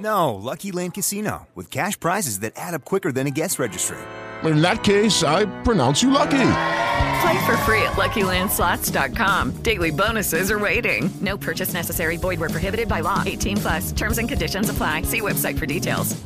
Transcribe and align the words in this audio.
No, 0.00 0.34
Lucky 0.34 0.72
Land 0.72 0.94
Casino, 0.94 1.46
with 1.54 1.70
cash 1.70 2.00
prizes 2.00 2.40
that 2.40 2.54
add 2.56 2.72
up 2.72 2.84
quicker 2.84 3.12
than 3.12 3.26
a 3.26 3.30
guest 3.30 3.58
registry. 3.58 3.98
In 4.44 4.62
that 4.62 4.82
case, 4.82 5.22
I 5.22 5.44
pronounce 5.62 6.02
you 6.02 6.10
lucky. 6.10 6.52
Play 7.20 7.44
for 7.44 7.56
free 7.68 7.82
at 7.82 7.96
LuckyLandSlots.com. 7.96 9.56
Daily 9.62 9.90
bonuses 9.90 10.50
are 10.50 10.58
waiting. 10.58 11.10
No 11.20 11.36
purchase 11.36 11.74
necessary. 11.74 12.16
Void 12.16 12.40
where 12.40 12.48
prohibited 12.48 12.88
by 12.88 13.00
law. 13.00 13.22
18 13.26 13.58
plus. 13.58 13.92
Terms 13.92 14.16
and 14.16 14.26
conditions 14.28 14.70
apply. 14.70 15.02
See 15.02 15.20
website 15.20 15.58
for 15.58 15.66
details. 15.66 16.16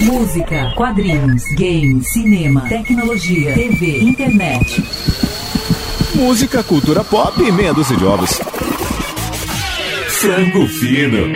Música, 0.00 0.74
quadrinhos, 0.76 1.42
games, 1.56 2.06
cinema, 2.12 2.60
tecnologia, 2.68 3.54
TV, 3.54 4.02
internet. 4.02 5.25
Música, 6.16 6.62
cultura 6.62 7.04
pop 7.04 7.42
e 7.42 7.52
meia 7.52 7.74
dúzia 7.74 7.94
de 7.94 8.06
ovos. 8.06 8.40
Frango 10.08 10.66
Fino. 10.66 11.26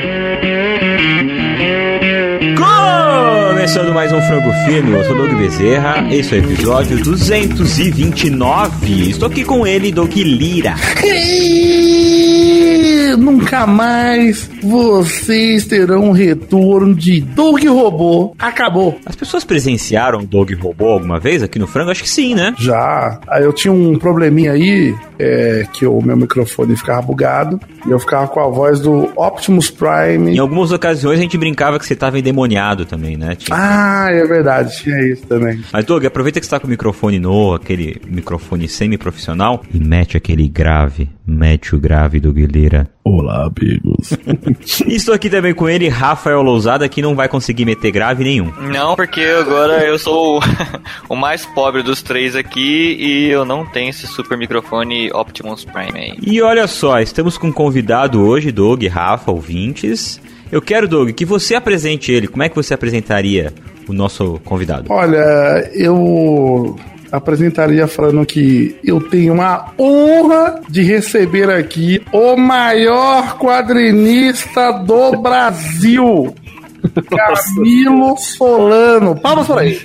Começando 3.50 3.92
mais 3.92 4.10
um 4.10 4.22
Frango 4.22 4.50
Fino, 4.64 4.96
eu 4.96 5.04
sou 5.04 5.14
Doug 5.14 5.34
Bezerra, 5.34 6.08
esse 6.10 6.34
é 6.34 6.38
o 6.38 6.44
episódio 6.44 6.96
229. 7.04 9.10
Estou 9.10 9.28
aqui 9.28 9.44
com 9.44 9.66
ele, 9.66 9.92
Doug 9.92 10.16
Lira. 10.16 10.74
Nunca 13.16 13.66
mais 13.66 14.50
vocês 14.62 15.64
terão 15.66 16.06
um 16.06 16.12
retorno 16.12 16.94
de 16.94 17.20
Doug 17.20 17.64
Robô. 17.64 18.34
Acabou. 18.38 18.98
As 19.04 19.16
pessoas 19.16 19.44
presenciaram 19.44 20.20
o 20.20 20.26
Doug 20.26 20.52
Robô 20.60 20.86
alguma 20.86 21.18
vez 21.18 21.42
aqui 21.42 21.58
no 21.58 21.66
Frango? 21.66 21.90
Acho 21.90 22.02
que 22.02 22.08
sim, 22.08 22.34
né? 22.34 22.54
Já. 22.58 23.20
Aí 23.28 23.44
eu 23.44 23.52
tinha 23.52 23.72
um 23.72 23.98
probleminha 23.98 24.52
aí, 24.52 24.94
é, 25.18 25.66
que 25.72 25.86
o 25.86 26.00
meu 26.00 26.16
microfone 26.16 26.76
ficava 26.76 27.02
bugado, 27.02 27.60
e 27.86 27.90
eu 27.90 27.98
ficava 27.98 28.28
com 28.28 28.40
a 28.40 28.48
voz 28.48 28.80
do 28.80 29.10
Optimus 29.16 29.70
Prime. 29.70 30.34
Em 30.34 30.38
algumas 30.38 30.72
ocasiões 30.72 31.18
a 31.18 31.22
gente 31.22 31.38
brincava 31.38 31.78
que 31.78 31.86
você 31.86 31.94
estava 31.94 32.18
endemoniado 32.18 32.84
também, 32.84 33.16
né? 33.16 33.34
Tinha... 33.34 33.56
Ah, 33.58 34.08
é 34.10 34.24
verdade, 34.24 34.76
tinha 34.76 35.00
isso 35.00 35.26
também. 35.26 35.62
Mas 35.72 35.84
Doug, 35.84 36.04
aproveita 36.04 36.40
que 36.40 36.46
você 36.46 36.50
tá 36.50 36.60
com 36.60 36.66
o 36.66 36.70
microfone 36.70 37.18
novo, 37.18 37.54
aquele 37.54 38.00
microfone 38.06 38.68
semi-profissional, 38.68 39.62
e 39.72 39.78
mete 39.78 40.16
aquele 40.16 40.48
grave, 40.48 41.08
mete 41.30 41.74
o 41.74 41.78
grave 41.78 42.18
do 42.18 42.32
Guilherme. 42.32 42.86
Olá, 43.04 43.46
amigos. 43.46 44.12
Estou 44.86 45.14
aqui 45.14 45.30
também 45.30 45.54
com 45.54 45.68
ele, 45.68 45.88
Rafael 45.88 46.42
Lousada, 46.42 46.88
que 46.88 47.00
não 47.00 47.14
vai 47.14 47.28
conseguir 47.28 47.64
meter 47.64 47.90
grave 47.92 48.24
nenhum. 48.24 48.52
Não, 48.60 48.96
porque 48.96 49.20
agora 49.20 49.84
eu 49.84 49.98
sou 49.98 50.38
o, 50.38 50.42
o 51.08 51.16
mais 51.16 51.46
pobre 51.46 51.82
dos 51.82 52.02
três 52.02 52.34
aqui 52.34 52.96
e 52.98 53.30
eu 53.30 53.44
não 53.44 53.64
tenho 53.64 53.90
esse 53.90 54.06
super 54.06 54.36
microfone 54.36 55.10
Optimus 55.12 55.64
Prime 55.64 55.98
aí. 55.98 56.14
E 56.20 56.42
olha 56.42 56.66
só, 56.66 57.00
estamos 57.00 57.38
com 57.38 57.46
um 57.48 57.52
convidado 57.52 58.20
hoje, 58.20 58.50
Doug, 58.50 58.84
Rafa, 58.86 59.30
ouvintes. 59.30 60.20
Eu 60.50 60.60
quero, 60.60 60.88
Doug, 60.88 61.10
que 61.10 61.24
você 61.24 61.54
apresente 61.54 62.10
ele. 62.10 62.26
Como 62.26 62.42
é 62.42 62.48
que 62.48 62.56
você 62.56 62.74
apresentaria 62.74 63.52
o 63.88 63.92
nosso 63.92 64.40
convidado? 64.44 64.92
Olha, 64.92 65.70
eu 65.72 66.76
apresentaria 67.10 67.86
falando 67.86 68.24
que 68.24 68.76
eu 68.84 69.00
tenho 69.00 69.34
uma 69.34 69.72
honra 69.78 70.60
de 70.68 70.82
receber 70.82 71.50
aqui 71.50 72.02
o 72.12 72.36
maior 72.36 73.38
quadrinista 73.38 74.72
do 74.72 75.20
Brasil. 75.20 76.34
Camilo 77.10 78.16
Solano. 78.16 79.20
Palmas 79.20 79.46
por 79.46 79.58
aí. 79.58 79.78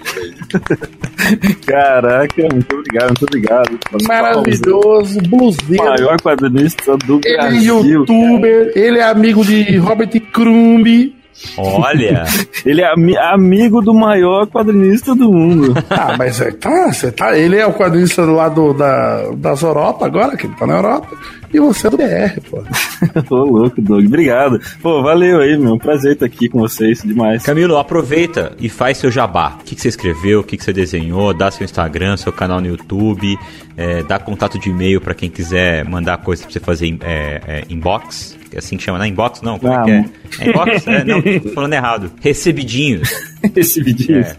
Caraca, 1.66 2.47
muito 2.53 2.75
obrigado, 2.75 3.08
muito 3.08 3.24
obrigado. 3.24 3.80
Maravilhoso, 4.07 5.19
bluseiro. 5.22 5.84
Maior 5.84 6.22
quadrinista 6.22 6.96
do 7.06 7.19
ele 7.25 7.38
Brasil. 7.38 7.80
é 7.80 7.88
youtuber, 7.88 8.74
cara. 8.74 8.80
ele 8.86 9.00
é 9.00 9.03
amigo 9.03 9.44
de 9.44 9.78
Robert 9.78 10.19
Crumb. 10.31 11.15
Olha! 11.57 12.23
ele 12.66 12.81
é 12.81 12.91
ami 12.91 13.18
amigo 13.18 13.81
do 13.81 13.94
maior 13.94 14.47
quadrinista 14.47 15.13
do 15.16 15.31
mundo. 15.31 15.73
Ah, 15.90 16.16
mas 16.18 16.41
é, 16.41 16.51
tá, 16.51 16.91
você 16.91 17.12
tá. 17.12 17.38
Ele 17.38 17.56
é 17.56 17.66
o 17.66 17.73
quadrinista 17.73 18.23
lá 18.23 18.50
do, 18.50 18.73
da, 18.73 19.31
das 19.35 19.62
Europa 19.62 20.06
agora, 20.06 20.35
que 20.35 20.45
ele 20.45 20.56
tá 20.56 20.68
na 20.68 20.75
Europa. 20.75 21.07
E 21.53 21.59
você 21.59 21.88
é 21.88 21.90
do 21.90 21.97
BR, 21.97 22.41
pô. 22.50 22.63
Tô 23.29 23.45
louco, 23.45 23.81
Doug. 23.81 24.06
Obrigado. 24.06 24.59
Pô, 24.81 25.01
valeu 25.01 25.40
aí, 25.40 25.57
meu. 25.57 25.78
Prazer 25.78 26.13
estar 26.13 26.25
aqui 26.25 26.50
com 26.50 26.59
vocês 26.59 27.01
demais. 27.01 27.44
Camilo, 27.44 27.78
aproveita 27.78 28.51
e 28.59 28.68
faz 28.68 28.97
seu 28.97 29.09
jabá. 29.09 29.57
O 29.62 29.63
que, 29.63 29.75
que 29.75 29.81
você 29.81 29.88
escreveu, 29.88 30.41
o 30.41 30.44
que, 30.44 30.57
que 30.57 30.63
você 30.63 30.74
desenhou, 30.74 31.34
dá 31.34 31.50
seu 31.50 31.63
Instagram, 31.63 32.18
seu 32.18 32.34
canal 32.34 32.59
no 32.59 32.68
YouTube, 32.68 33.38
é, 33.78 34.03
dá 34.03 34.19
contato 34.19 34.59
de 34.59 34.69
e-mail 34.69 35.00
para 35.00 35.13
quem 35.13 35.29
quiser 35.29 35.85
mandar 35.85 36.18
coisa 36.18 36.44
pra 36.44 36.51
você 36.51 36.59
fazer 36.59 36.97
é, 37.01 37.41
é, 37.47 37.63
inbox. 37.69 38.34
É 38.56 38.60
assim 38.60 38.78
que 38.78 38.84
chama, 38.84 38.98
não? 38.98 39.06
Inbox 39.06 39.42
não? 39.42 39.60
Como 39.60 39.74
ah, 39.74 39.82
é 39.82 39.84
que 39.84 39.92
é? 39.92 40.06
é 40.40 40.50
inbox? 40.50 40.88
É, 40.88 41.04
não, 41.04 41.22
tô 41.22 41.50
falando 41.50 41.74
errado. 41.74 42.12
Recebidinhos. 42.22 43.10
Recebidinhos. 43.54 44.28
É. 44.28 44.38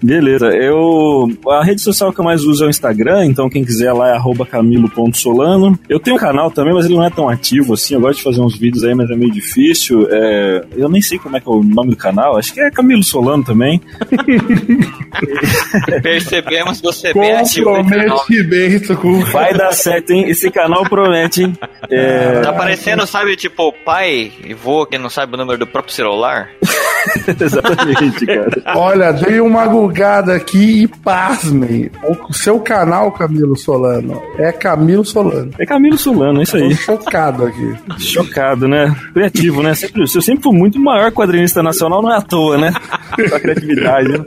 Beleza. 0.00 0.46
Eu. 0.46 1.28
A 1.48 1.64
rede 1.64 1.80
social 1.82 2.12
que 2.12 2.20
eu 2.20 2.24
mais 2.24 2.44
uso 2.44 2.62
é 2.62 2.68
o 2.68 2.70
Instagram, 2.70 3.26
então 3.26 3.50
quem 3.50 3.64
quiser 3.64 3.92
lá 3.92 4.16
é 4.16 4.44
camilo.solano. 4.44 5.76
Eu 5.88 5.98
tenho 5.98 6.16
um 6.16 6.18
canal 6.18 6.50
também, 6.50 6.72
mas 6.72 6.84
ele 6.84 6.94
não 6.94 7.04
é 7.04 7.10
tão 7.10 7.28
ativo 7.28 7.74
assim. 7.74 7.94
Eu 7.94 8.00
gosto 8.00 8.18
de 8.18 8.24
fazer 8.24 8.40
uns 8.40 8.56
vídeos 8.56 8.84
aí, 8.84 8.94
mas 8.94 9.10
é 9.10 9.16
meio 9.16 9.32
difícil. 9.32 10.06
É... 10.08 10.64
Eu 10.76 10.88
nem 10.88 11.02
sei 11.02 11.18
como 11.18 11.36
é 11.36 11.40
que 11.40 11.48
é 11.48 11.50
o 11.50 11.64
nome 11.64 11.90
do 11.90 11.96
canal. 11.96 12.36
Acho 12.36 12.54
que 12.54 12.60
é 12.60 12.70
Camilo 12.70 13.02
Solano 13.02 13.42
também. 13.42 13.80
Percebemos 16.02 16.80
você 16.80 17.12
bem 17.12 17.32
ativo. 17.32 17.72
Promete 17.72 18.42
bem, 18.44 18.80
com... 18.96 19.20
Vai 19.26 19.52
dar 19.52 19.72
certo, 19.72 20.10
hein? 20.10 20.28
Esse 20.28 20.50
canal 20.50 20.84
promete, 20.84 21.42
hein? 21.42 21.52
É... 21.90 22.51
Tá 22.52 22.58
parecendo, 22.58 23.06
sabe, 23.06 23.36
tipo, 23.36 23.72
pai 23.84 24.32
e 24.44 24.54
vô 24.54 24.86
que 24.86 24.98
não 24.98 25.08
sabe 25.08 25.34
o 25.34 25.36
número 25.36 25.58
do 25.58 25.66
próprio 25.66 25.94
celular? 25.94 26.50
Exatamente, 27.40 28.26
cara. 28.26 28.62
Olha, 28.76 29.12
dei 29.12 29.40
uma 29.40 29.66
gulgada 29.66 30.34
aqui 30.34 30.82
e 30.82 30.88
pasmem. 30.88 31.90
O 32.02 32.32
seu 32.32 32.60
canal, 32.60 33.10
Camilo 33.12 33.56
Solano, 33.56 34.22
é 34.38 34.52
Camilo 34.52 35.04
Solano. 35.04 35.50
É 35.58 35.66
Camilo 35.66 35.98
Solano, 35.98 36.40
é 36.40 36.42
isso 36.42 36.56
aí. 36.56 36.68
Tô 36.70 36.82
chocado 36.82 37.46
aqui. 37.46 37.74
Chocado, 37.98 38.68
né? 38.68 38.94
Criativo, 39.12 39.62
né? 39.62 39.74
Sempre, 39.74 40.02
eu 40.02 40.06
sempre 40.06 40.42
fui 40.42 40.56
muito 40.56 40.78
maior 40.78 41.10
quadrinista 41.10 41.62
nacional, 41.62 42.02
não 42.02 42.12
é 42.12 42.16
à 42.16 42.22
toa, 42.22 42.58
né? 42.58 42.72
Com 43.16 43.34
a 43.34 43.40
criatividade, 43.40 44.08
né? 44.08 44.24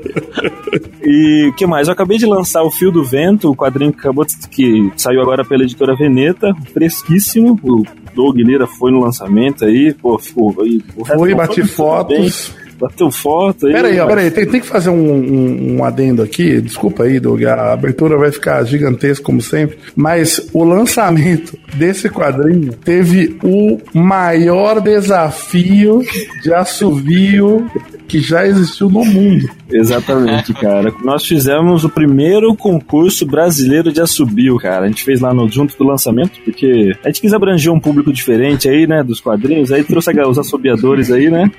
E 1.03 1.49
o 1.49 1.53
que 1.53 1.65
mais? 1.65 1.87
Eu 1.87 1.93
acabei 1.93 2.17
de 2.17 2.25
lançar 2.25 2.63
o 2.63 2.71
Fio 2.71 2.91
do 2.91 3.03
Vento, 3.03 3.51
o 3.51 3.55
quadrinho 3.55 3.93
que 3.93 3.99
acabou 3.99 4.25
de, 4.25 4.35
que 4.49 4.91
saiu 4.97 5.21
agora 5.21 5.45
pela 5.45 5.63
editora 5.63 5.95
Veneta, 5.95 6.53
fresquíssimo. 6.73 7.59
O 7.63 7.85
Doug 8.15 8.37
Lira 8.37 8.65
foi 8.65 8.91
no 8.91 8.99
lançamento 8.99 9.65
aí, 9.65 9.93
pô, 9.93 10.17
ficou. 10.17 10.55
Aí, 10.61 10.81
foi, 11.05 11.35
bati 11.35 11.63
fotos. 11.63 12.53
Bem 12.55 12.65
bateu 12.79 13.09
foto 13.09 13.67
aí. 13.67 13.73
Peraí, 13.73 13.99
ó, 13.99 14.07
peraí, 14.07 14.31
tem, 14.31 14.45
tem 14.45 14.61
que 14.61 14.67
fazer 14.67 14.89
um, 14.89 15.13
um, 15.13 15.77
um, 15.77 15.83
adendo 15.83 16.21
aqui. 16.21 16.61
Desculpa 16.61 17.03
aí, 17.03 17.19
Doug, 17.19 17.43
a 17.43 17.73
abertura 17.73 18.17
vai 18.17 18.31
ficar 18.31 18.63
gigantesca, 18.63 19.23
como 19.23 19.41
sempre. 19.41 19.77
Mas 19.95 20.49
o 20.53 20.63
lançamento 20.63 21.57
desse 21.75 22.09
quadrinho 22.09 22.73
teve 22.73 23.37
o 23.43 23.79
maior 23.93 24.81
desafio 24.81 26.01
de 26.41 26.53
assovio 26.53 27.69
que 28.07 28.19
já 28.19 28.45
existiu 28.45 28.89
no 28.89 29.03
mundo. 29.03 29.49
Exatamente, 29.69 30.53
cara. 30.53 30.93
Nós 31.03 31.25
fizemos 31.25 31.83
o 31.83 31.89
primeiro 31.89 32.55
concurso 32.55 33.25
brasileiro 33.25 33.91
de 33.91 34.01
assobio, 34.01 34.57
cara. 34.57 34.85
A 34.85 34.87
gente 34.87 35.03
fez 35.03 35.19
lá 35.19 35.33
no 35.33 35.49
junto 35.49 35.77
do 35.77 35.83
lançamento, 35.83 36.39
porque 36.43 36.95
a 37.03 37.07
gente 37.07 37.21
quis 37.21 37.33
abranger 37.33 37.71
um 37.71 37.79
público 37.79 38.13
diferente 38.13 38.69
aí, 38.69 38.87
né, 38.87 39.03
dos 39.03 39.19
quadrinhos, 39.19 39.71
aí 39.71 39.83
trouxe 39.83 40.11
os 40.21 40.39
assobiadores 40.39 41.11
aí, 41.11 41.29
né? 41.29 41.51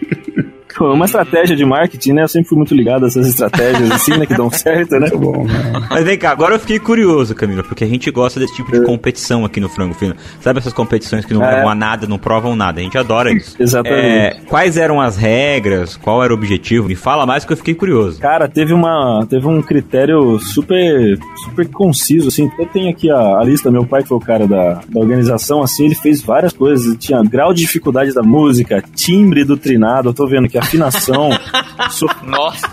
Pô, 0.76 0.92
uma 0.92 1.06
estratégia 1.06 1.56
de 1.56 1.64
marketing, 1.64 2.12
né? 2.12 2.22
Eu 2.22 2.28
sempre 2.28 2.48
fui 2.48 2.56
muito 2.58 2.74
ligado 2.74 3.04
a 3.04 3.08
essas 3.08 3.26
estratégias 3.26 3.90
assim, 3.90 4.16
né? 4.18 4.26
Que 4.26 4.36
dão 4.36 4.50
certo, 4.52 4.92
né? 4.92 5.08
Muito 5.10 5.18
bom, 5.18 5.44
né? 5.44 5.72
Mas 5.90 6.04
vem 6.04 6.18
cá, 6.18 6.30
agora 6.30 6.54
eu 6.54 6.60
fiquei 6.60 6.78
curioso, 6.78 7.34
Camila, 7.34 7.62
porque 7.62 7.84
a 7.84 7.86
gente 7.86 8.10
gosta 8.10 8.38
desse 8.38 8.54
tipo 8.54 8.70
de 8.72 8.82
competição 8.84 9.44
aqui 9.44 9.58
no 9.60 9.68
Frango 9.68 9.94
Fino. 9.94 10.14
Sabe 10.40 10.58
essas 10.58 10.72
competições 10.72 11.24
que 11.24 11.32
não 11.32 11.42
É. 11.44 11.54
levam 11.56 11.70
a 11.70 11.74
nada, 11.74 12.06
não 12.06 12.18
provam 12.18 12.54
nada? 12.54 12.80
A 12.80 12.82
gente 12.82 12.98
adora 12.98 13.32
isso. 13.32 13.56
Exatamente. 13.62 14.06
É, 14.06 14.40
quais 14.48 14.76
eram 14.76 15.00
as 15.00 15.16
regras? 15.16 15.96
Qual 15.96 16.22
era 16.22 16.32
o 16.32 16.36
objetivo? 16.36 16.88
Me 16.88 16.94
fala 16.94 17.24
mais 17.24 17.44
que 17.44 17.52
eu 17.52 17.56
fiquei 17.56 17.74
curioso. 17.74 18.20
Cara, 18.20 18.48
teve 18.48 18.72
uma 18.74 19.26
teve 19.28 19.46
um 19.46 19.62
critério 19.62 20.38
super 20.38 21.18
super 21.44 21.68
conciso 21.68 22.28
assim. 22.28 22.50
Eu 22.58 22.66
tenho 22.66 22.90
aqui 22.90 23.10
a, 23.10 23.38
a 23.38 23.44
lista, 23.44 23.70
meu 23.70 23.84
pai 23.86 24.02
que 24.02 24.08
foi 24.08 24.18
o 24.18 24.20
cara 24.20 24.46
da, 24.46 24.80
da 24.88 25.00
organização 25.00 25.62
assim, 25.62 25.86
ele 25.86 25.94
fez 25.94 26.20
várias 26.22 26.52
coisas, 26.52 26.96
tinha 26.98 27.22
grau 27.22 27.54
de 27.54 27.60
dificuldade 27.62 28.12
da 28.12 28.22
música, 28.22 28.82
timbre 28.94 29.44
do 29.44 29.56
trinado, 29.56 30.10
eu 30.10 30.14
tô 30.14 30.26
vendo 30.26 30.44
aqui 30.46 30.58
afinação, 30.66 31.30
so- 31.90 32.06
Nossa, 32.22 32.68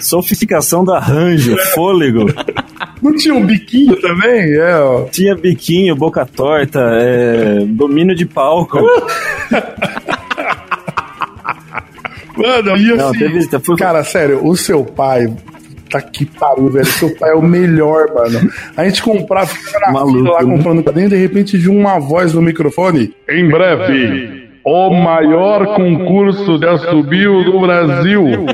sofisticação 0.00 0.84
do 0.84 0.92
arranjo, 0.92 1.56
fôlego, 1.74 2.26
Não 3.02 3.14
tinha 3.14 3.34
um 3.34 3.44
biquinho 3.44 3.94
também? 4.00 4.52
É, 4.54 4.76
ó. 4.78 5.04
tinha 5.04 5.34
biquinho, 5.34 5.94
boca 5.94 6.24
torta, 6.26 6.80
é, 7.00 7.60
domínio 7.66 8.14
de 8.14 8.26
palco. 8.26 8.78
Mano, 12.36 12.76
e 12.76 12.92
assim, 12.92 12.96
Não, 12.96 13.12
teve- 13.12 13.60
foi- 13.60 13.76
cara, 13.76 14.04
sério, 14.04 14.46
o 14.46 14.56
seu 14.56 14.84
pai. 14.84 15.32
Tá 15.88 16.02
que 16.02 16.26
pariu, 16.26 16.68
velho. 16.68 16.84
Seu 16.84 17.14
pai 17.16 17.30
é 17.30 17.34
o 17.34 17.40
melhor, 17.40 18.08
mano. 18.12 18.50
A 18.76 18.84
gente 18.84 19.00
comprava, 19.02 19.46
ficava 19.46 19.86
na 19.86 19.92
Maluco, 19.92 20.18
fila 20.18 20.30
lá 20.32 20.42
né? 20.42 20.56
comprando 20.56 20.82
quadrinho, 20.82 21.08
de 21.08 21.16
repente 21.16 21.56
de 21.56 21.70
uma 21.70 21.98
voz 22.00 22.34
no 22.34 22.42
microfone. 22.42 23.14
Em 23.28 23.48
breve, 23.48 24.45
o 24.66 24.90
maior 24.90 25.76
concurso 25.76 26.58
de 26.58 26.66
assobio 26.66 27.44
do 27.44 27.60
Brasil. 27.60 28.24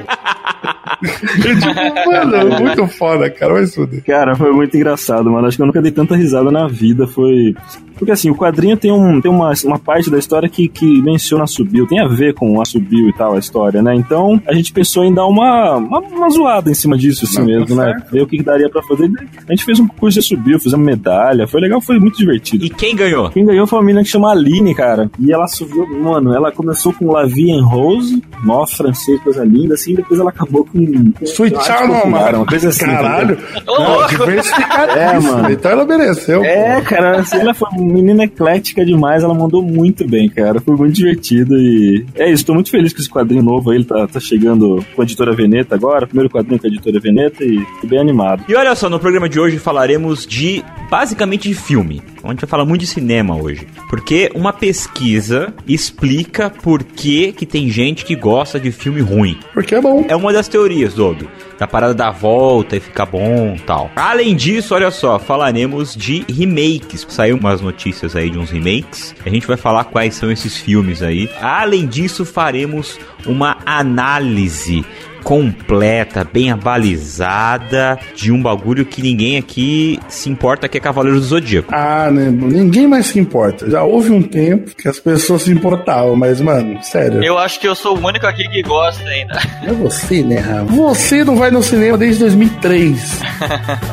Eu 1.02 1.54
digo, 1.56 2.06
mano, 2.06 2.60
muito 2.60 2.86
foda, 2.86 3.28
cara. 3.30 3.54
Vai 3.54 3.66
se 3.66 3.74
fuder. 3.74 4.04
Cara, 4.04 4.36
foi 4.36 4.52
muito 4.52 4.76
engraçado, 4.76 5.30
mano. 5.30 5.48
Acho 5.48 5.56
que 5.56 5.62
eu 5.62 5.66
nunca 5.66 5.82
dei 5.82 5.90
tanta 5.90 6.14
risada 6.14 6.50
na 6.50 6.68
vida. 6.68 7.08
Foi. 7.08 7.56
Porque 7.98 8.12
assim, 8.12 8.30
o 8.30 8.34
quadrinho 8.34 8.76
tem, 8.76 8.92
um, 8.92 9.20
tem 9.20 9.30
uma, 9.30 9.52
uma 9.64 9.78
parte 9.78 10.10
da 10.10 10.18
história 10.18 10.48
que, 10.48 10.68
que 10.68 11.00
menciona 11.02 11.44
assobio, 11.44 11.86
tem 11.86 12.00
a 12.00 12.06
ver 12.08 12.34
com 12.34 12.60
assobio 12.60 13.08
e 13.08 13.12
tal, 13.12 13.34
a 13.34 13.38
história, 13.38 13.82
né? 13.82 13.94
Então 13.94 14.40
a 14.46 14.54
gente 14.54 14.72
pensou 14.72 15.04
em 15.04 15.12
dar 15.12 15.26
uma, 15.26 15.76
uma, 15.76 16.00
uma 16.00 16.30
zoada 16.30 16.70
em 16.70 16.74
cima 16.74 16.96
disso, 16.96 17.24
assim 17.24 17.38
Não, 17.38 17.46
tá 17.46 17.52
mesmo, 17.52 17.76
né? 17.76 17.84
certo. 17.84 18.12
Ver 18.12 18.22
o 18.22 18.26
que, 18.26 18.36
que 18.38 18.42
daria 18.42 18.68
pra 18.68 18.82
fazer. 18.82 19.10
A 19.48 19.52
gente 19.52 19.64
fez 19.64 19.78
um 19.80 19.86
curso 19.86 20.20
de 20.20 20.24
assobio, 20.24 20.58
fizemos 20.58 20.84
medalha, 20.84 21.46
foi 21.46 21.60
legal, 21.60 21.80
foi 21.80 21.98
muito 21.98 22.18
divertido. 22.18 22.64
E 22.64 22.70
quem 22.70 22.94
ganhou? 22.94 23.30
Quem 23.30 23.44
ganhou 23.44 23.66
foi 23.66 23.78
uma 23.78 23.84
menina 23.84 24.04
que 24.04 24.10
chama 24.10 24.30
Aline, 24.30 24.74
cara. 24.74 25.10
E 25.18 25.32
ela 25.32 25.46
subiu, 25.46 25.86
mano, 26.00 26.34
ela 26.34 26.50
começou 26.52 26.92
com 26.92 27.10
La 27.10 27.24
Vie 27.24 27.50
en 27.50 27.62
Rose, 27.62 28.22
nó 28.44 28.66
francês, 28.66 29.20
coisa 29.22 29.44
linda, 29.44 29.74
assim, 29.74 29.94
depois 29.94 30.18
ela 30.18 30.30
acabou 30.30 30.64
com. 30.64 30.78
Sweet 31.22 31.62
Child 31.62 31.88
popular, 31.88 32.10
mano. 32.10 32.38
uma 32.38 32.46
coisa 32.46 32.68
assim. 32.68 32.84
Caralho. 32.84 33.34
entendeu? 33.34 33.64
Não, 33.66 34.06
diversificadíssimo. 34.06 35.00
É, 35.00 35.20
mano. 35.20 35.50
Então 35.50 35.70
ela 35.70 35.84
mereceu. 35.84 36.44
É, 36.44 36.80
cara, 36.82 37.20
assim, 37.20 37.38
ela 37.38 37.54
foi 37.54 37.68
menina 37.92 38.24
eclética 38.24 38.84
demais, 38.84 39.22
ela 39.22 39.34
mandou 39.34 39.62
muito 39.62 40.06
bem, 40.06 40.28
cara. 40.28 40.60
Foi 40.60 40.76
muito 40.76 40.94
divertido 40.94 41.58
e. 41.58 42.04
É 42.14 42.30
isso, 42.30 42.46
tô 42.46 42.54
muito 42.54 42.70
feliz 42.70 42.92
com 42.92 43.00
esse 43.00 43.10
quadrinho 43.10 43.42
novo 43.42 43.70
aí, 43.70 43.78
ele 43.78 43.84
tá, 43.84 44.06
tá 44.06 44.20
chegando 44.20 44.84
com 44.94 45.02
a 45.02 45.04
editora 45.04 45.34
Veneta 45.34 45.74
agora, 45.74 46.06
primeiro 46.06 46.30
quadrinho 46.30 46.60
com 46.60 46.66
a 46.66 46.70
editora 46.70 47.00
Veneta 47.00 47.44
e 47.44 47.64
tô 47.80 47.86
bem 47.86 47.98
animado. 47.98 48.44
E 48.48 48.54
olha 48.54 48.74
só, 48.74 48.88
no 48.88 48.98
programa 48.98 49.28
de 49.28 49.38
hoje 49.38 49.58
falaremos 49.58 50.26
de 50.26 50.64
basicamente 50.90 51.48
de 51.48 51.54
filme. 51.54 52.11
A 52.24 52.28
gente 52.28 52.40
vai 52.40 52.48
falar 52.48 52.64
muito 52.64 52.82
de 52.82 52.86
cinema 52.86 53.36
hoje. 53.36 53.66
Porque 53.88 54.30
uma 54.34 54.52
pesquisa 54.52 55.52
explica 55.66 56.48
por 56.48 56.82
que, 56.82 57.32
que 57.32 57.44
tem 57.44 57.68
gente 57.68 58.04
que 58.04 58.14
gosta 58.14 58.60
de 58.60 58.70
filme 58.70 59.00
ruim. 59.00 59.38
Porque 59.52 59.74
é 59.74 59.80
bom. 59.80 60.04
É 60.08 60.14
uma 60.14 60.32
das 60.32 60.48
teorias, 60.48 60.94
Doug. 60.94 61.22
Da 61.58 61.66
parada 61.66 61.94
da 61.94 62.10
volta 62.10 62.76
e 62.76 62.80
ficar 62.80 63.06
bom 63.06 63.56
tal. 63.66 63.90
Além 63.96 64.36
disso, 64.36 64.74
olha 64.74 64.90
só, 64.90 65.18
falaremos 65.18 65.96
de 65.96 66.24
remakes. 66.28 67.06
Saiu 67.08 67.36
umas 67.36 67.60
notícias 67.60 68.14
aí 68.14 68.30
de 68.30 68.38
uns 68.38 68.50
remakes. 68.50 69.14
A 69.24 69.28
gente 69.28 69.46
vai 69.46 69.56
falar 69.56 69.84
quais 69.84 70.14
são 70.14 70.30
esses 70.30 70.56
filmes 70.56 71.02
aí. 71.02 71.28
Além 71.40 71.86
disso, 71.86 72.24
faremos 72.24 72.98
uma 73.26 73.58
análise 73.66 74.84
completa, 75.22 76.24
bem 76.30 76.50
abalizada 76.50 77.98
de 78.14 78.32
um 78.32 78.42
bagulho 78.42 78.84
que 78.84 79.02
ninguém 79.02 79.36
aqui 79.36 79.98
se 80.08 80.28
importa 80.28 80.68
que 80.68 80.78
é 80.78 80.80
Cavaleiro 80.80 81.18
do 81.18 81.24
Zodíaco. 81.24 81.72
Ah, 81.72 82.10
né? 82.10 82.30
Ninguém 82.30 82.86
mais 82.86 83.06
se 83.06 83.18
importa. 83.18 83.70
Já 83.70 83.82
houve 83.82 84.10
um 84.10 84.22
tempo 84.22 84.74
que 84.76 84.88
as 84.88 84.98
pessoas 84.98 85.42
se 85.42 85.52
importavam, 85.52 86.16
mas, 86.16 86.40
mano, 86.40 86.82
sério. 86.82 87.22
eu 87.22 87.38
acho 87.38 87.60
que 87.60 87.68
eu 87.68 87.74
sou 87.74 87.96
o 87.96 88.06
único 88.06 88.26
aqui 88.26 88.48
que 88.48 88.62
gosta 88.62 89.02
ainda. 89.08 89.38
É 89.62 89.72
você, 89.72 90.22
né, 90.22 90.38
Rafa? 90.38 90.64
Você 90.64 91.24
não 91.24 91.36
vai 91.36 91.50
no 91.50 91.62
cinema 91.62 91.96
desde 91.96 92.20
2003. 92.20 93.20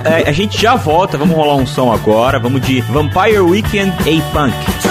É, 0.06 0.30
a 0.30 0.32
gente 0.32 0.60
já 0.60 0.76
volta, 0.76 1.18
vamos 1.18 1.36
rolar 1.36 1.56
um 1.56 1.66
som 1.66 1.92
agora, 1.92 2.40
vamos 2.40 2.62
de 2.62 2.82
Vampire 2.82 3.40
Weekend 3.40 3.92
A-Punk. 4.00 4.89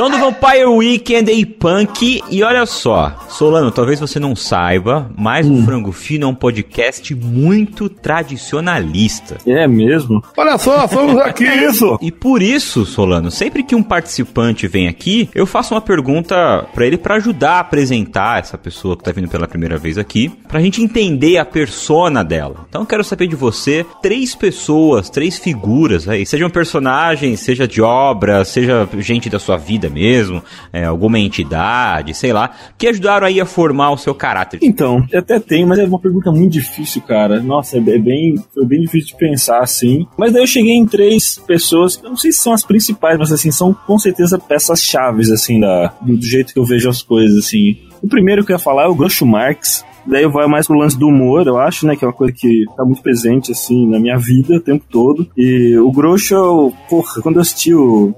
Som 0.00 0.08
do 0.08 0.16
Vampire 0.16 0.64
Weekend 0.64 1.30
A-Punk 1.30 2.22
e 2.30 2.42
olha 2.42 2.64
só, 2.64 3.14
Solano, 3.28 3.70
talvez 3.70 4.00
você 4.00 4.18
não 4.18 4.34
saiba, 4.34 5.10
mas 5.14 5.46
o 5.46 5.62
Frango 5.62 5.92
Fino 5.92 6.24
é 6.24 6.30
um 6.30 6.34
podcast 6.34 7.14
muito 7.14 7.86
tradicionalista. 7.86 9.36
É 9.46 9.68
mesmo? 9.68 10.24
Olha 10.38 10.56
só, 10.56 10.88
somos 10.88 11.18
aqui. 11.18 11.44
isso? 11.68 11.98
E 12.00 12.10
por 12.10 12.40
isso, 12.40 12.86
Solano, 12.86 13.30
sempre 13.30 13.62
que 13.62 13.74
um 13.74 13.82
participante 13.82 14.66
vem 14.66 14.88
aqui, 14.88 15.28
eu 15.34 15.44
faço 15.44 15.74
uma 15.74 15.82
pergunta 15.82 16.66
pra 16.72 16.86
ele 16.86 16.96
pra 16.96 17.16
ajudar 17.16 17.56
a 17.56 17.60
apresentar 17.60 18.38
essa 18.38 18.56
pessoa 18.56 18.96
que 18.96 19.04
tá 19.04 19.12
vindo 19.12 19.28
pela 19.28 19.46
primeira 19.46 19.76
vez 19.76 19.98
aqui, 19.98 20.32
pra 20.48 20.62
gente 20.62 20.82
entender 20.82 21.36
a 21.36 21.44
persona 21.44 22.24
dela. 22.24 22.64
Então 22.70 22.80
eu 22.80 22.86
quero 22.86 23.04
saber 23.04 23.26
de 23.26 23.36
você 23.36 23.84
três 24.00 24.34
pessoas, 24.34 25.10
três 25.10 25.36
figuras 25.36 26.08
aí, 26.08 26.24
seja 26.24 26.46
um 26.46 26.50
personagem, 26.50 27.36
seja 27.36 27.68
de 27.68 27.82
obra, 27.82 28.46
seja 28.46 28.88
gente 28.98 29.28
da 29.28 29.38
sua 29.38 29.58
vida 29.58 29.89
mesmo, 29.90 30.42
é, 30.72 30.84
alguma 30.84 31.18
entidade, 31.18 32.14
sei 32.14 32.32
lá, 32.32 32.50
que 32.78 32.86
ajudaram 32.86 33.26
aí 33.26 33.40
a 33.40 33.46
formar 33.46 33.90
o 33.90 33.96
seu 33.96 34.14
caráter. 34.14 34.58
Então, 34.62 35.04
até 35.14 35.38
tenho, 35.40 35.66
mas 35.66 35.78
é 35.78 35.84
uma 35.84 35.98
pergunta 35.98 36.30
muito 36.30 36.52
difícil, 36.52 37.02
cara. 37.02 37.40
Nossa, 37.40 37.76
é 37.78 37.80
bem, 37.80 38.36
foi 38.54 38.66
bem 38.66 38.80
difícil 38.82 39.08
de 39.08 39.16
pensar 39.16 39.60
assim. 39.60 40.06
Mas 40.16 40.32
daí 40.32 40.42
eu 40.42 40.46
cheguei 40.46 40.74
em 40.74 40.86
três 40.86 41.38
pessoas, 41.46 42.00
eu 42.02 42.10
não 42.10 42.16
sei 42.16 42.32
se 42.32 42.38
são 42.38 42.52
as 42.52 42.64
principais, 42.64 43.18
mas 43.18 43.32
assim, 43.32 43.50
são 43.50 43.74
com 43.74 43.98
certeza 43.98 44.38
peças 44.38 44.82
chaves, 44.82 45.30
assim, 45.30 45.60
da, 45.60 45.92
do 46.00 46.20
jeito 46.22 46.52
que 46.52 46.58
eu 46.58 46.64
vejo 46.64 46.88
as 46.88 47.02
coisas, 47.02 47.44
assim. 47.44 47.76
O 48.02 48.08
primeiro 48.08 48.44
que 48.44 48.52
eu 48.52 48.56
ia 48.56 48.58
falar 48.62 48.84
é 48.84 48.88
o 48.88 48.94
Groucho 48.94 49.26
Marx. 49.26 49.84
Daí 50.06 50.26
vai 50.26 50.46
mais 50.46 50.66
pro 50.66 50.78
lance 50.78 50.98
do 50.98 51.06
humor, 51.08 51.46
eu 51.46 51.58
acho, 51.58 51.86
né? 51.86 51.94
Que 51.94 52.04
é 52.04 52.08
uma 52.08 52.14
coisa 52.14 52.32
que 52.32 52.64
tá 52.74 52.84
muito 52.86 53.02
presente, 53.02 53.52
assim, 53.52 53.86
na 53.86 54.00
minha 54.00 54.16
vida 54.16 54.54
o 54.56 54.60
tempo 54.60 54.82
todo. 54.90 55.28
E 55.36 55.76
o 55.76 55.92
Groucho, 55.92 56.72
porra, 56.88 57.20
quando 57.22 57.36
eu 57.36 57.42
assisti 57.42 57.74
o- 57.74 58.14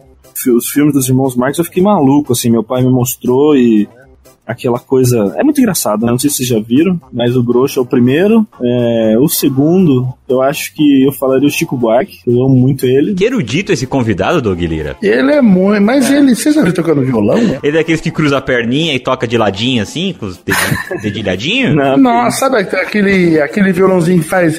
os 0.50 0.68
filmes 0.68 0.94
dos 0.94 1.08
irmãos 1.08 1.37
Marx, 1.37 1.58
eu 1.58 1.64
fiquei 1.64 1.82
maluco, 1.82 2.32
assim. 2.32 2.50
Meu 2.50 2.62
pai 2.62 2.82
me 2.82 2.90
mostrou 2.90 3.56
e 3.56 3.88
aquela 4.46 4.78
coisa. 4.78 5.34
É 5.37 5.42
muito 5.44 5.61
engraçado, 5.61 6.04
né? 6.04 6.11
Não 6.12 6.18
sei 6.18 6.30
se 6.30 6.37
vocês 6.37 6.49
já 6.49 6.61
viram, 6.61 7.00
mas 7.12 7.37
o 7.37 7.42
Groucho 7.42 7.78
é 7.80 7.82
o 7.82 7.87
primeiro. 7.87 8.46
É, 8.61 9.16
o 9.18 9.28
segundo, 9.28 10.12
eu 10.28 10.42
acho 10.42 10.75
que 10.75 11.04
eu 11.04 11.12
falaria 11.12 11.46
o 11.46 11.50
Chico 11.50 11.76
Buarque, 11.76 12.18
eu 12.26 12.42
amo 12.44 12.54
muito 12.54 12.87
ele. 12.87 13.14
Que 13.14 13.25
erudito 13.25 13.72
esse 13.72 13.87
convidado, 13.87 14.40
Doug 14.42 14.61
Lira. 14.61 14.96
Ele 15.02 15.32
é 15.32 15.40
muito. 15.42 15.82
Mas 15.82 16.11
ele. 16.11 16.34
Vocês 16.34 16.54
já 16.54 16.62
viram 16.62 16.75
tocando 16.75 17.02
violão? 17.02 17.38
Ele 17.62 17.76
é 17.76 17.80
daqueles 17.80 18.00
que 18.00 18.11
cruza 18.11 18.38
a 18.38 18.40
perninha 18.40 18.94
e 18.94 18.99
toca 18.99 19.26
de 19.26 19.37
ladinho 19.38 19.82
assim, 19.82 20.14
com 20.18 20.26
os 20.26 20.40
dedilhadinhos? 21.02 21.75
Não, 21.75 21.96
Nossa, 21.96 22.49
sabe 22.49 22.56
aquele, 22.58 23.40
aquele 23.40 23.72
violãozinho 23.72 24.22
que 24.22 24.28
faz. 24.28 24.58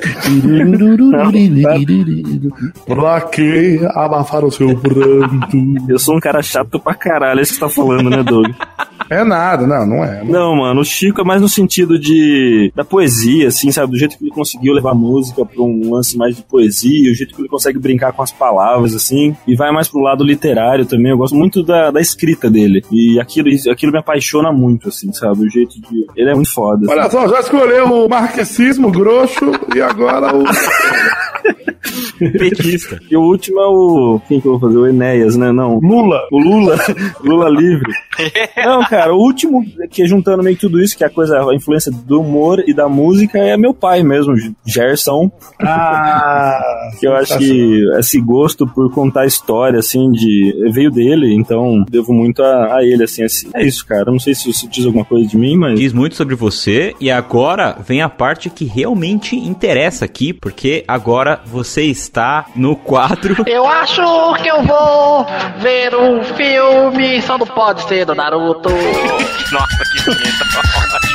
pra 2.86 3.22
que 3.22 3.80
abafar 3.92 4.46
o 4.46 4.52
seu 4.52 4.76
pranto? 4.78 5.44
eu 5.90 6.00
sou 6.00 6.18
um 6.18 6.20
cara 6.20 6.42
chato 6.42 6.80
pra 6.80 6.94
caralho, 6.94 7.40
é 7.40 7.44
isso 7.44 7.54
que 7.54 7.60
você 7.60 7.66
tá 7.66 7.70
falando, 7.70 8.10
né, 8.10 8.24
Doug? 8.24 8.48
É 9.10 9.24
nada, 9.24 9.66
não, 9.68 9.86
não 9.86 10.04
é. 10.04 10.24
Não, 10.24 10.56
mano, 10.56 10.82
o 10.82 10.86
Chico 10.86 11.22
é 11.22 11.24
mais 11.24 11.42
no 11.42 11.50
sentido 11.50 11.98
de 12.00 12.72
da 12.76 12.84
poesia, 12.84 13.48
assim, 13.48 13.72
sabe? 13.72 13.92
Do 13.92 13.98
jeito 13.98 14.18
que 14.18 14.24
ele 14.24 14.32
conseguiu 14.32 14.74
levar 14.74 14.92
a 14.92 14.96
música 14.96 15.46
pra 15.46 15.62
um 15.62 15.94
lance 15.94 16.18
mais 16.18 16.36
de 16.36 16.42
poesia, 16.44 17.12
o 17.12 17.16
jeito 17.16 17.36
que 17.36 17.42
ele 17.42 17.50
consegue 17.50 17.80
brincar 17.80 18.12
com 18.14 18.22
as 18.22 18.32
palavras, 18.32 18.94
assim, 18.96 19.36
e 19.48 19.56
vai 19.56 19.72
mais 19.72 19.88
pro 19.88 20.00
lado 20.02 20.24
literário 20.24 20.86
também. 20.86 21.12
Eu 21.12 21.18
gosto 21.18 21.36
muito 21.36 21.64
da, 21.64 21.92
da 21.92 22.02
escrita 22.02 22.50
dele. 22.50 22.84
E 22.92 23.20
aquilo, 23.20 23.50
aquilo 23.72 23.92
me 23.92 24.00
apaixona 24.00 24.52
muito, 24.52 24.90
assim, 24.90 25.12
sabe? 25.14 25.46
O 25.46 25.50
jeito 25.50 25.74
de. 25.82 26.06
Ele 26.16 26.30
é 26.30 26.34
muito 26.36 26.54
foda. 26.54 26.86
assim. 26.86 26.94
Olha 26.94 27.10
só, 27.10 27.28
já 27.28 27.40
escolheu 27.40 27.86
o 27.86 28.10
marxismo 28.10 28.92
grosso 28.92 29.52
e 29.76 29.82
agora 29.82 30.36
o. 30.36 30.44
Petista. 32.18 33.00
E 33.10 33.18
o 33.18 33.22
último 33.22 33.60
é 33.60 33.68
o. 33.68 34.22
Quem 34.28 34.40
que 34.40 34.48
eu 34.48 34.58
vou 34.58 34.70
fazer? 34.70 34.78
O 34.78 34.88
Enéas, 34.88 35.36
né? 35.36 35.52
Não. 35.52 35.80
Lula. 35.80 36.22
O 36.32 36.40
Lula. 36.40 36.78
Lula 37.24 37.50
livre. 37.50 37.92
Não, 38.64 38.84
cara, 38.86 39.14
o 39.14 39.18
último 39.18 39.64
que 39.90 40.04
é 40.04 40.06
juntando 40.06 40.44
meio 40.44 40.56
que 40.56 40.62
tudo 40.62 40.82
isso, 40.82 40.98
que 40.98 41.04
é 41.04 41.08
a 41.08 41.10
coisa, 41.10 41.40
a 41.40 41.56
influência 41.56 41.92
do 41.92 42.22
humor 42.22 42.64
e 42.66 42.74
da 42.74 42.88
música, 42.88 43.38
é 43.40 43.58
meu 43.58 43.74
pai 43.74 44.04
mesmo, 44.04 44.34
Gerson. 44.66 45.32
Ah, 45.60 46.62
que 47.00 47.08
eu 47.08 47.16
acho 47.16 47.38
que 47.38 47.84
esse 47.98 48.20
gosto 48.22 48.68
por 48.68 48.92
contar 48.92 49.26
história, 49.26 49.80
assim, 49.80 50.12
de. 50.12 50.70
veio 50.72 50.92
dele, 50.92 51.34
então 51.34 51.84
devo 51.90 52.14
muito 52.14 52.44
a, 52.44 52.78
a 52.78 52.84
ele, 52.84 53.04
assim, 53.04 53.24
assim. 53.24 53.50
É 53.54 53.66
isso, 53.66 53.86
cara. 53.86 54.06
Não 54.06 54.20
sei 54.20 54.36
se 54.36 54.52
você 54.52 54.68
diz 54.68 54.86
alguma 54.86 55.06
coisa 55.06 55.28
de 55.28 55.38
mim, 55.38 55.58
mas. 55.58 55.80
Diz 55.80 55.94
muito 55.94 56.16
sobre 56.16 56.36
você 56.36 56.94
e 57.00 57.10
agora 57.10 57.78
vem 57.86 58.02
a 58.02 58.10
parte 58.10 58.50
que 58.50 58.66
realmente 58.66 59.36
interessa 59.36 60.06
aqui, 60.06 60.34
porque 60.34 60.84
agora 60.88 61.42
você 61.46 61.73
está 61.82 62.46
no 62.56 62.76
quadro. 62.76 63.44
Eu 63.48 63.68
acho 63.68 64.02
que 64.42 64.48
eu 64.50 64.64
vou 64.64 65.26
ver 65.58 65.96
um 65.96 66.24
filme, 66.24 67.22
só 67.22 67.38
não 67.38 67.48
pode 67.48 67.84
ser 67.88 68.06
do 68.06 68.16
Naruto. 68.16 68.70
Nossa, 69.52 69.84
que 69.92 70.04
bonito. 70.06 71.13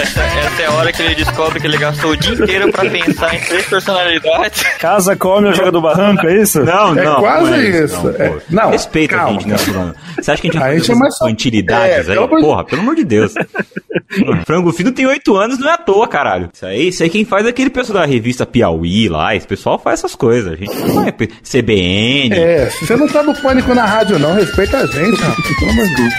Essa, 0.00 0.20
essa 0.22 0.62
é 0.62 0.66
a 0.66 0.72
hora 0.72 0.92
que 0.92 1.02
ele 1.02 1.14
descobre 1.14 1.60
que 1.60 1.66
ele 1.66 1.76
gastou 1.78 2.10
o 2.12 2.16
dia 2.16 2.34
inteiro 2.34 2.70
pra 2.72 2.84
pensar 2.88 3.34
em 3.34 3.40
três 3.40 3.66
personalidades. 3.66 4.62
Casa 4.78 5.16
come 5.16 5.48
ou 5.48 5.54
joga 5.54 5.70
do 5.72 5.80
barranco, 5.80 6.26
é 6.26 6.42
isso? 6.42 6.62
Não, 6.64 6.98
É 6.98 7.04
não. 7.04 7.16
quase 7.16 7.50
não 7.50 7.56
é 7.56 7.68
isso. 7.84 8.02
Não, 8.02 8.10
É- 8.10 8.38
não, 8.50 8.70
Respeita 8.70 9.14
a 9.14 9.18
calma, 9.18 9.40
gente, 9.40 9.48
né. 9.48 9.58
Fulano? 9.58 9.94
Você 10.20 10.30
acha 10.30 10.42
que 10.42 10.48
a 10.48 10.52
gente 10.52 10.60
A 10.60 10.64
vai 10.66 10.72
gente 10.76 10.80
fazer 10.86 10.92
é 10.92 10.96
mais- 11.00 11.14
essas 11.14 11.26
infantilidades 11.26 12.08
É, 12.08 12.12
aí? 12.12 12.18
pelo 12.18 12.36
de- 12.36 12.40
Porra, 12.42 12.64
pelo 12.64 12.82
amor 12.82 12.94
de 12.96 13.04
Deus. 13.04 13.32
Frango 14.46 14.72
Fino 14.72 14.92
tem 14.92 15.06
oito 15.06 15.36
anos, 15.36 15.58
não 15.58 15.68
é 15.68 15.72
à 15.74 15.78
toa, 15.78 16.06
caralho. 16.06 16.50
Isso 16.52 16.66
aí, 16.66 16.88
isso 16.88 17.02
aí 17.02 17.10
quem 17.10 17.24
faz 17.24 17.46
é 17.46 17.48
aquele 17.48 17.70
pessoal 17.70 18.00
da 18.00 18.06
revista 18.06 18.44
Piauí 18.44 19.08
lá. 19.08 19.34
Esse 19.34 19.46
pessoal 19.46 19.78
faz 19.78 20.00
essas 20.00 20.14
coisas. 20.14 20.52
A 20.52 20.56
gente 20.56 20.74
não 20.76 21.02
é 21.06 21.12
CBN. 21.42 22.34
É, 22.36 22.66
você 22.70 22.96
não 22.96 23.08
tá 23.08 23.22
no 23.22 23.34
pânico 23.34 23.74
na 23.74 23.84
rádio, 23.84 24.18
não, 24.18 24.34
respeita 24.34 24.78
a 24.78 24.86
gente, 24.86 25.20
rapaz. 25.20 25.48
Pelo 25.58 25.70
amor 25.70 25.86
de 25.86 25.94
Deus. 25.96 26.14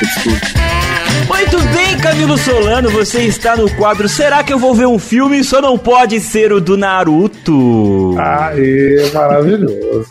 Muito 1.27 1.59
bem, 1.73 1.97
Camilo 1.97 2.37
Solano, 2.37 2.89
você 2.89 3.23
está 3.23 3.55
no 3.55 3.69
quadro 3.75 4.07
Será 4.07 4.43
que 4.43 4.53
eu 4.53 4.59
vou 4.59 4.73
ver 4.73 4.85
um 4.85 4.99
filme? 4.99 5.43
Só 5.43 5.61
não 5.61 5.77
pode 5.77 6.19
ser 6.19 6.53
o 6.53 6.61
do 6.61 6.77
Naruto. 6.77 8.15
Aê, 8.17 9.09
maravilhoso. 9.13 10.07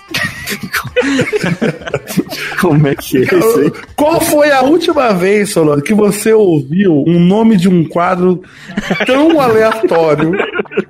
Como 2.60 2.86
é 2.86 2.94
que 2.94 3.18
é 3.18 3.20
isso 3.22 3.60
aí? 3.60 3.72
Qual 3.96 4.20
foi 4.20 4.50
a 4.50 4.62
última 4.62 5.12
vez, 5.12 5.50
Solano, 5.50 5.82
que 5.82 5.94
você 5.94 6.32
ouviu 6.32 7.04
um 7.06 7.18
nome 7.18 7.56
de 7.56 7.68
um 7.68 7.84
quadro 7.84 8.42
tão 9.06 9.40
aleatório 9.40 10.32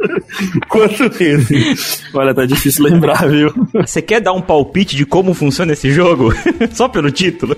quanto 0.68 1.04
esse? 1.22 1.76
Olha, 2.12 2.34
tá 2.34 2.46
difícil 2.46 2.84
lembrar, 2.84 3.28
viu? 3.28 3.52
Você 3.74 4.00
quer 4.00 4.20
dar 4.20 4.32
um 4.32 4.42
palpite 4.42 4.96
de 4.96 5.04
como 5.04 5.34
funciona 5.34 5.72
esse 5.72 5.90
jogo? 5.90 6.32
Só 6.72 6.88
pelo 6.88 7.10
título? 7.10 7.56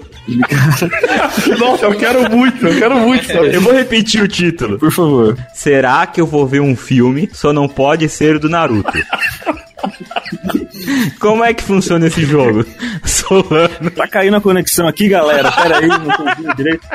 Nossa, 1.58 1.86
eu 1.86 1.96
quero 1.96 2.30
muito, 2.30 2.66
eu 2.66 2.78
quero 2.78 2.98
muito 2.98 3.26
saber. 3.26 3.54
Eu 3.54 3.60
vou 3.60 3.72
repetir 3.72 4.22
o 4.22 4.28
título. 4.28 4.78
Por 4.78 4.92
favor. 4.92 5.36
Será 5.54 6.06
que 6.06 6.20
eu 6.20 6.26
vou 6.26 6.46
ver 6.46 6.60
um 6.60 6.76
filme? 6.76 7.28
Só 7.32 7.52
não 7.52 7.68
pode 7.68 8.08
ser 8.08 8.38
do 8.38 8.48
Naruto. 8.48 8.92
Como 11.20 11.44
é 11.44 11.52
que 11.54 11.62
funciona 11.62 12.06
esse 12.06 12.24
jogo? 12.24 12.64
Solano. 13.04 13.90
Tá 13.94 14.06
caindo 14.08 14.36
a 14.36 14.40
conexão 14.40 14.86
aqui, 14.86 15.08
galera. 15.08 15.50
Pera 15.52 15.78
aí, 15.78 15.88
não 15.88 16.16
tô 16.16 16.22
ouvindo 16.22 16.54
direito. 16.56 16.86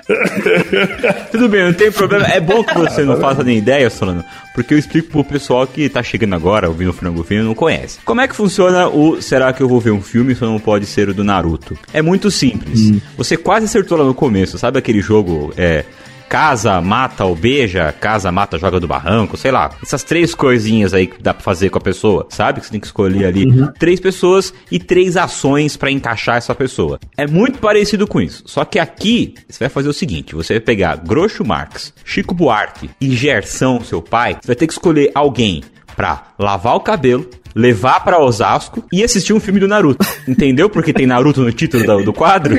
Tudo 1.32 1.50
bem, 1.50 1.66
não 1.66 1.74
tem 1.74 1.92
problema. 1.92 2.26
É 2.28 2.40
bom 2.40 2.64
que 2.64 2.74
você 2.74 3.04
não 3.04 3.20
faça 3.20 3.44
nem 3.44 3.58
ideia, 3.58 3.90
Solano, 3.90 4.24
porque 4.54 4.74
eu 4.74 4.78
explico 4.78 5.10
pro 5.10 5.24
pessoal 5.24 5.68
que 5.68 5.90
tá 5.90 6.02
chegando 6.02 6.36
agora, 6.36 6.68
ouvindo 6.68 6.90
o 6.90 6.94
Frango 6.94 7.24
Fino 7.24 7.42
e 7.42 7.46
não 7.46 7.56
conhece. 7.56 8.00
Como 8.04 8.22
é 8.22 8.28
que 8.28 8.36
funciona 8.36 8.88
o 8.88 9.22
Será 9.22 9.54
que 9.54 9.62
eu 9.62 9.68
vou 9.68 9.80
ver 9.80 9.92
um 9.92 10.02
filme 10.02 10.36
só 10.36 10.46
não 10.46 10.60
pode 10.60 10.86
ser 10.86 11.10
o 11.10 11.14
do 11.14 11.24
Naruto? 11.24 11.78
É 11.94 12.02
muito 12.02 12.32
simples. 12.32 13.02
Você 13.18 13.38
quase 13.38 13.66
acertou 13.66 13.98
lá 13.98 14.04
no 14.04 14.14
começo, 14.14 14.58
sabe 14.58 14.78
aquele 14.80 15.02
jogo, 15.02 15.54
é... 15.58 15.86
Casa, 16.32 16.80
mata 16.80 17.26
ou 17.26 17.36
beija, 17.36 17.92
casa, 17.92 18.32
mata, 18.32 18.58
joga 18.58 18.80
do 18.80 18.88
barranco, 18.88 19.36
sei 19.36 19.52
lá. 19.52 19.70
Essas 19.84 20.02
três 20.02 20.34
coisinhas 20.34 20.94
aí 20.94 21.06
que 21.06 21.22
dá 21.22 21.34
pra 21.34 21.44
fazer 21.44 21.70
com 21.70 21.78
a 21.78 21.82
pessoa, 21.82 22.26
sabe? 22.30 22.62
Que 22.62 22.68
você 22.68 22.72
tem 22.72 22.80
que 22.80 22.86
escolher 22.86 23.26
ali 23.26 23.46
três 23.78 24.00
pessoas 24.00 24.54
e 24.72 24.80
três 24.80 25.18
ações 25.18 25.76
pra 25.76 25.92
encaixar 25.92 26.38
essa 26.38 26.56
pessoa. 26.56 26.98
É 27.18 27.28
muito 27.28 27.60
parecido 27.60 28.08
com 28.08 28.22
isso. 28.22 28.44
Só 28.46 28.64
que 28.64 28.80
aqui 28.80 29.36
você 29.50 29.60
vai 29.60 29.68
fazer 29.68 29.90
o 29.90 29.94
seguinte: 29.94 30.34
você 30.34 30.54
vai 30.54 30.62
pegar 30.62 30.96
Groucho 30.96 31.44
Marx, 31.44 31.94
Chico 32.06 32.34
Buarque 32.34 32.90
e 33.02 33.14
Gerson, 33.14 33.82
seu 33.82 34.02
pai. 34.02 34.38
Você 34.40 34.48
vai 34.48 34.56
ter 34.56 34.68
que 34.68 34.74
escolher 34.74 35.12
alguém 35.14 35.62
pra 35.98 36.28
lavar 36.40 36.76
o 36.76 36.80
cabelo, 36.80 37.30
levar 37.56 38.04
pra 38.04 38.20
Osasco 38.20 38.84
e 38.92 39.04
assistir 39.04 39.34
um 39.34 39.40
filme 39.40 39.60
do 39.60 39.68
Naruto. 39.68 40.06
Entendeu? 40.28 40.70
Porque 40.70 40.94
tem 40.94 41.06
Naruto 41.06 41.42
no 41.42 41.52
título 41.52 41.84
do, 41.86 42.04
do 42.06 42.14
quadro. 42.14 42.56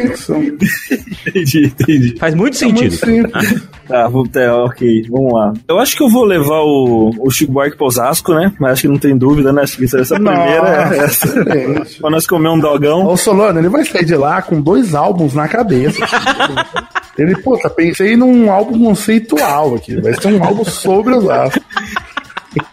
Entendi, 1.26 1.66
entendi. 1.66 2.14
Faz 2.18 2.34
muito 2.34 2.62
É 2.62 2.66
muito 2.66 2.78
sentido. 2.96 2.96
simples. 2.96 3.62
Tá, 3.88 4.08
vou, 4.08 4.26
tá, 4.26 4.54
ok, 4.64 5.06
vamos 5.10 5.32
lá. 5.32 5.52
Eu 5.68 5.78
acho 5.78 5.96
que 5.96 6.02
eu 6.02 6.08
vou 6.08 6.24
levar 6.24 6.60
o, 6.62 7.10
o 7.18 7.30
Chico 7.30 7.52
Buarque 7.52 7.76
pro 7.76 7.86
Osasco, 7.86 8.32
né? 8.34 8.52
Mas 8.58 8.72
acho 8.72 8.82
que 8.82 8.88
não 8.88 8.98
tem 8.98 9.16
dúvida, 9.16 9.52
né? 9.52 9.62
Acho 9.62 9.76
que 9.76 9.84
essa 9.84 10.14
primeira 10.14 10.88
é 10.94 10.98
essa. 10.98 11.26
pra 12.00 12.10
nós 12.10 12.26
comer 12.26 12.48
um 12.48 12.58
dogão. 12.58 13.06
Ô 13.06 13.16
Solano, 13.16 13.58
ele 13.58 13.68
vai 13.68 13.84
sair 13.84 14.04
de 14.04 14.14
lá 14.16 14.40
com 14.40 14.60
dois 14.60 14.94
álbuns 14.94 15.34
na 15.34 15.48
cabeça. 15.48 15.98
ele, 17.18 17.36
puta, 17.36 17.68
pensei 17.68 18.16
num 18.16 18.50
álbum 18.50 18.84
conceitual 18.84 19.74
aqui. 19.74 20.00
Vai 20.00 20.14
ser 20.14 20.28
um 20.28 20.42
álbum 20.42 20.64
sobre 20.64 21.14
os 21.14 21.28
astros. 21.28 21.64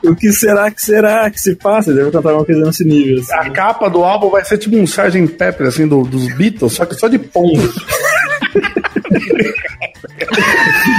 O 0.10 0.16
que 0.16 0.32
será 0.32 0.70
que 0.72 0.82
será 0.82 1.30
que 1.30 1.40
se 1.40 1.56
passa? 1.56 1.94
Deve 1.94 2.12
cantar 2.12 2.30
alguma 2.30 2.46
coisa 2.46 2.62
nesse 2.66 2.84
nível. 2.84 3.20
assim. 3.22 3.34
A 3.34 3.50
capa 3.52 3.90
do 3.90 4.04
álbum 4.04 4.30
vai 4.30 4.44
ser 4.44 4.58
tipo 4.58 4.76
um 4.76 4.84
Sgt. 4.84 5.28
Pepper, 5.38 5.68
assim, 5.68 5.88
do- 5.88 6.04
dos 6.04 6.34
Beatles, 6.36 6.74
só 6.74 6.86
que 6.86 6.96
só 6.96 7.08
de 7.08 7.18
pombo. 7.20 7.62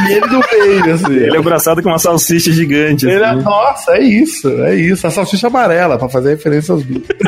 e 0.09 0.13
ele 0.13 0.27
no 0.27 0.41
meio, 0.53 0.95
assim. 0.95 1.13
Ele 1.15 1.37
é 1.37 1.39
abraçado 1.39 1.83
com 1.83 1.89
uma 1.89 1.99
salsicha 1.99 2.51
gigante. 2.53 3.07
Ele 3.07 3.23
é- 3.23 3.27
assim. 3.27 3.43
nossa, 3.43 3.93
é 3.93 4.03
isso, 4.03 4.49
é 4.65 4.75
isso. 4.75 5.07
A 5.07 5.11
salsicha 5.11 5.47
amarela, 5.49 5.99
pra 5.99 6.09
fazer 6.09 6.31
referência 6.31 6.73
aos 6.73 6.83
Beatles. 6.83 7.19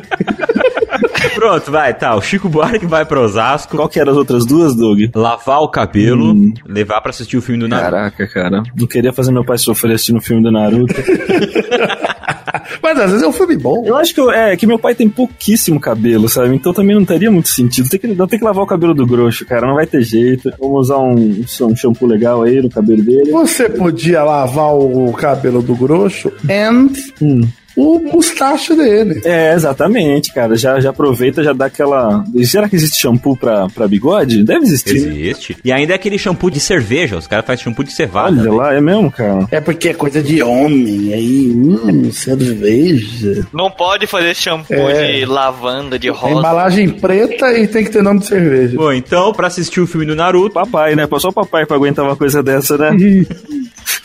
Pronto, 1.42 1.72
vai, 1.72 1.92
tá. 1.92 2.14
O 2.14 2.22
Chico 2.22 2.48
Buarque 2.48 2.86
vai 2.86 3.04
pra 3.04 3.20
Osasco, 3.20 3.76
Qual 3.76 3.88
que 3.88 3.98
eram 3.98 4.12
as 4.12 4.18
outras 4.18 4.46
duas, 4.46 4.76
Doug? 4.76 5.00
lavar 5.12 5.60
o 5.60 5.68
cabelo, 5.68 6.34
levar 6.64 7.00
pra 7.00 7.10
assistir 7.10 7.36
o 7.36 7.42
filme 7.42 7.58
do 7.60 7.66
Naruto. 7.68 7.90
Caraca, 7.90 8.26
cara. 8.28 8.62
Não 8.78 8.86
queria 8.86 9.12
fazer 9.12 9.32
meu 9.32 9.44
pai 9.44 9.58
sofrer 9.58 9.94
assistindo 9.94 10.18
o 10.18 10.20
filme 10.22 10.40
do 10.40 10.52
Naruto. 10.52 10.94
Mas 12.82 12.98
às 12.98 13.10
vezes 13.10 13.22
é 13.24 13.28
um 13.28 13.32
filme 13.32 13.56
bom. 13.56 13.82
Eu 13.84 13.96
acho 13.96 14.14
que 14.14 14.20
eu- 14.20 14.30
é 14.30 14.56
que 14.56 14.66
meu 14.66 14.78
pai 14.78 14.94
tem 14.94 15.08
pouquíssimo 15.08 15.80
cabelo, 15.80 16.28
sabe? 16.28 16.54
Então 16.54 16.72
também 16.72 16.94
não 16.94 17.04
teria 17.04 17.30
muito 17.30 17.48
sentido. 17.48 17.88
Tem 17.88 17.98
que, 17.98 18.06
não 18.08 18.26
tem 18.28 18.38
que 18.38 18.44
lavar 18.44 18.62
o 18.62 18.66
cabelo 18.66 18.94
do 18.94 19.06
grosso, 19.06 19.44
cara. 19.44 19.66
Não 19.66 19.74
vai 19.74 19.86
ter 19.86 20.02
jeito. 20.02 20.48
Vamos 20.60 20.82
usar 20.82 20.98
um, 20.98 21.44
um 21.62 21.76
shampoo 21.76 22.06
legal 22.06 22.42
aí 22.42 22.60
no 22.62 22.70
cabelo 22.70 23.02
dele. 23.02 23.30
Você 23.32 23.68
podia 23.68 24.22
lavar 24.22 24.74
o 24.74 25.12
cabelo 25.12 25.60
do 25.62 25.74
grosso 25.74 26.32
and 26.48 26.92
Hum. 27.20 27.42
O 27.76 27.98
mustache 27.98 28.74
dele. 28.74 29.20
É, 29.24 29.54
exatamente, 29.54 30.32
cara. 30.32 30.56
Já, 30.56 30.78
já 30.80 30.90
aproveita, 30.90 31.42
já 31.42 31.52
dá 31.52 31.66
aquela. 31.66 32.24
Será 32.44 32.68
que 32.68 32.76
existe 32.76 33.00
shampoo 33.00 33.36
pra, 33.36 33.68
pra 33.68 33.88
bigode? 33.88 34.42
Deve 34.42 34.64
existir. 34.64 34.96
Existe. 34.96 35.56
E 35.64 35.72
ainda 35.72 35.92
é 35.92 35.96
aquele 35.96 36.18
shampoo 36.18 36.50
de 36.50 36.60
cerveja. 36.60 37.16
Os 37.16 37.26
caras 37.26 37.44
fazem 37.46 37.64
shampoo 37.64 37.84
de 37.84 37.92
cevada. 37.92 38.40
Olha 38.40 38.52
lá, 38.52 38.74
é 38.74 38.80
mesmo, 38.80 39.10
cara. 39.10 39.46
É 39.50 39.60
porque 39.60 39.88
é 39.90 39.94
coisa 39.94 40.22
de 40.22 40.42
homem, 40.42 41.12
aí, 41.12 41.50
hum, 41.54 42.10
cerveja. 42.12 43.46
Não 43.52 43.70
pode 43.70 44.06
fazer 44.06 44.34
shampoo 44.34 44.74
É. 44.88 45.12
de 45.20 45.24
lavanda, 45.24 45.98
de 45.98 46.08
É 46.08 46.10
rosa. 46.10 46.34
embalagem 46.38 46.88
preta 46.90 47.52
e 47.58 47.66
tem 47.66 47.84
que 47.84 47.90
ter 47.90 48.02
nome 48.02 48.20
de 48.20 48.26
cerveja. 48.26 48.76
Bom, 48.76 48.92
então, 48.92 49.32
pra 49.32 49.46
assistir 49.46 49.80
o 49.80 49.86
filme 49.86 50.06
do 50.06 50.14
Naruto, 50.16 50.52
Papai, 50.54 50.94
né? 50.94 51.06
Só 51.18 51.28
o 51.28 51.32
papai 51.32 51.64
pra 51.66 51.76
aguentar 51.76 52.04
uma 52.04 52.16
coisa 52.16 52.42
dessa, 52.42 52.76
né? 52.76 52.90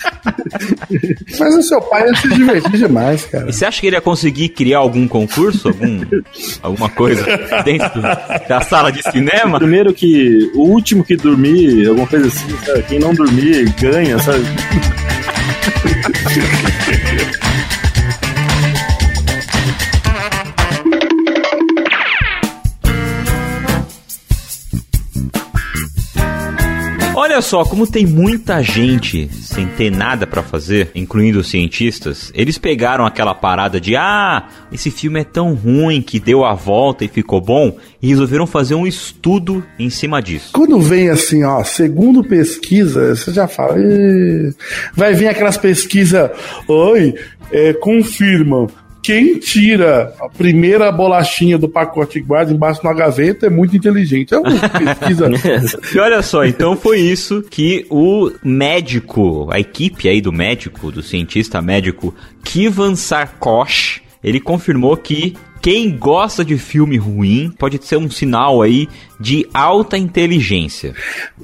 Mas 1.39 1.55
o 1.55 1.61
seu 1.61 1.81
pai 1.81 2.07
ia 2.07 2.15
se 2.15 2.27
divertir 2.29 2.77
demais, 2.77 3.25
cara. 3.25 3.49
e 3.49 3.53
você 3.53 3.65
acha 3.65 3.79
que 3.79 3.87
ele 3.87 3.95
ia 3.95 4.01
conseguir 4.01 4.49
criar 4.49 4.79
algum 4.79 5.07
concurso? 5.07 5.67
Algum, 5.69 6.01
alguma 6.61 6.89
coisa 6.89 7.25
dentro 7.63 8.01
da 8.47 8.61
sala 8.61 8.91
de 8.91 9.01
cinema? 9.11 9.57
Primeiro 9.59 9.93
que 9.93 10.51
o 10.55 10.69
último 10.69 11.03
que 11.03 11.15
dormir, 11.15 11.87
alguma 11.87 12.07
coisa 12.07 12.27
assim, 12.27 12.57
sabe? 12.65 12.83
Quem 12.83 12.99
não 12.99 13.13
dormir 13.13 13.73
ganha, 13.79 14.17
sabe? 14.19 14.43
Olha 27.37 27.43
só, 27.43 27.63
como 27.63 27.85
tem 27.85 28.03
muita 28.03 28.63
gente 28.63 29.29
sem 29.31 29.67
ter 29.67 29.91
nada 29.91 30.25
pra 30.25 30.41
fazer, 30.41 30.89
incluindo 30.95 31.37
os 31.37 31.47
cientistas, 31.51 32.31
eles 32.33 32.57
pegaram 32.57 33.05
aquela 33.05 33.35
parada 33.35 33.79
de 33.79 33.95
ah, 33.95 34.47
esse 34.71 34.89
filme 34.89 35.19
é 35.19 35.23
tão 35.23 35.53
ruim 35.53 36.01
que 36.01 36.19
deu 36.19 36.43
a 36.43 36.55
volta 36.55 37.05
e 37.05 37.07
ficou 37.07 37.39
bom, 37.39 37.77
e 38.01 38.07
resolveram 38.07 38.47
fazer 38.47 38.73
um 38.73 38.87
estudo 38.87 39.63
em 39.77 39.87
cima 39.87 40.19
disso. 40.19 40.49
Quando 40.51 40.79
vem 40.79 41.11
assim, 41.11 41.43
ó, 41.43 41.63
segundo 41.63 42.23
pesquisa, 42.23 43.15
você 43.15 43.31
já 43.31 43.47
fala. 43.47 43.75
Vai 44.95 45.13
vir 45.13 45.27
aquelas 45.27 45.57
pesquisas, 45.57 46.31
oi, 46.67 47.13
é, 47.51 47.71
confirmam 47.73 48.67
quem 49.07 49.39
tira 49.39 50.13
a 50.19 50.27
primeira 50.27 50.91
bolachinha 50.91 51.57
do 51.57 51.69
pacote 51.69 52.19
e 52.19 52.21
guarda 52.21 52.51
embaixo 52.51 52.81
na 52.83 52.91
gaveta 52.91 53.45
é 53.45 53.49
muito 53.49 53.73
inteligente. 53.73 54.33
É 54.33 54.37
uma 54.37 54.51
pesquisa. 54.99 55.27
E 55.95 55.97
olha 55.97 56.21
só, 56.21 56.43
então 56.43 56.75
foi 56.75 56.99
isso 56.99 57.41
que 57.41 57.85
o 57.89 58.29
médico, 58.43 59.47
a 59.49 59.61
equipe 59.61 60.09
aí 60.09 60.19
do 60.19 60.33
médico, 60.33 60.91
do 60.91 61.01
cientista 61.01 61.61
médico 61.61 62.13
Kivan 62.43 62.95
Sarkosh, 62.95 64.01
ele 64.21 64.41
confirmou 64.41 64.97
que 64.97 65.37
quem 65.61 65.89
gosta 65.97 66.43
de 66.43 66.57
filme 66.57 66.97
ruim 66.97 67.53
pode 67.57 67.79
ser 67.85 67.95
um 67.95 68.09
sinal 68.09 68.61
aí 68.61 68.89
de 69.17 69.47
alta 69.53 69.97
inteligência, 69.97 70.93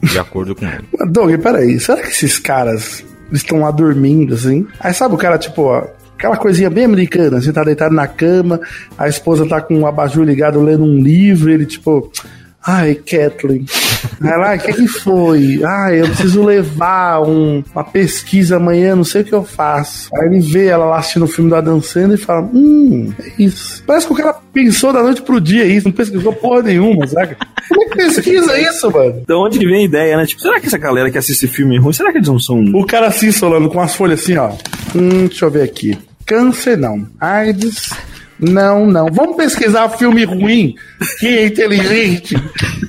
de 0.01 0.19
acordo 0.19 0.53
com 0.53 0.65
ele. 0.65 0.83
Doug, 1.09 1.33
peraí, 1.41 1.79
será 1.79 2.01
que 2.01 2.09
esses 2.09 2.37
caras 2.37 3.05
estão 3.31 3.61
lá 3.61 3.71
dormindo, 3.71 4.33
assim? 4.33 4.67
Aí 4.81 4.93
sabe 4.93 5.15
o 5.15 5.17
cara, 5.17 5.37
tipo, 5.37 5.61
ó, 5.61 5.87
aquela 6.23 6.37
coisinha 6.37 6.69
bem 6.69 6.85
americana, 6.85 7.41
você 7.41 7.51
tá 7.51 7.63
deitado 7.65 7.93
na 7.93 8.07
cama, 8.07 8.61
a 8.97 9.09
esposa 9.09 9.45
tá 9.45 9.59
com 9.59 9.81
o 9.81 9.85
abajur 9.85 10.23
ligado 10.23 10.61
lendo 10.61 10.83
um 10.85 10.97
livro, 11.01 11.51
ele 11.51 11.65
tipo, 11.65 12.09
ai, 12.65 12.95
Kathleen. 12.95 13.65
Aí 14.21 14.37
lá, 14.37 14.55
o 14.55 14.59
que 14.59 14.73
que 14.73 14.87
foi? 14.87 15.61
Ai, 15.65 16.01
eu 16.01 16.07
preciso 16.07 16.43
levar 16.43 17.21
um- 17.21 17.61
uma 17.73 17.83
pesquisa 17.83 18.55
amanhã, 18.55 18.95
não 18.95 19.03
sei 19.03 19.21
o 19.21 19.25
que 19.25 19.33
eu 19.33 19.43
faço. 19.43 20.09
Aí 20.15 20.27
ele 20.27 20.39
vê 20.39 20.67
ela 20.67 20.85
lá 20.85 20.97
assistindo 20.99 21.23
o 21.23 21.27
filme 21.27 21.49
da 21.51 21.59
dançando 21.59 22.13
e 22.13 22.17
fala, 22.17 22.41
hum, 22.53 23.11
é 23.19 23.41
isso. 23.43 23.83
Parece 23.85 24.07
que 24.07 24.13
o 24.13 24.15
cara 24.15 24.33
pensou 24.53 24.93
da 24.93 25.03
noite 25.03 25.21
pro 25.21 25.41
dia 25.41 25.65
isso, 25.65 25.87
não 25.87 25.93
pesquisou 25.93 26.31
porra 26.33 26.61
nenhuma, 26.63 27.05
sabe? 27.07 27.35
Como 27.67 27.83
é 27.83 27.85
que 27.89 27.95
pesquisa 27.97 28.59
isso, 28.61 28.89
mano? 28.91 29.23
Da 29.27 29.37
onde 29.37 29.59
que 29.59 29.65
vem 29.65 29.81
a 29.83 29.85
ideia, 29.85 30.17
né? 30.17 30.25
Tipo, 30.25 30.41
será 30.41 30.59
que 30.59 30.67
essa 30.67 30.77
galera 30.77 31.11
que 31.11 31.17
assiste 31.17 31.47
filme 31.47 31.77
ruim, 31.77 31.91
será 31.93 32.11
que 32.11 32.17
eles 32.17 32.27
não 32.29 32.39
são. 32.39 32.59
O 32.73 32.85
cara 32.85 33.07
assim, 33.07 33.31
solando 33.31 33.69
com 33.69 33.81
as 33.81 33.93
folhas 33.95 34.21
assim, 34.21 34.37
ó. 34.37 34.51
Hum, 34.95 35.27
deixa 35.27 35.45
eu 35.45 35.51
ver 35.51 35.63
aqui. 35.63 35.97
Câncer 36.33 36.75
não. 36.75 37.07
AIDS. 37.21 37.91
Não, 38.49 38.85
não. 38.85 39.07
Vamos 39.11 39.35
pesquisar 39.35 39.89
filme 39.89 40.23
ruim 40.23 40.75
que 41.19 41.27
é 41.27 41.45
inteligente. 41.47 42.35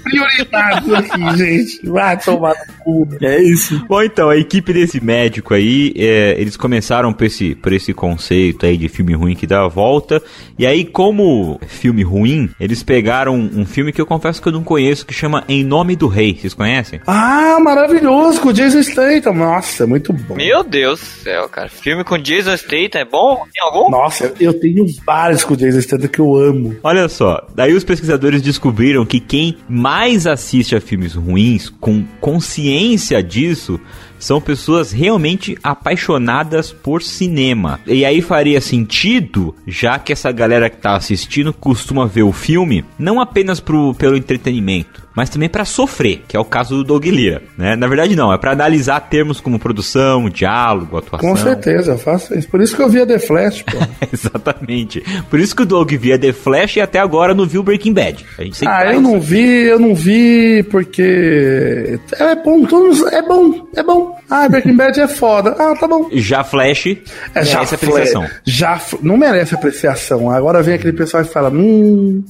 Prioridades 0.02 0.92
aqui, 0.92 1.36
gente. 1.36 1.86
Vai 1.86 2.18
tomar 2.18 2.54
no 2.54 2.74
cu. 2.84 3.08
É 3.22 3.42
isso. 3.42 3.84
Bom, 3.88 4.02
então, 4.02 4.30
a 4.30 4.36
equipe 4.36 4.72
desse 4.72 5.02
médico 5.02 5.54
aí, 5.54 5.92
é, 5.96 6.34
eles 6.38 6.56
começaram 6.56 7.12
por 7.12 7.24
esse, 7.24 7.54
por 7.54 7.72
esse 7.72 7.92
conceito 7.92 8.66
aí 8.66 8.76
de 8.76 8.88
filme 8.88 9.14
ruim 9.14 9.34
que 9.34 9.46
dá 9.46 9.64
a 9.64 9.68
volta. 9.68 10.22
E 10.58 10.66
aí, 10.66 10.84
como 10.84 11.60
filme 11.66 12.02
ruim, 12.02 12.50
eles 12.58 12.82
pegaram 12.82 13.34
um 13.34 13.64
filme 13.64 13.92
que 13.92 14.00
eu 14.00 14.06
confesso 14.06 14.40
que 14.42 14.48
eu 14.48 14.52
não 14.52 14.64
conheço, 14.64 15.06
que 15.06 15.14
chama 15.14 15.44
Em 15.48 15.64
Nome 15.64 15.96
do 15.96 16.06
Rei. 16.06 16.36
Vocês 16.36 16.54
conhecem? 16.54 17.00
Ah, 17.06 17.58
maravilhoso, 17.60 18.40
com 18.40 18.48
o 18.48 18.52
Jason 18.52 18.82
Statham. 18.82 19.34
Nossa, 19.34 19.86
muito 19.86 20.12
bom. 20.12 20.34
Meu 20.34 20.62
Deus 20.62 21.00
do 21.00 21.06
céu, 21.06 21.48
cara. 21.48 21.68
Filme 21.68 22.04
com 22.04 22.18
Jason 22.18 22.56
Statham 22.56 23.00
é 23.00 23.04
bom? 23.04 23.44
Tem 23.52 23.62
algum? 23.62 23.90
Nossa, 23.90 24.32
eu 24.40 24.58
tenho 24.58 24.86
vários 25.04 25.43
com 25.44 25.54
o 25.54 25.56
Jason 25.56 25.80
Statham 25.80 26.08
que 26.08 26.18
eu 26.18 26.36
amo. 26.36 26.76
Olha 26.82 27.08
só, 27.08 27.46
daí 27.54 27.72
os 27.72 27.84
pesquisadores 27.84 28.42
descobriram 28.42 29.04
que 29.04 29.20
quem 29.20 29.56
mais 29.68 30.26
assiste 30.26 30.74
a 30.74 30.80
filmes 30.80 31.14
ruins, 31.14 31.68
com 31.80 32.04
consciência 32.20 33.22
disso, 33.22 33.80
são 34.18 34.40
pessoas 34.40 34.90
realmente 34.90 35.56
apaixonadas 35.62 36.72
por 36.72 37.02
cinema. 37.02 37.78
E 37.86 38.04
aí 38.04 38.22
faria 38.22 38.60
sentido, 38.60 39.54
já 39.66 39.98
que 39.98 40.12
essa 40.12 40.32
galera 40.32 40.70
que 40.70 40.78
tá 40.78 40.96
assistindo 40.96 41.52
costuma 41.52 42.06
ver 42.06 42.22
o 42.22 42.32
filme 42.32 42.84
não 42.98 43.20
apenas 43.20 43.60
pro, 43.60 43.94
pelo 43.94 44.16
entretenimento, 44.16 45.03
mas 45.14 45.30
também 45.30 45.48
para 45.48 45.64
sofrer, 45.64 46.22
que 46.26 46.36
é 46.36 46.40
o 46.40 46.44
caso 46.44 46.76
do 46.76 46.84
Doug 46.84 47.04
Lira, 47.06 47.42
né? 47.56 47.76
Na 47.76 47.86
verdade 47.86 48.14
não, 48.16 48.32
é 48.32 48.38
para 48.38 48.52
analisar 48.52 49.00
termos 49.00 49.40
como 49.40 49.58
produção, 49.58 50.28
diálogo, 50.28 50.96
atuação. 50.98 51.28
Com 51.30 51.36
certeza, 51.36 51.92
eu 51.92 51.98
faço 51.98 52.34
isso. 52.36 52.48
Por 52.48 52.60
isso 52.60 52.74
que 52.76 52.82
eu 52.82 52.88
via 52.88 53.06
The 53.06 53.18
Flash, 53.18 53.62
pô. 53.62 53.78
Exatamente. 54.12 55.02
Por 55.30 55.38
isso 55.40 55.54
que 55.54 55.62
o 55.62 55.66
Doug 55.66 55.92
via 55.92 56.18
The 56.18 56.32
Flash 56.32 56.76
e 56.76 56.80
até 56.80 56.98
agora 56.98 57.34
não 57.34 57.46
viu 57.46 57.62
Breaking 57.62 57.92
Bad. 57.92 58.24
A 58.38 58.42
gente 58.44 58.56
sempre 58.56 58.74
Ah, 58.74 58.92
eu 58.92 59.00
não 59.00 59.20
vi, 59.20 59.64
eu 59.66 59.78
não 59.78 59.94
vi 59.94 60.62
porque 60.70 61.98
é 62.18 62.34
bom, 62.36 62.64
todo 62.66 62.88
mundo- 62.94 63.08
é 63.08 63.22
bom, 63.22 63.68
é 63.76 63.82
bom. 63.82 64.18
Ah, 64.30 64.48
Breaking 64.48 64.76
Bad 64.76 65.00
é 65.00 65.08
foda. 65.08 65.50
Ah, 65.58 65.74
tá 65.78 65.86
bom. 65.86 66.08
Já 66.12 66.42
Flash 66.42 66.86
É, 67.34 67.44
já, 67.44 67.56
merece 67.58 67.74
apreciação. 67.74 68.26
já 68.44 68.80
não 69.02 69.16
merece 69.16 69.54
apreciação. 69.54 70.30
Agora 70.30 70.62
vem 70.62 70.74
aquele 70.74 70.92
pessoal 70.92 71.22
e 71.22 71.26
fala: 71.26 71.50
Hum, 71.50 72.24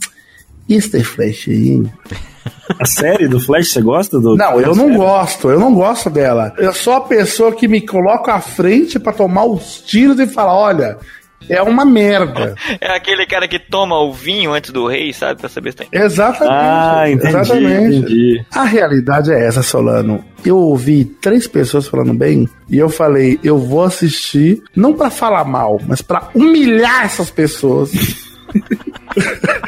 é 0.69 0.81
Flash 1.03 1.49
aí. 1.49 1.83
A 2.79 2.85
série 2.87 3.29
do 3.29 3.41
Flash, 3.41 3.73
você 3.73 3.81
gosta 3.83 4.19
do. 4.19 4.37
Não, 4.37 4.61
eu 4.61 4.75
não 4.75 4.87
série? 4.87 4.97
gosto, 4.97 5.51
eu 5.51 5.59
não 5.59 5.75
gosto 5.75 6.11
dela. 6.11 6.53
Eu 6.59 6.73
sou 6.73 6.95
a 6.95 7.01
pessoa 7.01 7.53
que 7.53 7.69
me 7.69 7.81
coloca 7.81 8.35
à 8.35 8.41
frente 8.41 8.99
pra 8.99 9.13
tomar 9.13 9.45
os 9.45 9.81
tiros 9.81 10.19
e 10.19 10.27
falar: 10.27 10.55
olha, 10.55 10.99
é 11.49 11.63
uma 11.63 11.85
merda. 11.85 12.55
É 12.81 12.95
aquele 12.97 13.27
cara 13.27 13.47
que 13.47 13.59
toma 13.59 13.99
o 13.99 14.13
vinho 14.13 14.53
antes 14.53 14.71
do 14.71 14.87
rei, 14.87 15.13
sabe? 15.13 15.41
Pra 15.41 15.49
saber 15.49 15.73
se 15.73 15.79
tem. 15.79 15.89
Exatamente. 15.93 16.53
Ah, 16.53 17.11
entendi, 17.11 17.29
exatamente. 17.29 17.97
entendi. 17.97 18.45
A 18.53 18.65
realidade 18.65 19.33
é 19.33 19.47
essa, 19.47 19.63
Solano. 19.63 20.25
Eu 20.45 20.59
ouvi 20.59 21.05
três 21.05 21.47
pessoas 21.47 21.87
falando 21.87 22.13
bem 22.13 22.49
e 22.69 22.79
eu 22.79 22.89
falei, 22.89 23.39
eu 23.43 23.59
vou 23.59 23.83
assistir 23.83 24.63
não 24.77 24.93
pra 24.93 25.09
falar 25.09 25.45
mal, 25.45 25.81
mas 25.87 26.03
pra 26.03 26.29
humilhar 26.35 27.05
essas 27.05 27.31
pessoas. 27.31 27.91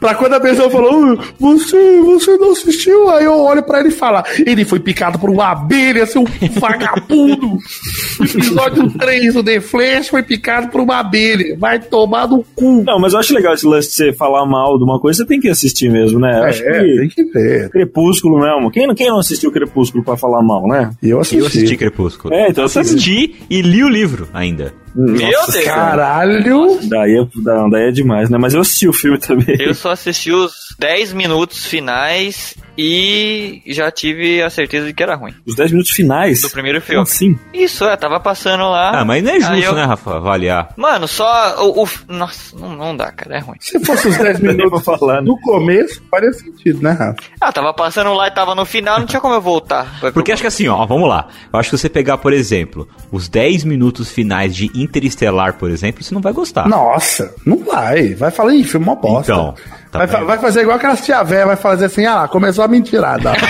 pra 0.00 0.14
quando 0.14 0.32
a 0.34 0.40
pessoa 0.40 0.68
falou, 0.70 0.90
"Ah, 1.18 1.24
você, 1.38 2.00
você 2.00 2.36
não 2.36 2.52
assistiu? 2.52 3.08
Aí 3.10 3.24
eu 3.24 3.38
olho 3.38 3.62
pra 3.62 3.80
ele 3.80 3.88
e 3.90 3.92
falo, 3.92 4.22
ele 4.44 4.64
foi 4.64 4.80
picado 4.80 5.18
por 5.18 5.30
uma 5.30 5.50
abelha, 5.52 6.06
seu 6.06 6.24
vagabundo. 6.58 7.58
Episódio 8.20 8.90
3, 8.98 9.36
o 9.36 9.42
The 9.44 9.60
Flash 9.60 10.08
foi 10.08 10.22
picado 10.22 10.68
por 10.68 10.80
uma 10.80 10.98
abelha. 10.98 11.56
Vai 11.58 11.78
tomar 11.78 12.26
no 12.28 12.44
cu. 12.54 12.82
Não, 12.84 12.98
mas 12.98 13.12
eu 13.12 13.18
acho 13.20 13.34
legal 13.34 13.54
esse 13.54 13.66
lance 13.66 13.88
de 13.90 13.94
você 13.94 14.12
falar 14.12 14.44
mal 14.46 14.76
de 14.78 14.84
uma 14.84 14.98
coisa, 15.00 15.18
você 15.18 15.26
tem 15.26 15.40
que 15.40 15.48
assistir 15.48 15.90
mesmo, 15.90 16.18
né? 16.18 16.30
Eu 16.38 16.44
É, 16.44 16.48
acho 16.48 16.62
tem 16.64 17.08
que. 17.08 17.14
que 17.14 17.24
ver. 17.32 17.70
Crepúsculo 17.70 18.40
mesmo. 18.40 18.70
Quem, 18.70 18.86
não- 18.86 18.94
quem 18.94 19.08
não 19.08 19.18
assistiu 19.18 19.50
Crepúsculo 19.52 20.02
pra 20.04 20.16
falar 20.16 20.42
mal, 20.42 20.66
né? 20.66 20.90
Eu 21.02 21.20
assisti. 21.20 21.38
Eu 21.38 21.46
assisti 21.46 21.76
Crepúsculo. 21.76 22.32
É, 22.34 22.48
então 22.48 22.64
assisti 22.64 23.36
e 23.50 23.62
li 23.62 23.82
o 23.82 23.88
livro 23.88 24.28
ainda. 24.32 24.72
Meu 24.94 25.30
Nossa, 25.32 25.52
Deus! 25.52 25.64
Caralho! 25.64 26.78
Daí 26.88 27.16
é, 27.18 27.42
da- 27.42 27.68
daí 27.68 27.88
é 27.88 27.90
demais, 27.92 28.28
né? 28.30 28.38
Mas 28.38 28.54
eu 28.54 28.60
assisti 28.60 28.88
o 28.88 28.92
filme 28.92 29.18
também. 29.18 29.56
Eu 29.60 29.74
só 29.74 29.92
assisti 29.92 30.32
os 30.32 30.52
10 30.78 31.12
minutos 31.12 31.64
finais 31.66 32.54
e 32.82 33.62
já 33.72 33.90
tive 33.90 34.42
a 34.42 34.50
certeza 34.50 34.86
de 34.86 34.92
que 34.94 35.02
era 35.02 35.14
ruim. 35.14 35.34
Os 35.46 35.54
10 35.54 35.70
minutos 35.72 35.90
finais. 35.90 36.42
Do 36.42 36.50
primeiro 36.50 36.80
Como 36.80 36.86
filme. 36.88 37.02
assim? 37.02 37.38
Isso, 37.52 37.84
é, 37.84 37.96
tava 37.96 38.18
passando 38.20 38.64
lá. 38.70 39.00
Ah, 39.00 39.04
mas 39.04 39.22
não 39.22 39.30
é 39.32 39.40
justo, 39.40 39.54
eu- 39.56 39.74
né, 39.74 39.84
Rafa, 39.84 40.16
avaliar. 40.16 40.72
Mano, 40.76 41.06
só 41.06 41.56
o. 41.64 41.84
o- 41.84 41.88
Nossa, 42.08 42.56
não, 42.56 42.76
não 42.76 42.96
dá, 42.96 43.12
cara, 43.12 43.36
é 43.36 43.40
ruim. 43.40 43.56
Se 43.60 43.78
fosse 43.84 44.08
os 44.08 44.16
10 44.16 44.40
minutos 44.40 44.82
falar, 44.84 45.20
do 45.22 45.36
começo, 45.40 46.02
faria 46.10 46.32
sentido, 46.32 46.82
né, 46.82 46.92
Rafa? 46.92 47.16
Ah, 47.40 47.52
tava 47.52 47.72
passando 47.74 48.12
lá 48.14 48.28
e 48.28 48.30
tava 48.30 48.54
no 48.54 48.64
final, 48.64 48.98
não 48.98 49.06
tinha 49.06 49.20
como 49.20 49.34
eu 49.34 49.40
voltar. 49.40 50.00
Porque 50.12 50.32
acho 50.32 50.42
que 50.42 50.48
assim, 50.48 50.68
ó, 50.68 50.84
vamos 50.86 51.08
lá. 51.08 51.28
Eu 51.52 51.58
acho 51.60 51.70
que 51.70 51.76
você 51.78 51.88
pegar, 51.88 52.18
por 52.18 52.32
exemplo, 52.32 52.88
os 53.12 53.28
10 53.28 53.64
minutos 53.64 54.10
finais 54.10 54.54
de 54.54 54.70
Interestelar, 54.74 55.54
por 55.58 55.70
exemplo, 55.70 56.02
você 56.02 56.14
não 56.14 56.20
vai 56.22 56.32
gostar. 56.32 56.68
Nossa, 56.68 57.34
não 57.44 57.58
vai. 57.64 58.14
Vai 58.14 58.30
falar, 58.30 58.54
ih, 58.54 58.64
filme 58.64 58.86
mó 58.86 58.94
bosta. 58.94 59.32
Então, 59.32 59.54
tá 59.90 59.98
vai, 59.98 60.08
fa- 60.08 60.24
vai 60.24 60.38
fazer 60.38 60.62
igual 60.62 60.76
aquelas 60.76 61.04
tia 61.04 61.22
véia, 61.22 61.46
vai 61.46 61.56
fazer 61.56 61.86
assim, 61.86 62.06
ah 62.06 62.14
lá, 62.14 62.28
começou 62.28 62.64
a 62.64 62.68
mentirada. 62.68 63.32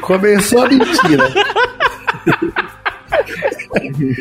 começou 0.00 0.64
a 0.64 0.68
mentira. 0.68 1.28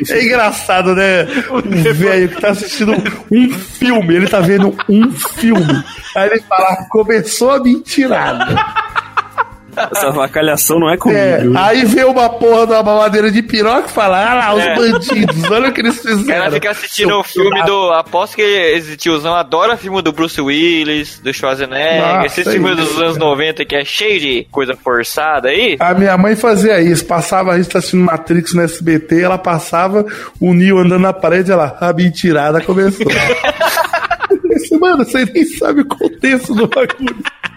É 0.10 0.24
engraçado, 0.24 0.96
né? 0.96 1.24
O 1.50 1.62
velho 1.94 2.30
que 2.30 2.42
tá 2.42 2.50
assistindo 2.50 2.94
um 3.32 3.50
filme, 3.52 4.16
ele 4.16 4.28
tá 4.28 4.40
vendo 4.40 4.76
um 4.90 5.12
filme. 5.12 5.84
Aí 6.16 6.30
ele 6.30 6.42
fala, 6.42 6.86
começou 6.90 7.52
a 7.52 7.60
mentirada. 7.64 8.46
Essa 9.92 10.12
vacalhação 10.12 10.80
não 10.80 10.90
é 10.90 10.98
comigo. 10.98 11.20
É, 11.20 11.44
aí 11.56 11.86
vê 11.86 12.04
uma 12.04 12.30
porra 12.30 12.68
de 12.68 12.74
uma 12.74 12.84
mamadeira 12.84 13.32
de 13.32 13.42
piroca 13.42 13.88
e 13.88 13.92
fala, 13.92 14.32
ah 14.32 14.34
lá, 14.34 14.54
os 14.56 14.64
É. 14.64 14.76
bandidos, 14.76 15.52
olha 15.52 15.70
o 15.70 15.74
que 15.74 15.82
eles 15.82 15.98
fizeram. 16.02 16.22
O 16.22 16.26
cara 16.28 16.52
fica 16.52 16.72
assistindo 16.72 17.18
o 17.20 17.24
filme 17.24 17.52
filho 17.52 17.66
do. 17.66 17.92
Aposto 17.94 18.36
que 18.36 18.42
esse 18.42 18.96
tiozão 18.98 19.34
adora 19.34 19.78
filme 19.78 20.02
do 20.02 20.12
Bruce 20.12 20.40
Willis, 20.40 21.20
do 21.20 21.34
Schwarzenegger, 21.34 22.02
Nossa, 22.02 22.26
esses 22.28 22.48
filmes 22.52 22.78
isso, 22.78 22.94
dos 22.94 23.02
anos 23.02 23.18
90 23.18 23.66
que 23.66 23.76
é 23.76 23.86
cheio 23.86 24.20
de 24.20 24.48
coisa 24.52 24.76
forçada 24.76 25.50
aí. 25.50 25.78
A 25.80 25.94
minha 25.94 26.18
mãe 26.18 26.36
fazia 26.36 26.82
isso, 26.82 27.06
passava, 27.06 27.52
a 27.52 27.58
gente 27.58 27.70
tá 27.70 27.80
assistindo 27.80 28.04
Matrix 28.04 28.54
no 28.54 28.62
SBT, 28.62 29.22
ela 29.22 29.38
passava 29.38 30.06
o 30.40 30.54
Neo 30.54 30.78
andando 30.80 31.02
na 31.02 31.14
parede, 31.14 31.52
ela, 31.52 31.78
a 31.80 31.94
mentirada 31.94 32.62
começou. 32.62 33.06
Mano, 34.80 35.04
você 35.04 35.26
nem 35.26 35.46
sabe 35.46 35.82
o 35.82 35.86
contexto 35.86 36.54
do 36.54 36.68
bagulho. 36.68 37.16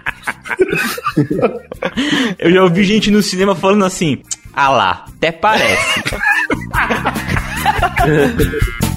Eu 2.38 2.52
já 2.52 2.62
ouvi 2.62 2.84
gente 2.84 3.10
no 3.10 3.22
cinema 3.22 3.54
falando 3.54 3.84
assim, 3.84 4.22
ah 4.52 4.70
lá, 4.70 5.04
até 5.08 5.32
parece. 5.32 6.02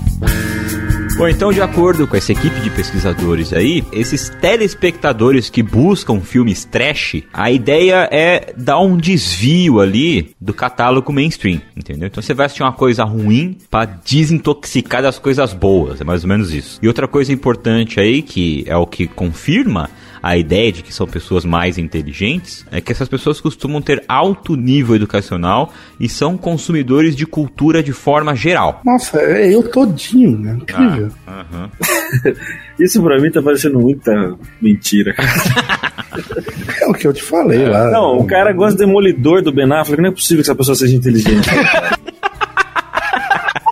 Bom, 1.22 1.28
então, 1.28 1.54
de 1.54 1.62
acordo 1.62 2.08
com 2.08 2.18
essa 2.18 2.32
equipe 2.32 2.60
de 2.62 2.72
pesquisadores 2.72 3.54
aí, 3.54 3.84
esses 3.92 4.30
telespectadores 4.42 5.52
que 5.52 5.62
buscam 5.62 6.20
filmes 6.20 6.66
trash, 6.66 7.22
a 7.32 7.52
ideia 7.52 8.10
é 8.12 8.52
dar 8.58 8.80
um 8.80 8.98
desvio 8.98 9.80
ali 9.80 10.32
do 10.42 10.52
catálogo 10.52 11.14
mainstream, 11.14 11.62
entendeu? 11.78 12.08
Então 12.08 12.24
você 12.24 12.34
vai 12.34 12.48
assistir 12.48 12.64
uma 12.64 12.74
coisa 12.74 13.04
ruim 13.04 13.56
pra 13.70 13.86
desintoxicar 13.86 15.04
das 15.04 15.20
coisas 15.20 15.54
boas, 15.54 16.02
é 16.02 16.04
mais 16.04 16.24
ou 16.24 16.30
menos 16.30 16.52
isso. 16.52 16.80
E 16.82 16.88
outra 16.88 17.08
coisa 17.08 17.32
importante 17.32 18.00
aí, 18.00 18.24
que 18.24 18.64
é 18.66 18.76
o 18.76 18.88
que 18.88 19.06
confirma 19.06 19.92
a 20.22 20.38
ideia 20.38 20.72
de 20.72 20.84
que 20.84 20.94
são 20.94 21.08
pessoas 21.08 21.46
mais 21.46 21.78
inteligentes, 21.78 22.66
é 22.72 22.80
que 22.80 22.92
essas 22.92 23.08
pessoas 23.08 23.42
costumam 23.42 23.82
ter 23.82 24.04
alto 24.08 24.56
nível 24.56 24.96
educacional 24.96 25.74
e 26.00 26.08
são 26.08 26.38
consumidores 26.38 27.16
de 27.16 27.26
cultura 27.26 27.82
de 27.82 27.92
forma 27.92 28.36
geral. 28.36 28.82
Nossa, 28.86 29.20
é 29.20 29.54
eu 29.54 29.64
todinho, 29.64 30.38
né? 30.38 30.58
Incrível. 30.62 31.12
Ah, 31.26 31.46
aham. 31.52 31.70
Isso 32.80 33.02
pra 33.02 33.20
mim 33.20 33.30
tá 33.30 33.42
parecendo 33.42 33.80
muita 33.80 34.36
mentira. 34.62 35.16
É 36.82 36.88
o 36.88 36.94
que 36.94 37.08
eu 37.08 37.14
te 37.14 37.24
falei 37.24 37.66
lá. 37.66 37.92
Não, 37.92 38.18
o 38.18 38.26
cara 38.26 38.52
gosta 38.52 38.76
do 38.76 38.86
demolidor 38.86 39.42
do 39.42 39.52
Ben 39.52 39.72
Affleck, 39.72 40.02
não 40.02 40.10
é 40.10 40.12
possível 40.12 40.44
que 40.44 40.50
essa 40.50 40.56
pessoa 40.56 40.76
seja 40.76 40.96
inteligente. 40.96 41.48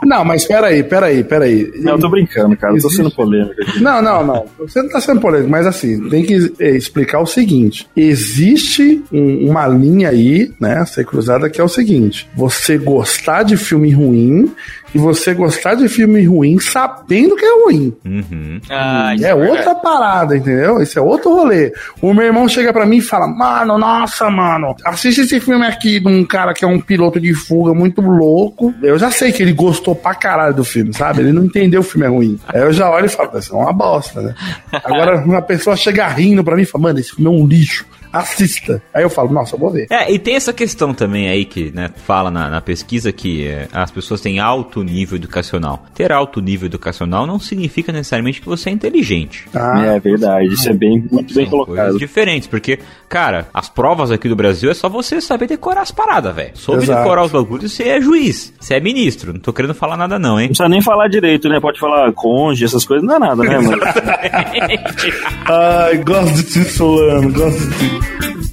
Não, 0.10 0.26
mas 0.26 0.44
peraí, 0.46 0.82
peraí, 0.84 1.24
peraí. 1.24 1.72
Não, 1.84 1.92
eu 1.94 2.00
tô 2.00 2.10
brincando, 2.10 2.58
cara, 2.58 2.76
eu 2.76 2.82
tô 2.82 2.90
sendo 2.90 3.12
polêmico 3.12 3.62
aqui. 3.62 3.80
Não, 3.80 4.02
não, 4.02 4.26
não. 4.26 4.46
Você 4.58 4.82
não 4.82 4.90
tá 4.90 5.00
sendo 5.00 5.22
polêmico, 5.22 5.52
mas 5.52 5.68
assim, 5.68 6.10
tem 6.10 6.24
que 6.24 6.52
eh, 6.60 6.72
explicar 6.76 7.20
o 7.20 7.28
seguinte: 7.28 7.88
existe 7.96 9.04
um- 9.12 9.50
uma 9.52 9.68
linha 9.68 10.10
aí, 10.10 10.52
né, 10.60 10.78
a 10.78 10.86
ser 10.88 11.06
cruzada, 11.06 11.48
que 11.50 11.62
é 11.62 11.64
o 11.64 11.68
seguinte: 11.70 12.28
você 12.36 12.76
gostar 12.78 13.44
de 13.44 13.56
filme 13.56 13.92
ruim 13.92 14.52
e 14.94 14.98
você 14.98 15.34
gostar 15.34 15.76
de 15.76 15.88
filme 15.88 16.24
ruim 16.24 16.60
sabendo 16.60 17.36
que 17.36 17.46
é 17.46 17.64
ruim. 17.64 17.96
Uhum. 18.06 18.62
Ah, 18.70 19.14
isso 19.16 19.26
é 19.26 19.36
outra 19.36 19.76
parada, 19.76 20.38
entendeu? 20.38 20.82
Isso 20.82 20.98
é 20.98 21.02
outro 21.02 21.34
rolê. 21.34 21.74
O 22.02 22.14
meu 22.14 22.26
irmão 22.26 22.48
chega 22.48 22.74
pra 22.74 22.86
mim 22.86 22.98
e 22.98 23.02
fala: 23.02 23.28
Mano, 23.28 23.78
nossa, 23.78 24.30
mano, 24.30 24.76
assiste 24.86 25.22
esse 25.22 25.40
filme 25.40 25.66
aqui 25.66 26.00
de 26.00 26.08
um 26.08 26.26
cara 26.26 26.54
que 26.54 26.66
é 26.66 26.68
um 26.68 26.80
piloto 26.80 27.20
de 27.20 27.34
fuga 27.34 27.74
muito 27.74 28.02
louco. 28.02 28.74
Eu 28.82 28.98
já 28.98 29.12
sei 29.12 29.32
que 29.32 29.44
ele 29.44 29.54
gostou 29.54 29.96
pra 29.96 30.16
caralho 30.16 30.54
do 30.54 30.64
filme, 30.64 30.94
sabe? 30.94 31.22
Ele 31.22 31.32
não 31.32 31.46
entendeu 31.46 31.82
o 31.82 31.84
filme 31.84 32.06
é 32.06 32.10
ruim. 32.10 32.40
Aí 32.48 32.62
eu 32.62 32.74
já 32.74 32.90
olho 32.90 33.06
e 33.06 33.10
falo: 33.10 33.38
Isso 33.38 33.54
é 33.54 33.58
uma 33.58 33.74
bosta, 33.74 34.22
né? 34.22 34.36
Agora, 34.84 35.18
uma 35.24 35.42
pessoa 35.42 35.76
chega 35.76 36.08
rindo 36.08 36.44
pra 36.44 36.56
mim 36.56 36.64
e 36.64 36.66
fala: 36.66 36.84
Mano, 36.84 37.00
esse 37.00 37.12
filme 37.16 37.28
é 37.28 37.30
um 37.30 37.46
lixo. 37.48 37.86
Assista. 38.12 38.82
Aí 38.94 39.04
eu 39.04 39.10
falo: 39.10 39.32
Nossa, 39.32 39.56
eu 39.56 39.60
vou 39.60 39.70
ver. 39.72 39.88
É, 39.90 40.12
e 40.12 40.18
tem 40.18 40.36
essa 40.36 40.52
questão 40.52 40.94
também 40.94 41.30
aí 41.30 41.46
que 41.46 41.72
né, 41.72 41.90
fala 42.06 42.32
na, 42.32 42.50
na 42.50 42.62
pesquisa 42.62 43.12
que 43.12 43.48
é, 43.48 43.68
as 43.72 43.92
pessoas 43.92 44.22
têm 44.22 44.40
alto 44.40 44.84
nível 44.84 45.16
educacional. 45.18 45.86
Ter 45.94 46.12
alto 46.12 46.42
nível 46.42 46.66
educacional 46.66 47.28
não 47.28 47.40
significa 47.40 47.92
necessariamente 47.92 48.42
que 48.42 48.48
você 48.48 48.70
é 48.70 48.74
inteligente. 48.74 49.46
Ah, 49.54 49.86
é 49.86 50.00
verdade, 50.00 50.48
isso 50.48 50.70
é 50.70 50.74
bem, 50.74 51.06
muito 51.12 51.34
bem 51.34 51.46
São 51.46 51.52
coisas 51.52 51.66
colocado. 51.66 51.98
diferentes, 52.00 52.48
porque, 52.48 52.80
cara, 53.08 53.48
as 53.54 53.70
provas 53.70 54.12
aqui 54.12 54.28
do 54.28 54.36
Brasil 54.36 54.72
é 54.72 54.74
só 54.74 54.90
você 54.90 55.22
saber 55.22 55.48
decorar 55.48 55.82
as 55.82 55.92
paradas, 55.92 56.36
velho. 56.36 56.52
Soube 56.56 56.84
Exato. 56.84 57.04
decorar 57.04 57.24
os 57.24 57.32
bagulhos, 57.32 57.72
você 57.72 57.84
é 57.90 58.02
juiz, 58.02 58.54
você 58.60 58.76
é 58.76 58.80
ministro. 58.80 59.34
Não 59.34 59.40
tô 59.40 59.54
querendo 59.54 59.74
falar 59.74 59.98
nada 59.98 60.18
não, 60.18 60.40
hein? 60.40 60.48
Não 60.48 60.50
precisa 60.50 60.70
nem 60.70 60.82
falar 60.82 61.08
direito, 61.08 61.48
né? 61.48 61.60
Pode 61.60 61.80
falar 61.80 62.12
conge, 62.14 62.66
essas 62.66 62.86
coisas, 62.86 63.06
não 63.06 63.16
é 63.16 63.20
nada, 63.20 63.44
né, 63.44 63.60
mano? 63.60 63.82
Ai, 65.46 65.98
gosto 65.98 66.44
de 66.44 66.64
Solano, 66.66 67.32
gosto 67.32 67.68
de 67.78 67.99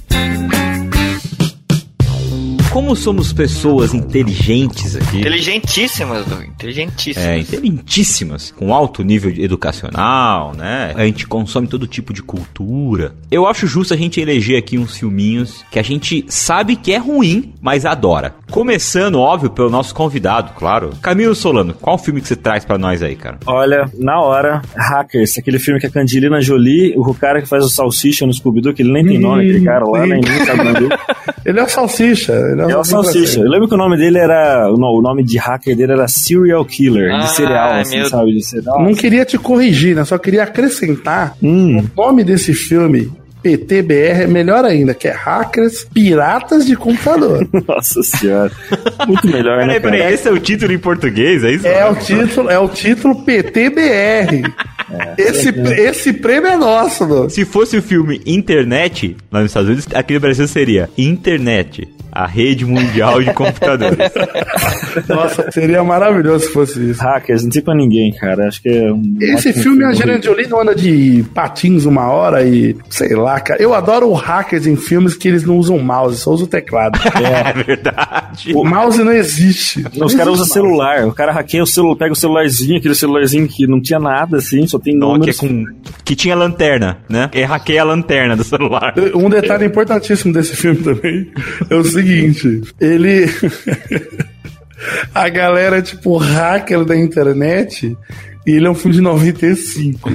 ti. 0.07 0.36
Como 2.77 2.95
somos 2.95 3.33
pessoas 3.33 3.95
inteligentes 3.95 4.95
aqui. 4.95 5.17
Inteligentíssimas, 5.17 6.27
Du. 6.27 6.43
Inteligentíssimas. 6.43 7.27
É, 7.27 7.39
inteligentíssimas, 7.39 8.51
com 8.51 8.71
alto 8.71 9.03
nível 9.03 9.33
educacional, 9.35 10.53
né? 10.53 10.93
A 10.95 11.03
gente 11.03 11.25
consome 11.25 11.67
todo 11.67 11.87
tipo 11.87 12.13
de 12.13 12.21
cultura. 12.21 13.15
Eu 13.31 13.47
acho 13.47 13.65
justo 13.65 13.95
a 13.95 13.97
gente 13.97 14.21
eleger 14.21 14.59
aqui 14.59 14.77
uns 14.77 14.95
filminhos 14.95 15.65
que 15.71 15.79
a 15.79 15.81
gente 15.81 16.23
sabe 16.29 16.75
que 16.75 16.93
é 16.93 16.99
ruim, 16.99 17.51
mas 17.59 17.83
adora. 17.83 18.35
Começando, 18.51 19.19
óbvio, 19.19 19.49
pelo 19.49 19.71
nosso 19.71 19.95
convidado, 19.95 20.51
claro. 20.55 20.91
Camilo 21.01 21.33
Solano, 21.33 21.73
qual 21.73 21.97
filme 21.97 22.21
que 22.21 22.27
você 22.27 22.35
traz 22.35 22.63
pra 22.63 22.77
nós 22.77 23.01
aí, 23.01 23.15
cara? 23.15 23.39
Olha, 23.47 23.89
na 23.97 24.21
hora, 24.21 24.61
Hackers, 24.75 25.35
aquele 25.39 25.57
filme 25.57 25.79
que 25.79 25.87
a 25.87 25.89
Candelina 25.89 26.39
Jolie, 26.41 26.93
o 26.95 27.11
cara 27.15 27.41
que 27.41 27.49
faz 27.49 27.65
o 27.65 27.69
Salsicha 27.69 28.27
no 28.27 28.33
Scooby-Doo, 28.33 28.75
que 28.75 28.83
ele 28.83 28.93
nem 28.93 29.03
tem 29.03 29.17
nome, 29.17 29.49
aquele 29.49 29.65
cara 29.65 29.83
lá, 29.83 30.05
nem 30.05 30.21
sabe. 30.45 30.89
Ele 31.47 31.61
é 31.61 31.63
o 31.63 31.69
Salsicha. 31.69 32.33
Ele 32.33 32.61
É 32.61 32.66
o 32.75 32.83
Salsicha. 32.83 33.39
Eu 33.39 33.49
lembro 33.49 33.67
que 33.67 33.73
o 33.75 33.77
nome 33.77 33.95
dele 33.97 34.17
era. 34.17 34.67
não, 34.77 34.89
O 34.97 35.01
nome 35.01 35.23
de 35.23 35.37
hacker 35.37 35.75
dele 35.75 35.93
era 35.93 36.07
Serial 36.07 36.65
Killer, 36.65 37.13
Ah, 37.13 37.19
de 37.19 37.31
cereal, 37.31 37.73
assim, 37.73 37.97
meu- 37.99 38.09
sabe? 38.09 38.33
De 38.33 38.43
cereal. 38.43 38.83
Não 38.83 38.93
queria 38.93 39.23
te 39.25 39.37
corrigir, 39.37 39.95
né? 39.95 40.03
Só 40.03 40.17
queria 40.17 40.43
acrescentar 40.43 41.35
Hum. 41.41 41.85
o 41.95 42.01
nome 42.01 42.23
desse 42.23 42.53
filme. 42.53 43.11
PTBR 43.41 44.23
é 44.23 44.27
melhor 44.27 44.65
ainda, 44.65 44.93
que 44.95 45.07
é 45.07 45.11
Hackers 45.11 45.85
Piratas 45.93 46.65
de 46.65 46.75
Computador. 46.75 47.47
Nossa 47.67 48.01
senhora. 48.03 48.51
Muito 49.07 49.25
melhor, 49.27 49.59
né, 49.59 49.79
Peraí, 49.79 49.81
peraí, 49.81 49.99
cara? 50.01 50.11
esse 50.13 50.27
é 50.27 50.31
o 50.31 50.39
título 50.39 50.73
em 50.73 50.77
português, 50.79 51.43
é 51.43 51.51
isso? 51.51 51.65
é 51.67 51.85
o 51.89 51.95
título, 51.95 52.49
é 52.49 52.59
o 52.59 52.67
título 52.67 53.23
PTBR. 53.23 54.41
esse, 55.17 55.49
esse 55.49 56.13
prêmio 56.13 56.49
é 56.49 56.57
nosso, 56.57 57.07
mano. 57.07 57.29
Se 57.29 57.45
fosse 57.45 57.77
o 57.77 57.81
filme 57.81 58.21
Internet, 58.25 59.15
lá 59.31 59.41
nos 59.41 59.51
Estados 59.51 59.69
Unidos, 59.69 59.87
aqui 59.93 60.15
no 60.15 60.19
Brasil 60.19 60.47
seria 60.47 60.89
Internet, 60.97 61.87
a 62.17 62.25
rede 62.25 62.65
mundial 62.65 63.21
de 63.21 63.31
computadores. 63.31 64.11
Nossa, 65.07 65.51
seria 65.51 65.83
maravilhoso 65.83 66.47
se 66.47 66.51
fosse 66.51 66.89
isso. 66.89 66.99
Hackers, 66.99 67.43
não 67.43 67.51
tem 67.51 67.61
pra 67.61 67.75
ninguém, 67.75 68.11
cara. 68.11 68.47
Acho 68.47 68.59
que 68.59 68.69
é 68.69 68.91
um. 68.91 69.17
Esse 69.21 69.49
ótimo 69.49 69.63
filme, 69.63 69.83
a 69.83 69.89
Angelina 69.89 70.19
Jolie 70.19 70.47
não 70.47 70.61
anda 70.61 70.73
de 70.73 71.23
patins 71.35 71.85
uma 71.85 72.07
hora 72.07 72.43
e 72.43 72.75
sei 72.89 73.15
lá, 73.15 73.39
cara. 73.39 73.61
Eu 73.61 73.71
adoro 73.75 74.11
hackers 74.13 74.65
em 74.65 74.75
filmes 74.75 75.15
que 75.15 75.27
eles 75.27 75.43
não 75.43 75.57
usam 75.57 75.77
mouse, 75.77 76.17
só 76.17 76.31
usam 76.31 76.47
o 76.47 76.49
teclado. 76.49 76.97
É 77.27 77.53
verdade. 77.63 78.26
O 78.53 78.63
mouse 78.63 79.03
não 79.03 79.11
existe. 79.11 79.83
Não, 79.95 80.07
Os 80.07 80.15
caras 80.15 80.33
usam 80.33 80.45
celular. 80.45 81.05
O 81.07 81.13
cara 81.13 81.31
hackeia 81.31 81.63
o 81.63 81.67
celular, 81.67 81.95
pega 81.95 82.13
o 82.13 82.15
celularzinho, 82.15 82.77
aquele 82.77 82.95
celularzinho 82.95 83.47
que 83.47 83.65
não 83.67 83.81
tinha 83.81 83.99
nada, 83.99 84.37
assim, 84.37 84.65
só 84.67 84.77
tem 84.79 84.95
Nokia 84.95 85.33
números. 85.33 85.37
com 85.37 85.65
que 86.03 86.15
tinha 86.15 86.35
lanterna, 86.35 86.97
né? 87.09 87.29
E 87.33 87.43
hackeia 87.43 87.81
a 87.81 87.85
lanterna 87.85 88.35
do 88.35 88.43
celular. 88.43 88.93
Um 89.15 89.29
detalhe 89.29 89.65
importantíssimo 89.65 90.33
desse 90.33 90.55
filme 90.55 90.81
também 90.81 91.31
é 91.69 91.75
o 91.75 91.83
seguinte: 91.83 92.61
ele. 92.79 93.25
A 95.13 95.27
galera 95.27 95.79
é 95.79 95.81
tipo 95.81 96.17
hacker 96.17 96.85
da 96.85 96.95
internet 96.95 97.97
e 98.47 98.51
ele 98.55 98.65
é 98.65 98.69
um 98.69 98.75
filme 98.75 98.95
de 98.95 99.01
95. 99.01 100.09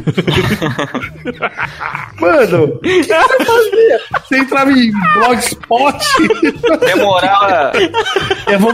Mano, 2.20 2.64
o 2.64 2.78
que 2.78 3.02
você 3.04 3.44
fazia? 3.44 4.00
Você 4.24 4.38
entrava 4.38 4.72
em 4.72 4.90
blogspot. 5.14 5.98
Demorava. 6.80 7.72
Eu 8.50 8.58
vou, 8.58 8.72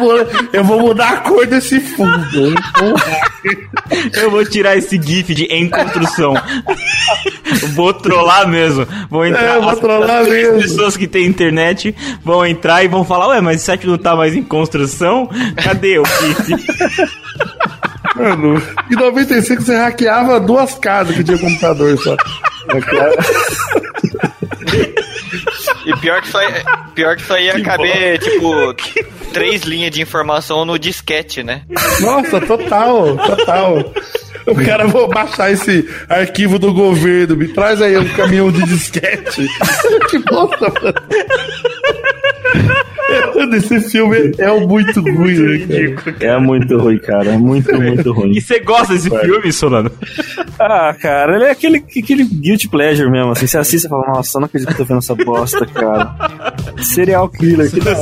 eu 0.52 0.64
vou 0.64 0.80
mudar 0.80 1.10
a 1.12 1.16
cor 1.18 1.46
desse 1.46 1.80
fundo. 1.80 2.54
Eu 4.14 4.30
vou 4.30 4.44
tirar 4.44 4.76
esse 4.76 5.00
gif 5.00 5.34
de 5.34 5.44
em 5.44 5.68
construção. 5.68 6.34
vou 7.74 7.92
trollar 7.92 8.46
mesmo. 8.48 8.86
Vou 9.10 9.26
entrar. 9.26 9.42
É, 9.42 9.56
eu 9.56 9.62
vou 9.62 9.70
as- 9.70 9.78
trollar 9.80 10.22
as 10.22 10.28
mesmo. 10.30 10.60
pessoas 10.60 10.96
que 10.96 11.06
têm 11.08 11.26
internet 11.26 11.94
vão 12.24 12.46
entrar 12.46 12.84
e 12.84 12.88
vão 12.88 13.04
falar: 13.04 13.28
Ué, 13.28 13.40
mas 13.40 13.56
esse 13.56 13.64
site 13.66 13.86
não 13.86 13.98
tá 13.98 14.14
mais 14.14 14.34
em 14.36 14.42
construção? 14.42 15.28
Cadê 15.62 15.98
o 15.98 16.04
gif? 16.04 16.54
Mano, 18.18 18.62
em 18.90 18.94
95 18.94 19.62
você 19.62 19.76
hackeava 19.76 20.40
duas 20.40 20.74
casas 20.74 21.16
que 21.16 21.24
tinha 21.24 21.38
computador 21.38 21.96
só. 21.98 22.16
E 25.87 25.96
pior 25.98 26.20
que 26.20 26.28
só 26.28 26.42
ia, 26.42 26.64
pior 26.94 27.16
que 27.16 27.22
só 27.22 27.38
ia 27.38 27.62
caber, 27.62 28.18
tipo, 28.18 28.74
três 29.33 29.62
linhas 29.62 29.90
de 29.90 30.02
informação 30.02 30.64
no 30.64 30.78
disquete, 30.78 31.42
né? 31.42 31.62
Nossa, 32.00 32.40
total, 32.40 33.16
total. 33.16 33.92
O 34.46 34.54
cara, 34.64 34.87
vou 34.87 35.09
baixar 35.09 35.50
esse 35.52 35.88
arquivo 36.09 36.59
do 36.59 36.72
governo, 36.72 37.37
me 37.37 37.48
traz 37.48 37.83
aí 37.83 37.96
um 37.98 38.09
caminhão 38.11 38.50
de 38.50 38.62
disquete. 38.64 39.46
que 40.11 40.18
bosta, 40.18 40.72
mano. 40.83 40.94
Esse 43.55 43.81
filme 43.81 44.33
é 44.38 44.61
muito 44.61 45.01
ruim, 45.01 45.38
né, 45.38 45.96
cara? 45.96 46.16
É 46.20 46.38
muito 46.38 46.79
ruim, 46.79 46.98
cara. 46.98 47.31
É 47.31 47.37
muito, 47.38 47.74
muito 47.81 48.12
ruim. 48.12 48.33
E 48.37 48.40
você 48.40 48.61
gosta 48.61 48.94
desse 48.94 49.11
filme, 49.11 49.53
Solano? 49.53 49.90
Ah, 50.59 50.94
cara, 51.01 51.37
ele 51.37 51.44
é 51.44 51.51
aquele, 51.51 51.79
aquele 51.79 52.24
guilty 52.24 52.68
pleasure 52.68 53.11
mesmo, 53.11 53.33
assim. 53.33 53.46
Você 53.46 53.59
assiste 53.59 53.85
e 53.87 53.88
fala, 53.88 54.07
nossa, 54.09 54.37
eu 54.37 54.40
não 54.40 54.46
acredito 54.46 54.68
que 54.68 54.74
eu 54.74 54.79
tô 54.79 54.85
vendo 54.85 54.98
essa 54.98 55.14
bosta, 55.14 55.66
cara. 55.66 56.14
Serial 56.83 57.29
killer, 57.29 57.70
que 57.70 57.81
da. 57.81 57.94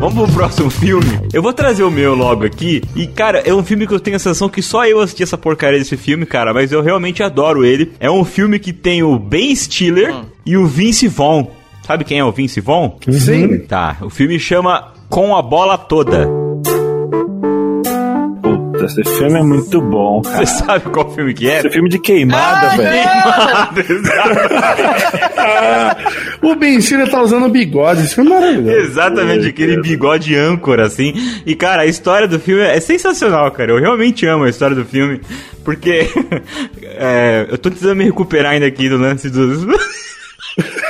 Vamos 0.00 0.14
pro 0.14 0.32
próximo 0.32 0.70
filme. 0.70 1.20
Eu 1.30 1.42
vou 1.42 1.52
trazer 1.52 1.82
o 1.82 1.90
meu 1.90 2.14
logo 2.14 2.42
aqui. 2.46 2.82
E, 2.96 3.06
cara, 3.06 3.40
é 3.40 3.52
um 3.52 3.62
filme 3.62 3.86
que 3.86 3.92
eu 3.92 4.00
tenho 4.00 4.16
a 4.16 4.18
sensação 4.18 4.48
que 4.48 4.62
só 4.62 4.86
eu 4.86 4.98
assisti 4.98 5.22
essa 5.22 5.36
porcaria 5.36 5.78
desse 5.78 5.94
filme, 5.94 6.24
cara. 6.24 6.54
Mas 6.54 6.72
eu 6.72 6.80
realmente 6.80 7.22
adoro 7.22 7.66
ele. 7.66 7.92
É 8.00 8.10
um 8.10 8.24
filme 8.24 8.58
que 8.58 8.72
tem 8.72 9.02
o 9.02 9.18
Ben 9.18 9.54
Stiller 9.54 10.14
e 10.46 10.56
o 10.56 10.66
Vince 10.66 11.06
Vaughn. 11.06 11.48
Sabe 11.90 12.04
quem 12.04 12.20
é 12.20 12.24
o 12.24 12.30
Vince 12.30 12.60
Vaughn? 12.60 12.92
Sim. 13.10 13.58
Tá, 13.66 13.96
o 14.00 14.08
filme 14.08 14.38
chama 14.38 14.92
Com 15.08 15.34
a 15.34 15.42
Bola 15.42 15.76
Toda. 15.76 16.28
esse 18.84 19.02
filme 19.02 19.40
é 19.40 19.42
muito 19.42 19.80
bom. 19.80 20.22
Você 20.22 20.46
sabe 20.46 20.84
qual 20.90 21.12
filme 21.12 21.34
que 21.34 21.50
é? 21.50 21.58
Esse 21.58 21.70
filme 21.70 21.88
de 21.88 21.98
queimada, 21.98 22.68
Ah, 22.70 22.76
velho. 22.76 23.08
Ah, 25.36 25.96
o 26.46 26.54
Ben 26.54 26.80
Stiller 26.80 27.10
tá 27.10 27.20
usando 27.22 27.48
bigode, 27.48 28.04
isso 28.04 28.20
é 28.20 28.24
maravilhoso. 28.24 28.70
Exatamente, 28.70 29.48
aquele 29.48 29.82
bigode 29.82 30.36
âncora, 30.36 30.86
assim. 30.86 31.12
E, 31.44 31.56
cara, 31.56 31.82
a 31.82 31.86
história 31.86 32.28
do 32.28 32.38
filme 32.38 32.62
é 32.62 32.78
sensacional, 32.78 33.50
cara. 33.50 33.72
Eu 33.72 33.80
realmente 33.80 34.24
amo 34.26 34.44
a 34.44 34.48
história 34.48 34.76
do 34.76 34.84
filme. 34.84 35.20
Porque 35.64 36.08
é, 36.86 37.48
eu 37.50 37.58
tô 37.58 37.68
tentando 37.68 37.96
me 37.96 38.04
recuperar 38.04 38.52
ainda 38.52 38.66
aqui 38.66 38.88
do 38.88 38.96
lance 38.96 39.28
dos. 39.28 39.66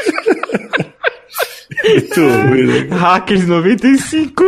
Hackers 2.91 3.47
95. 3.47 4.45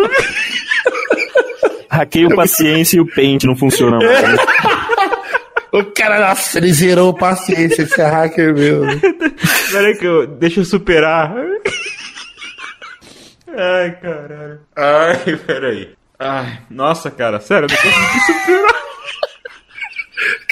Hackei 1.90 2.26
o 2.26 2.34
paciência 2.34 2.96
e 2.96 3.00
o 3.00 3.06
pente 3.06 3.46
não 3.46 3.56
funcionam 3.56 3.98
mais. 3.98 4.40
O 5.72 5.82
cara, 5.84 6.20
nossa, 6.28 6.58
ele 6.58 6.70
zerou 6.70 7.14
paciência, 7.14 7.80
esse 7.84 7.98
é 7.98 8.06
hacker 8.06 8.52
mesmo. 8.52 8.84
Peraí 9.72 9.96
que 9.96 10.04
eu. 10.04 10.26
Deixa 10.26 10.60
eu 10.60 10.66
superar. 10.66 11.34
Ai, 13.48 13.92
caralho. 13.92 14.60
Ai, 14.76 15.36
peraí. 15.46 15.94
Ai, 16.18 16.58
nossa, 16.68 17.10
cara, 17.10 17.40
sério, 17.40 17.66
eu 17.66 17.70
não 17.70 17.76
consegui 17.76 18.20
superar. 18.20 18.74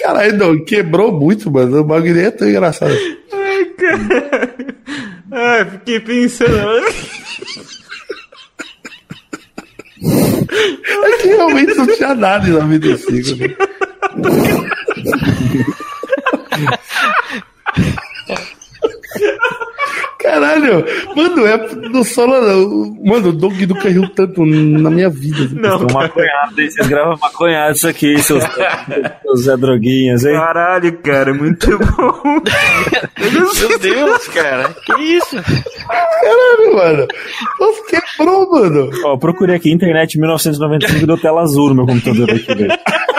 Caralho, 0.02 0.38
não, 0.38 0.64
quebrou 0.64 1.12
muito, 1.12 1.50
mano. 1.50 1.80
O 1.80 1.84
bagulho 1.84 2.18
é 2.18 2.30
tão 2.30 2.48
engraçado. 2.48 2.96
Ai, 3.30 3.64
caralho. 3.76 4.70
Ai, 5.32 5.64
fiquei 5.70 6.00
pensando. 6.00 6.84
É 10.02 11.16
que 11.18 11.28
realmente 11.28 11.74
não 11.74 11.86
tinha 11.86 12.14
nada 12.14 12.48
em 12.48 12.52
95. 12.52 13.36
Né? 13.36 13.56
Caralho, 20.22 20.84
mano, 21.16 21.46
é 21.46 21.56
do 21.88 22.04
solo. 22.04 22.94
Mano, 23.02 23.28
o 23.30 23.32
Doug 23.32 23.58
nunca 23.62 23.88
riu 23.88 24.08
tanto 24.10 24.44
na 24.44 24.90
minha 24.90 25.08
vida. 25.08 25.48
Não, 25.52 25.78
São 25.78 25.88
maconhados, 25.94 26.58
hein? 26.58 26.70
Vocês 26.70 26.88
gravam 26.88 27.16
maconhado 27.20 27.74
isso 27.74 27.88
aqui, 27.88 28.18
seus, 28.22 28.44
seus 29.22 29.40
Zé 29.44 29.56
Droguinhas, 29.56 30.24
hein? 30.24 30.34
Caralho, 30.34 30.98
cara, 30.98 31.32
muito 31.32 31.78
bom. 31.78 32.42
Meu 33.32 33.78
Deus, 33.78 34.28
cara. 34.28 34.74
Que 34.84 35.02
isso? 35.02 35.36
Caralho, 35.42 36.74
mano. 36.74 37.08
Nossa, 37.58 37.82
quebrou, 37.88 38.50
mano. 38.50 38.90
Ó, 39.04 39.16
procurei 39.16 39.56
aqui, 39.56 39.70
internet 39.70 40.18
1995 40.18 41.06
deu 41.06 41.16
tela 41.18 41.40
azul 41.42 41.68
no 41.70 41.76
meu 41.76 41.86
computador 41.86 42.30
aqui, 42.30 42.54
velho. 42.54 42.70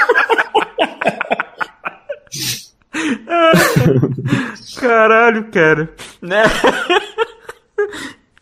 Caralho, 4.80 5.46
cara. 5.52 5.90
Né? 6.22 6.44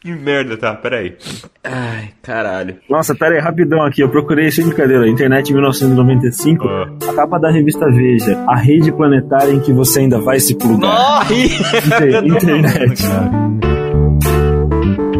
Que 0.02 0.14
merda, 0.14 0.56
tá, 0.56 0.74
peraí. 0.76 1.18
Ai, 1.62 2.12
caralho. 2.22 2.78
Nossa, 2.90 3.14
pera 3.14 3.36
aí, 3.36 3.42
rapidão 3.42 3.82
aqui, 3.82 4.00
eu 4.00 4.08
procurei 4.08 4.50
sem 4.50 4.66
brincadeira, 4.66 5.06
internet 5.10 5.52
1995, 5.52 6.66
a 7.10 7.14
capa 7.14 7.38
da 7.38 7.52
revista 7.52 7.86
Veja, 7.92 8.42
a 8.48 8.56
rede 8.56 8.94
planetária 8.94 9.52
em 9.52 9.60
que 9.60 9.74
você 9.74 10.00
ainda 10.00 10.18
vai 10.22 10.40
se 10.40 10.56
plugar. 10.56 11.28
Inter- 11.30 12.24
internet. 12.26 13.04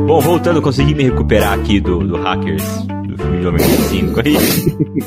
Bom, 0.08 0.22
voltando, 0.22 0.62
consegui 0.62 0.96
me 0.96 1.04
recuperar 1.04 1.60
aqui 1.60 1.82
do, 1.82 2.00
do 2.00 2.16
Hackers 2.16 2.64
do 3.06 3.18
filme 3.40 3.44
de 3.44 3.46
95 3.46 4.20
aí. 4.20 4.38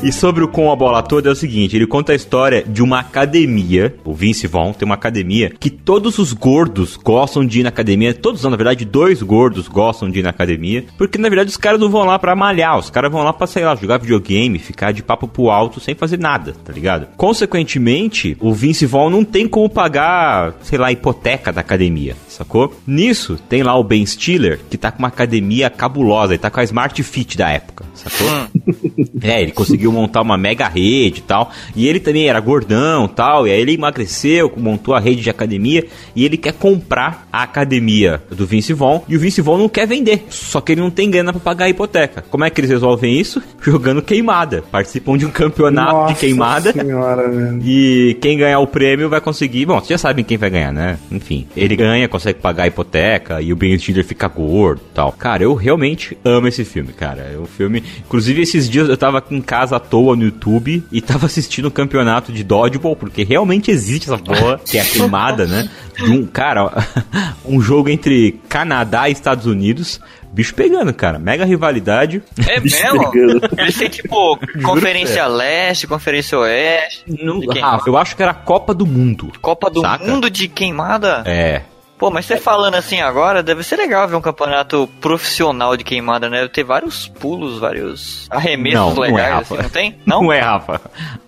e 0.03 0.13
sobre 0.13 0.43
o 0.43 0.49
Com 0.49 0.71
a 0.73 0.77
Bola 0.77 1.03
Toda 1.03 1.29
é 1.29 1.33
o 1.33 1.37
seguinte: 1.37 1.77
ele 1.77 1.87
conta 1.87 2.13
a 2.13 2.15
história 2.15 2.65
de 2.67 2.83
uma 2.83 3.01
academia. 3.01 3.95
O 4.05 4.15
Vince 4.15 4.47
Vaughn 4.47 4.73
tem 4.73 4.87
uma 4.87 4.95
academia 4.95 5.51
que 5.51 5.71
todos 5.71 6.19
os 6.19 6.33
gordos 6.33 6.97
gostam 6.97 7.45
de 7.45 7.61
ir 7.61 7.63
na 7.63 7.69
academia. 7.69 8.15
Todos 8.15 8.43
na 8.43 8.57
verdade, 8.57 8.85
dois 8.85 9.23
gordos 9.23 9.69
gostam 9.69 10.11
de 10.11 10.21
ir 10.21 10.23
na 10.23 10.31
academia. 10.31 10.85
Porque 10.97 11.19
na 11.19 11.29
verdade 11.29 11.51
os 11.51 11.57
caras 11.57 11.81
não 11.81 11.91
vão 11.91 12.05
lá 12.05 12.19
pra 12.19 12.35
malhar, 12.35 12.79
os 12.79 12.91
caras 12.91 13.11
vão 13.11 13.23
lá 13.23 13.33
pra, 13.33 13.47
sei 13.47 13.65
lá, 13.65 13.75
jogar 13.75 13.99
videogame, 13.99 14.59
ficar 14.59 14.93
de 14.93 15.03
papo 15.03 15.29
pro 15.29 15.51
alto 15.51 15.81
sem 15.81 15.95
fazer 15.95 16.19
nada, 16.19 16.55
tá 16.65 16.73
ligado? 16.73 17.09
Consequentemente, 17.17 18.37
o 18.41 18.53
Vince 18.53 18.87
Vaughn 18.87 19.11
não 19.11 19.25
tem 19.25 19.47
como 19.47 19.69
pagar, 19.69 20.55
sei 20.63 20.79
lá, 20.79 20.89
a 20.89 20.93
hipoteca 20.93 21.53
da 21.53 21.61
academia, 21.61 22.17
sacou? 22.29 22.75
Nisso, 22.87 23.39
tem 23.49 23.63
lá 23.63 23.77
o 23.77 23.85
Ben 23.85 24.05
Stiller, 24.05 24.61
que 24.71 24.79
tá 24.79 24.91
com 24.91 25.01
uma 25.01 25.09
academia 25.09 25.71
cabulosa, 25.71 26.33
ele 26.33 26.39
tá 26.39 26.51
com 26.51 26.61
a 26.61 26.65
Smart 26.65 27.03
Fit 27.03 27.37
da 27.37 27.51
época, 27.51 27.85
sacou? 27.95 28.22
é, 29.23 29.43
ele 29.43 29.53
conseguiu 29.53 29.93
montar 29.93 30.23
uma 30.23 30.37
mega 30.37 30.69
rede 30.69 31.21
e 31.21 31.23
tal, 31.23 31.51
e 31.75 31.87
ele 31.87 32.01
também 32.01 32.29
era 32.29 32.41
gordão 32.41 33.07
e 33.07 33.09
tal, 33.09 33.47
e 33.47 33.51
aí 33.51 33.61
ele 33.61 33.75
emagreceu, 33.75 34.53
montou 34.57 34.95
a 34.95 35.01
rede 35.01 35.23
de 35.23 35.31
academia, 35.31 35.87
e 36.15 36.25
ele 36.25 36.37
quer 36.37 36.53
comprar 36.53 37.29
a 37.33 37.43
academia 37.43 38.23
do 38.31 38.47
Vince 38.47 38.73
Vaughn, 38.73 39.01
e 39.09 39.17
o 39.17 39.21
Vince 39.21 39.41
Vaughn 39.41 39.59
não 39.59 39.69
quer 39.69 39.87
vender, 39.87 40.25
só 40.29 40.61
que 40.61 40.73
ele 40.73 40.81
não 40.81 40.91
tem 40.91 41.11
grana 41.11 41.33
pra 41.33 41.41
pagar 41.41 41.67
a 41.67 41.69
hipoteca. 41.69 42.25
Como 42.31 42.45
é 42.45 42.51
que 42.51 42.61
eles 42.61 42.71
resolvem 42.71 43.19
isso? 43.19 43.43
Jogando 43.61 44.03
queimada. 44.03 44.63
Participam 44.71 45.17
de 45.17 45.27
um 45.27 45.31
campeonato 45.31 45.93
Nossa 45.93 46.15
de 46.15 46.21
queimada. 46.21 46.73
Senhora, 46.73 47.29
velho. 47.31 47.61
E 47.65 48.17
quem 48.21 48.39
ganhar 48.39 48.61
o 48.61 48.67
prêmio 48.67 49.09
vai 49.09 49.21
conseguir. 49.21 49.67
Bom, 49.67 49.79
vocês 49.79 49.89
já 49.89 49.99
sabem 49.99 50.25
quem 50.25 50.37
vai 50.37 50.51
ganhar, 50.51 50.73
né? 50.73 50.99
Enfim, 51.11 51.47
ele 51.57 51.77
ganha, 51.77 52.09
consegue 52.09 52.41
pagar 52.41 52.65
a 52.65 52.67
hipoteca 52.67 53.41
e 53.41 53.53
o 53.53 53.57
Ben 53.57 53.79
Stiller 53.79 54.05
fica 54.05 54.29
gordo 54.29 54.81
e 54.91 54.95
tal. 54.95 55.13
Cara, 55.13 55.43
eu 55.43 55.55
realmente 55.55 56.17
amo 56.25 56.49
esse 56.49 56.65
filme, 56.65 56.93
cara. 56.93 57.31
É 57.35 57.39
um 57.39 57.47
filme. 57.47 57.83
Inclusive, 58.13 58.43
esses 58.43 58.69
dias 58.69 58.91
eu 58.91 58.97
tava 58.99 59.17
aqui 59.17 59.35
em 59.35 59.41
casa 59.41 59.77
à 59.77 59.81
toa 59.81 60.15
no 60.15 60.23
YouTube 60.25 60.85
e 60.93 61.01
tava 61.01 61.25
assistindo 61.25 61.65
o 61.69 61.71
campeonato 61.71 62.31
de 62.31 62.45
Dodgeball, 62.45 62.95
porque 62.95 63.25
realmente 63.25 63.71
existe 63.71 64.05
essa 64.13 64.19
porra, 64.23 64.59
que 64.59 64.77
é 64.77 64.83
a 64.83 64.85
queimada, 64.85 65.47
né? 65.47 65.71
De 65.97 66.11
um, 66.11 66.27
cara, 66.27 66.71
um 67.43 67.59
jogo 67.59 67.89
entre 67.89 68.39
Canadá 68.51 69.09
e 69.09 69.13
Estados 69.13 69.47
Unidos. 69.47 69.99
Bicho 70.31 70.55
pegando, 70.55 70.93
cara. 70.93 71.19
Mega 71.19 71.47
rivalidade. 71.47 72.23
É 72.47 72.61
mesmo? 72.61 73.11
Eles 73.57 73.79
têm 73.79 73.89
tipo 73.89 74.39
Conferência 74.63 75.27
Leste, 75.27 75.87
Conferência 75.87 76.39
Oeste. 76.39 77.05
Quem- 77.07 77.63
Rafa, 77.63 77.89
eu 77.89 77.97
acho 77.97 78.15
que 78.15 78.23
era 78.23 78.35
Copa 78.35 78.75
do 78.75 78.87
Mundo. 78.87 79.33
Copa 79.41 79.71
do 79.71 79.81
Saca? 79.81 80.05
Mundo 80.05 80.29
de 80.29 80.49
queimada? 80.49 81.23
É. 81.25 81.63
Pô, 82.03 82.11
mas 82.11 82.27
você 82.27 82.37
falando 82.37 82.75
assim 82.75 83.01
agora, 83.01 83.45
deve 83.45 83.63
ser 83.63 83.77
legal 83.77 84.09
ver 84.09 84.17
um 84.17 84.21
campeonato 84.21 84.89
profissional 85.01 85.77
de 85.77 85.85
queimada, 85.85 86.29
né? 86.29 86.39
Deve 86.39 86.49
ter 86.49 86.65
vários 86.65 87.07
pulos, 87.07 87.61
vários 87.61 88.27
arremessos 88.29 88.81
Não, 88.81 88.95
não 88.97 89.05
é, 89.05 89.09
legais, 89.09 89.33
Rafa. 89.35 89.55
assim, 89.55 89.63
não 89.63 89.71
tem? 89.71 89.97
Não? 90.05 90.23
Não 90.25 90.33
é, 90.33 90.41
Rafa. 90.41 90.81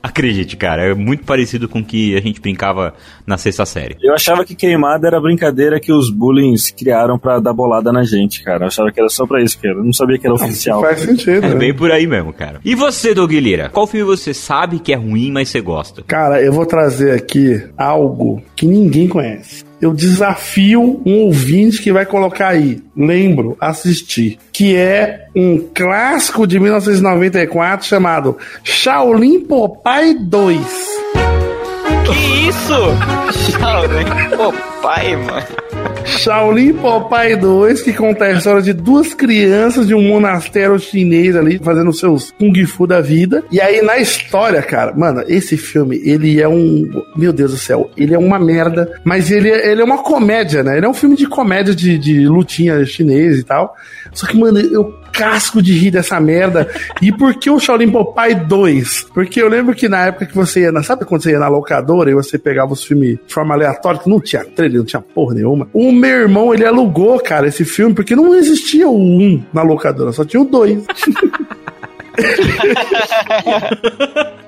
Acredite, 0.02 0.56
cara. 0.56 0.82
É 0.82 0.92
muito 0.92 1.24
parecido 1.24 1.68
com 1.68 1.78
o 1.78 1.84
que 1.84 2.16
a 2.16 2.20
gente 2.20 2.40
brincava 2.40 2.92
na 3.24 3.38
sexta 3.38 3.64
série. 3.64 3.96
Eu 4.02 4.12
achava 4.14 4.44
que 4.44 4.56
queimada 4.56 5.06
era 5.06 5.16
a 5.16 5.20
brincadeira 5.20 5.78
que 5.78 5.92
os 5.92 6.10
bullies 6.10 6.72
criaram 6.72 7.20
pra 7.20 7.38
dar 7.38 7.52
bolada 7.52 7.92
na 7.92 8.02
gente, 8.02 8.42
cara. 8.42 8.64
Eu 8.64 8.66
achava 8.66 8.90
que 8.90 8.98
era 8.98 9.08
só 9.08 9.24
pra 9.28 9.40
isso, 9.40 9.56
cara. 9.60 9.76
Eu 9.76 9.84
não 9.84 9.92
sabia 9.92 10.18
que 10.18 10.26
era 10.26 10.34
oficial. 10.34 10.80
Faz 10.80 10.98
sentido. 11.00 11.46
É 11.46 11.50
né? 11.50 11.54
bem 11.54 11.72
por 11.72 11.92
aí 11.92 12.04
mesmo, 12.04 12.32
cara. 12.32 12.60
E 12.64 12.74
você, 12.74 13.14
Doug 13.14 13.30
Lira? 13.30 13.68
Qual 13.68 13.86
filme 13.86 14.04
você 14.04 14.34
sabe 14.34 14.80
que 14.80 14.92
é 14.92 14.96
ruim, 14.96 15.30
mas 15.30 15.48
você 15.48 15.60
gosta? 15.60 16.02
Cara, 16.02 16.42
eu 16.42 16.52
vou 16.52 16.66
trazer 16.66 17.12
aqui 17.12 17.64
algo 17.78 18.42
que 18.56 18.66
ninguém 18.66 19.06
conhece. 19.08 19.63
Eu 19.80 19.92
desafio 19.92 21.02
um 21.04 21.24
ouvinte 21.24 21.82
que 21.82 21.92
vai 21.92 22.06
colocar 22.06 22.48
aí, 22.48 22.82
lembro, 22.96 23.56
assistir, 23.60 24.38
que 24.52 24.76
é 24.76 25.26
um 25.34 25.58
clássico 25.74 26.46
de 26.46 26.58
1994 26.58 27.86
chamado 27.86 28.38
Shaolin 28.62 29.40
Popeye 29.40 30.14
2. 30.14 30.58
Que 32.06 32.48
isso? 32.48 33.52
Shaolin, 33.58 34.04
pai, 34.80 35.16
mano. 35.16 35.63
Shaolin 36.04 36.74
Popeye 36.74 37.36
2, 37.36 37.82
que 37.82 37.92
conta 37.92 38.26
a 38.26 38.32
história 38.32 38.62
de 38.62 38.72
duas 38.72 39.14
crianças 39.14 39.86
de 39.86 39.94
um 39.94 40.02
monastério 40.02 40.78
chinês 40.78 41.34
ali, 41.34 41.58
fazendo 41.58 41.92
seus 41.92 42.30
Kung 42.32 42.54
Fu 42.66 42.86
da 42.86 43.00
vida. 43.00 43.42
E 43.50 43.60
aí, 43.60 43.82
na 43.82 43.98
história, 43.98 44.62
cara, 44.62 44.92
mano, 44.94 45.22
esse 45.26 45.56
filme, 45.56 46.00
ele 46.04 46.40
é 46.40 46.48
um. 46.48 46.88
Meu 47.16 47.32
Deus 47.32 47.52
do 47.52 47.56
céu, 47.58 47.90
ele 47.96 48.14
é 48.14 48.18
uma 48.18 48.38
merda, 48.38 49.00
mas 49.04 49.30
ele, 49.30 49.50
é- 49.50 49.70
ele 49.72 49.80
é 49.80 49.84
uma 49.84 49.98
comédia, 49.98 50.62
né? 50.62 50.76
Ele 50.76 50.86
é 50.86 50.88
um 50.88 50.94
filme 50.94 51.16
de 51.16 51.26
comédia 51.26 51.74
de, 51.74 51.98
de 51.98 52.26
lutinha 52.26 52.84
chinês 52.84 53.38
e 53.38 53.42
tal. 53.42 53.74
Só 54.12 54.26
que, 54.26 54.36
mano, 54.36 54.60
eu 54.60 54.94
casco 55.12 55.62
de 55.62 55.72
rir 55.72 55.90
dessa 55.92 56.20
merda. 56.20 56.68
E 57.00 57.12
por 57.12 57.34
que 57.34 57.48
o 57.48 57.58
Shaolin 57.60 57.90
Popeye 57.90 58.34
2? 58.34 59.06
Porque 59.14 59.40
eu 59.40 59.48
lembro 59.48 59.74
que 59.74 59.88
na 59.88 60.06
época 60.06 60.26
que 60.26 60.34
você 60.34 60.60
ia 60.62 60.72
na. 60.72 60.82
Sabe 60.82 61.04
quando 61.04 61.22
você 61.22 61.30
ia 61.30 61.38
na 61.38 61.48
locadora 61.48 62.10
e 62.10 62.14
você 62.14 62.36
pegava 62.38 62.72
os 62.72 62.84
filmes 62.84 63.18
de 63.26 63.32
forma 63.32 63.54
aleatória, 63.54 64.00
que 64.00 64.10
não 64.10 64.20
tinha 64.20 64.44
trailer, 64.44 64.78
não 64.78 64.84
tinha 64.84 65.00
porra 65.02 65.34
nenhuma? 65.34 65.68
O 65.72 65.92
meu 65.94 66.10
irmão, 66.10 66.52
ele 66.52 66.64
alugou, 66.64 67.18
cara, 67.20 67.46
esse 67.46 67.64
filme, 67.64 67.94
porque 67.94 68.14
não 68.14 68.34
existia 68.34 68.88
o 68.88 68.96
1 68.96 69.44
na 69.52 69.62
locadora, 69.62 70.12
só 70.12 70.24
tinha 70.24 70.42
o 70.42 70.44
2. 70.44 70.84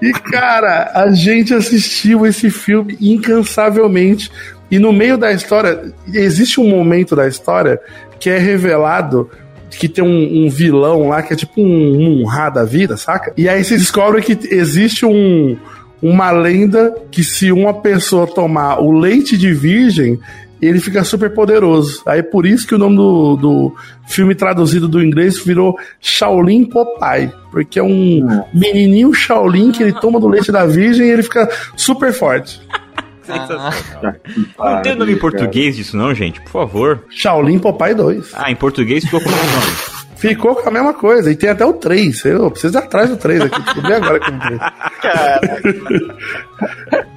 E, 0.00 0.12
cara, 0.12 0.92
a 0.94 1.10
gente 1.10 1.54
assistiu 1.54 2.26
esse 2.26 2.50
filme 2.50 2.96
incansavelmente. 3.00 4.30
E 4.70 4.78
no 4.78 4.92
meio 4.92 5.16
da 5.16 5.32
história, 5.32 5.92
existe 6.12 6.60
um 6.60 6.68
momento 6.68 7.16
da 7.16 7.26
história 7.26 7.80
que 8.20 8.28
é 8.30 8.38
revelado 8.38 9.30
que 9.70 9.88
tem 9.88 10.02
um, 10.02 10.46
um 10.46 10.48
vilão 10.48 11.08
lá 11.08 11.22
que 11.22 11.32
é 11.32 11.36
tipo 11.36 11.60
um 11.60 12.22
Munha 12.24 12.48
da 12.50 12.64
vida, 12.64 12.96
saca? 12.96 13.32
E 13.36 13.48
aí 13.48 13.62
você 13.62 13.76
descobre 13.76 14.22
que 14.22 14.38
existe 14.54 15.04
um 15.04 15.56
uma 16.02 16.30
lenda 16.30 16.94
que 17.10 17.24
se 17.24 17.50
uma 17.50 17.72
pessoa 17.72 18.26
tomar 18.26 18.80
o 18.80 18.92
leite 18.92 19.36
de 19.36 19.52
virgem, 19.52 20.20
ele 20.60 20.80
fica 20.80 21.04
super 21.04 21.32
poderoso. 21.32 22.02
Aí 22.06 22.22
por 22.22 22.46
isso 22.46 22.66
que 22.66 22.74
o 22.74 22.78
nome 22.78 22.96
do, 22.96 23.36
do 23.36 23.76
filme 24.06 24.34
traduzido 24.34 24.88
do 24.88 25.02
inglês 25.02 25.38
virou 25.38 25.78
Shaolin 26.00 26.64
Popeye. 26.64 27.30
Porque 27.50 27.78
é 27.78 27.82
um 27.82 28.44
menininho 28.52 29.12
Shaolin 29.12 29.72
que 29.72 29.82
ele 29.82 29.92
toma 29.92 30.20
do 30.20 30.28
leite 30.28 30.50
da 30.52 30.66
virgem 30.66 31.06
e 31.06 31.10
ele 31.10 31.22
fica 31.22 31.48
super 31.76 32.12
forte. 32.12 32.60
Não 34.58 34.82
tem 34.82 34.94
nome 34.94 35.12
em 35.12 35.18
português 35.18 35.76
disso 35.76 35.96
não, 35.96 36.14
gente? 36.14 36.40
Por 36.42 36.50
favor. 36.50 37.04
Shaolin 37.10 37.58
Popeye 37.58 37.94
2. 37.94 38.32
Ah, 38.34 38.50
em 38.50 38.56
português 38.56 39.04
ficou 39.04 39.20
com 39.20 39.28
o 39.28 39.32
nome. 39.32 39.96
Ficou 40.16 40.54
com 40.56 40.68
a 40.68 40.72
mesma 40.72 40.94
coisa. 40.94 41.30
E 41.30 41.36
tem 41.36 41.50
até 41.50 41.64
o 41.64 41.74
3. 41.74 42.24
Eu 42.24 42.50
preciso 42.50 42.78
ir 42.78 42.78
atrás 42.78 43.10
do 43.10 43.16
3 43.16 43.42
aqui. 43.42 43.60
Descobri 43.62 43.92
agora 43.92 44.18
como 44.20 44.38
3. 44.40 44.60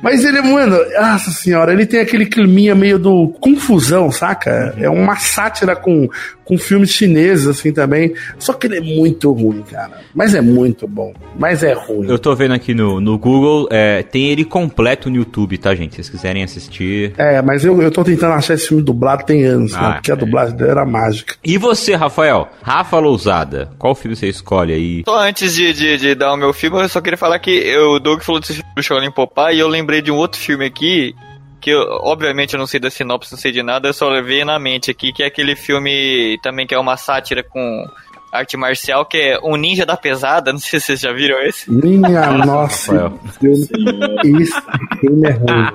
Mas 0.01 0.23
ele, 0.23 0.41
mano, 0.41 0.77
nossa 0.99 1.31
senhora, 1.31 1.73
ele 1.73 1.85
tem 1.85 1.99
aquele 1.99 2.25
climinha 2.25 2.73
meio 2.73 2.97
do 2.97 3.27
confusão, 3.39 4.11
saca? 4.11 4.73
É 4.77 4.89
uma 4.89 5.17
sátira 5.17 5.75
com, 5.75 6.07
com 6.45 6.57
filmes 6.57 6.91
chineses, 6.91 7.47
assim, 7.47 7.73
também. 7.73 8.13
Só 8.37 8.53
que 8.53 8.67
ele 8.67 8.77
é 8.77 8.81
muito 8.81 9.31
ruim, 9.31 9.61
cara. 9.61 9.99
Mas 10.15 10.33
é 10.33 10.41
muito 10.41 10.87
bom. 10.87 11.13
Mas 11.37 11.63
é 11.63 11.73
ruim. 11.73 12.07
Eu 12.07 12.17
tô 12.17 12.33
vendo 12.33 12.53
aqui 12.53 12.73
no, 12.73 13.01
no 13.01 13.17
Google, 13.17 13.67
é, 13.71 14.01
tem 14.01 14.29
ele 14.29 14.45
completo 14.45 15.09
no 15.09 15.17
YouTube, 15.17 15.57
tá, 15.57 15.75
gente? 15.75 15.91
Se 15.91 15.95
vocês 15.97 16.09
quiserem 16.09 16.43
assistir. 16.43 17.13
É, 17.17 17.41
mas 17.41 17.65
eu, 17.65 17.81
eu 17.81 17.91
tô 17.91 18.03
tentando 18.03 18.33
achar 18.33 18.53
esse 18.53 18.69
filme 18.69 18.81
dublado 18.81 19.25
tem 19.25 19.43
anos, 19.43 19.73
né? 19.73 19.79
Ah, 19.81 19.93
Porque 19.93 20.11
a 20.11 20.15
é. 20.15 20.17
dublagem 20.17 20.55
dele 20.55 20.71
era 20.71 20.85
mágica. 20.85 21.35
E 21.43 21.57
você, 21.57 21.93
Rafael? 21.93 22.49
Rafa 22.61 22.99
Lousada, 22.99 23.69
qual 23.77 23.93
filme 23.93 24.15
você 24.15 24.27
escolhe 24.27 24.73
aí? 24.73 25.03
Só 25.05 25.19
antes 25.19 25.53
de, 25.53 25.73
de, 25.73 25.97
de 25.97 26.15
dar 26.15 26.33
o 26.33 26.37
meu 26.37 26.53
filme, 26.53 26.81
eu 26.81 26.89
só 26.89 27.01
queria 27.01 27.17
falar 27.17 27.37
que 27.39 27.51
eu, 27.51 27.91
o 27.91 27.99
Doug 27.99 28.21
falou 28.21 28.39
desse 28.39 28.53
filme 28.53 28.69
do 28.75 28.81
Shaolin 28.81 29.11
Popeye 29.33 29.57
e 29.57 29.59
eu 29.59 29.67
lembrei 29.67 30.01
de 30.01 30.11
um 30.11 30.15
outro 30.15 30.39
filme 30.39 30.65
aqui 30.65 31.15
que 31.61 31.71
eu, 31.71 31.81
obviamente 32.03 32.53
eu 32.53 32.59
não 32.59 32.65
sei 32.67 32.79
da 32.79 32.89
sinopse, 32.89 33.31
não 33.33 33.39
sei 33.39 33.51
de 33.51 33.61
nada, 33.61 33.89
eu 33.89 33.93
só 33.93 34.07
levei 34.07 34.45
na 34.45 34.57
mente 34.57 34.89
aqui, 34.89 35.11
que 35.11 35.23
é 35.23 35.25
aquele 35.25 35.55
filme 35.55 36.39
também 36.41 36.65
que 36.65 36.73
é 36.73 36.79
uma 36.79 36.95
sátira 36.95 37.43
com 37.43 37.85
arte 38.31 38.55
marcial, 38.55 39.05
que 39.05 39.17
é 39.17 39.39
Um 39.43 39.55
Ninja 39.57 39.85
da 39.85 39.97
Pesada, 39.97 40.51
não 40.53 40.59
sei 40.59 40.79
se 40.79 40.85
vocês 40.87 40.99
já 41.01 41.11
viram 41.11 41.37
esse. 41.41 41.69
Minha 41.71 42.31
nossa, 42.31 42.93
Rafael. 42.93 43.19
filme, 43.39 44.41
esse 44.41 44.61
filme 44.99 45.27
é 45.27 45.31
ruim. 45.31 45.71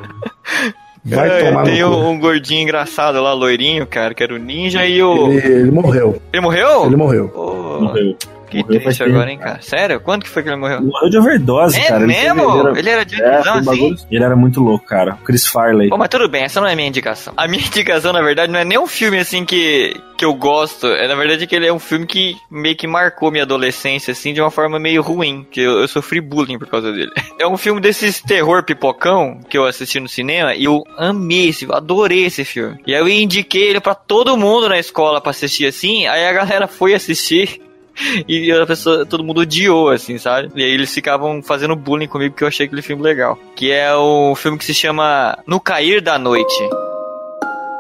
Vai 1.07 1.29
É, 1.29 1.45
tomar 1.51 1.64
Tem 1.64 1.85
um, 1.85 2.09
um 2.12 2.19
gordinho 2.19 2.62
engraçado 2.62 3.21
lá, 3.23 3.35
loirinho, 3.35 3.87
cara, 3.87 4.14
que 4.14 4.23
era 4.23 4.35
o 4.35 4.38
ninja 4.38 4.87
e 4.87 5.03
o... 5.03 5.31
Ele, 5.33 5.47
ele 5.47 5.71
morreu. 5.71 6.23
Ele 6.33 6.40
morreu? 6.43 6.87
Ele 6.87 6.97
morreu. 6.97 7.31
Ô, 7.35 7.81
Morreu. 7.83 8.17
Que 8.55 8.62
Morreu 8.62 8.81
triste 8.83 9.03
agora, 9.03 9.31
hein, 9.31 9.38
cara. 9.38 9.61
Sério? 9.61 10.01
Quando 10.01 10.23
que 10.23 10.29
foi 10.29 10.43
que 10.43 10.49
ele 10.49 10.57
morreu? 10.57 10.83
Morreu 10.83 11.11
de 11.11 11.19
overdose, 11.19 11.79
É 11.79 11.88
cara. 11.88 12.07
mesmo? 12.07 12.77
Ele 12.77 12.88
era 12.90 13.05
de 13.05 13.21
é, 13.23 13.38
visão, 13.38 13.55
assim? 13.55 13.64
bagulho- 13.64 13.97
Ele 14.11 14.25
era 14.25 14.37
muito 14.37 14.61
louco, 14.62 14.85
cara. 14.87 15.19
Chris 15.25 15.47
Farley. 15.47 15.88
Bom, 15.88 15.99
mas 15.99 16.09
tudo 16.09 16.29
bem, 16.29 16.43
essa 16.45 16.61
não 16.61 16.69
é 16.69 16.75
minha 16.75 16.88
indicação. 16.88 17.33
A 17.37 17.49
minha 17.49 17.62
indicação, 17.67 18.12
na 18.12 18.23
verdade, 18.23 18.53
não 18.53 18.59
é 18.61 18.64
nem 18.64 18.79
um 18.79 18.87
filme 18.87 19.19
assim 19.19 19.45
que, 19.45 19.95
que 20.17 20.25
eu 20.25 20.35
gosto. 20.35 20.87
É 20.87 21.09
na 21.09 21.14
verdade 21.14 21.47
que 21.47 21.55
ele 21.57 21.67
é 21.67 21.73
um 21.73 21.79
filme 21.79 22.07
que 22.07 22.37
meio 22.51 22.77
que 22.77 22.87
marcou 22.87 23.31
minha 23.31 23.45
adolescência, 23.45 24.12
assim, 24.12 24.33
de 24.33 24.40
uma 24.40 24.51
forma 24.51 24.79
meio 24.79 25.03
ruim. 25.03 25.47
Que 25.51 25.61
eu, 25.61 25.81
eu 25.81 25.88
sofri 25.88 26.21
bullying 26.21 26.59
por 26.59 26.69
causa 26.69 26.93
dele. 26.93 27.11
É 27.40 27.47
um 27.47 27.57
filme 27.57 27.81
desses 27.81 28.21
terror 28.23 28.62
pipocão 28.62 29.40
que 29.51 29.59
eu 29.59 29.67
assisti 29.67 29.99
no 30.01 30.09
cinema 30.09 30.55
e 30.55 30.64
eu 30.64 30.83
amei 30.97 31.49
esse, 31.49 31.67
adorei 31.71 32.25
esse 32.25 32.45
filme. 32.45 32.79
E 32.87 32.95
aí 32.95 33.01
eu 33.01 33.09
indiquei 33.09 33.64
ele 33.71 33.81
pra 33.81 33.95
todo 33.95 34.37
mundo 34.37 34.69
na 34.69 34.79
escola 34.79 35.21
pra 35.21 35.31
assistir 35.31 35.67
assim, 35.67 36.07
aí 36.07 36.27
a 36.27 36.33
galera 36.33 36.67
foi 36.69 36.95
assistir. 36.95 37.61
E 38.28 38.50
a 38.52 38.66
pessoa, 38.66 39.04
todo 39.07 39.22
mundo 39.24 39.40
odiou, 39.42 39.90
assim, 39.90 40.18
sabe? 40.18 40.50
E 40.54 40.62
aí 40.62 40.70
eles 40.70 40.92
ficavam 40.92 41.42
fazendo 41.42 41.76
bullying 41.76 42.07
comigo 42.09 42.33
porque 42.33 42.44
eu 42.44 42.48
achei 42.48 42.66
aquele 42.66 42.83
filme 42.83 43.02
legal. 43.02 43.38
Que 43.57 43.70
é 43.70 43.94
o 43.94 44.35
filme 44.35 44.59
que 44.59 44.64
se 44.64 44.74
chama 44.74 45.38
No 45.46 45.61
Cair 45.61 46.00
da 46.02 46.18
Noite. 46.18 46.68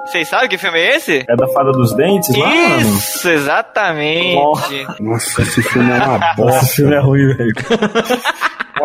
Vocês 0.06 0.28
sabem 0.28 0.48
que 0.50 0.58
filme 0.58 0.78
é 0.78 0.96
esse? 0.96 1.24
É 1.26 1.34
da 1.34 1.48
Fada 1.48 1.72
dos 1.72 1.94
Dentes 1.96 2.36
lá, 2.36 2.46
mano? 2.46 2.80
Isso, 2.80 3.28
exatamente. 3.28 4.36
Nossa, 5.00 5.42
esse 5.42 5.62
filme 5.62 5.90
é 5.90 5.94
uma 5.94 6.18
Nossa, 6.18 6.34
bosta. 6.36 6.64
esse 6.64 6.76
filme 6.76 6.94
é 6.94 6.98
ruim, 6.98 7.34
velho. 7.34 7.54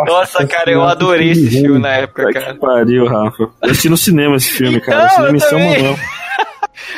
Nossa, 0.07 0.47
cara, 0.47 0.71
eu 0.71 0.83
adorei 0.83 1.31
esse 1.31 1.49
filme 1.49 1.79
na 1.79 1.89
época, 1.89 2.31
cara. 2.31 2.53
que 2.53 2.59
pariu, 2.59 3.05
Rafa. 3.05 3.43
Eu 3.43 3.51
assisti 3.63 3.89
no 3.89 3.97
cinema 3.97 4.37
esse 4.37 4.49
filme, 4.49 4.79
cara. 4.79 5.05
Então, 5.05 5.09
cinema 5.15 5.29
eu 5.29 5.35
em 5.35 5.39
São 5.39 5.49
também. 5.49 5.77
Manuel. 5.83 5.99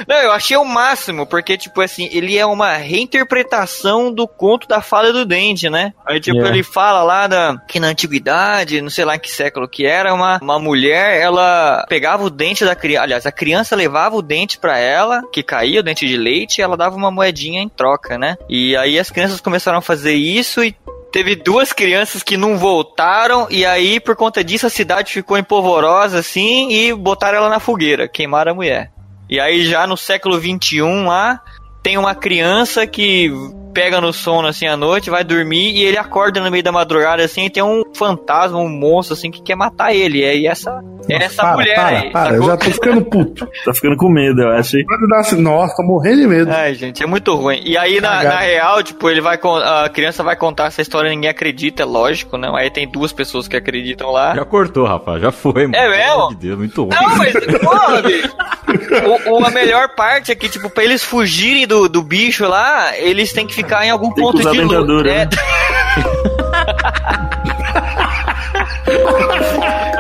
Não, 0.08 0.16
eu 0.18 0.32
achei 0.32 0.58
o 0.58 0.66
máximo, 0.66 1.26
porque, 1.26 1.58
tipo 1.58 1.82
assim, 1.82 2.10
ele 2.12 2.38
é 2.38 2.46
uma 2.46 2.74
reinterpretação 2.74 4.12
do 4.12 4.28
conto 4.28 4.68
da 4.68 4.82
fala 4.82 5.12
do 5.12 5.26
dente, 5.26 5.70
né? 5.70 5.94
Aí, 6.06 6.20
tipo, 6.20 6.40
É. 6.44 6.50
ele 6.50 6.64
fala 6.64 7.04
lá 7.04 7.28
da, 7.28 7.58
que 7.68 7.80
na 7.80 7.88
antiguidade, 7.88 8.82
não 8.82 8.90
sei 8.90 9.06
lá 9.06 9.16
em 9.16 9.20
que 9.20 9.32
século 9.32 9.68
que 9.68 9.86
era, 9.86 10.14
uma, 10.14 10.40
uma 10.42 10.60
mulher, 10.60 11.20
ela 11.20 11.86
pegava 11.88 12.24
o 12.24 12.30
dente 12.30 12.66
da 12.66 12.76
criança, 12.76 13.04
aliás, 13.04 13.26
a 13.26 13.32
criança 13.32 13.76
levava 13.76 14.16
o 14.16 14.22
dente 14.22 14.58
pra 14.58 14.78
ela, 14.78 15.22
que 15.32 15.44
caía 15.44 15.80
o 15.80 15.84
dente 15.84 16.08
de 16.08 16.18
leite, 16.18 16.60
e 16.60 16.62
ela 16.62 16.78
dava 16.78 16.96
uma 16.96 17.12
moedinha 17.12 17.62
em 17.62 17.70
troca, 17.70 18.18
né? 18.18 18.38
E 18.50 18.76
aí 18.76 19.00
as 19.00 19.10
crianças 19.10 19.42
começaram 19.42 19.80
a 19.80 19.82
fazer 19.82 20.14
isso 20.14 20.64
e 20.64 20.76
Teve 21.12 21.36
duas 21.36 21.74
crianças 21.74 22.24
que 22.24 22.38
não 22.38 22.58
voltaram, 22.58 23.46
e 23.50 23.66
aí, 23.66 24.00
por 24.00 24.16
conta 24.16 24.42
disso, 24.42 24.66
a 24.66 24.70
cidade 24.70 25.12
ficou 25.12 25.38
empolvorosa, 25.38 26.20
assim, 26.20 26.72
e 26.72 26.94
botaram 26.94 27.38
ela 27.40 27.50
na 27.50 27.60
fogueira, 27.60 28.08
queimaram 28.08 28.54
a 28.54 28.56
mulher. 28.56 28.92
E 29.32 29.40
aí, 29.40 29.66
já 29.66 29.88
no 29.88 29.96
século 29.96 30.38
XXI, 30.38 30.82
lá, 31.08 31.42
tem 31.82 31.98
uma 31.98 32.14
criança 32.14 32.86
que 32.86 33.32
pega 33.74 34.00
no 34.02 34.12
sono, 34.14 34.48
assim, 34.48 34.68
à 34.68 34.76
noite, 34.78 35.10
vai 35.10 35.24
dormir, 35.24 35.72
e 35.72 35.84
ele 35.84 35.98
acorda 35.98 36.40
no 36.42 36.52
meio 36.52 36.64
da 36.64 36.72
madrugada, 36.72 37.24
assim, 37.24 37.46
e 37.46 37.50
tem 37.50 37.64
um 37.64 37.84
fantasma, 37.94 38.58
um 38.58 38.70
monstro, 38.70 39.14
assim, 39.14 39.32
que 39.32 39.42
quer 39.42 39.56
matar 39.56 39.94
ele. 39.94 40.20
E 40.20 40.26
aí, 40.26 40.48
essa, 40.48 40.84
é 41.10 41.24
essa 41.24 41.42
para, 41.42 41.54
mulher 41.56 41.76
para, 41.76 41.88
aí, 42.00 42.10
para, 42.12 42.36
eu 42.36 42.44
já 42.44 42.58
tô 42.58 42.66
ficando 42.72 43.06
puto. 43.06 43.48
Tá 43.66 43.74
ficando 43.74 43.96
com 43.98 44.10
medo, 44.10 44.42
eu 44.42 44.50
acho. 44.52 44.78
hein? 44.78 44.86
Pode 44.86 45.08
dar 45.08 45.20
assim, 45.20 45.42
nossa, 45.42 45.76
tô 45.76 45.84
morrendo 45.84 46.22
de 46.22 46.28
medo. 46.28 46.52
Ai, 46.52 46.74
gente, 46.74 47.02
é 47.04 47.06
muito 47.06 47.34
ruim. 47.36 47.62
E 47.64 47.78
aí, 47.78 48.00
na, 48.02 48.24
na 48.24 48.40
real, 48.40 48.82
tipo, 48.84 49.10
ele 49.10 49.22
vai 49.22 49.40
a 49.42 49.90
criança 49.90 50.24
vai 50.24 50.36
contar 50.36 50.66
essa 50.68 50.82
história 50.82 51.08
e 51.08 51.12
ninguém 51.12 51.30
acredita, 51.30 51.84
é 51.84 51.86
lógico, 51.86 52.38
né? 52.38 52.50
Aí 52.56 52.70
tem 52.70 52.88
duas 52.88 53.12
pessoas 53.12 53.48
que 53.48 53.56
acreditam 53.56 54.12
lá. 54.12 54.36
Já 54.36 54.46
cortou, 54.46 54.86
Rafa, 54.86 55.20
já 55.20 55.32
foi, 55.32 55.68
mano. 55.68 55.76
É 55.76 55.90
mesmo? 55.90 56.30
De 56.30 56.36
Deus, 56.36 56.58
muito 56.58 56.84
ruim. 56.84 56.96
Não, 56.96 57.18
mas, 57.18 57.34
porra, 57.60 58.02
bicho. 58.02 58.36
O, 59.28 59.40
o- 59.40 59.46
a 59.46 59.50
melhor 59.50 59.90
parte 59.96 60.32
é 60.32 60.36
que, 60.36 60.48
tipo, 60.48 60.70
pra 60.70 60.84
eles 60.84 61.04
fugirem 61.04 61.66
do, 61.68 61.90
do 61.90 62.02
bicho 62.02 62.48
lá, 62.48 62.96
eles 62.98 63.34
têm 63.34 63.46
que 63.48 63.54
ficar 63.64 63.86
em 63.86 63.90
algum 63.90 64.12
Tem 64.12 64.24
ponto 64.24 64.38
de 64.38 64.44
luz. 64.44 64.58
dentadura, 64.58 65.12
É, 65.12 65.28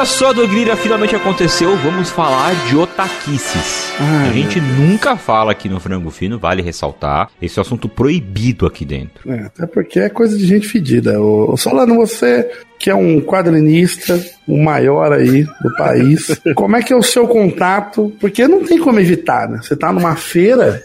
olha 0.00 0.06
só, 0.06 0.32
Dogrira, 0.32 0.76
finalmente 0.76 1.14
aconteceu. 1.14 1.76
Vamos 1.76 2.08
falar 2.08 2.54
de 2.66 2.74
otaquices. 2.74 3.92
Ai, 4.00 4.30
a 4.30 4.32
gente 4.32 4.58
nunca 4.58 5.14
fala 5.14 5.52
aqui 5.52 5.68
no 5.68 5.78
Frango 5.78 6.10
Fino, 6.10 6.38
vale 6.38 6.62
ressaltar. 6.62 7.30
Esse 7.40 7.58
é 7.58 7.60
um 7.60 7.64
assunto 7.64 7.86
proibido 7.86 8.64
aqui 8.64 8.86
dentro. 8.86 9.30
É, 9.30 9.40
até 9.40 9.66
porque 9.66 10.00
é 10.00 10.08
coisa 10.08 10.38
de 10.38 10.46
gente 10.46 10.66
fedida. 10.66 11.20
Ô, 11.20 11.54
Solano, 11.54 11.96
você 11.96 12.50
que 12.78 12.88
é 12.88 12.94
um 12.94 13.20
quadrinista, 13.20 14.18
o 14.48 14.56
maior 14.56 15.12
aí 15.12 15.42
do 15.42 15.76
país, 15.76 16.40
como 16.56 16.76
é 16.76 16.82
que 16.82 16.94
é 16.94 16.96
o 16.96 17.02
seu 17.02 17.28
contato? 17.28 18.10
Porque 18.18 18.48
não 18.48 18.64
tem 18.64 18.78
como 18.78 18.98
evitar, 18.98 19.50
né? 19.50 19.60
Você 19.62 19.76
tá 19.76 19.92
numa 19.92 20.16
feira, 20.16 20.82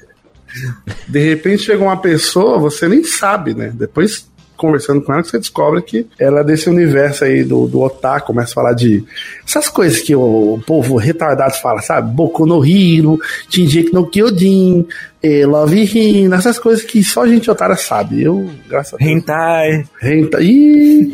de 1.07 1.19
repente 1.19 1.63
chega 1.63 1.81
uma 1.81 1.95
pessoa, 1.95 2.59
você 2.59 2.89
nem 2.89 3.01
sabe, 3.05 3.53
né? 3.53 3.71
Depois 3.73 4.27
conversando 4.55 5.01
com 5.01 5.13
ela, 5.13 5.21
que 5.21 5.29
você 5.29 5.39
descobre 5.39 5.81
que 5.81 6.07
ela 6.19 6.41
é 6.41 6.43
desse 6.43 6.69
universo 6.69 7.23
aí 7.25 7.43
do, 7.43 7.67
do 7.67 7.81
otaku, 7.81 8.27
começa 8.27 8.51
a 8.51 8.55
falar 8.55 8.73
de 8.73 9.03
essas 9.47 9.69
coisas 9.69 10.01
que 10.01 10.15
o, 10.15 10.59
povo 10.65 10.97
retardado 10.97 11.55
fala, 11.61 11.81
sabe? 11.81 12.13
Boku 12.13 12.45
no 12.45 12.65
Hiro, 12.65 13.19
Shinji 13.49 13.89
no 13.91 14.07
Kyojin, 14.07 14.87
eh, 15.25 15.45
Love 15.45 15.83
Hina, 15.83 16.35
essas 16.35 16.59
coisas 16.59 16.83
que 16.83 17.03
só 17.03 17.25
gente 17.25 17.49
otária 17.49 17.75
sabe. 17.75 18.23
Eu, 18.23 18.49
graças 18.67 18.93
a 18.93 18.97
Deus. 18.97 19.09
Hentai. 19.09 19.83
Hentai. 20.01 20.43
Ih, 20.43 21.13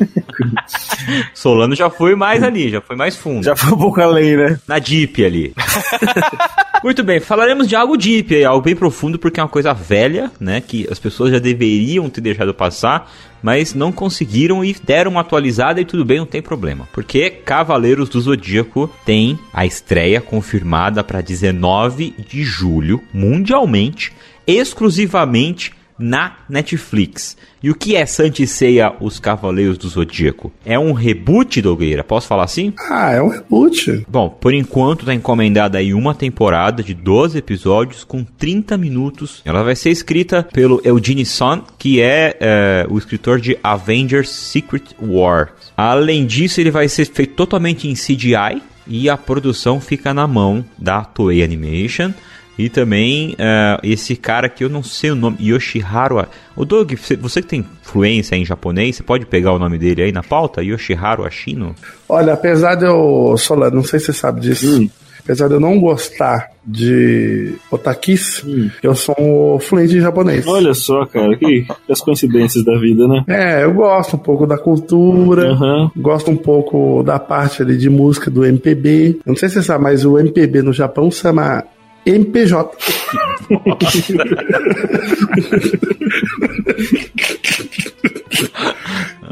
Solano 1.34 1.76
já 1.76 1.89
foi 1.89 2.15
mais 2.15 2.43
ali, 2.43 2.69
já 2.69 2.82
foi 2.82 2.95
mais 2.95 3.15
fundo. 3.15 3.43
Já 3.43 3.56
foi 3.56 3.74
um 3.74 3.78
pouco 3.78 4.02
além, 4.02 4.36
né? 4.36 4.60
Na 4.67 4.80
Deep 4.80 5.24
ali. 5.24 5.54
Muito 6.84 7.04
bem, 7.04 7.19
falaremos 7.19 7.67
de 7.67 7.76
algo 7.76 7.95
deep, 7.95 8.34
aí, 8.34 8.43
algo 8.43 8.63
bem 8.63 8.76
profundo, 8.76 9.19
porque 9.19 9.39
é 9.39 9.43
uma 9.43 9.50
coisa 9.50 9.71
velha, 9.71 10.32
né? 10.39 10.60
Que 10.62 10.88
as 10.89 10.97
pessoas 10.97 11.32
já 11.32 11.38
deveriam 11.38 12.10
ter 12.10 12.21
deixado 12.21 12.56
passar, 12.56 13.08
mas 13.41 13.76
não 13.76 13.91
conseguiram 13.91 14.65
e 14.65 14.76
deram 14.84 15.12
uma 15.12 15.21
atualizada 15.21 15.80
e 15.80 15.86
tudo 15.86 16.04
bem, 16.04 16.17
não 16.17 16.26
tem 16.26 16.41
problema. 16.41 16.89
Porque 16.91 17.30
Cavaleiros 17.30 18.10
do 18.10 18.19
Zodíaco 18.19 18.89
tem 19.06 19.38
a 19.54 19.63
estreia 19.63 20.19
confirmada 20.19 21.04
para 21.04 21.21
19 21.21 22.15
de 22.27 22.44
julho, 22.44 23.00
mundialmente, 23.13 24.00
exclusivamente 24.47 25.73
na 26.02 26.37
Netflix. 26.49 27.37
E 27.62 27.69
o 27.69 27.75
que 27.75 27.95
é 27.95 28.06
Santa 28.06 28.45
Ceia 28.47 28.91
Os 28.99 29.19
Cavaleiros 29.19 29.77
do 29.77 29.87
Zodíaco? 29.87 30.52
É 30.65 30.77
um 30.77 30.93
reboot, 30.93 31.62
Dogueira? 31.62 32.04
Posso 32.04 32.27
falar 32.27 32.43
assim? 32.43 32.73
Ah, 32.89 33.12
é 33.12 33.21
um 33.21 33.29
reboot. 33.29 34.04
Bom, 34.10 34.29
por 34.29 34.54
enquanto 34.54 35.06
tá 35.06 35.13
encomendada 35.13 35.77
aí 35.77 35.93
uma 35.93 36.15
temporada 36.15 36.81
de 36.81 36.95
12 36.95 37.37
episódios 37.37 38.04
com 38.04 38.23
30 38.23 38.77
minutos. 38.77 39.41
Ela 39.45 39.63
vai 39.63 39.75
ser 39.75 39.91
escrita 39.91 40.41
pelo 40.52 40.81
Eugene 40.83 41.25
Son, 41.25 41.62
que 41.77 42.02
é, 42.02 42.35
é 42.39 42.87
o 42.89 42.97
escritor 42.97 43.39
de 43.39 43.58
Avengers 43.63 44.29
Secret 44.29 44.95
War. 44.99 45.54
Além 45.77 46.25
disso, 46.25 46.60
ele 46.60 46.71
vai 46.71 46.89
ser 46.89 47.06
feito 47.06 47.35
totalmente 47.35 47.87
em 47.87 47.93
CGI 47.93 48.62
e 48.87 49.08
a 49.10 49.15
produção 49.15 49.79
fica 49.79 50.13
na 50.13 50.25
mão 50.25 50.65
da 50.77 51.04
Toei 51.04 51.43
Animation. 51.43 52.12
E 52.58 52.69
também 52.69 53.31
uh, 53.33 53.79
esse 53.83 54.15
cara 54.15 54.49
que 54.49 54.63
eu 54.63 54.69
não 54.69 54.83
sei 54.83 55.12
o 55.12 55.15
nome, 55.15 55.37
Yoshiharu. 55.41 56.25
O 56.56 56.65
Doug, 56.65 56.93
você 57.19 57.41
que 57.41 57.47
tem 57.47 57.65
fluência 57.81 58.35
em 58.35 58.45
japonês, 58.45 58.97
você 58.97 59.04
pode 59.04 59.25
pegar 59.25 59.54
o 59.54 59.60
nome 59.60 59.77
dele 59.77 60.04
aí 60.04 60.12
na 60.12 60.23
pauta? 60.23 60.63
Yoshiharu 60.63 61.25
Ashino? 61.25 61.75
Olha, 62.08 62.33
apesar 62.33 62.75
de 62.75 62.85
eu. 62.85 63.35
Solano, 63.37 63.77
não 63.77 63.83
sei 63.83 63.99
se 63.99 64.08
você 64.08 64.13
sabe 64.13 64.41
disso. 64.41 64.81
Hum. 64.81 64.89
Apesar 65.23 65.47
de 65.47 65.54
eu 65.54 65.60
não 65.60 65.79
gostar 65.79 66.49
de 66.65 67.54
otakis, 67.71 68.43
hum. 68.43 68.69
eu 68.81 68.93
sou 68.95 69.60
fluente 69.60 69.95
em 69.95 70.02
japonês. 70.02 70.45
Olha 70.47 70.73
só, 70.73 71.06
cara, 71.06 71.35
que, 71.37 71.65
as 71.89 72.02
coincidências 72.02 72.63
da 72.63 72.77
vida, 72.79 73.08
né? 73.08 73.23
É, 73.27 73.63
eu 73.63 73.73
gosto 73.73 74.15
um 74.15 74.19
pouco 74.19 74.45
da 74.45 74.58
cultura, 74.58 75.54
uhum. 75.54 75.91
gosto 75.95 76.31
um 76.31 76.35
pouco 76.35 77.04
da 77.04 77.19
parte 77.19 77.62
ali 77.62 77.77
de 77.77 77.89
música 77.89 78.31
do 78.31 78.45
MPB. 78.45 79.19
Eu 79.25 79.29
não 79.29 79.35
sei 79.35 79.49
se 79.49 79.56
você 79.56 79.63
sabe, 79.63 79.83
mas 79.83 80.06
o 80.06 80.17
MPB 80.17 80.62
no 80.63 80.73
Japão 80.73 81.10
se 81.10 81.21
chama 81.21 81.63
MPJ. 82.06 82.77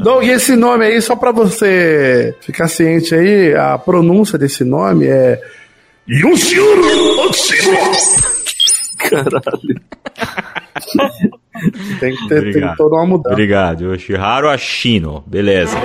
Doug, 0.02 0.24
esse 0.24 0.56
nome 0.56 0.86
aí, 0.86 1.02
só 1.02 1.14
para 1.16 1.30
você 1.32 2.34
ficar 2.40 2.68
ciente 2.68 3.14
aí, 3.14 3.54
a 3.54 3.76
pronúncia 3.76 4.38
desse 4.38 4.64
nome 4.64 5.06
é 5.06 5.40
Yoshiro 6.08 7.20
Otsuro. 7.26 7.76
Caralho. 8.98 9.80
tem 12.00 12.14
que 12.16 12.28
ter, 12.28 12.52
tem 12.52 12.74
toda 12.76 12.96
uma 12.96 13.06
mudança. 13.06 13.32
Obrigado, 13.32 13.92
Yoshiharu 13.92 14.48
Ashino. 14.48 15.22
Beleza. 15.26 15.76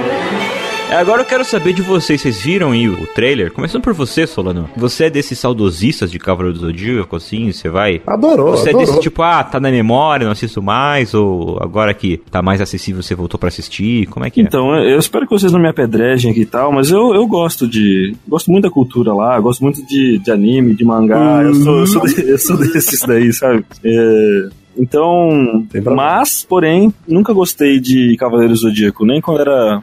É, 0.89 0.97
agora 0.97 1.21
eu 1.21 1.25
quero 1.25 1.43
saber 1.43 1.73
de 1.73 1.81
vocês. 1.81 2.21
Vocês 2.21 2.41
viram 2.41 2.71
aí 2.71 2.87
o 2.87 3.07
trailer? 3.07 3.51
Começando 3.51 3.81
por 3.81 3.93
você, 3.93 4.27
Solano. 4.27 4.69
Você 4.77 5.05
é 5.05 5.09
desses 5.09 5.39
saudosistas 5.39 6.11
de 6.11 6.19
Cavaleiro 6.19 6.57
do 6.57 6.65
Zodíaco, 6.65 7.15
assim? 7.15 7.51
Você 7.51 7.69
vai. 7.69 8.01
Adorou. 8.05 8.51
Você 8.51 8.69
adorou. 8.69 8.83
é 8.83 8.85
desse 8.85 8.99
tipo, 9.01 9.23
ah, 9.23 9.43
tá 9.43 9.59
na 9.59 9.71
memória, 9.71 10.25
não 10.25 10.31
assisto 10.31 10.61
mais? 10.61 11.13
Ou 11.15 11.57
agora 11.61 11.93
que 11.93 12.17
tá 12.29 12.41
mais 12.41 12.61
acessível, 12.61 13.01
você 13.01 13.15
voltou 13.15 13.39
para 13.39 13.49
assistir? 13.49 14.05
Como 14.07 14.25
é 14.25 14.29
que 14.29 14.41
então, 14.41 14.75
é? 14.75 14.79
Então, 14.79 14.89
eu 14.91 14.99
espero 14.99 15.25
que 15.25 15.31
vocês 15.31 15.51
não 15.51 15.59
me 15.59 15.67
apedrejem 15.67 16.31
aqui 16.31 16.41
e 16.41 16.45
tal, 16.45 16.71
mas 16.71 16.91
eu, 16.91 17.15
eu 17.15 17.25
gosto 17.25 17.67
de. 17.67 18.15
Gosto 18.27 18.51
muito 18.51 18.63
da 18.65 18.71
cultura 18.71 19.11
lá, 19.11 19.39
gosto 19.39 19.63
muito 19.63 19.83
de, 19.87 20.19
de 20.19 20.31
anime, 20.31 20.75
de 20.75 20.85
mangá. 20.85 21.41
Eu, 21.43 21.55
sou, 21.55 21.79
eu, 21.79 21.87
sou 21.87 22.05
de, 22.05 22.29
eu 22.29 22.37
sou 22.37 22.57
desses 22.57 23.01
daí, 23.01 23.33
sabe? 23.33 23.65
É. 23.83 24.49
Então, 24.77 25.65
mas, 25.95 26.45
porém, 26.47 26.93
nunca 27.07 27.33
gostei 27.33 27.79
de 27.79 28.15
Cavaleiros 28.17 28.59
do 28.59 28.67
Zodíaco, 28.67 29.05
nem 29.05 29.21
quando 29.21 29.39
era 29.39 29.81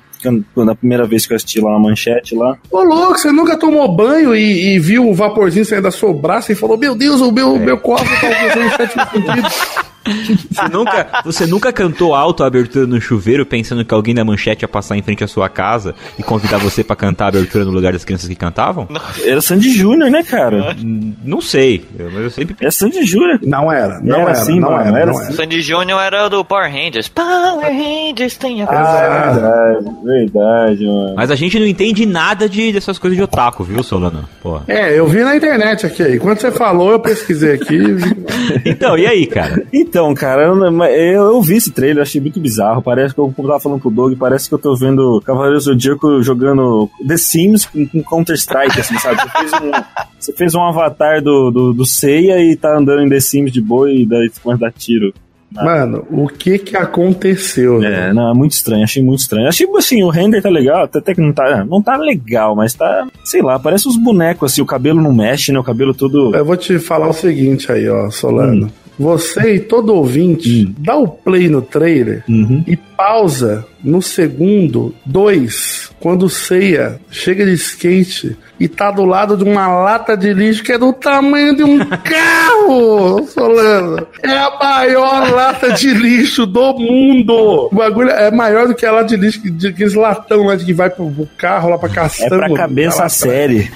na 0.57 0.75
primeira 0.75 1.07
vez 1.07 1.27
que 1.27 1.33
eu 1.33 1.37
assisti 1.37 1.61
lá 1.61 1.73
na 1.73 1.79
manchete 1.79 2.35
lá. 2.35 2.57
Ô, 2.71 2.83
louco, 2.83 3.19
você 3.19 3.33
nunca 3.33 3.57
tomou 3.57 3.87
banho 3.95 4.35
e, 4.35 4.75
e 4.75 4.79
viu 4.79 5.09
o 5.09 5.15
vaporzinho 5.15 5.65
saindo 5.65 5.85
da 5.85 5.91
sua 5.91 6.13
braça 6.13 6.53
e 6.53 6.55
falou: 6.55 6.77
Meu 6.77 6.95
Deus, 6.95 7.21
o 7.21 7.33
meu, 7.33 7.57
é. 7.57 7.59
meu 7.59 7.79
copo 7.79 8.05
tá 8.05 8.31
fazendo 8.31 8.77
sétimo 8.77 9.05
sentido. 9.11 9.92
Você 10.05 10.69
nunca, 10.69 11.23
você 11.25 11.47
nunca 11.47 11.73
cantou 11.73 12.15
alto 12.15 12.43
a 12.43 12.47
abertura 12.47 12.87
no 12.87 13.01
chuveiro 13.01 13.47
pensando 13.47 13.85
que 13.85 13.95
alguém 13.95 14.15
da 14.15 14.25
manchete 14.25 14.65
ia 14.65 14.69
passar 14.69 14.97
em 14.97 15.03
frente 15.03 15.23
à 15.23 15.29
sua 15.29 15.49
casa 15.49 15.95
e 16.19 16.23
convidar 16.23 16.59
você 16.59 16.83
para 16.83 16.97
cantar 16.97 17.27
a 17.27 17.29
abertura 17.29 17.65
no 17.65 17.71
lugar 17.71 17.93
das 17.93 18.05
crianças 18.05 18.29
que 18.29 18.35
cantavam? 18.35 18.89
Era 19.25 19.41
Sandy 19.41 19.71
Júnior, 19.73 20.11
né, 20.11 20.23
cara? 20.23 20.77
Não 21.25 21.41
sei, 21.41 21.85
mas 21.99 22.15
eu 22.15 22.31
sempre. 22.31 22.57
É 22.61 22.71
Sandy 22.71 23.05
Júnior. 23.05 23.39
Não 23.43 23.73
era, 23.73 24.01
não 24.01 24.15
era, 24.15 24.23
era 24.23 24.33
assim, 24.33 24.61
não, 24.61 24.73
era, 24.73 24.91
não 24.91 24.97
era. 24.97 25.13
Não 25.13 25.23
era. 25.23 25.33
Sandy 25.33 25.61
Júnior 25.61 26.01
era 26.01 26.29
do 26.29 26.45
Power 26.45 26.71
Rangers. 26.71 27.09
Power 27.09 27.67
Rangers 27.67 28.37
tem 28.37 28.63
a 28.63 28.67
ah, 28.67 29.33
verdade, 29.33 29.97
verdade, 30.05 30.87
mano. 30.87 31.15
Mas 31.17 31.31
a 31.31 31.35
gente 31.35 31.59
não 31.59 31.67
entende 31.67 32.07
nada 32.07 32.49
de, 32.49 32.73
dessas 32.73 32.99
coisas 32.99 33.17
de 33.17 33.23
otaku, 33.23 33.65
viu, 33.65 33.83
Solano? 33.83 34.29
Porra. 34.43 34.65
É, 34.69 34.99
eu 34.99 35.07
vi 35.07 35.23
na 35.23 35.37
internet 35.37 35.87
aqui. 35.87 36.03
Enquanto 36.15 36.41
você 36.41 36.51
falou, 36.51 36.91
eu 36.91 37.01
pesquisei 37.01 37.55
aqui. 37.55 37.81
então, 38.65 38.97
e 38.97 39.07
aí, 39.07 39.27
cara? 39.27 39.63
Então, 39.73 39.92
cara, 40.15 40.45
eu, 40.45 40.85
eu, 40.91 41.43
vi 41.43 41.57
esse 41.57 41.71
trailer, 41.71 42.03
achei 42.03 42.21
muito 42.21 42.41
bizarro. 42.41 42.83
Parece 42.83 43.15
que 43.15 43.21
eu 43.21 43.35
tava 43.37 43.61
falando 43.61 43.81
com 43.81 43.89
o 43.89 43.93
Doug, 43.93 44.17
parece 44.19 44.49
que 44.49 44.55
eu 44.55 44.59
tô 44.59 44.75
vendo 44.75 45.21
Cavaleiros 45.25 45.65
do 45.65 45.73
Zodíaco 45.73 46.23
jogando 46.23 46.89
The 47.07 47.17
Sims 47.17 47.67
com, 47.67 48.03
Counter-Strike, 48.03 48.81
assim, 48.81 48.99
sabe? 48.99 49.21
Você 49.21 49.29
fez, 49.31 49.53
um, 49.53 49.71
você 50.19 50.33
fez 50.33 50.55
um 50.55 50.63
avatar 50.63 51.23
do, 51.23 51.51
do, 51.51 51.73
do 51.73 51.85
Seiya 51.85 52.39
e 52.41 52.57
tá 52.57 52.77
andando 52.77 53.03
em 53.03 53.09
The 53.09 53.21
Sims 53.21 53.53
de 53.53 53.61
boa 53.61 53.91
e 53.93 54.07
daí 54.07 54.31
começa 54.43 54.65
a 54.65 54.69
dar 54.69 54.73
tiro. 54.73 55.13
Mano, 55.53 56.07
o 56.11 56.29
que 56.29 56.59
que 56.59 56.77
aconteceu? 56.77 57.83
É, 57.85 58.11
não, 58.13 58.31
é 58.31 58.35
muito 58.35 58.53
estranho, 58.53 58.85
achei 58.85 59.03
muito 59.03 59.21
estranho. 59.21 59.49
Achei, 59.49 59.69
assim, 59.77 60.03
o 60.03 60.09
render 60.09 60.41
tá 60.41 60.49
legal, 60.49 60.85
até 60.85 61.15
que 61.15 61.21
não 61.21 61.33
tá, 61.33 61.63
não 61.65 61.83
tá 61.83 61.97
legal, 61.99 62.57
mas 62.57 62.73
tá, 62.73 63.07
sei 63.23 63.43
lá, 63.43 63.59
parece 63.59 63.87
uns 63.87 63.99
bonecos, 63.99 64.51
assim, 64.51 64.63
o 64.63 64.67
cabelo 64.67 65.03
não 65.03 65.13
mexe, 65.13 65.53
né, 65.53 65.59
o 65.59 65.65
cabelo 65.65 65.93
todo... 65.93 66.35
Eu 66.35 66.45
vou 66.45 66.57
te 66.57 66.79
falar 66.79 67.09
o 67.09 67.13
seguinte 67.13 67.71
aí, 67.71 67.87
ó, 67.87 68.09
Solano. 68.11 68.67
Hum 68.67 68.82
você 68.99 69.55
e 69.55 69.61
todo 69.61 69.95
ouvinte, 69.95 70.67
hum. 70.67 70.75
dá 70.79 70.97
o 70.97 71.09
play 71.09 71.49
no 71.49 71.63
trailer 71.63 72.25
uhum. 72.29 72.63
e 72.67 72.77
pausa 72.77 73.67
no 73.83 74.01
segundo 74.01 74.95
dois, 75.05 75.91
quando 75.99 76.29
ceia 76.31 77.01
chega 77.11 77.45
de 77.45 77.53
skate 77.55 78.37
e 78.61 78.69
tá 78.69 78.93
do 78.93 79.05
lado 79.05 79.37
de 79.37 79.43
uma 79.43 79.67
lata 79.67 80.17
de 80.17 80.33
lixo 80.33 80.63
que 80.63 80.73
é 80.73 80.79
do 80.79 80.93
tamanho 80.93 81.57
de 81.57 81.65
um 81.65 81.79
carro, 81.99 83.27
Solano. 83.27 84.07
É 84.23 84.39
a 84.39 84.51
maior 84.57 85.33
lata 85.33 85.73
de 85.73 85.93
lixo 85.93 86.47
do 86.47 86.79
mundo. 86.79 87.69
O 87.73 87.75
bagulho 87.75 88.11
é 88.11 88.31
maior 88.31 88.69
do 88.69 88.75
que 88.75 88.87
a 88.87 88.93
lata 88.93 89.09
de 89.09 89.17
lixo, 89.17 89.51
de 89.51 89.69
aqueles 89.69 89.95
latão 89.95 90.45
lá 90.45 90.55
de 90.55 90.65
que 90.65 90.73
vai 90.73 90.89
pro, 90.89 91.11
pro 91.11 91.29
carro 91.37 91.71
lá 91.71 91.79
pra 91.79 91.89
caçamba. 91.89 92.37
É 92.37 92.39
pra 92.39 92.55
cabeça 92.55 93.05
a 93.05 93.09
série. 93.09 93.69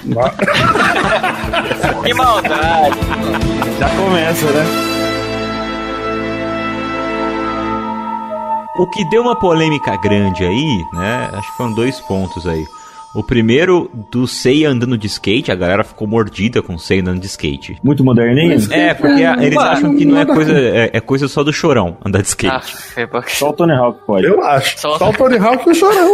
que 2.05 2.13
maldade. 2.13 2.97
Já 3.77 3.89
começa, 3.89 4.45
né? 4.51 4.96
O 8.77 8.85
que 8.85 9.03
deu 9.05 9.23
uma 9.23 9.35
polêmica 9.35 9.97
grande 9.97 10.43
aí, 10.43 10.85
né? 10.93 11.29
Acho 11.33 11.49
que 11.51 11.57
foram 11.57 11.73
dois 11.73 11.99
pontos 12.01 12.45
aí. 12.45 12.63
O 13.15 13.23
primeiro 13.23 13.89
do 14.11 14.27
Sei 14.27 14.65
andando 14.65 14.95
de 14.95 15.07
skate, 15.07 15.51
a 15.51 15.55
galera 15.55 15.83
ficou 15.83 16.07
mordida 16.07 16.61
com 16.61 16.75
o 16.75 16.79
Sei 16.79 16.99
andando 16.99 17.19
de 17.19 17.25
skate. 17.25 17.79
Muito 17.83 18.03
moderninho? 18.03 18.55
É, 18.71 18.93
porque 18.93 19.23
é, 19.23 19.43
eles 19.43 19.57
acham 19.57 19.95
que 19.95 20.05
não 20.05 20.19
é 20.19 20.25
coisa, 20.25 20.53
é, 20.53 20.91
é, 20.93 20.99
coisa 20.99 21.27
só 21.27 21.43
do 21.43 21.51
chorão 21.51 21.97
andar 22.05 22.21
de 22.21 22.27
skate. 22.27 22.53
Ah, 22.55 23.23
só 23.25 23.49
o 23.49 23.53
Tony 23.53 23.73
Hawk 23.73 23.99
pode. 24.05 24.27
Eu 24.27 24.43
acho. 24.43 24.79
Só, 24.79 24.99
só 24.99 25.09
o 25.09 25.13
Tony 25.13 25.37
Hawk 25.41 25.67
e 25.67 25.71
o 25.71 25.75
chorão. 25.75 26.11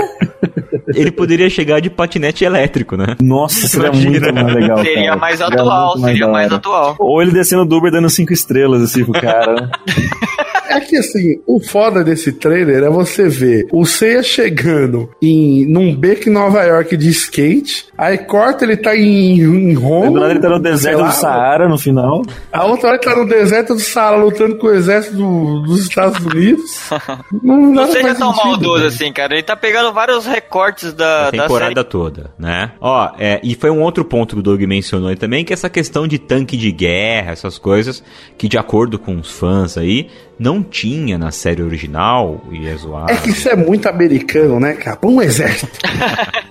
Ele 0.96 1.12
poderia 1.12 1.50
chegar 1.50 1.82
de 1.82 1.90
patinete 1.90 2.46
elétrico, 2.46 2.96
né? 2.96 3.18
Nossa, 3.22 3.68
seria 3.68 3.88
Imagina. 3.88 4.12
muito 4.12 4.34
mais 4.34 4.54
legal. 4.56 4.78
Seria 4.78 5.04
cara. 5.04 5.16
mais 5.18 5.42
atual, 5.42 5.92
seria, 5.98 6.06
seria 6.08 6.28
mais, 6.28 6.50
mais 6.50 6.54
atual. 6.54 6.96
Ou 7.00 7.22
ele 7.22 7.32
descendo 7.32 7.66
do 7.66 7.76
Uber 7.76 7.92
dando 7.92 8.10
cinco 8.10 8.32
estrelas 8.32 8.82
assim 8.82 9.04
pro 9.04 9.20
cara, 9.20 9.54
né? 9.56 9.72
É 10.68 10.80
que 10.80 10.98
assim, 10.98 11.42
o 11.46 11.60
foda 11.60 12.04
desse 12.04 12.32
trailer 12.32 12.84
é 12.84 12.90
você 12.90 13.28
ver 13.28 13.68
o 13.72 13.86
Seiya 13.86 14.24
chegando 14.24 15.10
em, 15.22 15.66
num 15.66 15.96
beco 15.96 16.30
em 16.30 16.32
Nova 16.32 16.64
York 16.64 16.96
de 16.98 17.10
skate, 17.10 17.88
aí 17.98 18.18
corta 18.18 18.64
ele 18.64 18.78
tá 18.78 18.96
em, 18.96 19.40
em 19.40 19.74
Roma. 19.74 20.30
ele 20.30 20.40
tá 20.40 20.50
no 20.50 20.60
deserto 20.60 21.02
lá, 21.02 21.08
do 21.08 21.14
Saara 21.14 21.68
no 21.68 21.78
final. 21.78 22.22
A 22.52 22.66
outra 22.66 22.90
hora 22.90 22.98
ele 22.98 23.04
tá 23.04 23.16
no 23.16 23.28
deserto 23.28 23.74
do 23.74 23.80
Saara 23.80 24.18
lutando 24.18 24.58
com 24.58 24.68
o 24.68 24.74
exército 24.74 25.18
do, 25.18 25.62
dos 25.64 25.82
Estados 25.82 26.24
Unidos. 26.26 26.90
não, 27.44 27.58
não 27.58 27.88
seja 27.92 28.16
tão 28.16 28.34
sentido, 28.34 28.48
maldoso 28.48 28.86
assim, 28.86 29.12
cara. 29.12 29.34
Ele 29.34 29.44
tá 29.44 29.56
pegando 29.56 29.92
vários 29.94 30.26
recortes 30.26 30.94
da, 30.94 31.28
a 31.28 31.32
temporada 31.32 31.74
da 31.74 31.84
toda, 31.84 32.32
né? 32.38 32.72
Ó, 32.80 33.12
é, 33.18 33.40
e 33.44 33.56
foi 33.56 33.70
um 33.70 33.82
outro 33.82 34.06
ponto 34.06 34.36
que 34.36 34.40
o 34.40 34.44
Doug 34.44 34.62
mencionou 34.62 35.10
aí 35.10 35.16
também, 35.16 35.44
que 35.44 35.54
é 35.54 35.56
essa 35.56 35.70
questão 35.70 36.08
de 36.08 36.18
tanque 36.18 36.58
de 36.58 36.72
guerra, 36.72 37.32
essas 37.32 37.58
coisas, 37.58 38.04
que 38.38 38.48
de 38.48 38.58
acordo 38.58 38.98
com 38.98 39.16
os 39.18 39.32
fãs 39.32 39.78
aí, 39.78 40.10
não 40.44 40.62
tinha 40.62 41.18
na 41.18 41.32
série 41.32 41.64
original 41.64 42.44
e 42.52 42.68
é 42.68 42.76
zoado. 42.76 43.10
É 43.10 43.16
que 43.16 43.30
isso 43.30 43.48
é 43.48 43.56
muito 43.56 43.88
americano, 43.88 44.60
né, 44.60 44.74
cara? 44.74 44.98
Põe 44.98 45.14
um 45.14 45.22
exército. 45.22 45.80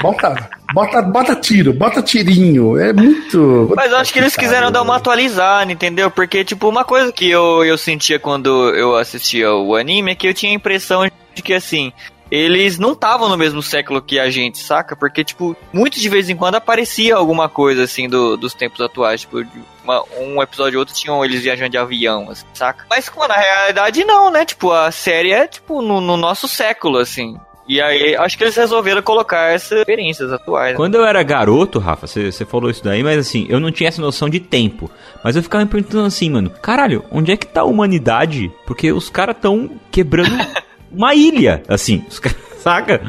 Bota, 0.00 0.48
bota, 0.72 1.02
bota 1.02 1.34
tiro, 1.34 1.72
bota 1.72 2.00
tirinho. 2.00 2.78
É 2.78 2.92
muito. 2.92 3.72
Mas 3.74 3.90
eu 3.90 3.98
acho 3.98 4.12
que 4.12 4.20
eles 4.20 4.36
quiseram 4.36 4.70
dar 4.70 4.80
uma 4.80 4.94
atualizada, 4.96 5.70
entendeu? 5.72 6.08
Porque, 6.08 6.44
tipo, 6.44 6.68
uma 6.68 6.84
coisa 6.84 7.12
que 7.12 7.28
eu, 7.28 7.64
eu 7.64 7.76
sentia 7.76 8.18
quando 8.18 8.48
eu 8.76 8.96
assistia 8.96 9.52
o 9.52 9.74
anime 9.74 10.12
é 10.12 10.14
que 10.14 10.28
eu 10.28 10.32
tinha 10.32 10.52
a 10.52 10.54
impressão 10.54 11.04
de 11.34 11.42
que, 11.42 11.52
assim, 11.52 11.92
eles 12.30 12.78
não 12.78 12.92
estavam 12.92 13.28
no 13.28 13.36
mesmo 13.36 13.62
século 13.62 14.02
que 14.02 14.18
a 14.18 14.30
gente, 14.30 14.58
saca? 14.58 14.94
Porque, 14.94 15.24
tipo, 15.24 15.56
muito 15.72 15.98
de 15.98 16.08
vez 16.08 16.28
em 16.28 16.36
quando 16.36 16.56
aparecia 16.56 17.16
alguma 17.16 17.48
coisa, 17.48 17.84
assim, 17.84 18.08
do, 18.08 18.36
dos 18.36 18.54
tempos 18.54 18.80
atuais. 18.80 19.22
Tipo, 19.22 19.42
uma, 19.82 20.04
um 20.18 20.42
episódio 20.42 20.78
ou 20.78 20.80
outro 20.80 20.94
tinham 20.94 21.24
eles 21.24 21.42
viajando 21.42 21.70
de 21.70 21.78
avião, 21.78 22.30
assim, 22.30 22.44
saca? 22.52 22.86
Mas, 22.90 23.10
na 23.28 23.36
realidade, 23.36 24.04
não, 24.04 24.30
né? 24.30 24.44
Tipo, 24.44 24.72
a 24.72 24.90
série 24.90 25.32
é, 25.32 25.46
tipo, 25.46 25.80
no, 25.80 26.00
no 26.00 26.16
nosso 26.16 26.46
século, 26.46 26.98
assim. 26.98 27.38
E 27.68 27.82
aí, 27.82 28.16
acho 28.16 28.38
que 28.38 28.44
eles 28.44 28.56
resolveram 28.56 29.02
colocar 29.02 29.52
essas 29.52 29.80
experiências 29.80 30.32
atuais. 30.32 30.74
Quando 30.74 30.94
eu 30.94 31.04
era 31.04 31.22
garoto, 31.22 31.78
Rafa, 31.78 32.06
você 32.06 32.46
falou 32.46 32.70
isso 32.70 32.82
daí, 32.82 33.02
mas 33.02 33.18
assim, 33.18 33.46
eu 33.50 33.60
não 33.60 33.70
tinha 33.70 33.88
essa 33.88 34.00
noção 34.00 34.26
de 34.26 34.40
tempo. 34.40 34.90
Mas 35.22 35.36
eu 35.36 35.42
ficava 35.42 35.64
me 35.64 35.70
perguntando 35.70 36.06
assim, 36.06 36.30
mano, 36.30 36.48
caralho, 36.48 37.04
onde 37.10 37.30
é 37.30 37.36
que 37.36 37.46
tá 37.46 37.60
a 37.60 37.64
humanidade? 37.64 38.50
Porque 38.66 38.90
os 38.90 39.10
caras 39.10 39.36
tão 39.38 39.78
quebrando 39.90 40.30
uma 40.90 41.14
ilha, 41.14 41.62
assim, 41.68 42.04
os 42.08 42.18
caras, 42.18 42.38
saca? 42.62 43.00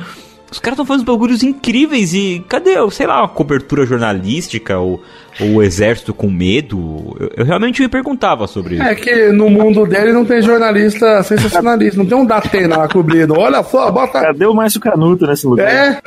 Os 0.52 0.58
caras 0.58 0.74
estão 0.74 0.86
fazendo 0.86 1.06
bagulhos 1.06 1.44
incríveis 1.44 2.14
e 2.14 2.44
cadê, 2.50 2.72
sei 2.90 3.06
lá, 3.06 3.24
a 3.24 3.28
cobertura 3.28 3.86
jornalística 3.86 4.80
ou, 4.80 5.04
ou 5.40 5.48
o 5.56 5.64
exército 5.64 6.12
com 6.12 6.28
medo? 6.28 7.16
Eu, 7.20 7.32
eu, 7.38 7.46
realmente 7.46 7.84
me 7.84 7.88
perguntava 7.88 8.48
sobre 8.48 8.76
isso. 8.76 8.84
É 8.84 8.96
que 8.96 9.32
no 9.32 9.48
mundo 9.48 9.86
dele 9.86 10.12
não 10.12 10.26
tem 10.26 10.42
jornalista 10.42 11.22
sensacionalista, 11.22 12.00
não 12.00 12.06
tem 12.08 12.18
um 12.18 12.26
Datena 12.26 12.78
lá 12.78 12.88
cobrindo. 12.88 13.38
Olha 13.38 13.62
só, 13.62 13.92
bota. 13.92 14.22
Cadê 14.22 14.48
o 14.48 14.54
Márcio 14.56 14.82
Canuto 14.82 15.28
nesse 15.28 15.46
lugar? 15.46 15.68
É? 15.68 16.02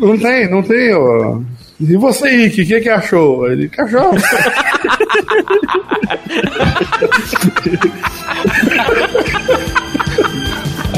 Não 0.00 0.18
tem, 0.18 0.50
não 0.50 0.62
tem, 0.64 0.92
ó. 0.94 1.38
E 1.80 1.96
você, 1.96 2.28
Rick, 2.28 2.62
o 2.62 2.66
que, 2.66 2.80
que 2.80 2.88
achou? 2.88 3.50
Ele, 3.50 3.68
cachorro. 3.68 4.16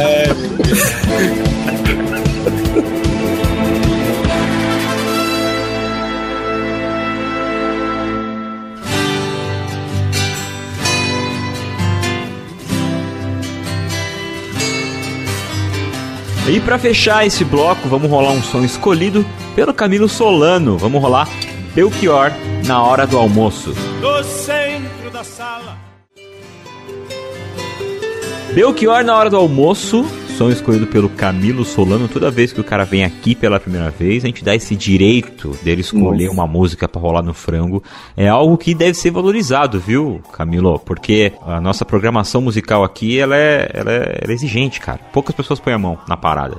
é. 0.04 0.24
E 16.46 16.60
para 16.60 16.78
fechar 16.78 17.26
esse 17.26 17.42
bloco, 17.42 17.88
vamos 17.88 18.10
rolar 18.10 18.30
um 18.30 18.42
som 18.42 18.62
escolhido 18.62 19.24
pelo 19.56 19.72
Camilo 19.72 20.08
Solano. 20.08 20.76
Vamos 20.76 21.00
rolar 21.00 21.26
Belchior 21.74 22.30
na 22.66 22.82
hora 22.82 23.06
do 23.06 23.16
almoço. 23.16 23.74
No 24.00 24.22
centro 24.22 25.10
da 25.10 25.24
sala. 25.24 25.83
Belchior 28.54 29.02
na 29.02 29.16
hora 29.16 29.28
do 29.28 29.36
almoço, 29.36 30.06
som 30.36 30.50
escolhido 30.50 30.86
pelo 30.86 31.08
Camilo 31.08 31.64
Solano. 31.64 32.08
Toda 32.08 32.30
vez 32.30 32.52
que 32.52 32.60
o 32.60 32.64
cara 32.64 32.84
vem 32.84 33.04
aqui 33.04 33.36
pela 33.36 33.60
primeira 33.60 33.90
vez, 33.90 34.24
a 34.24 34.26
gente 34.26 34.44
dá 34.44 34.54
esse 34.54 34.74
direito 34.74 35.56
dele 35.62 35.80
escolher 35.80 36.26
Nossa. 36.26 36.34
uma 36.40 36.46
música 36.46 36.88
para 36.88 37.00
rolar 37.00 37.22
no 37.22 37.32
frango. 37.32 37.82
É 38.16 38.28
algo 38.28 38.58
que 38.58 38.74
deve 38.74 38.94
ser 38.94 39.12
valorizado, 39.12 39.78
viu, 39.78 40.20
Camilo? 40.32 40.78
Porque 40.80 41.32
a 41.46 41.60
nossa 41.60 41.84
programação 41.84 42.40
musical 42.40 42.82
aqui, 42.82 43.18
ela 43.18 43.36
é, 43.36 43.70
ela 43.72 43.92
é, 43.92 44.18
ela 44.22 44.32
é 44.32 44.34
exigente, 44.34 44.80
cara. 44.80 44.98
Poucas 45.12 45.34
pessoas 45.36 45.60
põem 45.60 45.74
a 45.74 45.78
mão 45.78 45.98
na 46.08 46.16
parada. 46.16 46.56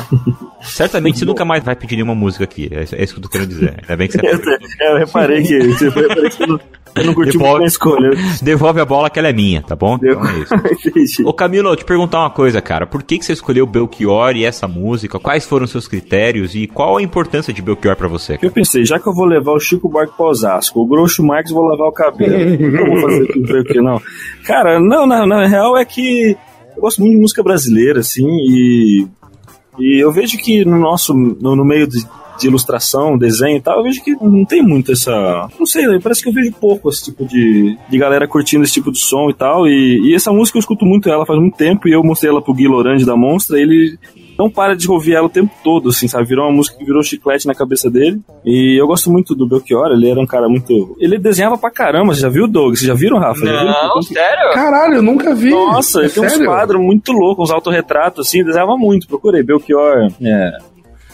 Certamente 0.60 1.18
você 1.18 1.24
nunca 1.24 1.44
mais 1.44 1.64
vai 1.64 1.74
pedir 1.74 1.96
nenhuma 1.96 2.14
música 2.14 2.44
aqui. 2.44 2.68
É, 2.70 2.80
é 2.80 3.04
isso 3.04 3.14
que 3.14 3.20
eu 3.20 3.22
tô 3.22 3.28
querendo 3.28 3.48
dizer. 3.48 3.74
Ainda 3.82 3.96
bem 3.96 4.08
que 4.08 4.18
você. 4.18 4.26
eu, 4.80 4.86
eu 4.86 4.98
reparei 4.98 5.42
que. 5.42 5.54
Eu 5.54 5.90
reparei 5.90 6.30
que 6.30 6.46
não... 6.46 6.60
Eu 6.94 7.04
não 7.04 7.14
curti 7.14 7.32
devolve, 7.32 7.52
muito 7.52 7.64
a 7.64 7.66
escolha. 7.66 8.10
Devolve 8.42 8.80
a 8.80 8.84
bola 8.84 9.08
que 9.08 9.18
ela 9.18 9.28
é 9.28 9.32
minha, 9.32 9.62
tá 9.62 9.74
bom? 9.74 9.96
Então 9.96 10.22
é 10.26 10.98
isso. 10.98 11.26
Ô 11.26 11.32
Camilo, 11.32 11.70
eu 11.70 11.76
te 11.76 11.84
perguntar 11.84 12.20
uma 12.20 12.30
coisa, 12.30 12.60
cara. 12.60 12.81
Por 12.86 13.02
que, 13.02 13.18
que 13.18 13.24
você 13.24 13.32
escolheu 13.32 13.66
Belchior 13.66 14.36
e 14.36 14.44
essa 14.44 14.66
música? 14.68 15.18
Quais 15.18 15.44
foram 15.44 15.64
os 15.64 15.70
seus 15.70 15.88
critérios 15.88 16.54
e 16.54 16.66
qual 16.66 16.96
a 16.96 17.02
importância 17.02 17.52
de 17.52 17.62
Belchior 17.62 17.96
pra 17.96 18.08
você? 18.08 18.38
Eu 18.42 18.50
pensei, 18.50 18.84
já 18.84 18.98
que 18.98 19.08
eu 19.08 19.14
vou 19.14 19.24
levar 19.24 19.52
o 19.52 19.60
Chico 19.60 19.88
Buarque 19.88 20.16
pra 20.16 20.26
Osasco, 20.26 20.80
o 20.80 20.86
Groucho 20.86 21.22
Marx 21.22 21.50
vou 21.50 21.64
lavar 21.64 21.88
o 21.88 21.92
cabelo. 21.92 22.34
eu 22.34 22.86
vou 22.86 23.00
fazer 23.02 23.24
aqui 23.24 23.40
Belchior, 23.40 23.84
não. 23.84 24.02
Cara, 24.44 24.80
não, 24.80 25.06
na, 25.06 25.26
na 25.26 25.46
real 25.46 25.76
é 25.76 25.84
que 25.84 26.36
eu 26.76 26.80
gosto 26.80 27.00
muito 27.00 27.14
de 27.14 27.20
música 27.20 27.42
brasileira, 27.42 28.00
assim, 28.00 28.26
e 28.26 29.06
e 29.78 30.02
eu 30.02 30.12
vejo 30.12 30.36
que 30.38 30.64
no 30.64 30.78
nosso, 30.78 31.14
no, 31.14 31.56
no 31.56 31.64
meio 31.64 31.86
de, 31.86 32.04
de, 32.38 32.46
ilustração, 32.46 33.16
desenho 33.16 33.56
e 33.56 33.60
tal, 33.60 33.78
eu 33.78 33.84
vejo 33.84 34.02
que 34.02 34.12
não 34.12 34.44
tem 34.44 34.62
muito 34.62 34.92
essa. 34.92 35.48
Não 35.58 35.66
sei, 35.66 35.98
parece 36.00 36.22
que 36.22 36.28
eu 36.28 36.32
vejo 36.32 36.52
pouco 36.52 36.88
esse 36.88 37.04
tipo 37.04 37.24
de, 37.24 37.76
de 37.88 37.98
galera 37.98 38.26
curtindo 38.28 38.64
esse 38.64 38.74
tipo 38.74 38.92
de 38.92 38.98
som 38.98 39.30
e 39.30 39.34
tal. 39.34 39.66
E, 39.66 40.10
e 40.10 40.14
essa 40.14 40.32
música 40.32 40.58
eu 40.58 40.60
escuto 40.60 40.84
muito 40.84 41.08
ela 41.08 41.26
faz 41.26 41.38
muito 41.38 41.56
tempo 41.56 41.88
e 41.88 41.92
eu 41.92 42.02
mostrei 42.02 42.30
ela 42.30 42.42
pro 42.42 42.54
Gui 42.54 42.68
Lorange 42.68 43.04
da 43.04 43.16
Monstra. 43.16 43.60
ele 43.60 43.98
não 44.38 44.50
para 44.50 44.74
de 44.74 44.90
ouvir 44.90 45.14
ela 45.14 45.26
o 45.26 45.30
tempo 45.30 45.52
todo, 45.62 45.90
assim, 45.90 46.08
sabe? 46.08 46.24
Virou 46.24 46.46
uma 46.46 46.56
música 46.56 46.76
que 46.76 46.84
virou 46.84 47.02
chiclete 47.02 47.46
na 47.46 47.54
cabeça 47.54 47.90
dele. 47.90 48.20
E 48.44 48.80
eu 48.80 48.86
gosto 48.86 49.10
muito 49.10 49.34
do 49.34 49.46
Belchior, 49.46 49.92
ele 49.92 50.10
era 50.10 50.20
um 50.20 50.26
cara 50.26 50.48
muito. 50.48 50.96
Ele 50.98 51.18
desenhava 51.18 51.56
pra 51.58 51.70
caramba, 51.70 52.14
você 52.14 52.22
já 52.22 52.28
viu, 52.28 52.48
Doug? 52.48 52.74
Vocês 52.74 52.86
já 52.86 52.94
viram, 52.94 53.18
Rafa? 53.18 53.44
Não, 53.44 53.94
viu? 53.94 54.02
sério? 54.02 54.52
Caralho, 54.52 54.94
eu 54.94 55.02
nunca 55.02 55.34
vi. 55.34 55.50
Nossa, 55.50 56.00
ele 56.00 56.10
tem 56.10 56.24
uns 56.24 56.38
quadros 56.38 56.80
muito 56.80 57.12
loucos, 57.12 57.50
uns 57.50 57.54
autorretratos, 57.54 58.26
assim, 58.26 58.44
desenhava 58.44 58.76
muito. 58.76 59.06
Procurei, 59.06 59.42
Belchior, 59.42 60.10
é. 60.20 60.58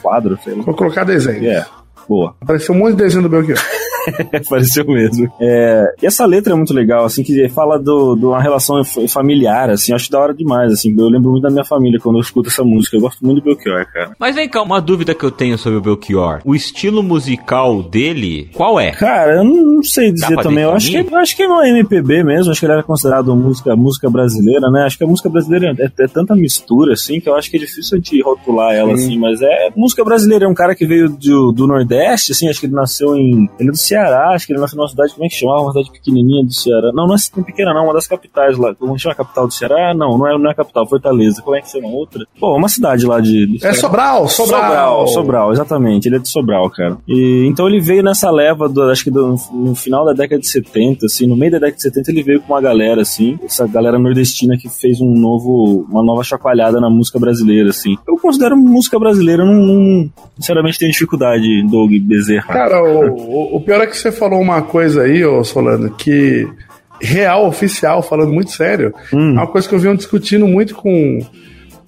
Quadro, 0.03 0.39
sei 0.43 0.55
lá. 0.55 0.63
Vou 0.65 0.75
colocar 0.75 1.05
desenho. 1.05 1.45
É. 1.49 1.67
Boa. 2.09 2.35
Apareceu 2.41 2.75
um 2.75 2.79
monte 2.79 2.93
de 2.93 3.03
desenho 3.03 3.23
do 3.23 3.29
Belchior. 3.29 3.59
Pareceu 4.49 4.85
mesmo. 4.87 5.31
É, 5.41 5.95
e 6.03 6.07
essa 6.07 6.25
letra 6.27 6.53
é 6.53 6.57
muito 6.57 6.73
legal, 6.73 7.05
assim, 7.05 7.23
que 7.23 7.49
fala 7.49 7.79
do, 7.79 8.17
de 8.17 8.25
uma 8.25 8.41
relação 8.41 8.83
familiar, 9.09 9.71
assim, 9.71 9.93
acho 9.93 10.11
da 10.11 10.21
hora 10.21 10.35
demais, 10.35 10.73
assim. 10.73 10.95
Eu 10.99 11.09
lembro 11.09 11.31
muito 11.31 11.43
da 11.43 11.51
minha 11.51 11.65
família 11.65 11.99
quando 12.01 12.17
eu 12.17 12.23
escuto 12.23 12.49
essa 12.49 12.65
música. 12.65 12.97
Eu 12.97 13.01
gosto 13.01 13.25
muito 13.25 13.41
do 13.41 13.45
Belchior, 13.45 13.87
cara. 13.93 14.13
Mas 14.19 14.35
vem 14.35 14.49
cá, 14.49 14.63
uma 14.63 14.81
dúvida 14.81 15.15
que 15.15 15.25
eu 15.25 15.31
tenho 15.31 15.59
sobre 15.59 15.79
o 15.79 15.83
Belchior. 15.83 16.41
O 16.45 16.55
estilo 16.55 17.03
musical 17.03 17.83
dele, 17.83 18.51
qual 18.55 18.79
é? 18.79 18.93
Cara, 18.93 19.37
eu 19.37 19.45
não 19.45 19.83
sei 19.83 20.13
dizer 20.13 20.37
também. 20.39 20.65
Eu 20.65 20.73
acho, 20.73 20.91
que, 20.91 20.97
eu 20.97 21.17
acho 21.17 21.37
que 21.37 21.43
é 21.43 21.49
uma 21.49 21.69
MPB 21.69 22.25
mesmo, 22.25 22.51
acho 22.51 22.61
que 22.61 22.67
ele 22.67 22.73
era 22.73 22.83
considerado 22.83 23.35
música, 23.35 23.75
música 23.77 24.11
brasileira, 24.11 24.71
né? 24.71 24.85
Acho 24.85 24.99
que 24.99 25.05
a 25.05 25.07
música 25.07 25.29
brasileira 25.29 25.75
é, 25.79 26.03
é 26.03 26.09
tanta 26.09 26.35
mistura, 26.35 26.93
assim, 26.93 27.21
que 27.21 27.29
eu 27.29 27.37
acho 27.37 27.51
que 27.51 27.57
é 27.57 27.61
difícil 27.61 27.99
de 27.99 28.23
rotular 28.23 28.75
ela, 28.75 28.97
Sim. 28.97 29.05
assim, 29.05 29.19
mas 29.19 29.43
é 29.43 29.71
música 29.77 30.05
brasileira, 30.05 30.45
é 30.45 30.49
um 30.49 30.55
cara 30.55 30.75
que 30.75 30.87
veio 30.87 31.09
do, 31.09 31.53
do 31.53 31.67
Nordeste, 31.67 32.33
assim, 32.33 32.49
acho 32.49 32.61
que 32.61 32.67
ele 32.67 32.75
nasceu 32.75 33.17
em. 33.17 33.49
Ele 33.59 33.69
é 33.69 33.73
do 33.73 33.77
Ceará, 33.77 33.98
acho 33.99 34.47
que 34.47 34.53
ele 34.53 34.61
nasceu 34.61 34.77
numa 34.77 34.89
cidade, 34.89 35.13
como 35.15 35.25
é 35.25 35.29
que 35.29 35.35
chama? 35.35 35.61
Uma 35.61 35.73
cidade 35.73 35.93
pequenininha 35.93 36.45
do 36.45 36.53
Ceará. 36.53 36.91
Não, 36.93 37.07
não 37.07 37.15
é 37.15 37.19
tão 37.33 37.43
pequena, 37.43 37.75
não, 37.75 37.85
uma 37.85 37.95
das 37.95 38.07
capitais 38.07 38.57
lá. 38.57 38.75
Como 38.75 38.99
chama 38.99 39.13
a 39.13 39.17
capital 39.17 39.47
do 39.47 39.55
Ceará? 39.55 39.95
Não, 39.95 40.19
não 40.19 40.27
é, 40.27 40.39
não 40.39 40.49
é 40.49 40.53
a 40.53 40.55
capital, 40.55 40.87
Fortaleza. 40.87 41.43
Como 41.43 41.57
é 41.57 41.61
que 41.61 41.71
chama 41.71 41.89
outra? 41.89 42.25
Pô, 42.39 42.57
uma 42.57 42.69
cidade 42.69 43.07
lá 43.07 43.21
de. 43.21 43.59
é 43.63 43.73
Sobral, 43.73 44.29
Sobral, 44.29 44.61
Sobral. 44.63 45.09
Sobral, 45.09 45.53
exatamente. 45.53 46.09
Ele 46.09 46.17
é 46.17 46.19
de 46.19 46.29
Sobral, 46.29 46.71
cara. 46.71 46.97
E, 47.07 47.47
então 47.47 47.69
ele 47.69 47.81
veio 47.81 48.03
nessa 48.03 48.31
leva, 48.31 48.69
do, 48.69 48.83
acho 48.83 49.05
que 49.05 49.11
do, 49.11 49.37
no 49.53 49.75
final 49.75 50.05
da 50.05 50.13
década 50.13 50.41
de 50.41 50.49
70, 50.49 51.07
assim, 51.07 51.27
no 51.27 51.37
meio 51.37 51.53
da 51.53 51.59
década 51.59 51.77
de 51.77 51.83
70, 51.83 52.11
ele 52.11 52.23
veio 52.23 52.41
com 52.41 52.53
uma 52.53 52.61
galera, 52.61 53.03
assim, 53.03 53.39
essa 53.45 53.67
galera 53.67 53.99
nordestina 53.99 54.57
que 54.57 54.69
fez 54.69 55.01
um 55.01 55.13
novo, 55.15 55.87
uma 55.91 56.03
nova 56.03 56.23
chacoalhada 56.23 56.81
na 56.81 56.91
música 56.91 57.19
brasileira, 57.19 57.71
assim. 57.71 57.97
Eu 58.07 58.17
considero 58.17 58.57
música 58.57 58.99
brasileira, 58.99 59.45
não, 59.45 59.55
não 59.55 60.11
sinceramente 60.37 60.79
tenho 60.79 60.93
dificuldade, 60.93 61.63
Doug 61.69 61.91
Bezerra. 62.01 62.47
Cara, 62.47 62.83
o, 62.83 63.57
o 63.57 63.61
pior 63.61 63.78
é 63.83 63.87
que 63.87 63.97
você 63.97 64.13
falou 64.13 64.41
uma 64.41 64.63
coisa 64.63 65.03
aí, 65.03 65.25
ô 65.25 65.43
Solano, 65.45 65.91
que 65.91 66.49
real, 67.01 67.47
oficial, 67.47 68.03
falando 68.03 68.33
muito 68.33 68.51
sério, 68.51 68.93
hum. 69.13 69.31
é 69.31 69.41
uma 69.41 69.47
coisa 69.47 69.69
que 69.69 69.75
eu 69.75 69.79
venho 69.79 69.97
discutindo 69.97 70.47
muito 70.47 70.75
com, 70.75 71.21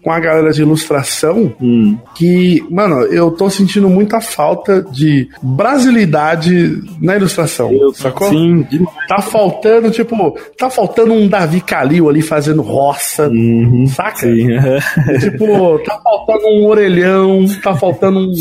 com 0.02 0.10
a 0.10 0.18
galera 0.18 0.50
de 0.50 0.62
ilustração, 0.62 1.54
hum. 1.60 1.96
que, 2.14 2.64
mano, 2.70 3.02
eu 3.04 3.30
tô 3.30 3.50
sentindo 3.50 3.88
muita 3.88 4.20
falta 4.20 4.82
de 4.82 5.28
brasilidade 5.42 6.80
na 7.00 7.16
ilustração, 7.16 7.70
eu, 7.70 7.92
sacou? 7.92 8.28
Sim. 8.30 8.66
Tá 9.06 9.20
faltando, 9.20 9.90
tipo, 9.90 10.38
tá 10.56 10.70
faltando 10.70 11.12
um 11.12 11.28
Davi 11.28 11.60
Calil 11.60 12.08
ali 12.08 12.22
fazendo 12.22 12.62
roça, 12.62 13.28
uhum. 13.28 13.86
saca? 13.88 14.20
Sim. 14.20 14.48
tipo, 15.20 15.78
tá 15.80 16.00
faltando 16.02 16.46
um 16.48 16.66
orelhão, 16.66 17.44
tá 17.62 17.74
faltando 17.76 18.20
um, 18.20 18.32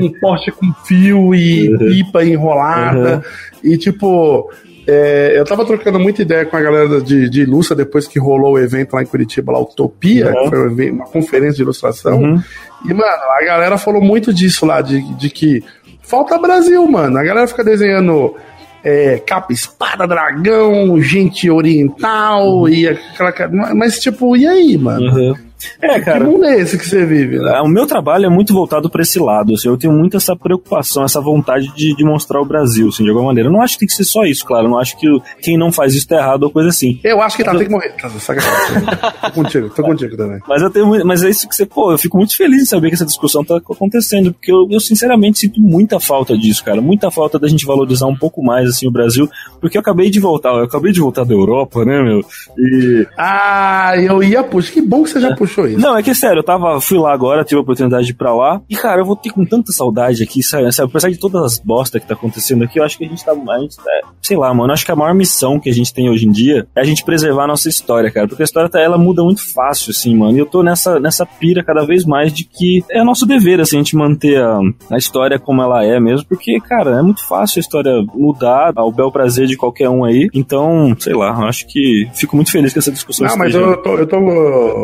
um 0.00 0.12
poste 0.20 0.52
com 0.52 0.72
fio 0.84 1.34
e 1.34 1.68
uhum. 1.68 1.78
pipa 1.78 2.24
enrolada, 2.24 3.16
uhum. 3.64 3.72
e 3.72 3.76
tipo... 3.76 4.48
É, 4.92 5.38
eu 5.38 5.44
tava 5.44 5.64
trocando 5.64 6.00
muita 6.00 6.22
ideia 6.22 6.44
com 6.44 6.56
a 6.56 6.60
galera 6.60 7.00
de, 7.00 7.30
de 7.30 7.42
Ilustra 7.42 7.76
depois 7.76 8.08
que 8.08 8.18
rolou 8.18 8.54
o 8.54 8.58
evento 8.58 8.94
lá 8.94 9.02
em 9.02 9.06
Curitiba, 9.06 9.52
lá 9.52 9.60
Utopia, 9.60 10.32
uhum. 10.34 10.42
que 10.42 10.48
foi 10.48 10.90
uma 10.90 11.04
conferência 11.04 11.54
de 11.54 11.62
ilustração. 11.62 12.20
Uhum. 12.20 12.42
E, 12.84 12.92
mano, 12.92 13.22
a 13.38 13.44
galera 13.44 13.78
falou 13.78 14.02
muito 14.02 14.34
disso 14.34 14.66
lá, 14.66 14.80
de, 14.80 15.00
de 15.14 15.30
que 15.30 15.62
falta 16.02 16.36
Brasil, 16.38 16.84
mano. 16.88 17.18
A 17.18 17.22
galera 17.22 17.46
fica 17.46 17.62
desenhando 17.62 18.34
é, 18.82 19.22
capa, 19.24 19.52
espada, 19.52 20.08
dragão, 20.08 21.00
gente 21.00 21.48
oriental, 21.48 22.62
uhum. 22.62 22.68
e 22.68 22.88
aquela. 22.88 23.32
Mas, 23.72 24.00
tipo, 24.00 24.36
e 24.36 24.44
aí, 24.44 24.76
mano? 24.76 25.06
Uhum. 25.06 25.34
É, 25.80 26.00
cara. 26.00 26.24
Que 26.24 26.30
mundo 26.30 26.44
é 26.44 26.60
esse 26.60 26.78
que 26.78 26.86
você 26.86 27.04
vive? 27.04 27.38
Né? 27.38 27.60
O 27.60 27.68
meu 27.68 27.86
trabalho 27.86 28.26
é 28.26 28.28
muito 28.28 28.52
voltado 28.52 28.88
para 28.90 29.02
esse 29.02 29.18
lado. 29.18 29.54
Assim, 29.54 29.68
eu 29.68 29.76
tenho 29.76 29.92
muito 29.92 30.16
essa 30.16 30.36
preocupação, 30.36 31.04
essa 31.04 31.20
vontade 31.20 31.72
de, 31.74 31.94
de 31.94 32.04
mostrar 32.04 32.40
o 32.40 32.44
Brasil, 32.44 32.88
assim, 32.88 33.04
de 33.04 33.10
alguma 33.10 33.26
maneira. 33.26 33.48
Eu 33.48 33.52
não 33.52 33.62
acho 33.62 33.74
que 33.74 33.80
tem 33.80 33.88
que 33.88 33.94
ser 33.94 34.04
só 34.04 34.24
isso, 34.24 34.44
claro. 34.44 34.66
Eu 34.66 34.70
não 34.70 34.78
acho 34.78 34.96
que 34.98 35.06
quem 35.42 35.56
não 35.56 35.72
faz 35.72 35.94
isso 35.94 36.08
tá 36.08 36.16
errado 36.16 36.44
ou 36.44 36.50
coisa 36.50 36.68
assim. 36.68 37.00
Eu 37.04 37.20
acho 37.20 37.36
que 37.36 37.44
tá, 37.44 37.52
tem 37.52 37.64
que 37.64 37.70
morrer. 37.70 37.90
Tá, 38.00 38.08
sacanagem. 38.10 38.86
tô 39.22 39.30
contigo, 39.32 39.70
tô 39.70 39.82
contigo 39.82 40.16
também. 40.16 40.40
Mas 40.48 40.62
eu 40.62 40.70
tenho 40.70 40.90
mas 41.04 41.22
é 41.22 41.30
isso 41.30 41.48
que 41.48 41.54
você, 41.54 41.66
pô, 41.66 41.92
eu 41.92 41.98
fico 41.98 42.16
muito 42.16 42.36
feliz 42.36 42.62
em 42.62 42.66
saber 42.66 42.88
que 42.88 42.94
essa 42.94 43.06
discussão 43.06 43.44
tá 43.44 43.56
acontecendo, 43.56 44.32
porque 44.32 44.52
eu, 44.52 44.66
eu 44.70 44.80
sinceramente 44.80 45.40
sinto 45.40 45.60
muita 45.60 46.00
falta 46.00 46.36
disso, 46.36 46.64
cara. 46.64 46.80
Muita 46.80 47.10
falta 47.10 47.38
da 47.38 47.48
gente 47.48 47.66
valorizar 47.66 48.06
um 48.06 48.16
pouco 48.16 48.42
mais, 48.42 48.68
assim, 48.68 48.86
o 48.86 48.90
Brasil, 48.90 49.28
porque 49.60 49.76
eu 49.76 49.80
acabei 49.80 50.10
de 50.10 50.20
voltar, 50.20 50.50
eu 50.50 50.64
acabei 50.64 50.92
de 50.92 51.00
voltar 51.00 51.24
da 51.24 51.34
Europa, 51.34 51.84
né, 51.84 52.02
meu? 52.02 52.24
E. 52.58 53.06
Ah, 53.16 53.92
eu 53.96 54.22
ia 54.22 54.42
puxar. 54.42 54.72
Que 54.72 54.82
bom 54.82 55.02
que 55.02 55.10
você 55.10 55.20
já 55.20 55.34
puxou 55.34 55.49
isso. 55.66 55.78
Não, 55.78 55.96
é 55.96 56.02
que 56.02 56.10
é 56.10 56.14
sério, 56.14 56.40
eu 56.40 56.44
tava, 56.44 56.80
fui 56.80 56.98
lá 56.98 57.12
agora, 57.12 57.44
tive 57.44 57.58
a 57.58 57.62
oportunidade 57.62 58.06
de 58.06 58.12
ir 58.12 58.14
pra 58.14 58.34
lá. 58.34 58.60
E, 58.68 58.76
cara, 58.76 59.00
eu 59.00 59.04
vou 59.04 59.16
ter 59.16 59.30
com 59.30 59.44
tanta 59.44 59.72
saudade 59.72 60.22
aqui, 60.22 60.42
sabe? 60.42 60.72
sabe? 60.72 60.90
Apesar 60.90 61.10
de 61.10 61.18
todas 61.18 61.42
as 61.42 61.58
bosta 61.58 62.00
que 62.00 62.06
tá 62.06 62.14
acontecendo 62.14 62.64
aqui, 62.64 62.78
eu 62.78 62.84
acho 62.84 62.98
que 62.98 63.04
a 63.04 63.08
gente 63.08 63.24
tá. 63.24 63.32
A 63.32 63.58
gente 63.58 63.76
tá 63.76 63.90
sei 64.22 64.36
lá, 64.36 64.52
mano, 64.54 64.70
eu 64.70 64.74
acho 64.74 64.84
que 64.84 64.92
a 64.92 64.96
maior 64.96 65.14
missão 65.14 65.58
que 65.58 65.68
a 65.68 65.72
gente 65.72 65.92
tem 65.92 66.08
hoje 66.08 66.26
em 66.26 66.30
dia 66.30 66.66
é 66.74 66.80
a 66.80 66.84
gente 66.84 67.04
preservar 67.04 67.44
a 67.44 67.48
nossa 67.48 67.68
história, 67.68 68.10
cara. 68.10 68.28
Porque 68.28 68.42
a 68.42 68.44
história, 68.44 68.68
tá, 68.68 68.80
ela 68.80 68.98
muda 68.98 69.22
muito 69.22 69.42
fácil, 69.52 69.90
assim, 69.90 70.14
mano. 70.16 70.36
E 70.36 70.38
eu 70.38 70.46
tô 70.46 70.62
nessa, 70.62 71.00
nessa 71.00 71.26
pira 71.26 71.64
cada 71.64 71.84
vez 71.84 72.04
mais 72.04 72.32
de 72.32 72.44
que 72.44 72.84
é 72.90 73.02
nosso 73.02 73.26
dever, 73.26 73.60
assim, 73.60 73.76
a 73.76 73.80
gente 73.80 73.96
manter 73.96 74.40
a, 74.40 74.60
a 74.90 74.96
história 74.96 75.38
como 75.38 75.62
ela 75.62 75.84
é 75.84 75.98
mesmo. 75.98 76.26
Porque, 76.28 76.60
cara, 76.60 76.98
é 76.98 77.02
muito 77.02 77.26
fácil 77.26 77.58
a 77.58 77.60
história 77.60 78.04
mudar 78.14 78.72
ao 78.76 78.92
bel 78.92 79.10
prazer 79.10 79.46
de 79.46 79.56
qualquer 79.56 79.88
um 79.88 80.04
aí. 80.04 80.28
Então, 80.32 80.94
sei 80.98 81.14
lá, 81.14 81.36
eu 81.40 81.46
acho 81.46 81.66
que 81.66 82.08
fico 82.14 82.36
muito 82.36 82.52
feliz 82.52 82.72
com 82.72 82.78
essa 82.78 82.92
discussão. 82.92 83.26
Não, 83.26 83.36
mas 83.36 83.54
eu 83.54 83.76
tô, 83.82 83.96
eu 83.96 84.06
tô, 84.06 84.16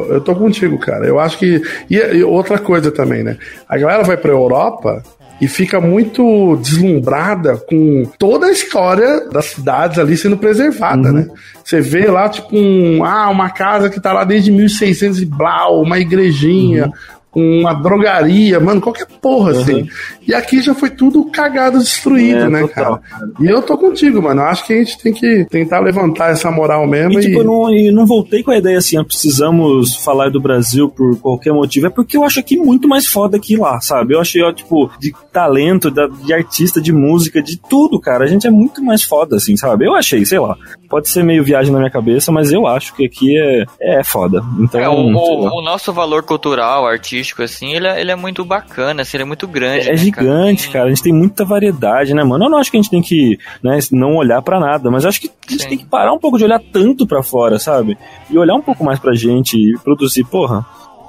eu 0.07 0.21
tô 0.21 0.35
contigo, 0.61 0.79
cara. 0.79 1.07
Eu 1.07 1.19
acho 1.21 1.39
que. 1.39 1.61
E, 1.91 1.97
e 1.97 2.25
outra 2.25 2.59
coisa 2.59 2.91
também, 2.91 3.23
né? 3.23 3.37
A 3.69 3.77
galera 3.79 4.03
vai 4.03 4.17
pra 4.17 4.31
Europa 4.33 5.03
e 5.41 5.47
fica 5.47 5.81
muito 5.81 6.57
deslumbrada 6.63 7.57
com 7.59 8.05
toda 8.19 8.47
a 8.47 8.51
história 8.53 9.29
das 9.31 9.47
cidades 9.47 9.99
ali 9.99 10.17
sendo 10.17 10.37
preservada, 10.39 11.09
Uhum. 11.09 11.15
né? 11.15 11.29
Você 11.63 11.81
vê 11.81 12.07
lá, 12.07 12.29
tipo, 12.29 12.57
um, 12.57 13.05
ah, 13.05 13.29
uma 13.29 13.51
casa 13.51 13.91
que 13.91 14.01
tá 14.01 14.13
lá 14.13 14.25
desde 14.25 14.51
1600 14.51 15.21
e 15.21 15.27
blau, 15.27 15.83
uma 15.83 15.99
igrejinha, 15.99 16.91
uma 17.39 17.75
drogaria, 17.75 18.59
mano, 18.59 18.81
qualquer 18.81 19.07
porra, 19.21 19.51
assim. 19.53 19.87
E 20.27 20.33
aqui 20.35 20.63
já 20.63 20.75
foi 20.75 20.89
tudo 20.91 21.25
cagado, 21.27 21.79
destruído, 21.79 22.39
É, 22.45 22.49
né, 22.49 22.61
total, 22.63 22.99
cara? 22.99 23.31
E 23.41 23.47
eu 23.47 23.61
tô 23.63 23.77
contigo, 23.77 24.23
mano. 24.23 24.41
Eu 24.41 24.47
acho 24.47 24.67
que 24.67 24.73
a 24.73 24.77
gente 24.79 24.99
tem 24.99 25.13
que 25.13 25.45
tentar 25.51 25.81
levantar 25.81 26.31
essa 26.31 26.51
moral 26.51 26.87
mesmo 26.87 27.13
E, 27.13 27.17
e... 27.19 27.21
tipo, 27.27 27.41
eu 27.41 27.45
não, 27.45 27.73
eu 27.75 27.93
não 27.93 28.07
voltei 28.07 28.43
com 28.43 28.51
a 28.51 28.57
ideia 28.57 28.79
assim, 28.79 28.97
ah, 28.97 29.05
precisamos 29.05 29.97
falar 29.97 30.31
do 30.31 30.41
Brasil 30.41 30.89
por 30.89 31.19
qualquer 31.21 31.53
motivo. 31.53 31.87
É 31.87 31.91
porque 31.91 32.17
eu 32.17 32.25
acho 32.25 32.41
aqui 32.41 32.57
muito 32.57 32.89
mais 32.89 33.07
foda 33.07 33.39
que 33.39 33.57
lá, 33.57 33.81
sabe? 33.83 34.15
Eu 34.15 34.21
achei, 34.21 34.43
ó, 34.43 34.51
tipo, 34.53 34.91
de 34.99 35.13
talento, 35.33 35.91
de 35.91 36.33
artista, 36.33 36.81
de 36.81 36.93
música, 36.93 37.43
de 37.43 37.59
tudo, 37.59 38.01
cara. 38.01 38.25
A 38.25 38.27
gente 38.29 38.47
é 38.47 38.51
muito 38.51 38.83
mais 38.83 39.03
foda, 39.03 39.37
assim, 39.37 39.57
sabe? 39.59 39.85
Eu 39.87 39.95
achei, 39.95 40.25
sei 40.25 40.39
lá. 40.39 40.57
Pode 40.89 41.09
ser 41.09 41.23
meio 41.25 41.43
viagem 41.45 41.73
na 41.73 41.79
minha 41.81 41.91
cabeça, 41.91 42.31
mas 42.33 42.53
eu 42.53 42.67
acho 42.67 42.95
que 42.95 43.05
aqui 43.05 43.37
é, 43.37 43.65
é 43.99 44.05
foda. 44.05 44.43
Então, 44.61 44.81
É, 44.81 44.89
o, 44.89 44.93
o- 44.93 45.59
o 45.59 45.63
nosso 45.63 45.93
valor 45.93 46.23
cultural, 46.23 46.87
artístico, 46.87 47.26
assim, 47.43 47.75
ele 47.75 47.87
é, 47.87 48.01
ele 48.01 48.11
é 48.11 48.17
muito 48.17 48.45
bacana, 48.45 49.03
assim, 49.03 49.17
ele 49.17 49.25
é 49.25 49.27
muito 49.27 49.47
grande. 49.47 49.89
É 49.89 49.93
né, 49.93 49.97
gigante, 49.97 50.71
cara. 50.71 50.87
A 50.87 50.89
gente 50.89 51.03
tem 51.03 51.13
muita 51.13 51.45
variedade, 51.45 52.15
né, 52.15 52.23
mano? 52.23 52.45
Eu 52.45 52.51
não 52.51 52.59
acho 52.59 52.71
que 52.71 52.77
a 52.77 52.81
gente 52.81 52.91
tem 52.91 53.03
que 53.03 53.39
né, 53.63 53.79
não 53.93 54.17
olhar 54.17 54.41
pra 54.43 54.61
nada, 54.61 54.91
mas 54.91 55.05
acho 55.05 55.21
que 55.21 55.31
a 55.49 55.53
gente 55.53 55.69
tem 55.69 55.79
que 55.79 55.87
parar 55.87 56.13
um 56.13 56.19
pouco 56.19 56.39
de 56.39 56.45
olhar 56.45 56.61
tanto 56.73 57.07
pra 57.07 57.23
fora, 57.23 57.59
sabe? 57.59 57.97
E 58.31 58.39
olhar 58.39 58.55
um 58.55 58.63
pouco 58.63 58.85
mais 58.85 58.99
pra 58.99 59.15
gente 59.15 59.57
e 59.57 59.79
produzir, 59.79 60.25
porra. 60.25 60.65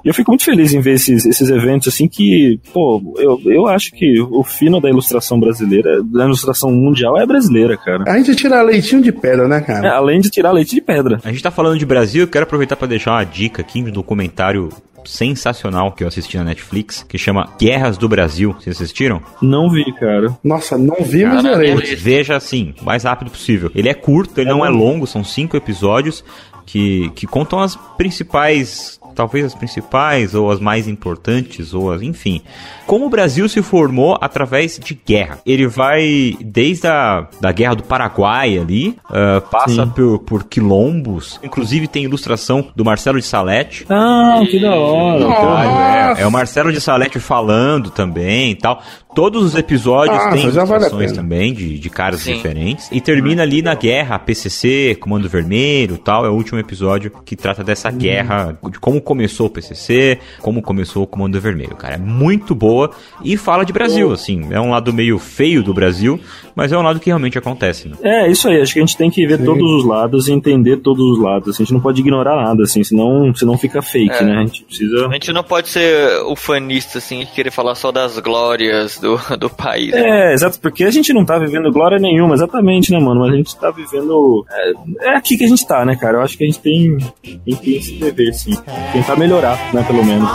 E 0.07 0.09
eu 0.09 0.13
fico 0.13 0.31
muito 0.31 0.45
feliz 0.45 0.73
em 0.73 0.79
ver 0.79 0.93
esses, 0.93 1.25
esses 1.25 1.49
eventos 1.49 1.93
assim 1.93 2.07
que, 2.07 2.59
pô, 2.71 3.01
eu, 3.17 3.41
eu 3.45 3.67
acho 3.67 3.91
que 3.91 4.21
o 4.21 4.41
fino 4.41 4.79
da 4.79 4.89
ilustração 4.89 5.37
brasileira, 5.37 6.01
da 6.01 6.23
ilustração 6.23 6.71
mundial 6.71 7.17
é 7.17 7.25
brasileira, 7.25 7.75
cara. 7.75 8.05
A 8.07 8.17
gente 8.17 8.33
tira 8.35 8.61
leitinho 8.61 9.01
de 9.01 9.11
pedra, 9.11 9.49
né, 9.49 9.59
cara? 9.59 9.85
É, 9.85 9.91
além 9.91 10.21
de 10.21 10.29
tirar 10.29 10.53
leite 10.53 10.73
de 10.75 10.79
pedra. 10.81 11.19
A 11.25 11.29
gente 11.29 11.43
tá 11.43 11.51
falando 11.51 11.77
de 11.77 11.85
Brasil, 11.85 12.21
eu 12.21 12.27
quero 12.27 12.43
aproveitar 12.43 12.77
para 12.77 12.87
deixar 12.87 13.11
uma 13.11 13.25
dica 13.25 13.61
aqui 13.61 13.81
de 13.81 13.89
um 13.89 13.93
documentário 13.93 14.69
sensacional 15.07 15.91
que 15.91 16.03
eu 16.03 16.07
assisti 16.07 16.37
na 16.37 16.43
Netflix, 16.43 17.03
que 17.07 17.17
chama 17.17 17.49
Guerras 17.59 17.97
do 17.97 18.09
Brasil. 18.09 18.53
Vocês 18.53 18.75
assistiram? 18.75 19.21
Não 19.41 19.69
vi, 19.69 19.85
cara. 19.93 20.37
Nossa, 20.43 20.77
não 20.77 20.97
vi, 21.03 21.25
mas 21.25 21.41
Cara, 21.41 21.57
beleza. 21.57 21.95
Veja 21.95 22.35
assim, 22.35 22.73
o 22.81 22.85
mais 22.85 23.03
rápido 23.03 23.31
possível. 23.31 23.71
Ele 23.73 23.89
é 23.89 23.93
curto, 23.93 24.39
ele 24.39 24.49
não 24.49 24.65
é 24.65 24.69
longo, 24.69 25.07
são 25.07 25.23
cinco 25.23 25.55
episódios 25.55 26.23
que, 26.65 27.09
que 27.15 27.25
contam 27.25 27.59
as 27.59 27.75
principais, 27.97 28.96
talvez 29.17 29.43
as 29.43 29.55
principais, 29.55 30.35
ou 30.35 30.51
as 30.51 30.59
mais 30.59 30.87
importantes, 30.87 31.73
ou 31.73 31.91
as, 31.91 32.03
enfim. 32.03 32.43
Como 32.85 33.07
o 33.07 33.09
Brasil 33.09 33.49
se 33.49 33.63
formou 33.63 34.15
através 34.21 34.79
de 34.79 34.93
guerra. 34.93 35.39
Ele 35.43 35.65
vai 35.65 36.37
desde 36.39 36.87
a 36.87 37.27
da 37.41 37.51
guerra 37.51 37.75
do 37.75 37.83
Paraguai 37.83 38.59
ali, 38.59 38.95
ah, 39.09 39.41
passa 39.41 39.85
Sim. 39.85 39.91
por, 39.95 40.19
por 40.19 40.43
quilombos, 40.43 41.39
inclusive 41.43 41.87
tem 41.87 42.03
ilustração 42.03 42.67
do 42.75 42.85
Marcelo 42.85 43.19
de 43.19 43.25
Salete. 43.25 43.87
Ah, 43.89 44.43
que 44.49 44.61
da 44.61 44.75
hora. 44.75 45.25
Claro, 45.25 46.19
é, 46.19 46.21
é 46.21 46.27
o 46.27 46.31
Marcelo 46.31 46.71
de 46.71 46.79
Salete 46.79 47.19
falando 47.19 47.89
também 47.89 48.51
e 48.51 48.55
tal. 48.55 48.83
Todos 49.17 49.43
os 49.43 49.55
episódios 49.55 50.15
Nossa, 50.15 50.29
têm 50.37 50.51
vale 50.51 51.11
também 51.11 51.51
de, 51.51 51.79
de 51.79 51.89
caras 51.89 52.19
Sim. 52.19 52.35
diferentes. 52.35 52.87
E 52.91 53.01
termina 53.01 53.41
ali 53.41 53.63
na 53.63 53.73
guerra, 53.73 54.19
PCC, 54.19 54.95
Comando 54.99 55.27
Vermelho 55.27 55.95
e 55.95 55.97
tal. 55.97 56.23
É 56.23 56.29
o 56.29 56.33
último 56.33 56.59
episódio 56.59 57.11
que 57.25 57.35
trata 57.35 57.63
dessa 57.63 57.89
Uhum. 57.89 57.97
guerra, 57.97 58.59
de 58.69 58.79
como 58.79 59.01
começou 59.01 59.47
o 59.47 59.49
PCC, 59.49 60.19
como 60.39 60.61
começou 60.61 61.01
o 61.01 61.07
Comando 61.07 61.41
Vermelho, 61.41 61.75
cara. 61.75 61.95
É 61.95 61.97
muito 61.97 62.53
boa 62.53 62.91
e 63.23 63.35
fala 63.37 63.65
de 63.65 63.73
Brasil, 63.73 64.11
assim. 64.11 64.49
É 64.51 64.61
um 64.61 64.69
lado 64.69 64.93
meio 64.93 65.17
feio 65.17 65.63
do 65.63 65.73
Brasil, 65.73 66.19
mas 66.55 66.71
é 66.71 66.77
um 66.77 66.83
lado 66.83 66.99
que 66.99 67.07
realmente 67.09 67.39
acontece, 67.39 67.87
né? 67.87 67.95
É, 68.03 68.29
isso 68.29 68.47
aí. 68.47 68.61
Acho 68.61 68.73
que 68.73 68.79
a 68.79 68.85
gente 68.85 68.97
tem 68.97 69.09
que 69.09 69.25
ver 69.25 69.43
todos 69.43 69.71
os 69.71 69.83
lados 69.83 70.27
e 70.27 70.31
entender 70.31 70.77
todos 70.77 71.03
os 71.03 71.19
lados. 71.19 71.49
assim. 71.49 71.63
a 71.63 71.65
gente 71.65 71.73
não 71.73 71.81
pode 71.81 72.01
ignorar 72.01 72.35
nada, 72.35 72.61
assim, 72.61 72.83
senão, 72.83 73.33
senão 73.33 73.57
fica 73.57 73.81
fake, 73.81 74.13
É. 74.13 74.23
né? 74.23 74.37
A 74.41 74.45
gente 74.45 74.63
precisa. 74.63 75.07
A 75.07 75.13
gente 75.13 75.33
não 75.33 75.43
pode 75.43 75.69
ser 75.69 76.21
ufanista, 76.27 76.99
assim, 76.99 77.21
e 77.21 77.25
querer 77.25 77.49
falar 77.49 77.73
só 77.73 77.91
das 77.91 78.19
glórias 78.19 78.99
do, 78.99 79.06
do 79.39 79.49
país. 79.49 79.91
né? 79.91 80.31
É, 80.31 80.33
exato, 80.33 80.59
porque 80.59 80.83
a 80.83 80.91
gente 80.91 81.13
não 81.13 81.23
tá 81.23 81.37
vivendo 81.37 81.71
glória 81.71 81.99
nenhuma, 81.99 82.33
exatamente, 82.33 82.91
né, 82.91 82.99
mano? 82.99 83.21
Mas 83.21 83.33
a 83.33 83.35
gente 83.35 83.55
tá 83.55 83.71
vivendo. 83.71 84.45
É, 84.49 85.09
é 85.09 85.15
aqui 85.15 85.37
que 85.37 85.45
a 85.45 85.47
gente 85.47 85.65
tá, 85.65 85.85
né, 85.85 85.95
cara? 85.95 86.17
Eu 86.17 86.21
acho 86.21 86.37
que 86.37 86.43
a 86.43 86.47
gente 86.47 86.59
tem, 86.59 86.97
tem, 87.21 87.55
tem 87.55 87.75
esse 87.75 87.93
dever, 87.93 88.33
sim. 88.33 88.55
Tentar 88.93 89.15
melhorar, 89.15 89.57
né, 89.73 89.83
pelo 89.83 90.03
menos. 90.03 90.29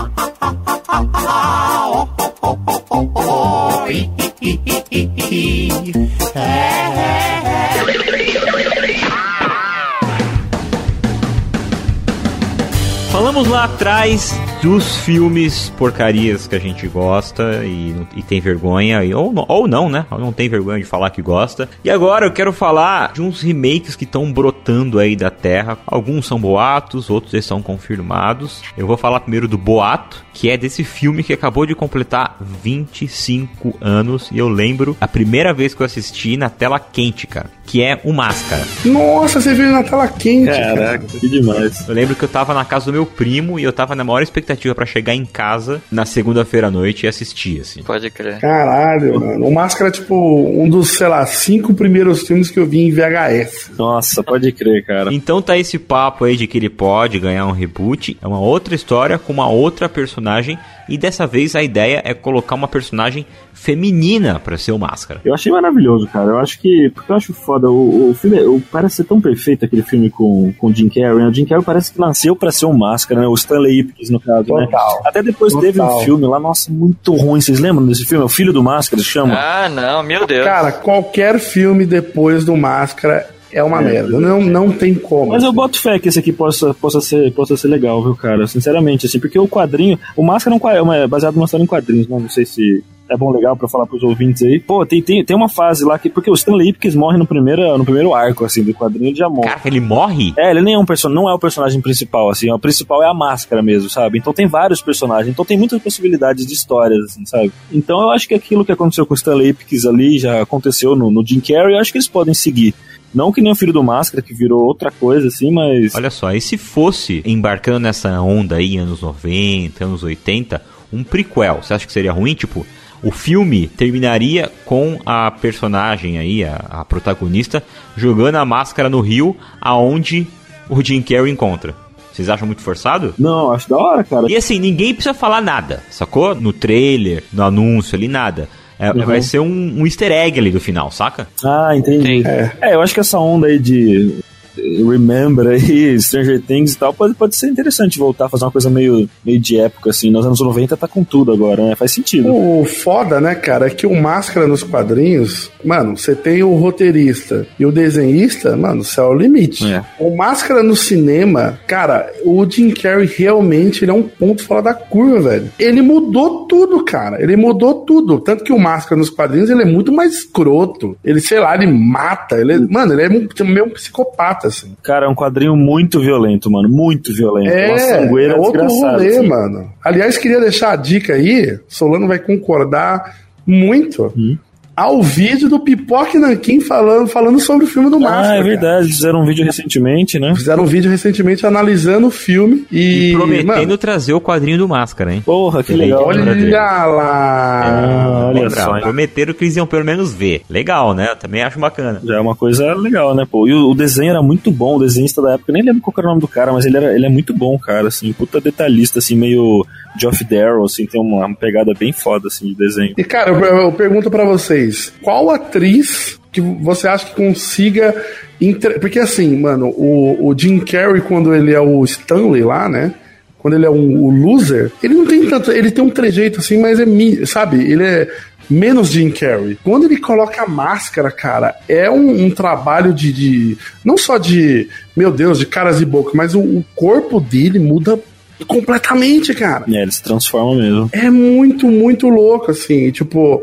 Falamos 13.10 13.46
lá 13.46 13.64
atrás 13.64 14.34
dos 14.62 14.96
filmes 14.98 15.70
porcarias 15.76 16.46
que 16.46 16.54
a 16.54 16.58
gente 16.60 16.86
gosta 16.86 17.64
e, 17.64 17.94
e 18.14 18.22
tem 18.22 18.40
vergonha, 18.40 19.04
e- 19.04 19.12
ou, 19.12 19.32
não- 19.32 19.44
ou 19.48 19.66
não, 19.66 19.88
né? 19.88 20.06
Ou 20.08 20.20
não 20.20 20.32
tem 20.32 20.48
vergonha 20.48 20.78
de 20.78 20.84
falar 20.84 21.10
que 21.10 21.20
gosta. 21.20 21.68
E 21.84 21.90
agora 21.90 22.26
eu 22.26 22.30
quero 22.30 22.52
falar 22.52 23.12
de 23.12 23.20
uns 23.20 23.40
remakes 23.42 23.96
que 23.96 24.04
estão 24.04 24.32
brotando 24.32 25.00
aí 25.00 25.16
da 25.16 25.30
terra. 25.30 25.76
Alguns 25.84 26.26
são 26.28 26.38
boatos, 26.40 27.10
outros 27.10 27.44
são 27.44 27.60
confirmados. 27.60 28.62
Eu 28.78 28.86
vou 28.86 28.96
falar 28.96 29.18
primeiro 29.20 29.48
do 29.48 29.58
boato, 29.58 30.24
que 30.32 30.48
é 30.48 30.56
desse 30.56 30.84
filme 30.84 31.24
que 31.24 31.32
acabou 31.32 31.66
de 31.66 31.74
completar 31.74 32.36
25 32.40 33.76
anos. 33.80 34.28
E 34.30 34.38
eu 34.38 34.48
lembro 34.48 34.96
a 35.00 35.08
primeira 35.08 35.52
vez 35.52 35.74
que 35.74 35.82
eu 35.82 35.86
assisti 35.86 36.36
na 36.36 36.48
tela 36.48 36.78
quente, 36.78 37.26
cara, 37.26 37.50
que 37.66 37.82
é 37.82 38.00
o 38.04 38.12
Máscara. 38.12 38.62
Nossa, 38.84 39.40
você 39.40 39.54
viu 39.54 39.70
na 39.72 39.82
tela 39.82 40.06
quente, 40.06 40.46
cara. 40.50 40.74
Caraca, 40.76 41.06
que 41.06 41.28
demais. 41.28 41.88
Eu 41.88 41.94
lembro 41.96 42.14
que 42.14 42.22
eu 42.22 42.28
tava 42.28 42.54
na 42.54 42.64
casa 42.64 42.86
do 42.86 42.92
meu 42.92 43.04
primo 43.04 43.58
e 43.58 43.64
eu 43.64 43.72
tava 43.72 43.96
na 43.96 44.04
maior 44.04 44.22
expectativa 44.22 44.51
pra 44.74 44.86
chegar 44.86 45.14
em 45.14 45.24
casa 45.24 45.82
na 45.90 46.04
segunda-feira 46.04 46.68
à 46.68 46.70
noite 46.70 47.04
e 47.04 47.08
assistir, 47.08 47.60
assim. 47.60 47.82
Pode 47.82 48.10
crer. 48.10 48.38
Caralho, 48.40 49.20
mano. 49.20 49.46
O 49.46 49.52
Máscara 49.52 49.88
é 49.88 49.92
tipo 49.92 50.14
um 50.14 50.68
dos, 50.68 50.90
sei 50.90 51.08
lá, 51.08 51.24
cinco 51.26 51.74
primeiros 51.74 52.26
filmes 52.26 52.50
que 52.50 52.58
eu 52.58 52.66
vi 52.66 52.80
em 52.80 52.90
VHS. 52.90 53.70
Nossa, 53.76 54.22
pode 54.22 54.52
crer, 54.52 54.84
cara. 54.84 55.12
Então 55.12 55.42
tá 55.42 55.56
esse 55.56 55.78
papo 55.78 56.24
aí 56.24 56.36
de 56.36 56.46
que 56.46 56.58
ele 56.58 56.70
pode 56.70 57.18
ganhar 57.18 57.46
um 57.46 57.52
reboot. 57.52 58.16
É 58.22 58.26
uma 58.26 58.40
outra 58.40 58.74
história 58.74 59.18
com 59.18 59.32
uma 59.32 59.48
outra 59.48 59.88
personagem. 59.88 60.58
E 60.92 60.98
dessa 60.98 61.26
vez 61.26 61.56
a 61.56 61.62
ideia 61.62 62.02
é 62.04 62.12
colocar 62.12 62.54
uma 62.54 62.68
personagem 62.68 63.24
feminina 63.54 64.38
pra 64.38 64.58
ser 64.58 64.72
o 64.72 64.78
Máscara. 64.78 65.22
Eu 65.24 65.32
achei 65.32 65.50
maravilhoso, 65.50 66.06
cara. 66.06 66.32
Eu 66.32 66.38
acho 66.38 66.60
que. 66.60 66.90
Porque 66.90 67.10
eu 67.10 67.16
acho 67.16 67.32
foda. 67.32 67.70
O, 67.70 68.10
o 68.10 68.14
filme 68.14 68.38
o, 68.42 68.60
parece 68.70 68.96
ser 68.96 69.04
tão 69.04 69.18
perfeito 69.18 69.64
aquele 69.64 69.82
filme 69.82 70.10
com, 70.10 70.52
com 70.58 70.66
o 70.66 70.74
Jim 70.74 70.90
Carrey. 70.90 71.14
Né? 71.14 71.28
O 71.28 71.32
Jim 71.32 71.46
Carrey 71.46 71.64
parece 71.64 71.94
que 71.94 71.98
nasceu 71.98 72.36
pra 72.36 72.52
ser 72.52 72.66
um 72.66 72.74
máscara, 72.74 73.22
né? 73.22 73.26
O 73.26 73.32
Stanley 73.32 73.80
Ipkiss, 73.80 74.10
no 74.10 74.20
caso, 74.20 74.52
né? 74.54 74.66
Total. 74.66 75.02
Até 75.06 75.22
depois 75.22 75.54
teve 75.54 75.80
um 75.80 75.86
Total. 75.86 76.00
filme 76.00 76.26
lá, 76.26 76.38
nossa, 76.38 76.70
muito 76.70 77.14
ruim. 77.14 77.40
Vocês 77.40 77.58
lembram 77.58 77.86
desse 77.86 78.04
filme? 78.04 78.22
É 78.22 78.26
O 78.26 78.28
Filho 78.28 78.52
do 78.52 78.62
Máscara, 78.62 79.02
se 79.02 79.08
chama? 79.08 79.34
Ah, 79.34 79.70
não, 79.70 80.02
meu 80.02 80.26
Deus. 80.26 80.44
Cara, 80.44 80.72
qualquer 80.72 81.38
filme 81.38 81.86
depois 81.86 82.44
do 82.44 82.54
Máscara 82.54 83.31
é 83.52 83.62
uma 83.62 83.80
É, 83.80 83.84
merda. 83.84 84.18
Não, 84.20 84.40
não 84.42 84.70
tem 84.72 84.94
como. 84.94 85.32
Mas 85.32 85.42
eu 85.44 85.52
boto 85.52 85.80
fé 85.80 85.98
que 85.98 86.08
esse 86.08 86.18
aqui 86.18 86.32
possa, 86.32 86.72
possa, 86.74 87.00
ser, 87.00 87.32
possa 87.32 87.56
ser 87.56 87.68
legal, 87.68 88.02
viu, 88.02 88.14
cara? 88.14 88.46
Sinceramente, 88.46 89.06
assim, 89.06 89.20
porque 89.20 89.38
o 89.38 89.48
quadrinho. 89.48 89.98
O 90.16 90.22
Máscara 90.22 90.56
é, 90.56 90.58
um, 90.58 90.68
é 90.70 90.82
uma- 90.82 90.96
é 90.96 91.06
baseado 91.06 91.34
numa 91.34 91.44
história 91.44 91.64
em 91.64 91.66
quadrinhos, 91.66 92.08
né? 92.08 92.18
Não 92.18 92.28
sei 92.30 92.44
se 92.46 92.82
é 93.10 93.16
bom 93.16 93.30
legal 93.30 93.54
pra 93.54 93.68
falar 93.68 93.84
pros 93.86 94.02
ouvintes 94.02 94.42
aí. 94.42 94.58
Pô, 94.58 94.86
tem, 94.86 95.02
tem, 95.02 95.22
tem 95.22 95.36
uma 95.36 95.48
fase 95.48 95.84
lá 95.84 95.98
que. 95.98 96.08
Porque 96.08 96.30
o 96.30 96.34
Stanley 96.34 96.70
Ipkiss 96.70 96.94
morre 96.94 97.18
no 97.18 97.26
primeiro, 97.26 97.76
no 97.76 97.84
primeiro 97.84 98.14
arco, 98.14 98.42
assim, 98.44 98.62
do 98.62 98.72
quadrinho, 98.72 99.08
ele 99.08 99.16
já 99.16 99.28
morre. 99.28 99.48
Cara, 99.48 99.60
ele 99.66 99.80
morre? 99.80 100.32
É, 100.38 100.50
ele 100.50 100.62
nem 100.62 100.74
é 100.74 100.78
um 100.78 100.84
person... 100.86 101.10
não 101.10 101.28
é 101.28 101.34
o 101.34 101.38
personagem 101.38 101.80
principal, 101.82 102.30
assim, 102.30 102.50
o 102.50 102.58
principal 102.58 103.02
é 103.02 103.06
a 103.06 103.12
máscara 103.12 103.62
mesmo, 103.62 103.90
sabe? 103.90 104.18
Então 104.18 104.32
tem 104.32 104.46
vários 104.46 104.80
personagens, 104.80 105.28
então 105.30 105.44
tem 105.44 105.58
muitas 105.58 105.82
possibilidades 105.82 106.46
de 106.46 106.54
histórias, 106.54 107.04
assim, 107.04 107.26
sabe? 107.26 107.52
Então 107.70 108.00
eu 108.00 108.10
acho 108.10 108.26
que 108.26 108.34
aquilo 108.34 108.64
que 108.64 108.72
aconteceu 108.72 109.04
com 109.04 109.12
o 109.12 109.16
Stanley 109.16 109.48
Ipkiss 109.50 109.84
ali 109.84 110.18
já 110.18 110.40
aconteceu 110.40 110.96
no, 110.96 111.10
no 111.10 111.26
Jim 111.26 111.40
Carrey, 111.40 111.74
eu 111.74 111.80
acho 111.80 111.92
que 111.92 111.98
eles 111.98 112.08
podem 112.08 112.32
seguir. 112.32 112.72
Não 113.14 113.32
que 113.32 113.40
nem 113.40 113.52
o 113.52 113.56
Filho 113.56 113.72
do 113.72 113.82
Máscara, 113.82 114.22
que 114.22 114.34
virou 114.34 114.64
outra 114.64 114.90
coisa, 114.90 115.28
assim, 115.28 115.50
mas... 115.50 115.94
Olha 115.94 116.10
só, 116.10 116.32
e 116.32 116.40
se 116.40 116.56
fosse 116.56 117.22
embarcando 117.24 117.80
nessa 117.80 118.20
onda 118.20 118.56
aí, 118.56 118.76
anos 118.76 119.02
90, 119.02 119.84
anos 119.84 120.02
80, 120.02 120.62
um 120.92 121.04
prequel, 121.04 121.60
você 121.62 121.74
acha 121.74 121.86
que 121.86 121.92
seria 121.92 122.12
ruim? 122.12 122.34
Tipo, 122.34 122.66
o 123.02 123.10
filme 123.10 123.66
terminaria 123.66 124.50
com 124.64 124.98
a 125.04 125.30
personagem 125.30 126.18
aí, 126.18 126.44
a, 126.44 126.56
a 126.70 126.84
protagonista, 126.84 127.62
jogando 127.96 128.36
a 128.36 128.44
máscara 128.44 128.88
no 128.88 129.00
rio, 129.00 129.36
aonde 129.60 130.26
o 130.68 130.82
Jim 130.82 131.02
Carrey 131.02 131.32
encontra. 131.32 131.74
Vocês 132.12 132.28
acham 132.28 132.46
muito 132.46 132.62
forçado? 132.62 133.14
Não, 133.18 133.52
acho 133.52 133.68
da 133.68 133.76
hora, 133.76 134.04
cara. 134.04 134.30
E 134.30 134.36
assim, 134.36 134.58
ninguém 134.58 134.94
precisa 134.94 135.14
falar 135.14 135.40
nada, 135.40 135.82
sacou? 135.90 136.34
No 136.34 136.52
trailer, 136.52 137.24
no 137.32 137.42
anúncio 137.42 137.96
ali, 137.96 138.06
nada. 138.06 138.48
É, 138.82 138.90
Uhum. 138.90 139.06
Vai 139.06 139.22
ser 139.22 139.38
um, 139.38 139.74
um 139.78 139.86
easter 139.86 140.10
egg 140.10 140.36
ali 140.40 140.50
do 140.50 140.58
final, 140.60 140.90
saca? 140.90 141.28
Ah, 141.44 141.70
entendi. 141.76 142.24
É. 142.26 142.74
eu 142.74 142.82
acho 142.82 142.92
que 142.92 142.98
essa 142.98 143.16
onda 143.16 143.46
aí 143.46 143.56
de 143.56 144.16
Remember 144.56 145.46
aí, 145.48 146.00
Stranger 146.00 146.40
Things 146.42 146.72
e 146.74 146.78
tal, 146.78 146.92
pode, 146.92 147.14
pode 147.14 147.36
ser 147.36 147.48
interessante 147.48 147.98
voltar 147.98 148.26
a 148.26 148.28
fazer 148.28 148.44
uma 148.44 148.50
coisa 148.50 148.68
meio, 148.70 149.08
meio 149.24 149.38
de 149.40 149.58
época, 149.58 149.90
assim. 149.90 150.10
Nos 150.10 150.24
anos 150.26 150.40
90 150.40 150.76
tá 150.76 150.88
com 150.88 151.04
tudo 151.04 151.32
agora, 151.32 151.64
né? 151.64 151.76
Faz 151.76 151.92
sentido. 151.92 152.32
O 152.34 152.64
foda, 152.64 153.20
né, 153.20 153.34
cara, 153.34 153.66
é 153.66 153.70
que 153.70 153.86
o 153.86 153.94
Máscara 154.00 154.46
nos 154.46 154.62
quadrinhos, 154.62 155.50
mano, 155.64 155.96
você 155.96 156.14
tem 156.14 156.42
o 156.42 156.54
roteirista 156.54 157.46
e 157.58 157.64
o 157.66 157.72
desenhista, 157.72 158.56
mano, 158.56 158.84
céu 158.84 159.04
é 159.04 159.08
o 159.08 159.14
limite. 159.14 159.64
O 159.98 160.16
Máscara 160.16 160.62
no 160.62 160.76
cinema, 160.76 161.58
cara, 161.66 162.10
o 162.24 162.44
Jim 162.48 162.70
Carrey 162.70 163.06
realmente 163.06 163.84
ele 163.84 163.90
é 163.90 163.94
um 163.94 164.02
ponto 164.02 164.44
fora 164.44 164.62
da 164.62 164.74
curva, 164.74 165.30
velho. 165.30 165.50
Ele 165.58 165.82
mudou 165.82 166.46
tudo, 166.46 166.84
cara. 166.84 167.22
Ele 167.22 167.36
mudou 167.36 167.74
tudo. 167.84 168.20
Tanto 168.20 168.44
que 168.44 168.52
o 168.52 168.58
Máscara 168.58 168.98
nos 168.98 169.10
quadrinhos, 169.10 169.50
ele 169.50 169.62
é 169.62 169.66
muito 169.66 169.92
mais 169.92 170.12
escroto. 170.14 170.96
Ele, 171.04 171.20
sei 171.20 171.38
lá, 171.40 171.54
ele 171.54 171.66
mata. 171.66 172.36
Ele, 172.36 172.52
é- 172.54 172.58
mano, 172.58 172.92
ele 172.92 173.02
é 173.02 173.08
meio 173.44 173.66
um 173.66 173.70
psicopata, 173.70 174.41
assim. 174.48 174.76
Cara, 174.82 175.06
é 175.06 175.08
um 175.08 175.14
quadrinho 175.14 175.56
muito 175.56 176.00
violento, 176.00 176.50
mano. 176.50 176.68
Muito 176.68 177.12
violento. 177.14 177.48
uma 177.52 177.56
É, 177.56 177.78
sangueira 177.78 178.34
é 178.34 178.36
outro 178.36 178.66
rolê, 178.66 179.16
assim. 179.18 179.26
mano. 179.28 179.70
Aliás, 179.84 180.16
queria 180.18 180.40
deixar 180.40 180.72
a 180.72 180.76
dica 180.76 181.14
aí, 181.14 181.58
Solano 181.68 182.06
vai 182.08 182.18
concordar 182.18 183.16
muito. 183.46 184.12
Hum? 184.16 184.36
Ao 184.74 185.02
vídeo 185.02 185.50
do 185.50 185.60
Pipoque 185.60 186.16
Nanquim 186.16 186.58
falando, 186.60 187.06
falando 187.06 187.38
sobre 187.38 187.66
o 187.66 187.68
filme 187.68 187.90
do 187.90 188.00
Máscara. 188.00 188.22
Ah, 188.22 188.34
é 188.34 188.38
cara. 188.38 188.44
verdade. 188.44 188.88
Fizeram 188.88 189.20
um 189.20 189.26
vídeo 189.26 189.44
recentemente, 189.44 190.18
né? 190.18 190.34
Fizeram 190.34 190.62
um 190.62 190.66
vídeo 190.66 190.90
recentemente 190.90 191.46
analisando 191.46 192.06
o 192.06 192.10
filme 192.10 192.66
e. 192.72 193.10
E 193.10 193.12
prometendo 193.12 193.46
mano, 193.46 193.78
trazer 193.78 194.14
o 194.14 194.20
quadrinho 194.20 194.56
do 194.56 194.66
Máscara, 194.66 195.12
hein? 195.12 195.22
Porra, 195.24 195.62
que 195.62 195.74
legal. 195.74 196.08
lembra 196.08 196.32
olha 196.32 196.86
lá. 196.86 197.62
Ah, 197.64 198.26
olha 198.28 198.50
só. 198.50 198.80
Prometeram 198.80 199.34
que 199.34 199.44
eles 199.44 199.56
iam 199.56 199.66
pelo 199.66 199.84
menos 199.84 200.12
ver. 200.12 200.42
Legal, 200.48 200.94
né? 200.94 201.08
Eu 201.10 201.16
também 201.16 201.42
acho 201.42 201.58
bacana. 201.58 202.00
Já 202.02 202.16
é 202.16 202.20
uma 202.20 202.34
coisa 202.34 202.72
legal, 202.74 203.14
né, 203.14 203.26
pô? 203.30 203.46
E 203.46 203.52
o, 203.52 203.70
o 203.70 203.74
desenho 203.74 204.10
era 204.10 204.22
muito 204.22 204.50
bom, 204.50 204.76
o 204.76 204.80
desenhista 204.80 205.20
da 205.20 205.34
época, 205.34 205.50
eu 205.50 205.54
nem 205.54 205.62
lembro 205.62 205.82
qual 205.82 205.94
era 205.98 206.06
o 206.06 206.10
nome 206.10 206.20
do 206.20 206.28
cara, 206.28 206.52
mas 206.52 206.64
ele, 206.64 206.78
era, 206.78 206.94
ele 206.94 207.04
é 207.04 207.10
muito 207.10 207.34
bom, 207.34 207.58
cara, 207.58 207.88
assim, 207.88 208.12
puta 208.12 208.40
detalhista, 208.40 209.00
assim, 209.00 209.16
meio 209.16 209.66
Geoff 209.98 210.24
Darrow, 210.24 210.64
assim, 210.64 210.86
tem 210.86 211.00
uma, 211.00 211.26
uma 211.26 211.36
pegada 211.36 211.72
bem 211.78 211.92
foda, 211.92 212.28
assim, 212.28 212.48
de 212.48 212.54
desenho. 212.54 212.94
E 212.96 213.04
cara, 213.04 213.30
eu, 213.30 213.40
eu 213.40 213.72
pergunto 213.72 214.10
pra 214.10 214.24
vocês: 214.24 214.61
qual 215.02 215.30
atriz 215.30 216.18
que 216.30 216.40
você 216.40 216.88
acha 216.88 217.06
que 217.06 217.14
consiga. 217.14 217.94
entre- 218.40 218.78
Porque 218.78 218.98
assim, 218.98 219.36
mano, 219.38 219.68
o, 219.68 220.28
o 220.28 220.38
Jim 220.38 220.58
Carrey, 220.60 221.00
quando 221.02 221.34
ele 221.34 221.52
é 221.52 221.60
o 221.60 221.84
Stanley 221.84 222.42
lá, 222.42 222.68
né? 222.68 222.94
Quando 223.38 223.54
ele 223.54 223.66
é 223.66 223.70
um, 223.70 224.02
o 224.04 224.10
loser, 224.10 224.70
ele 224.82 224.94
não 224.94 225.04
tem 225.06 225.26
tanto. 225.26 225.50
Ele 225.50 225.70
tem 225.70 225.84
um 225.84 225.90
trejeito 225.90 226.38
assim, 226.40 226.58
mas 226.60 226.78
é. 226.80 226.84
Sabe? 227.26 227.56
Ele 227.70 227.82
é 227.82 228.08
menos 228.48 228.88
Jim 228.88 229.10
Carrey. 229.10 229.58
Quando 229.64 229.84
ele 229.86 229.96
coloca 229.98 230.42
a 230.42 230.46
máscara, 230.48 231.10
cara, 231.10 231.54
é 231.68 231.90
um, 231.90 232.26
um 232.26 232.30
trabalho 232.30 232.94
de, 232.94 233.12
de- 233.12 233.58
Não 233.84 233.98
só 233.98 234.16
de. 234.16 234.68
Meu 234.96 235.10
Deus, 235.10 235.38
de 235.40 235.46
caras 235.46 235.80
e 235.80 235.84
boca, 235.84 236.12
mas 236.14 236.34
o, 236.34 236.40
o 236.40 236.64
corpo 236.74 237.20
dele 237.20 237.58
muda 237.58 237.98
completamente, 238.46 239.34
cara. 239.34 239.64
É, 239.68 239.82
ele 239.82 239.92
se 239.92 240.02
transforma 240.02 240.54
mesmo. 240.60 240.88
É 240.92 241.10
muito, 241.10 241.66
muito 241.68 242.08
louco, 242.08 242.50
assim. 242.50 242.90
Tipo, 242.90 243.42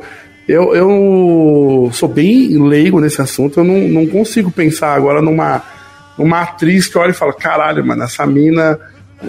eu, 0.50 0.76
eu 0.76 1.92
sou 1.94 2.10
bem 2.10 2.58
leigo 2.58 3.00
nesse 3.00 3.22
assunto, 3.22 3.60
eu 3.60 3.64
não, 3.64 3.78
não 3.88 4.08
consigo 4.08 4.50
pensar 4.50 4.96
agora 4.96 5.22
numa, 5.22 5.62
numa 6.18 6.42
atriz 6.42 6.88
que 6.88 6.98
olha 6.98 7.12
e 7.12 7.14
fala: 7.14 7.34
caralho, 7.34 7.86
mano, 7.86 8.04
essa 8.04 8.26
mina. 8.26 8.80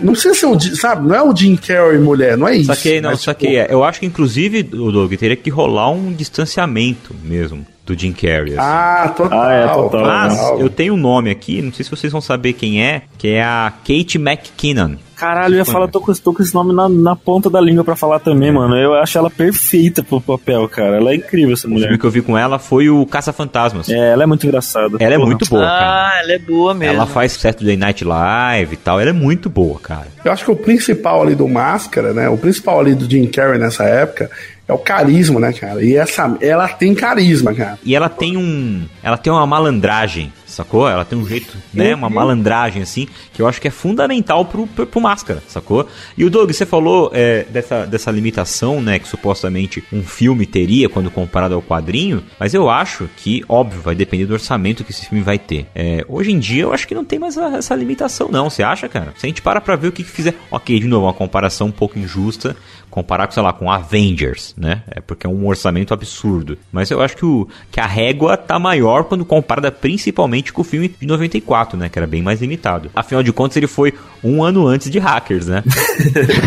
Não 0.02 0.14
sei 0.14 0.32
se 0.32 0.44
é 0.46 0.48
o. 0.48 0.58
Sabe, 0.58 1.06
não 1.06 1.14
é 1.14 1.22
o 1.22 1.36
Jim 1.36 1.56
Carrey 1.56 1.98
mulher, 1.98 2.38
não 2.38 2.48
é 2.48 2.56
isso. 2.56 2.66
Saquei, 2.72 3.00
não, 3.02 3.10
mas, 3.10 3.18
tipo, 3.18 3.32
saquei. 3.32 3.58
É, 3.58 3.66
Eu 3.68 3.84
acho 3.84 4.00
que, 4.00 4.06
inclusive, 4.06 4.60
o 4.72 4.90
Doug, 4.90 5.12
teria 5.14 5.36
que 5.36 5.50
rolar 5.50 5.90
um 5.90 6.12
distanciamento 6.12 7.14
mesmo 7.22 7.66
do 7.84 7.98
Jim 7.98 8.12
Carrey. 8.12 8.56
assim. 8.56 8.58
Ah, 8.58 9.12
total. 9.14 9.40
Ah, 9.42 9.52
é, 9.52 9.66
total. 9.66 10.00
Mas 10.00 10.38
total. 10.38 10.60
eu 10.60 10.70
tenho 10.70 10.94
um 10.94 10.96
nome 10.96 11.30
aqui, 11.30 11.60
não 11.60 11.72
sei 11.72 11.84
se 11.84 11.90
vocês 11.90 12.10
vão 12.12 12.20
saber 12.20 12.54
quem 12.54 12.82
é, 12.82 13.02
que 13.18 13.28
é 13.28 13.42
a 13.42 13.72
Kate 13.84 14.16
McKinnon. 14.16 14.94
Caralho, 15.20 15.54
eu 15.54 15.58
ia 15.58 15.64
falar, 15.66 15.86
tô 15.88 16.00
com, 16.00 16.10
tô 16.14 16.32
com 16.32 16.42
esse 16.42 16.54
nome 16.54 16.72
na, 16.72 16.88
na 16.88 17.14
ponta 17.14 17.50
da 17.50 17.60
língua 17.60 17.84
pra 17.84 17.94
falar 17.94 18.20
também, 18.20 18.50
mano. 18.50 18.74
Eu 18.74 18.94
acho 18.94 19.18
ela 19.18 19.28
perfeita 19.28 20.02
pro 20.02 20.18
papel, 20.18 20.66
cara. 20.66 20.96
Ela 20.96 21.10
é 21.12 21.16
incrível, 21.16 21.52
essa 21.52 21.66
O 21.66 21.70
filme 21.70 21.84
mulher. 21.84 21.98
que 21.98 22.04
eu 22.06 22.10
vi 22.10 22.22
com 22.22 22.38
ela 22.38 22.58
foi 22.58 22.88
o 22.88 23.04
Caça-Fantasmas. 23.04 23.90
É, 23.90 24.12
ela 24.12 24.22
é 24.22 24.26
muito 24.26 24.46
engraçada. 24.46 24.96
Ela 24.98 25.14
é 25.14 25.16
Porra. 25.18 25.26
muito 25.28 25.46
boa, 25.48 25.62
cara. 25.66 26.08
Ah, 26.08 26.20
ela 26.22 26.32
é 26.32 26.38
boa 26.38 26.72
mesmo. 26.72 26.94
Ela 26.94 27.06
faz 27.06 27.32
Saturday 27.32 27.76
Night 27.76 28.02
Live 28.02 28.72
e 28.74 28.76
tal, 28.78 28.98
ela 28.98 29.10
é 29.10 29.12
muito 29.12 29.50
boa, 29.50 29.78
cara. 29.78 30.06
Eu 30.24 30.32
acho 30.32 30.42
que 30.44 30.50
o 30.50 30.56
principal 30.56 31.22
ali 31.22 31.34
do 31.34 31.46
Máscara, 31.46 32.14
né? 32.14 32.26
O 32.30 32.38
principal 32.38 32.80
ali 32.80 32.94
do 32.94 33.08
Jim 33.08 33.26
Carrey 33.26 33.58
nessa 33.58 33.84
época 33.84 34.30
é 34.66 34.72
o 34.72 34.78
carisma, 34.78 35.38
né, 35.40 35.52
cara? 35.52 35.84
E 35.84 35.96
essa, 35.96 36.34
ela 36.40 36.66
tem 36.68 36.94
carisma, 36.94 37.52
cara. 37.52 37.78
E 37.84 37.94
ela 37.94 38.08
tem 38.08 38.36
um. 38.36 38.84
Ela 39.02 39.18
tem 39.18 39.30
uma 39.32 39.46
malandragem, 39.46 40.32
sacou? 40.50 40.88
Ela 40.88 41.04
tem 41.04 41.18
um 41.18 41.26
jeito, 41.26 41.56
né? 41.72 41.94
Uma 41.94 42.08
malandragem, 42.10 42.82
assim, 42.82 43.06
que 43.32 43.40
eu 43.42 43.46
acho 43.48 43.60
que 43.60 43.68
é 43.68 43.70
fundamental 43.70 44.44
pro, 44.44 44.66
pro, 44.66 44.86
pro 44.86 45.00
máscara, 45.00 45.42
sacou? 45.48 45.86
E 46.16 46.24
o 46.24 46.30
Doug, 46.30 46.50
você 46.50 46.66
falou 46.66 47.10
é, 47.14 47.44
dessa, 47.44 47.86
dessa 47.86 48.10
limitação, 48.10 48.80
né? 48.80 48.98
Que 48.98 49.08
supostamente 49.08 49.82
um 49.92 50.02
filme 50.02 50.46
teria 50.46 50.88
quando 50.88 51.10
comparado 51.10 51.54
ao 51.54 51.62
quadrinho, 51.62 52.22
mas 52.38 52.54
eu 52.54 52.68
acho 52.68 53.08
que, 53.16 53.44
óbvio, 53.48 53.80
vai 53.80 53.94
depender 53.94 54.26
do 54.26 54.32
orçamento 54.34 54.84
que 54.84 54.90
esse 54.92 55.06
filme 55.06 55.22
vai 55.22 55.38
ter. 55.38 55.66
É, 55.74 56.04
hoje 56.08 56.30
em 56.32 56.38
dia 56.38 56.62
eu 56.62 56.72
acho 56.72 56.86
que 56.86 56.94
não 56.94 57.04
tem 57.04 57.18
mais 57.18 57.36
a- 57.38 57.56
essa 57.58 57.74
limitação, 57.74 58.28
não. 58.30 58.48
Você 58.50 58.62
acha, 58.62 58.88
cara? 58.88 59.12
Se 59.16 59.26
a 59.26 59.28
gente 59.28 59.42
para 59.42 59.60
pra 59.60 59.76
ver 59.76 59.88
o 59.88 59.92
que, 59.92 60.02
que 60.02 60.10
fizer. 60.10 60.34
Ok, 60.50 60.78
de 60.78 60.86
novo, 60.86 61.06
uma 61.06 61.14
comparação 61.14 61.68
um 61.68 61.72
pouco 61.72 61.98
injusta. 61.98 62.56
Comparar 62.90 63.26
com, 63.26 63.32
sei 63.34 63.42
lá, 63.42 63.52
com 63.52 63.70
Avengers, 63.70 64.54
né? 64.58 64.82
É 64.90 65.00
porque 65.00 65.26
é 65.26 65.30
um 65.30 65.46
orçamento 65.46 65.94
absurdo. 65.94 66.58
Mas 66.72 66.90
eu 66.90 67.00
acho 67.00 67.16
que, 67.16 67.24
o, 67.24 67.46
que 67.70 67.78
a 67.80 67.86
régua 67.86 68.36
tá 68.36 68.58
maior 68.58 69.04
quando 69.04 69.24
comparada 69.24 69.70
principalmente 69.70 70.52
com 70.52 70.62
o 70.62 70.64
filme 70.64 70.88
de 71.00 71.06
94, 71.06 71.78
né? 71.78 71.88
Que 71.88 71.98
era 71.98 72.06
bem 72.06 72.20
mais 72.22 72.40
limitado. 72.40 72.90
Afinal 72.94 73.22
de 73.22 73.32
contas, 73.32 73.56
ele 73.56 73.66
foi 73.68 73.94
um 74.24 74.42
ano 74.42 74.66
antes 74.66 74.90
de 74.90 74.98
Hackers, 74.98 75.46
né? 75.46 75.62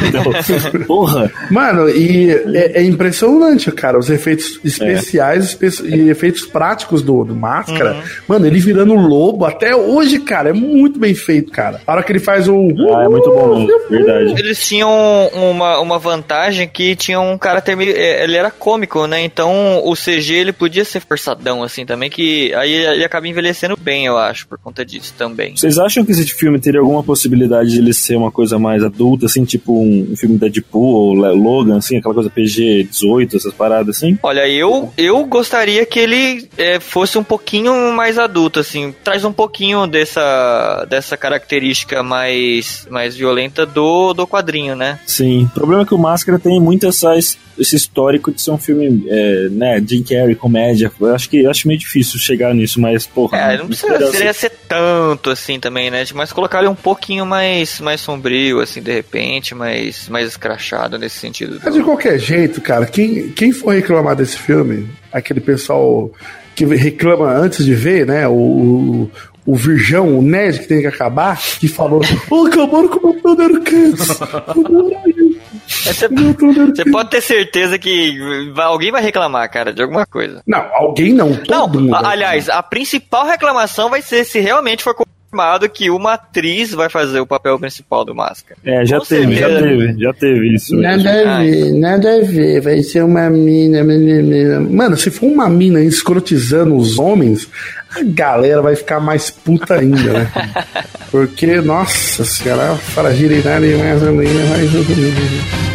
Então, 0.08 0.24
porra. 0.86 1.32
Mano, 1.50 1.90
e 1.90 2.30
é, 2.32 2.82
é 2.82 2.84
impressionante, 2.84 3.72
cara, 3.72 3.98
os 3.98 4.10
efeitos 4.10 4.60
especiais 4.64 5.46
espe- 5.46 5.88
e 5.88 6.10
efeitos 6.10 6.46
práticos 6.46 7.02
do, 7.02 7.24
do 7.24 7.36
Máscara. 7.36 8.04
Mano, 8.28 8.46
ele 8.46 8.60
virando 8.60 8.94
lobo 8.96 9.46
até 9.46 9.76
hoje, 9.76 10.20
cara, 10.20 10.50
é 10.50 10.54
muito 10.54 11.00
bem 11.00 11.16
feito, 11.16 11.52
cara. 11.52 11.82
A 11.88 11.92
hora 11.94 12.04
que 12.04 12.12
ele 12.12 12.20
faz 12.20 12.48
o. 12.48 12.68
Ah, 12.96 13.04
é 13.06 13.08
muito 13.08 13.30
bom 13.32 13.66
verdade. 13.90 14.34
Eles 14.38 14.66
tinham 14.68 14.90
uma, 15.34 15.80
uma 15.80 15.98
vantagem 16.00 16.33
que 16.72 16.96
tinha 16.96 17.20
um 17.20 17.38
caráter 17.38 17.76
meio. 17.76 17.92
eh, 17.96 18.24
Ele 18.24 18.36
era 18.36 18.50
cômico, 18.52 19.06
né? 19.08 19.22
Então 19.22 19.82
o 19.86 19.94
CG 19.96 20.34
ele 20.34 20.54
podia 20.54 20.86
ser 20.86 21.00
forçadão, 21.02 21.64
assim, 21.64 21.86
também, 21.86 22.10
que 22.10 22.54
aí 22.56 22.72
ele 22.74 23.04
acaba 23.04 23.28
envelhecendo 23.28 23.78
bem, 23.80 24.06
eu 24.06 24.18
acho, 24.18 24.48
por 24.48 24.58
conta 24.58 24.86
disso 24.86 25.14
também. 25.18 25.56
Vocês 25.56 25.78
acham 25.78 26.06
que 26.06 26.12
esse 26.12 26.26
filme 26.28 26.60
teria 26.60 26.80
alguma 26.80 27.04
possibilidade 27.04 27.70
de 27.72 27.80
ele 27.80 27.94
ser 27.94 28.16
uma 28.16 28.32
coisa 28.32 28.58
mais 28.60 28.84
adulta, 28.84 29.26
assim, 29.26 29.44
tipo 29.46 29.80
um, 29.82 30.14
filme 30.16 30.38
Deadpool 30.38 30.84
ou 30.84 31.14
Logan, 31.14 31.78
assim, 31.78 31.98
aquela 31.98 32.14
coisa 32.14 32.30
PG-18, 32.30 33.36
essas 33.36 33.54
paradas 33.54 33.98
assim? 33.98 34.18
Olha, 34.24 34.48
eu, 34.48 34.92
eu 34.98 35.26
gostaria 35.26 35.86
que 35.86 36.00
ele 36.00 36.48
eh, 36.58 36.80
fosse 36.80 37.18
um 37.18 37.24
pouquinho 37.24 37.92
mais 37.94 38.18
adulto, 38.18 38.60
assim. 38.60 38.94
Traz 39.04 39.24
um 39.26 39.34
pouquinho 39.34 39.86
dessa, 39.88 40.86
dessa 40.90 41.18
característica 41.18 42.02
mais, 42.04 42.88
mais 42.90 43.16
violenta 43.16 43.66
do, 43.66 44.14
do 44.14 44.26
quadrinho, 44.28 44.76
né? 44.76 45.00
Sim. 45.06 45.44
O 45.46 45.50
problema 45.50 45.82
é 45.84 45.86
que 45.86 45.94
o 45.94 45.98
Máscara 45.98 46.23
tem 46.40 46.60
muito 46.60 46.88
essa, 46.88 47.16
esse 47.16 47.76
histórico 47.76 48.32
de 48.32 48.42
ser 48.42 48.52
um 48.52 48.58
filme, 48.58 49.06
é, 49.08 49.48
né, 49.50 49.84
Jim 49.86 50.04
Carrey, 50.04 50.36
comédia. 50.36 50.92
Eu 51.00 51.14
acho 51.14 51.30
que 51.30 51.44
eu 51.44 51.50
acho 51.50 51.68
meio 51.68 51.80
difícil 51.80 52.20
chegar 52.20 52.54
nisso, 52.54 52.80
mas, 52.80 53.06
porra. 53.06 53.38
É, 53.38 53.58
não 53.58 53.64
não 53.64 53.68
precisa 53.68 54.12
seria 54.12 54.34
ser 54.34 54.52
tanto 54.68 55.30
assim 55.30 55.60
também, 55.60 55.90
né? 55.90 56.04
Mas 56.14 56.32
colocar 56.32 56.60
ele 56.60 56.68
um 56.68 56.76
pouquinho 56.76 57.26
mais, 57.26 57.80
mais 57.80 58.02
sombrio, 58.02 58.60
assim, 58.60 58.82
de 58.82 58.94
repente, 58.94 59.56
mais, 59.56 60.10
mais 60.10 60.28
escrachado 60.28 60.98
nesse 60.98 61.18
sentido. 61.18 61.60
Mas 61.64 61.74
de 61.74 61.82
qualquer 61.82 62.20
jeito, 62.20 62.62
cara, 62.62 62.86
quem, 62.86 63.30
quem 63.30 63.52
for 63.52 63.74
reclamar 63.74 64.16
desse 64.16 64.38
filme, 64.38 64.88
aquele 65.12 65.40
pessoal 65.40 66.12
que 66.56 66.66
reclama 66.66 67.32
antes 67.32 67.66
de 67.66 67.74
ver, 67.74 68.06
né? 68.06 68.28
O, 68.28 69.10
o 69.46 69.56
Virgão, 69.56 70.18
o 70.18 70.22
nerd 70.22 70.60
que 70.60 70.68
tem 70.68 70.82
que 70.82 70.88
acabar, 70.88 71.40
que 71.60 71.68
falou: 71.68 72.02
Oh, 72.30 72.46
acabaram 72.46 72.88
com 72.88 73.08
o 73.08 73.14
meu 73.14 73.22
Thundercats! 73.22 74.20
Você, 75.68 76.08
você 76.08 76.92
pode 76.92 77.10
ter 77.10 77.22
certeza 77.22 77.78
que 77.78 78.18
alguém 78.58 78.92
vai 78.92 79.02
reclamar, 79.02 79.50
cara, 79.52 79.74
de 79.74 79.82
alguma 79.82 80.06
coisa. 80.06 80.42
Não, 80.48 80.66
alguém 80.74 81.14
não, 81.14 81.36
todo 81.36 81.80
mundo. 81.82 81.96
A- 81.96 82.10
Aliás, 82.12 82.50
a 82.50 82.62
principal 82.64 83.26
reclamação 83.26 83.90
vai 83.90 84.02
ser 84.02 84.24
se 84.26 84.40
realmente 84.40 84.84
for 84.84 84.96
confirmado 85.34 85.68
que 85.68 85.90
uma 85.90 86.14
atriz 86.14 86.72
vai 86.72 86.90
fazer 86.90 87.20
o 87.20 87.26
papel 87.26 87.58
principal 87.60 88.06
do 88.06 88.14
Máscara. 88.14 88.60
É, 88.64 88.86
já 88.86 89.00
Com 89.00 89.06
teve, 89.06 89.36
já 89.36 89.48
certeza. 89.50 89.62
teve, 89.68 90.00
já 90.00 90.14
teve 90.14 90.54
isso. 90.56 90.76
Nada 90.76 91.10
a 91.36 91.40
ver, 91.40 91.74
nada 91.74 92.16
a 92.16 92.20
ver, 92.22 92.62
vai 92.62 92.82
ser 92.84 93.04
uma 93.04 93.30
mina, 93.30 93.84
mina, 93.84 94.22
mina. 94.22 94.60
Mano, 94.60 94.96
se 94.96 95.10
for 95.10 95.26
uma 95.26 95.50
mina 95.50 95.82
escrotizando 95.82 96.76
os 96.76 97.00
homens, 97.00 97.50
a 97.96 98.04
galera 98.04 98.62
vai 98.62 98.76
ficar 98.76 99.00
mais 99.00 99.30
puta 99.32 99.76
ainda, 99.76 100.14
né? 100.14 100.32
Porque, 101.10 101.62
nossa 101.62 102.24
senhora, 102.24 102.76
fragilidade 102.76 103.66
mais 103.76 104.02
ou 104.04 104.14
menos. 104.14 104.50
mais- 104.50 105.73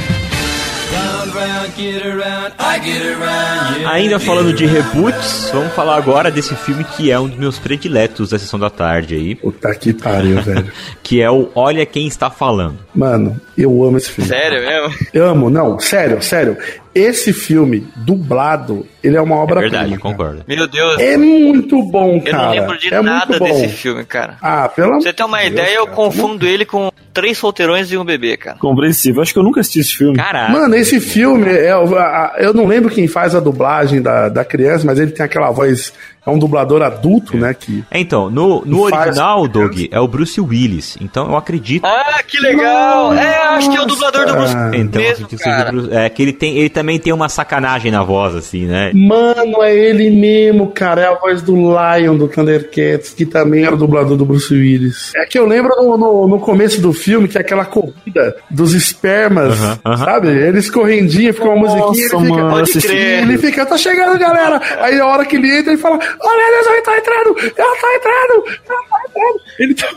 Ainda 3.86 4.18
falando 4.18 4.52
de 4.52 4.66
reboots, 4.66 5.50
vamos 5.52 5.72
falar 5.74 5.96
agora 5.96 6.30
desse 6.30 6.54
filme 6.54 6.84
que 6.84 7.10
é 7.10 7.18
um 7.18 7.28
dos 7.28 7.38
meus 7.38 7.58
prediletos 7.58 8.30
da 8.30 8.38
sessão 8.38 8.58
da 8.58 8.70
tarde 8.70 9.14
aí. 9.14 9.34
Puta 9.34 9.74
que 9.74 9.92
pariu, 9.92 10.40
velho. 10.42 10.70
Que 11.02 11.20
é 11.20 11.30
o 11.30 11.50
Olha 11.54 11.84
Quem 11.86 12.06
Está 12.06 12.30
Falando. 12.30 12.78
Mano, 12.94 13.40
eu 13.56 13.84
amo 13.84 13.96
esse 13.96 14.10
filme. 14.10 14.28
Sério 14.28 14.60
mesmo? 14.60 14.98
Eu 15.12 15.26
amo, 15.28 15.50
não, 15.50 15.78
sério, 15.78 16.22
sério. 16.22 16.56
Esse 16.98 17.32
filme, 17.32 17.86
dublado, 17.96 18.86
ele 19.02 19.16
é 19.16 19.20
uma 19.20 19.36
É 19.36 19.38
obra 19.38 19.60
verdade, 19.60 19.96
concordo. 19.98 20.44
Meu 20.48 20.66
Deus. 20.66 20.98
É 21.00 21.16
muito 21.16 21.82
bom, 21.82 22.16
Eu 22.16 22.22
cara. 22.32 22.42
não 22.44 22.50
lembro 22.50 22.78
de 22.78 22.92
é 22.92 23.00
nada 23.02 23.26
muito 23.38 23.38
bom. 23.38 23.60
desse 23.62 23.68
filme, 23.68 24.04
cara. 24.04 24.36
Ah, 24.42 24.68
pelo 24.68 24.88
Pra 24.88 24.96
amor 24.96 25.02
você 25.02 25.12
ter 25.12 25.24
uma 25.24 25.40
de 25.40 25.46
ideia, 25.46 25.66
Deus, 25.66 25.78
eu 25.78 25.84
cara. 25.84 25.96
confundo 25.96 26.46
ele 26.46 26.64
com 26.64 26.90
três 27.12 27.38
solteirões 27.38 27.90
e 27.92 27.96
um 27.96 28.04
bebê, 28.04 28.36
cara. 28.36 28.58
Compreensível. 28.58 29.22
Acho 29.22 29.32
que 29.32 29.38
eu 29.38 29.42
nunca 29.42 29.60
assisti 29.60 29.80
esse 29.80 29.96
filme. 29.96 30.16
Caralho. 30.16 30.52
Mano, 30.52 30.74
esse 30.74 31.00
filme, 31.00 31.48
é, 31.50 31.72
eu 32.38 32.52
não 32.54 32.66
lembro 32.66 32.90
quem 32.90 33.06
faz 33.08 33.34
a 33.34 33.40
dublagem 33.40 34.00
da, 34.02 34.28
da 34.28 34.44
criança, 34.44 34.84
mas 34.86 34.98
ele 34.98 35.10
tem 35.12 35.24
aquela 35.24 35.50
voz, 35.50 35.92
é 36.28 36.32
um 36.32 36.38
dublador 36.38 36.82
adulto, 36.82 37.36
né? 37.36 37.54
Que 37.54 37.84
É, 37.90 37.98
então, 38.00 38.30
no, 38.30 38.62
no 38.64 38.86
E 38.86 38.90
faz- 38.90 39.06
original, 39.08 39.48
Doug, 39.48 39.78
é 39.90 40.00
o 40.00 40.06
Bruce 40.08 40.40
Willis. 40.40 40.96
Então 41.00 41.26
eu 41.28 41.36
acredito. 41.36 41.84
Ah, 41.86 42.20
que 42.26 42.38
legal! 42.40 43.12
É, 43.14 43.36
acho 43.56 43.70
que 43.70 43.76
é 43.76 43.80
o 43.80 43.86
dublador 43.86 44.26
do 44.26 44.32
Bruce 44.34 44.54
Nossa. 44.54 44.76
Então, 44.76 45.00
mesmo, 45.02 45.24
acredito 45.24 45.28
que 45.28 45.38
seja 45.38 45.50
o 45.50 45.58
cara. 45.58 45.72
Bruce- 45.72 45.88
é 45.92 46.08
que 46.08 46.22
ele 46.22 46.32
tem, 46.32 46.56
ele 46.58 46.68
também 46.68 46.98
tem 46.98 47.12
uma 47.12 47.28
sacanagem 47.28 47.90
na 47.90 48.02
voz, 48.02 48.34
assim, 48.34 48.66
né? 48.66 48.92
Mano, 48.94 49.62
é 49.62 49.74
ele 49.74 50.10
mesmo, 50.10 50.68
cara. 50.68 51.00
É 51.02 51.06
a 51.06 51.14
voz 51.14 51.42
do 51.42 51.54
Lion 51.56 52.16
do 52.16 52.28
Thundercats, 52.28 53.10
que 53.14 53.24
também 53.26 53.64
era 53.64 53.74
o 53.74 53.78
dublador 53.78 54.16
do 54.16 54.24
Bruce 54.24 54.52
Willis. 54.52 55.12
É 55.16 55.24
que 55.26 55.38
eu 55.38 55.46
lembro 55.46 55.70
no, 55.78 55.96
no, 55.96 56.28
no 56.28 56.38
começo 56.40 56.80
do 56.80 56.92
filme 56.92 57.28
que 57.28 57.38
é 57.38 57.40
aquela 57.40 57.64
corrida 57.64 58.36
dos 58.50 58.74
espermas, 58.74 59.58
Aham, 59.60 59.78
aham. 59.84 60.04
sabe? 60.04 60.28
Eles 60.28 60.70
correndinha, 60.70 61.32
fica 61.32 61.48
uma 61.48 61.66
Nossa, 61.66 61.76
musiquinha, 61.76 62.04
ele 62.04 62.26
fica, 62.26 62.44
mano, 62.44 62.66
ele 63.22 63.38
fica, 63.38 63.66
tá 63.66 63.76
chegando, 63.78 64.18
galera. 64.18 64.60
Aí 64.80 64.98
a 65.00 65.06
hora 65.06 65.24
que 65.24 65.36
ele 65.36 65.56
entra, 65.58 65.72
ele 65.72 65.80
fala: 65.80 65.98
Oh 66.20 66.36
meu 66.36 66.50
Deus, 66.52 66.66
ele 66.66 66.82
tá 66.82 66.98
entrando, 66.98 67.38
ele 67.38 67.50
tá 67.50 67.94
entrando, 67.96 68.44
ele 68.46 68.58
tá 68.64 68.74
entrando. 69.08 69.40
Ele 69.58 69.74
tá 69.74 69.88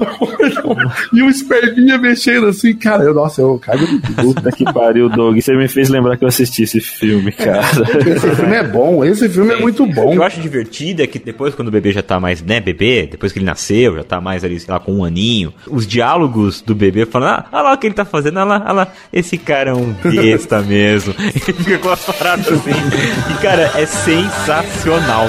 E 1.13 1.21
o 1.21 1.29
esperminha 1.29 1.97
mexendo 1.97 2.47
assim, 2.47 2.73
cara. 2.75 3.03
Eu, 3.03 3.13
nossa, 3.13 3.41
eu 3.41 3.59
cago 3.59 3.85
de. 3.85 3.99
Puta 4.13 4.51
que 4.51 4.63
pariu, 4.65 5.09
Doug. 5.09 5.37
Você 5.39 5.55
me 5.55 5.67
fez 5.67 5.89
lembrar 5.89 6.17
que 6.17 6.23
eu 6.23 6.27
assisti 6.27 6.63
esse 6.63 6.79
filme, 6.79 7.31
cara. 7.31 7.61
Esse 8.07 8.35
filme 8.35 8.55
é 8.55 8.63
bom, 8.63 9.03
esse 9.05 9.29
filme 9.29 9.53
é 9.53 9.57
muito 9.57 9.83
O 9.83 9.87
bom. 9.87 10.11
que 10.11 10.17
eu 10.17 10.23
acho 10.23 10.39
divertido 10.41 11.01
é 11.03 11.07
que 11.07 11.19
depois, 11.19 11.53
quando 11.53 11.67
o 11.67 11.71
bebê 11.71 11.91
já 11.91 12.01
tá 12.01 12.19
mais, 12.19 12.41
né, 12.41 12.59
bebê, 12.59 13.07
depois 13.09 13.31
que 13.31 13.39
ele 13.39 13.45
nasceu, 13.45 13.95
já 13.97 14.03
tá 14.03 14.19
mais 14.21 14.43
ali, 14.43 14.59
sei 14.59 14.73
lá, 14.73 14.79
com 14.79 14.93
um 14.93 15.03
aninho, 15.03 15.53
os 15.67 15.85
diálogos 15.87 16.61
do 16.61 16.73
bebê 16.73 17.05
falando, 17.05 17.29
ah, 17.29 17.45
olha 17.51 17.61
lá 17.63 17.73
o 17.73 17.77
que 17.77 17.87
ele 17.87 17.93
tá 17.93 18.05
fazendo, 18.05 18.37
olha 18.37 18.45
lá, 18.45 18.61
olha 18.65 18.73
lá, 18.73 18.87
esse 19.13 19.37
cara 19.37 19.71
é 19.71 19.73
um 19.73 19.93
besta 19.93 20.61
mesmo. 20.61 21.13
Ele 21.21 21.53
fica 21.63 21.77
com 21.79 21.89
as 21.89 22.03
paradas 22.05 22.47
assim. 22.47 22.71
E, 22.71 23.41
cara, 23.41 23.71
é 23.75 23.85
sensacional. 23.85 25.27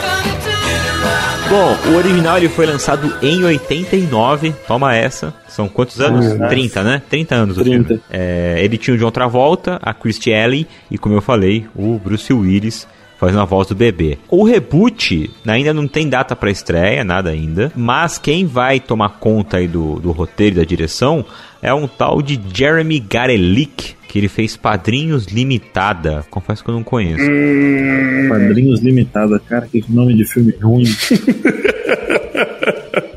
Bom, 1.52 1.76
o 1.90 1.96
original 1.96 2.38
ele 2.38 2.48
foi 2.48 2.64
lançado 2.64 3.12
em 3.20 3.44
89, 3.44 4.54
toma 4.66 4.96
essa. 4.96 5.34
São 5.46 5.68
quantos 5.68 6.00
anos? 6.00 6.24
Nossa. 6.24 6.48
30, 6.48 6.82
né? 6.82 7.02
30 7.10 7.34
anos 7.34 7.58
o 7.58 7.62
30. 7.62 7.88
filme. 7.88 8.02
É, 8.10 8.56
ele 8.60 8.78
tinha 8.78 8.96
o 8.96 8.98
John 8.98 9.10
Travolta, 9.10 9.78
a 9.82 9.92
Christy 9.92 10.32
Alley 10.32 10.66
e, 10.90 10.96
como 10.96 11.14
eu 11.14 11.20
falei, 11.20 11.66
o 11.76 11.98
Bruce 12.02 12.32
Willis 12.32 12.88
fazendo 13.18 13.42
a 13.42 13.44
voz 13.44 13.68
do 13.68 13.74
bebê. 13.74 14.18
O 14.30 14.44
reboot 14.44 15.30
ainda 15.46 15.74
não 15.74 15.86
tem 15.86 16.08
data 16.08 16.34
para 16.34 16.50
estreia, 16.50 17.04
nada 17.04 17.28
ainda, 17.28 17.70
mas 17.76 18.16
quem 18.16 18.46
vai 18.46 18.80
tomar 18.80 19.10
conta 19.20 19.58
aí 19.58 19.68
do, 19.68 20.00
do 20.00 20.10
roteiro 20.10 20.56
e 20.56 20.58
da 20.58 20.64
direção 20.64 21.22
é 21.62 21.72
um 21.72 21.86
tal 21.86 22.20
de 22.20 22.40
Jeremy 22.52 22.98
Garelick, 22.98 23.94
que 24.08 24.18
ele 24.18 24.28
fez 24.28 24.56
Padrinhos 24.56 25.26
Limitada. 25.26 26.24
Confesso 26.28 26.64
que 26.64 26.70
eu 26.70 26.74
não 26.74 26.82
conheço. 26.82 27.24
Padrinhos 28.28 28.80
Limitada, 28.80 29.38
cara, 29.38 29.68
que 29.70 29.84
nome 29.88 30.14
de 30.14 30.24
filme 30.24 30.52
ruim. 30.60 30.84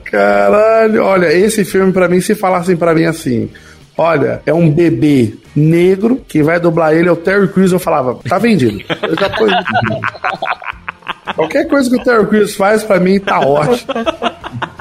Caralho, 0.05 1.03
olha, 1.03 1.33
esse 1.33 1.65
filme 1.65 1.91
pra 1.91 2.07
mim, 2.07 2.21
se 2.21 2.35
falassem 2.35 2.77
pra 2.77 2.93
mim 2.93 3.03
assim, 3.03 3.49
olha, 3.97 4.41
é 4.45 4.53
um 4.53 4.69
bebê 4.71 5.33
negro, 5.53 6.21
quem 6.27 6.43
vai 6.43 6.59
dublar 6.59 6.93
ele 6.93 7.09
é 7.09 7.11
o 7.11 7.17
Terry 7.17 7.47
Crews, 7.49 7.71
eu 7.73 7.79
falava, 7.79 8.17
tá 8.29 8.37
vendido. 8.37 8.79
Eu 9.01 9.15
já 9.19 9.29
tô... 9.29 9.45
Qualquer 11.35 11.67
coisa 11.67 11.89
que 11.89 11.95
o 11.97 12.03
Terry 12.03 12.27
Crews 12.27 12.55
faz 12.55 12.83
pra 12.83 12.99
mim 12.99 13.19
tá 13.19 13.39
ótimo. 13.39 13.93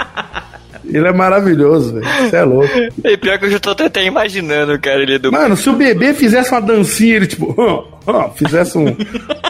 Ele 0.95 1.09
é 1.09 1.13
maravilhoso, 1.13 1.95
velho. 1.95 2.07
Você 2.31 2.37
é 2.37 2.43
louco. 2.45 2.69
E 3.05 3.17
pior 3.17 3.39
que 3.39 3.47
eu 3.47 3.51
já 3.51 3.59
tô 3.59 3.71
até 3.71 4.05
imaginando, 4.05 4.79
cara, 4.79 5.03
ele 5.03 5.19
do. 5.19 5.31
Mano, 5.33 5.57
se 5.57 5.69
o 5.69 5.73
bebê 5.75 6.15
fizesse 6.15 6.51
uma 6.53 6.61
dancinha, 6.61 7.17
ele 7.17 7.27
tipo, 7.27 7.55
"Ah, 8.07 8.25
ah", 8.27 8.31
fizesse 8.31 8.77
um. 8.79 8.85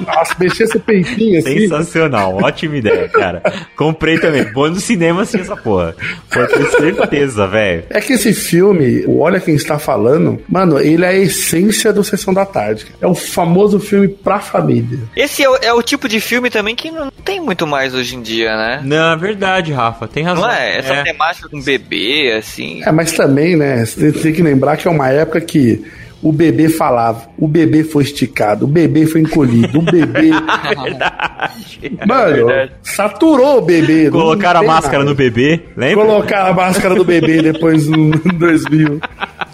Nossa, 0.07 0.35
mexesse 0.39 0.77
o 0.77 0.81
peitinho 0.81 1.39
assim. 1.39 1.61
Sensacional, 1.61 2.37
ótima 2.43 2.77
ideia, 2.77 3.09
cara. 3.09 3.43
Comprei 3.77 4.19
também. 4.19 4.45
Vou 4.53 4.69
no 4.71 4.77
cinema 4.81 5.23
assim 5.23 5.41
essa 5.41 5.57
porra. 5.57 5.95
Pode 6.33 6.53
ter 6.53 6.67
certeza, 6.71 7.47
velho. 7.47 7.85
É 7.91 8.01
que 8.01 8.13
esse 8.15 8.33
filme, 8.33 9.05
o 9.07 9.21
Olha 9.21 9.41
Quem 9.41 9.55
Está 9.55 9.79
Falando, 9.79 10.41
mano, 10.49 10.79
ele 10.81 11.05
é 11.05 11.09
a 11.09 11.15
essência 11.15 11.93
do 11.93 12.03
Sessão 12.05 12.33
da 12.35 12.45
Tarde. 12.47 12.87
É 13.01 13.07
o 13.07 13.15
famoso 13.15 13.79
filme 13.79 14.09
pra 14.09 14.39
família. 14.41 14.99
Esse 15.17 15.43
é 15.43 15.51
o, 15.51 15.57
é 15.57 15.73
o 15.73 15.83
tipo 15.83 16.09
de 16.09 16.21
filme 16.21 16.49
também 16.51 16.75
que 16.75 16.91
não 16.91 17.11
tem 17.25 17.41
muito 17.41 17.67
mais 17.67 17.95
hoje 17.95 18.17
em 18.17 18.23
dia, 18.23 18.57
né? 18.57 18.81
Não, 18.85 19.13
é 19.13 19.17
verdade, 19.17 19.73
Rafa. 19.73 20.07
Tem 20.09 20.23
razão. 20.25 20.43
Não 20.45 20.51
é? 20.51 20.79
Essa 20.79 20.95
É. 20.95 21.03
temática 21.03 21.34
com 21.51 21.61
bebê, 21.61 22.35
assim. 22.39 22.83
É, 22.85 22.93
mas 22.93 23.13
também, 23.13 23.57
né, 23.57 23.85
você 23.85 24.13
tem 24.13 24.33
que 24.33 24.43
lembrar 24.43 24.77
que 24.77 24.89
é 24.89 24.91
uma 24.91 25.09
época 25.09 25.41
que 25.41 25.85
o 26.25 26.33
bebê 26.33 26.71
falava, 26.71 27.29
o 27.37 27.47
bebê 27.47 27.85
foi 27.85 28.03
esticado, 28.03 28.65
o 28.65 28.69
bebê 28.69 29.07
foi 29.07 29.21
encolhido, 29.21 29.79
o 29.79 29.83
bebê. 29.83 30.31
Mano, 32.07 32.47
verdade. 32.47 32.73
saturou 32.83 33.59
o 33.59 33.61
bebê. 33.61 34.11
Colocaram 34.11 34.61
a 34.61 34.63
máscara 34.63 34.99
mais. 34.99 35.11
no 35.11 35.15
bebê, 35.15 35.61
lembra? 35.77 36.07
Colocaram 36.07 36.51
a 36.51 36.55
máscara 36.55 36.95
do 36.95 37.05
bebê 37.05 37.43
depois 37.43 37.87
no 37.87 38.11
2000. 38.11 39.01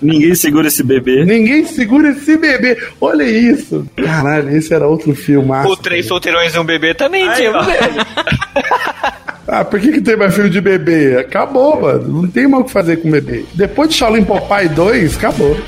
Ninguém 0.03 0.35
segura 0.35 0.69
esse 0.69 0.83
bebê. 0.83 1.25
Ninguém 1.25 1.65
segura 1.65 2.11
esse 2.11 2.37
bebê. 2.37 2.77
Olha 3.01 3.25
isso. 3.25 3.87
Caralho, 3.97 4.57
esse 4.57 4.73
era 4.73 4.87
outro 4.87 5.15
filme. 5.15 5.51
O 5.67 5.77
Três 5.77 6.07
Solteirões 6.07 6.55
e 6.55 6.59
um 6.59 6.65
Bebê 6.65 6.95
também 6.95 7.31
tinha, 7.35 7.53
velho. 7.53 8.07
Ah, 9.53 9.65
por 9.65 9.81
que, 9.81 9.91
que 9.91 10.01
tem 10.01 10.17
mais 10.17 10.33
filme 10.33 10.49
de 10.49 10.61
bebê? 10.61 11.17
Acabou, 11.19 11.81
mano. 11.81 12.23
Não 12.23 12.29
tem 12.29 12.47
mais 12.47 12.63
o 12.63 12.67
que 12.67 12.73
fazer 12.73 12.99
com 12.99 13.11
bebê. 13.11 13.45
Depois 13.53 13.89
de 13.91 13.97
Shaolin 13.97 14.23
Popeye 14.23 14.69
2, 14.69 15.17
acabou. 15.17 15.57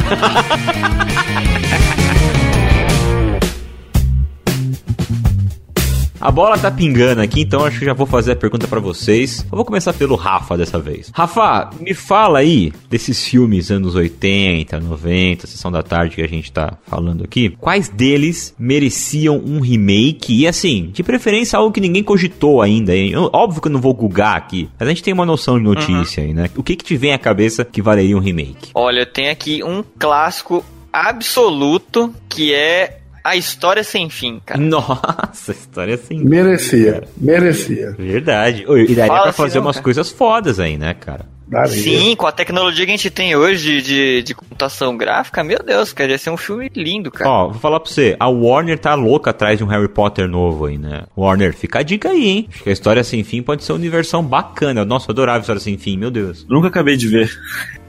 A 6.22 6.30
bola 6.30 6.56
tá 6.56 6.70
pingando 6.70 7.20
aqui, 7.20 7.40
então 7.40 7.64
acho 7.64 7.80
que 7.80 7.84
já 7.84 7.92
vou 7.92 8.06
fazer 8.06 8.30
a 8.32 8.36
pergunta 8.36 8.68
pra 8.68 8.78
vocês. 8.78 9.44
Eu 9.50 9.56
vou 9.56 9.64
começar 9.64 9.92
pelo 9.92 10.14
Rafa 10.14 10.56
dessa 10.56 10.78
vez. 10.78 11.10
Rafa, 11.12 11.70
me 11.80 11.92
fala 11.94 12.38
aí 12.38 12.72
desses 12.88 13.24
filmes 13.26 13.72
anos 13.72 13.96
80, 13.96 14.78
90, 14.78 15.48
sessão 15.48 15.72
da 15.72 15.82
tarde 15.82 16.14
que 16.14 16.22
a 16.22 16.28
gente 16.28 16.52
tá 16.52 16.78
falando 16.86 17.24
aqui. 17.24 17.50
Quais 17.60 17.88
deles 17.88 18.54
mereciam 18.56 19.36
um 19.44 19.58
remake? 19.58 20.32
E 20.42 20.46
assim, 20.46 20.90
de 20.92 21.02
preferência 21.02 21.58
algo 21.58 21.72
que 21.72 21.80
ninguém 21.80 22.04
cogitou 22.04 22.62
ainda. 22.62 22.94
Hein? 22.94 23.10
Eu- 23.10 23.28
óbvio 23.32 23.60
que 23.60 23.66
eu 23.66 23.72
não 23.72 23.80
vou 23.80 23.92
googar 23.92 24.36
aqui, 24.36 24.68
mas 24.78 24.86
a 24.88 24.92
gente 24.92 25.02
tem 25.02 25.12
uma 25.12 25.26
noção 25.26 25.58
de 25.58 25.64
notícia 25.64 26.22
aí, 26.22 26.32
né? 26.32 26.48
O 26.56 26.62
que 26.62 26.76
que 26.76 26.84
te 26.84 26.96
vem 26.96 27.12
à 27.12 27.18
cabeça 27.18 27.64
que 27.64 27.82
valeria 27.82 28.16
um 28.16 28.20
remake? 28.20 28.70
Olha, 28.74 29.04
tem 29.04 29.28
aqui 29.28 29.64
um 29.64 29.82
clássico 29.98 30.64
absoluto 30.92 32.14
que 32.28 32.54
é 32.54 32.98
A 33.24 33.36
História 33.36 33.84
Sem 33.84 34.10
Fim, 34.10 34.40
cara. 34.44 34.60
Nossa, 34.60 35.52
história 35.52 35.94
assim. 35.94 36.22
Merecia, 36.24 37.04
merecia. 37.16 37.94
Verdade. 37.98 38.64
E 38.68 38.94
daria 38.94 39.06
Fala 39.06 39.20
pra 39.20 39.30
assim 39.30 39.36
fazer 39.36 39.58
não, 39.58 39.66
umas 39.66 39.76
cara. 39.76 39.84
coisas 39.84 40.10
fodas 40.10 40.58
aí, 40.58 40.76
né, 40.76 40.94
cara? 40.94 41.26
Daria. 41.52 41.70
Sim, 41.70 42.16
com 42.16 42.26
a 42.26 42.32
tecnologia 42.32 42.86
que 42.86 42.92
a 42.92 42.96
gente 42.96 43.10
tem 43.10 43.36
hoje 43.36 43.82
de, 43.82 43.84
de, 43.86 44.22
de 44.22 44.34
computação 44.34 44.96
gráfica, 44.96 45.44
meu 45.44 45.58
Deus, 45.62 45.92
cara, 45.92 46.10
ia 46.10 46.16
ser 46.16 46.30
um 46.30 46.36
filme 46.38 46.70
lindo, 46.74 47.10
cara. 47.10 47.28
Ó, 47.28 47.48
vou 47.48 47.60
falar 47.60 47.78
pra 47.78 47.92
você, 47.92 48.16
a 48.18 48.26
Warner 48.26 48.78
tá 48.78 48.94
louca 48.94 49.30
atrás 49.30 49.58
de 49.58 49.64
um 49.64 49.66
Harry 49.66 49.88
Potter 49.88 50.26
novo 50.26 50.64
aí, 50.64 50.78
né? 50.78 51.02
Warner, 51.14 51.54
fica 51.54 51.80
a 51.80 51.82
dica 51.82 52.08
aí, 52.08 52.26
hein? 52.26 52.48
Acho 52.50 52.62
que 52.62 52.70
a 52.70 52.72
História 52.72 53.04
Sem 53.04 53.22
Fim 53.22 53.42
pode 53.42 53.64
ser 53.64 53.72
uma 53.72 53.78
universão 53.78 54.24
bacana. 54.24 54.82
Nossa, 54.82 55.10
eu 55.10 55.12
adorava 55.12 55.38
a 55.38 55.40
História 55.40 55.60
Sem 55.60 55.76
Fim, 55.76 55.98
meu 55.98 56.10
Deus. 56.10 56.46
Nunca 56.48 56.68
acabei 56.68 56.96
de 56.96 57.08
ver. 57.08 57.30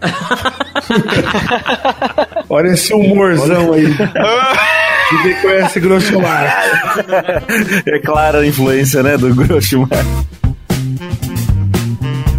Olha 2.50 2.68
esse 2.68 2.94
humorzão 2.94 3.72
aí. 3.72 3.86
Ninguém 5.12 5.42
conhece 5.42 5.80
Grossomar. 5.80 6.64
É 7.86 8.00
clara 8.00 8.40
a 8.40 8.48
influência, 8.48 9.04
né, 9.04 9.18
do 9.18 9.34
Groshimar. 9.34 9.90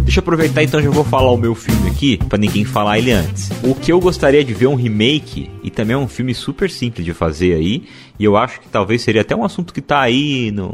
Deixa 0.03 0.19
eu 0.19 0.21
aproveitar 0.21 0.63
então, 0.63 0.81
já 0.81 0.89
vou 0.89 1.03
falar 1.03 1.31
o 1.31 1.37
meu 1.37 1.53
filme 1.53 1.89
aqui, 1.89 2.17
pra 2.29 2.37
ninguém 2.37 2.63
falar 2.63 2.99
ele 2.99 3.11
antes. 3.11 3.49
O 3.63 3.75
que 3.75 3.91
eu 3.91 3.99
gostaria 3.99 4.43
de 4.43 4.53
ver 4.53 4.65
é 4.65 4.69
um 4.69 4.75
remake, 4.75 5.49
e 5.63 5.69
também 5.69 5.93
é 5.93 5.97
um 5.97 6.07
filme 6.07 6.33
super 6.33 6.69
simples 6.69 7.05
de 7.05 7.13
fazer 7.13 7.53
aí, 7.53 7.83
e 8.17 8.23
eu 8.23 8.37
acho 8.37 8.61
que 8.61 8.69
talvez 8.69 9.01
seria 9.01 9.21
até 9.21 9.35
um 9.35 9.43
assunto 9.43 9.73
que 9.73 9.81
tá 9.81 9.99
aí 9.99 10.51
no... 10.51 10.73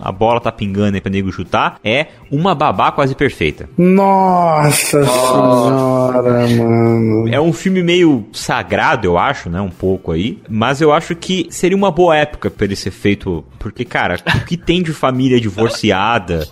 A 0.00 0.12
bola 0.12 0.40
tá 0.40 0.52
pingando 0.52 0.94
aí 0.94 1.00
pra 1.00 1.10
nego 1.10 1.32
chutar. 1.32 1.78
É 1.82 2.06
Uma 2.30 2.54
Babá 2.54 2.92
Quase 2.92 3.14
Perfeita. 3.14 3.68
Nossa 3.76 5.04
senhora, 5.04 6.48
mano. 6.48 7.28
É 7.32 7.40
um 7.40 7.52
filme 7.52 7.82
meio 7.82 8.26
sagrado, 8.32 9.06
eu 9.06 9.18
acho, 9.18 9.48
né? 9.50 9.60
Um 9.60 9.70
pouco 9.70 10.12
aí. 10.12 10.38
Mas 10.48 10.80
eu 10.80 10.92
acho 10.92 11.14
que 11.14 11.46
seria 11.50 11.76
uma 11.76 11.90
boa 11.90 12.16
época 12.16 12.50
pra 12.50 12.64
ele 12.64 12.76
ser 12.76 12.90
feito. 12.90 13.44
Porque, 13.58 13.84
cara, 13.84 14.16
o 14.36 14.44
que 14.44 14.56
tem 14.56 14.82
de 14.82 14.92
família 14.92 15.40
divorciada 15.40 16.46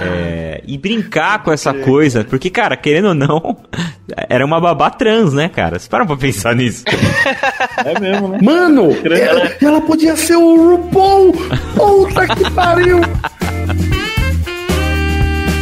é, 0.00 0.62
e 0.66 0.76
brincar 0.76 1.42
com 1.42 1.52
essa 1.52 1.72
coisa. 1.72 2.24
Porque, 2.24 2.50
cara, 2.50 2.76
querendo 2.76 3.08
ou 3.08 3.14
não, 3.14 3.56
era 4.28 4.44
uma 4.44 4.60
babá 4.60 4.90
trans, 4.90 5.32
né, 5.32 5.48
cara? 5.48 5.78
Vocês 5.78 5.88
param 5.88 6.06
pra 6.06 6.16
pensar 6.16 6.54
nisso. 6.54 6.84
É 7.84 7.98
mesmo, 8.00 8.28
né? 8.28 8.38
Mano, 8.42 8.90
ela, 9.04 9.52
ela 9.60 9.80
podia 9.80 10.16
ser 10.16 10.36
o 10.36 10.76
RuPaul. 10.76 11.32
Puta 11.74 12.26
que 12.34 12.50
pariu. 12.50 13.00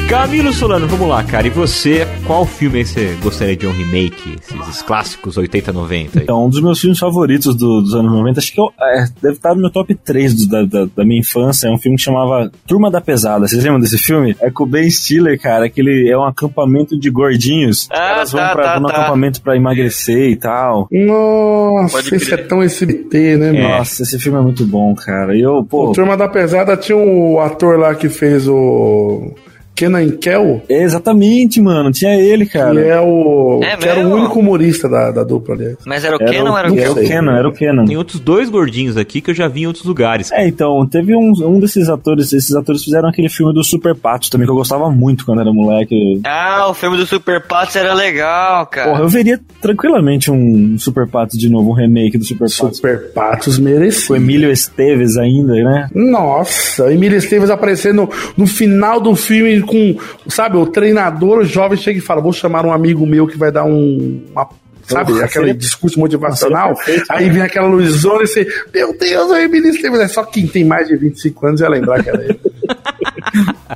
Camilo 0.09 0.53
Solano, 0.53 0.87
vamos 0.87 1.09
lá, 1.09 1.23
cara. 1.25 1.49
E 1.49 1.51
você, 1.51 2.07
qual 2.27 2.47
filme 2.47 2.79
aí 2.79 2.85
você 2.87 3.17
gostaria 3.21 3.57
de 3.57 3.67
um 3.67 3.73
remake? 3.73 4.37
Esses 4.63 4.81
clássicos 4.81 5.37
80, 5.37 5.73
90 5.73 6.19
aí? 6.19 6.23
Então, 6.25 6.47
um 6.47 6.49
dos 6.49 6.63
meus 6.63 6.81
filmes 6.81 6.99
favoritos 6.99 7.57
do- 7.57 7.83
dos 7.83 7.93
anos 7.93 8.13
90, 8.13 8.39
acho 8.39 8.53
que 8.53 8.61
eu, 8.61 8.71
é, 8.81 9.05
deve 9.21 9.35
estar 9.35 9.55
no 9.55 9.61
meu 9.63 9.71
top 9.71 9.93
3 9.97 10.33
do- 10.33 10.49
da, 10.49 10.63
da, 10.65 10.89
da 10.97 11.05
minha 11.05 11.19
infância. 11.21 11.67
É 11.67 11.71
um 11.73 11.79
filme 11.79 11.97
que 11.99 12.05
chamava 12.05 12.51
Turma 12.69 12.89
da 12.89 13.01
Pesada. 13.01 13.49
Vocês 13.49 13.63
lembram 13.65 13.81
desse 13.81 13.99
filme? 13.99 14.37
É 14.41 14.49
com 14.49 14.63
o 14.63 14.67
Ben 14.67 14.89
Stiller, 14.89 15.41
cara, 15.41 15.69
que 15.69 15.81
ele 15.81 16.09
é 16.09 16.17
um 16.17 16.25
acampamento 16.25 16.97
de 16.99 17.11
gordinhos. 17.11 17.83
Os 17.83 17.89
Ah, 17.91 17.95
caras 17.97 18.33
vão 18.33 18.41
tá, 18.41 18.53
pra, 18.55 18.63
tá, 18.63 18.73
vão 18.75 18.83
no 18.83 18.89
tá. 18.89 18.95
acampamento 18.95 19.43
pra 19.43 19.57
emagrecer 19.57 20.31
e 20.31 20.37
tal. 20.37 20.89
Nossa, 20.91 22.15
esse 22.15 22.33
é 22.33 22.37
tão 22.37 22.63
SBT, 22.63 23.37
né, 23.37 23.53
mano? 23.53 23.69
Nossa, 23.79 24.05
esse 24.05 24.19
filme 24.21 24.39
é 24.39 24.43
muito 24.43 24.65
bom, 24.65 24.95
cara. 24.95 25.37
E 25.37 25.41
eu, 25.41 25.65
pô. 25.65 25.91
O 25.91 25.93
Turma 25.93 26.17
da 26.17 26.29
Pesada 26.29 26.77
tinha 26.77 26.97
o 26.97 27.41
ator 27.41 27.77
lá 27.77 27.93
que 27.95 28.09
fez 28.09 28.47
o 28.47 29.33
Kenan 29.77 30.11
Kel, 30.17 30.63
É, 30.69 30.83
Exatamente, 30.83 31.61
mano. 31.61 31.93
Tinha 31.93 32.17
ele, 32.17 32.47
que 32.47 32.53
cara. 32.53 32.81
é 32.81 33.01
o. 33.01 33.61
É 33.63 33.77
que 33.77 33.87
era 33.87 34.01
o 34.01 34.13
único 34.15 34.41
humorista 34.41 34.89
da, 34.89 35.11
da 35.11 35.23
dupla 35.23 35.55
ali. 35.55 35.77
Mas 35.85 36.05
era 36.05 36.17
o 36.17 36.23
Era 36.23 36.33
Kenan 36.33 36.51
ou 36.51 36.59
era 36.59 36.69
o 36.69 36.75
não 36.75 36.83
Era 36.83 36.93
o. 36.93 36.95
Kenan, 36.95 37.37
era 37.37 37.49
o 37.49 37.53
Kenan. 37.53 37.85
Tem 37.85 37.97
outros 37.97 38.19
dois 38.19 38.49
gordinhos 38.49 38.97
aqui 38.97 39.21
que 39.21 39.31
eu 39.31 39.35
já 39.35 39.47
vi 39.49 39.63
em 39.63 39.67
outros 39.67 39.85
lugares. 39.85 40.33
É, 40.33 40.47
então, 40.47 40.87
teve 40.87 41.15
um, 41.15 41.33
um 41.45 41.61
desses 41.61 41.89
atores, 41.89 42.33
esses 42.33 42.55
atores 42.55 42.83
fizeram 42.83 43.09
aquele 43.09 43.29
filme 43.29 43.53
do 43.53 43.63
Super 43.63 43.95
Patos 43.95 44.31
também, 44.31 44.47
que 44.47 44.51
eu 44.51 44.57
gostava 44.57 44.91
muito 44.91 45.27
quando 45.27 45.41
era 45.43 45.53
moleque. 45.53 46.21
Ah, 46.25 46.69
o 46.71 46.75
filme 46.75 46.97
do 46.97 47.05
Super 47.07 47.43
Patos 47.43 47.77
era 47.77 47.93
legal, 47.93 48.67
cara. 48.67 48.91
Porra, 48.91 49.03
eu 49.03 49.09
veria 49.09 49.39
tranquilamente 49.61 50.31
um 50.31 50.79
Super 50.79 51.07
Patos 51.07 51.39
de 51.39 51.49
novo, 51.51 51.71
um 51.71 51.75
remake 51.75 52.17
do 52.17 52.25
Super 52.25 52.49
Patos. 52.49 52.77
Super 52.77 53.13
Patos 53.13 53.59
merecia. 53.59 54.15
o 54.15 54.17
Emílio 54.17 54.51
Esteves 54.51 55.17
ainda, 55.19 55.53
né? 55.53 55.89
Nossa, 55.95 56.91
Emília 56.93 57.19
Esteves 57.19 57.51
aparecendo 57.51 58.09
no 58.37 58.47
final 58.47 59.01
do 59.01 59.15
filme 59.15 59.66
com, 59.67 59.97
sabe, 60.29 60.57
o 60.57 60.67
treinador 60.67 61.45
jovem 61.45 61.77
chega 61.77 61.99
e 61.99 62.03
fala: 62.03 62.21
Vou 62.23 62.33
chamar 62.33 62.65
um 62.65 62.73
amigo 62.73 63.05
meu 63.07 63.27
que 63.27 63.37
vai 63.37 63.51
dar 63.53 63.65
um. 63.65 64.23
Uma, 64.33 64.49
sabe, 64.85 65.13
Nossa, 65.13 65.25
aquele 65.25 65.47
seria- 65.47 65.55
discurso 65.55 65.99
motivacional. 65.99 66.71
Nossa, 66.71 66.85
perfeito, 66.85 67.07
aí 67.11 67.29
vem 67.29 67.43
aquela 67.43 67.67
luzona 67.69 68.23
e 68.23 68.27
você, 68.27 68.47
meu 68.73 68.97
Deus, 68.97 69.31
o 69.31 69.35
Emília 69.37 69.71
Esteves. 69.71 70.01
É 70.01 70.09
só 70.09 70.25
quem 70.25 70.47
tem 70.47 70.65
mais 70.65 70.87
de 70.89 70.97
25 70.97 71.47
anos 71.47 71.61
ia 71.61 71.69
lembrar 71.69 72.03
que 72.03 72.09
era 72.09 72.23
ele. 72.25 72.41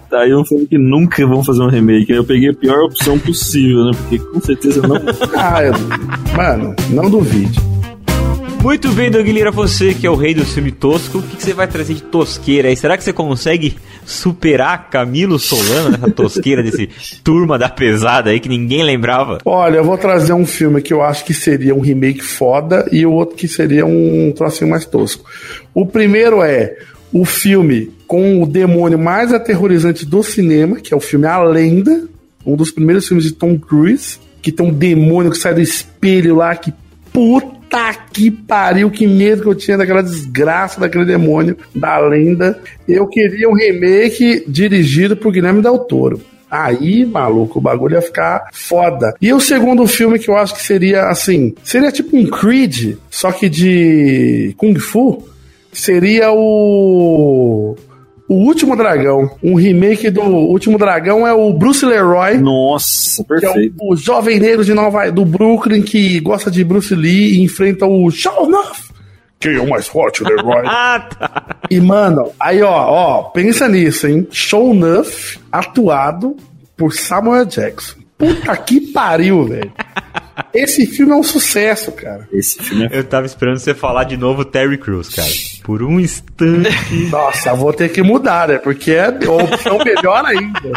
Tá 0.09 0.21
aí 0.23 0.35
um 0.35 0.45
filme 0.45 0.67
que 0.67 0.79
nunca 0.79 1.25
vão 1.27 1.45
fazer 1.45 1.63
um 1.63 1.69
remake. 1.69 2.11
Eu 2.11 2.25
peguei 2.25 2.51
a 2.51 2.55
pior 2.55 2.85
opção 2.85 3.19
possível, 3.19 3.85
né? 3.85 3.91
Porque 3.97 4.19
com 4.19 4.41
certeza 4.41 4.81
não. 4.87 4.97
ah, 5.37 5.63
eu, 5.63 5.73
mano, 6.37 6.75
não 6.91 7.11
duvide. 7.11 7.61
Muito 8.63 8.93
bem, 8.93 9.11
Doug 9.11 9.27
Lira, 9.27 9.51
você 9.51 9.95
que 9.95 10.07
é 10.07 10.11
o 10.11 10.15
rei 10.15 10.35
do 10.35 10.45
filme 10.45 10.71
tosco, 10.71 11.19
o 11.19 11.23
que, 11.23 11.37
que 11.37 11.43
você 11.43 11.55
vai 11.55 11.67
trazer 11.67 11.95
de 11.95 12.03
tosqueira 12.03 12.69
aí? 12.69 12.77
Será 12.77 12.99
que 12.99 13.03
você 13.03 13.11
consegue 13.11 13.79
superar 14.05 14.91
Camilo 14.91 15.39
Solano 15.39 15.89
nessa 15.89 16.11
tosqueira 16.13 16.63
desse 16.63 16.87
turma 17.25 17.59
da 17.59 17.71
pesada 17.71 18.29
aí 18.29 18.39
que 18.39 18.51
ninguém 18.51 18.83
lembrava? 18.83 19.39
Olha, 19.47 19.79
eu 19.79 19.85
vou 19.85 19.97
trazer 19.97 20.35
um 20.35 20.45
filme 20.45 20.83
que 20.83 20.93
eu 20.93 21.01
acho 21.01 21.25
que 21.25 21.33
seria 21.33 21.75
um 21.75 21.81
remake 21.81 22.21
foda 22.21 22.87
e 22.93 23.07
o 23.07 23.13
outro 23.13 23.35
que 23.35 23.49
seria 23.49 23.87
um 23.87 24.31
trocinho 24.37 24.71
mais 24.71 24.85
tosco. 24.85 25.25
O 25.73 25.87
primeiro 25.87 26.43
é 26.43 26.77
o 27.15 27.25
filme 27.25 27.91
com 28.07 28.43
o 28.43 28.47
demônio 28.47 28.99
mais 28.99 29.33
aterrorizante 29.33 30.05
do 30.05 30.23
cinema, 30.23 30.77
que 30.77 30.93
é 30.93 30.97
o 30.97 31.01
filme 31.01 31.27
A 31.27 31.43
Lenda, 31.43 32.07
um 32.45 32.57
dos 32.57 32.71
primeiros 32.71 33.09
filmes 33.09 33.25
de 33.25 33.33
Tom 33.33 33.59
Cruise, 33.59 34.19
que 34.43 34.53
tem 34.53 34.67
um 34.67 34.73
demônio 34.73 35.31
que 35.31 35.39
sai 35.39 35.55
do 35.55 35.63
espelho 35.63 36.37
lá, 36.37 36.55
que 36.55 36.75
puta 37.11 37.60
que 38.13 38.31
pariu, 38.31 38.91
que 38.91 39.07
medo 39.07 39.43
que 39.43 39.49
eu 39.49 39.55
tinha 39.55 39.79
daquela 39.79 40.03
desgraça 40.03 40.81
daquele 40.81 41.05
demônio 41.05 41.57
da 41.75 41.99
lenda. 41.99 42.61
Eu 42.89 43.07
queria 43.07 43.49
um 43.49 43.55
remake 43.55 44.45
dirigido 44.47 45.17
por 45.17 45.33
Guilherme 45.33 45.63
Del 45.63 45.79
Toro. 45.79 46.21
Aí, 46.51 47.07
maluco, 47.07 47.61
o 47.61 47.63
bagulho 47.63 47.95
ia 47.95 48.03
ficar 48.03 48.49
foda. 48.53 49.15
E 49.21 49.33
o 49.33 49.39
segundo 49.39 49.87
filme 49.87 50.19
que 50.19 50.29
eu 50.29 50.37
acho 50.37 50.55
que 50.55 50.63
seria 50.63 51.05
assim, 51.05 51.55
seria 51.63 51.93
tipo 51.93 52.17
um 52.17 52.27
Creed, 52.27 52.97
só 53.09 53.31
que 53.31 53.49
de 53.49 54.53
Kung 54.57 54.75
Fu, 54.77 55.29
seria 55.73 56.33
o 56.33 57.60
o 58.31 58.45
Último 58.47 58.77
Dragão. 58.77 59.29
Um 59.43 59.55
remake 59.57 60.09
do 60.11 60.23
Último 60.23 60.79
Dragão 60.79 61.27
é 61.27 61.33
o 61.33 61.53
Bruce 61.53 61.85
Leroy. 61.85 62.39
Nossa, 62.39 63.25
Que 63.25 63.35
é 63.35 63.41
perfeito. 63.41 63.75
o, 63.81 63.93
o 63.93 63.97
jovem 63.97 64.39
negro 64.39 64.65
de 64.65 64.73
Nova, 64.73 65.11
do 65.11 65.25
Brooklyn 65.25 65.83
que 65.83 66.21
gosta 66.21 66.51
de 66.51 66.63
Bruce 66.63 66.95
Lee 66.95 67.35
e 67.39 67.43
enfrenta 67.43 67.87
o 67.87 68.11
Shonuff. 68.11 68.91
Quem 69.41 69.55
é 69.57 69.61
o 69.61 69.69
mais 69.69 69.89
forte, 69.89 70.23
Leroy? 70.23 70.63
Ah, 70.69 71.09
tá. 71.19 71.57
E, 71.71 71.81
mano, 71.81 72.31
aí, 72.39 72.63
ó, 72.63 72.71
ó, 72.71 73.23
pensa 73.31 73.67
nisso, 73.69 74.07
hein? 74.07 74.29
Shonuff 74.31 75.39
atuado 75.51 76.37
por 76.77 76.93
Samuel 76.95 77.47
Jackson. 77.47 78.00
Puta 78.21 78.57
que 78.59 78.81
pariu, 78.93 79.45
velho. 79.47 79.73
Esse 80.55 80.87
filme 80.87 81.13
é 81.13 81.17
um 81.17 81.23
sucesso, 81.23 81.91
cara. 81.93 82.29
Esse 82.33 82.63
filme 82.63 82.87
é 82.91 82.99
Eu 82.99 83.05
tava 83.05 83.27
esperando 83.27 83.59
você 83.59 83.75
falar 83.75 84.05
de 84.05 84.17
novo 84.17 84.45
Terry 84.45 84.79
Crews, 84.79 85.09
cara. 85.09 85.29
Por 85.65 85.83
um 85.83 85.99
instante. 85.99 86.71
Nossa, 87.11 87.55
vou 87.55 87.73
ter 87.73 87.89
que 87.91 88.03
mudar, 88.03 88.49
né? 88.49 88.59
Porque 88.59 88.93
é 88.93 89.07
a 89.07 89.11
opção 89.33 89.79
melhor 89.85 90.25
ainda. 90.25 90.73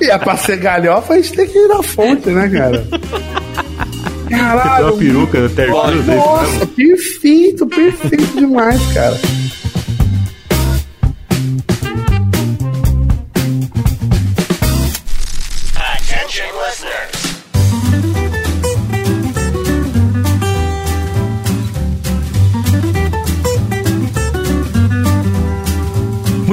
E 0.00 0.10
é 0.10 0.18
pra 0.18 0.36
ser 0.36 0.56
galhofa, 0.58 1.14
a 1.14 1.16
gente 1.16 1.32
tem 1.32 1.46
que 1.48 1.58
ir 1.58 1.68
na 1.68 1.82
fonte, 1.82 2.28
né, 2.30 2.48
cara? 2.48 2.86
Tem 4.28 4.38
uma 4.38 4.54
Caralho. 4.54 4.96
peruca 4.96 5.40
do 5.40 5.48
Terry 5.50 5.72
Crews. 5.72 6.08
é 6.08 6.16
Nossa, 6.16 6.66
perfeito, 6.66 7.66
perfeito 7.66 8.36
demais, 8.38 8.80
cara. 8.94 9.16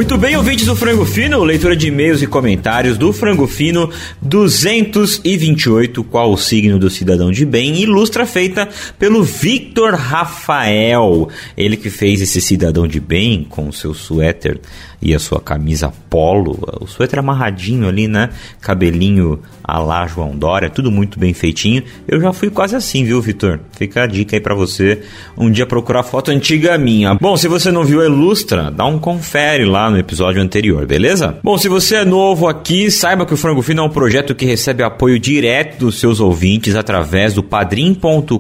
Muito 0.08 0.22
bem, 0.22 0.38
ouvintes 0.38 0.66
do 0.66 0.74
Frango 0.74 1.04
Fino, 1.04 1.44
leitura 1.44 1.76
de 1.76 1.90
e-mails 1.90 2.22
e 2.22 2.28
comentários 2.28 2.98
do 2.98 3.12
Frango 3.12 3.46
Fino 3.46 3.90
228, 4.22 6.02
qual 6.06 6.32
o 6.32 6.38
signo 6.38 6.80
do 6.80 6.90
cidadão 6.90 7.30
de 7.30 7.46
bem, 7.46 7.82
ilustra 7.82 8.26
feita 8.26 8.70
pelo 8.98 9.22
Victor 9.22 9.96
Rafael. 9.96 11.28
Ele 11.58 11.76
que 11.76 11.90
fez 11.90 12.22
esse 12.22 12.40
cidadão 12.40 12.88
de 12.88 13.02
bem 13.02 13.46
com 13.50 13.68
o 13.68 13.74
seu 13.74 13.94
suéter 13.94 14.62
e 15.02 15.14
a 15.14 15.20
sua 15.20 15.40
camisa 15.40 15.94
polo, 16.10 16.58
o 16.82 16.88
suéter 16.88 17.20
amarradinho 17.20 17.88
ali, 17.88 18.08
né? 18.08 18.30
Cabelinho 18.60 19.40
a 19.64 19.80
lá 19.80 20.08
João 20.08 20.36
Dória, 20.36 20.70
tudo 20.70 20.90
muito 20.90 21.20
bem 21.20 21.34
feitinho. 21.34 21.84
Eu 22.08 22.20
já 22.22 22.32
fui 22.34 22.50
quase 22.50 22.76
assim, 22.76 23.04
viu, 23.04 23.22
Vitor? 23.22 23.60
Fica 23.74 24.04
a 24.04 24.08
dica 24.08 24.36
aí 24.36 24.40
pra 24.40 24.56
você 24.56 25.02
um 25.38 25.52
dia 25.52 25.66
procurar 25.66 26.04
foto 26.04 26.32
antiga 26.32 26.78
minha. 26.78 27.16
Bom, 27.16 27.36
se 27.36 27.48
você 27.48 27.72
não 27.72 27.84
viu 27.84 28.02
a 28.02 28.06
Ilustra, 28.06 28.72
dá 28.72 28.86
um 28.86 28.98
confere 28.98 29.66
lá 29.66 29.90
no 29.90 29.98
episódio 29.98 30.42
anterior, 30.42 30.86
beleza? 30.86 31.38
Bom, 31.44 31.58
se 31.58 31.68
você 31.68 31.98
é 31.98 32.06
novo 32.06 32.48
aqui, 32.48 32.90
saiba 32.90 33.26
que 33.26 33.34
o 33.34 33.38
Frango 33.38 33.62
Fino 33.62 33.82
é 33.82 33.86
um 33.86 33.90
projeto 33.90 34.34
que 34.34 34.46
recebe 34.46 34.84
apoio 34.84 35.20
direto 35.20 35.80
dos 35.80 36.00
seus 36.00 36.20
ouvintes 36.20 36.76
através 36.76 37.34
do 37.34 37.44
padrim.com.br 37.44 38.32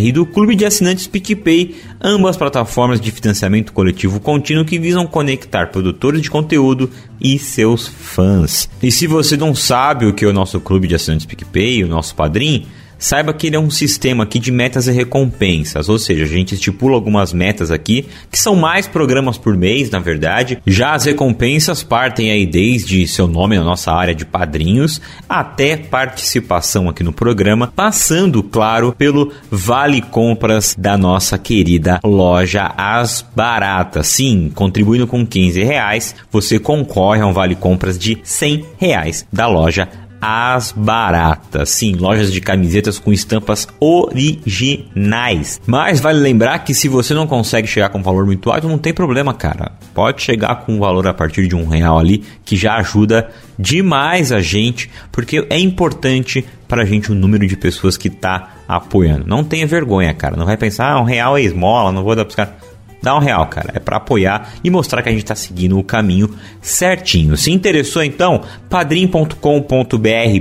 e 0.00 0.12
do 0.12 0.26
Clube 0.26 0.56
de 0.56 0.64
Assinantes 0.64 1.06
PicPay, 1.06 1.76
ambas 2.00 2.36
plataformas 2.36 3.00
de 3.00 3.10
financiamento 3.10 3.72
coletivo 3.72 4.20
contínuo 4.20 4.64
que 4.64 4.78
visam 4.78 5.06
conectar 5.06 5.27
produtores 5.70 6.22
de 6.22 6.30
conteúdo 6.30 6.90
e 7.20 7.38
seus 7.38 7.86
fãs. 7.86 8.68
E 8.82 8.90
se 8.90 9.06
você 9.06 9.36
não 9.36 9.54
sabe 9.54 10.06
o 10.06 10.14
que 10.14 10.24
é 10.24 10.28
o 10.28 10.32
nosso 10.32 10.60
Clube 10.60 10.88
de 10.88 10.94
Assinantes 10.94 11.26
PicPay, 11.26 11.84
o 11.84 11.88
nosso 11.88 12.14
padrinho, 12.14 12.66
Saiba 12.98 13.32
que 13.32 13.46
ele 13.46 13.56
é 13.56 13.60
um 13.60 13.70
sistema 13.70 14.24
aqui 14.24 14.38
de 14.38 14.50
metas 14.50 14.88
e 14.88 14.92
recompensas, 14.92 15.88
ou 15.88 15.98
seja, 15.98 16.24
a 16.24 16.26
gente 16.26 16.54
estipula 16.54 16.94
algumas 16.94 17.32
metas 17.32 17.70
aqui, 17.70 18.06
que 18.30 18.38
são 18.38 18.56
mais 18.56 18.86
programas 18.86 19.38
por 19.38 19.56
mês, 19.56 19.90
na 19.90 20.00
verdade. 20.00 20.60
Já 20.66 20.94
as 20.94 21.04
recompensas 21.04 21.82
partem 21.82 22.30
aí 22.30 22.44
desde 22.44 23.06
seu 23.06 23.28
nome 23.28 23.56
na 23.56 23.64
nossa 23.64 23.92
área 23.92 24.14
de 24.14 24.24
padrinhos 24.24 25.00
até 25.28 25.76
participação 25.76 26.88
aqui 26.88 27.04
no 27.04 27.12
programa, 27.12 27.72
passando, 27.74 28.42
claro, 28.42 28.94
pelo 28.96 29.32
vale 29.50 30.02
compras 30.02 30.74
da 30.76 30.98
nossa 30.98 31.38
querida 31.38 32.00
loja 32.04 32.72
As 32.76 33.24
Baratas. 33.34 34.08
Sim, 34.08 34.50
contribuindo 34.54 35.06
com 35.06 35.24
15 35.24 35.62
reais, 35.62 36.14
você 36.30 36.58
concorre 36.58 37.20
a 37.20 37.26
um 37.26 37.32
vale 37.32 37.54
compras 37.54 37.98
de 37.98 38.18
100 38.22 38.64
reais 38.78 39.26
da 39.32 39.46
loja 39.46 39.88
as 40.20 40.72
Baratas. 40.72 41.70
Sim, 41.70 41.94
lojas 41.94 42.32
de 42.32 42.40
camisetas 42.40 42.98
com 42.98 43.12
estampas 43.12 43.68
originais. 43.80 45.60
Mas 45.66 46.00
vale 46.00 46.18
lembrar 46.20 46.58
que 46.60 46.74
se 46.74 46.88
você 46.88 47.14
não 47.14 47.26
consegue 47.26 47.68
chegar 47.68 47.88
com 47.88 47.98
um 47.98 48.02
valor 48.02 48.26
muito 48.26 48.50
alto, 48.50 48.68
não 48.68 48.78
tem 48.78 48.92
problema, 48.92 49.32
cara. 49.34 49.72
Pode 49.94 50.22
chegar 50.22 50.56
com 50.56 50.74
um 50.74 50.78
valor 50.78 51.06
a 51.06 51.14
partir 51.14 51.46
de 51.46 51.56
um 51.56 51.66
real 51.66 51.98
ali, 51.98 52.24
que 52.44 52.56
já 52.56 52.76
ajuda 52.76 53.30
demais 53.58 54.32
a 54.32 54.40
gente, 54.40 54.90
porque 55.10 55.46
é 55.50 55.58
importante 55.58 56.44
pra 56.66 56.84
gente 56.84 57.10
o 57.10 57.14
número 57.14 57.46
de 57.46 57.56
pessoas 57.56 57.96
que 57.96 58.10
tá 58.10 58.56
apoiando. 58.68 59.26
Não 59.26 59.42
tenha 59.42 59.66
vergonha, 59.66 60.12
cara. 60.12 60.36
Não 60.36 60.44
vai 60.44 60.56
pensar, 60.56 60.92
ah, 60.92 61.00
um 61.00 61.04
real 61.04 61.36
é 61.36 61.42
esmola, 61.42 61.90
não 61.90 62.04
vou 62.04 62.14
dar 62.14 62.24
pros 62.24 62.36
caras. 62.36 62.54
Dá 63.02 63.16
um 63.16 63.20
real, 63.20 63.46
cara. 63.46 63.72
É 63.74 63.78
para 63.78 63.96
apoiar 63.96 64.54
e 64.62 64.70
mostrar 64.70 65.02
que 65.02 65.08
a 65.08 65.12
gente 65.12 65.22
está 65.22 65.34
seguindo 65.34 65.78
o 65.78 65.84
caminho 65.84 66.34
certinho. 66.60 67.36
Se 67.36 67.50
interessou, 67.50 68.02
então, 68.02 68.42
padrim.com.br 68.68 69.36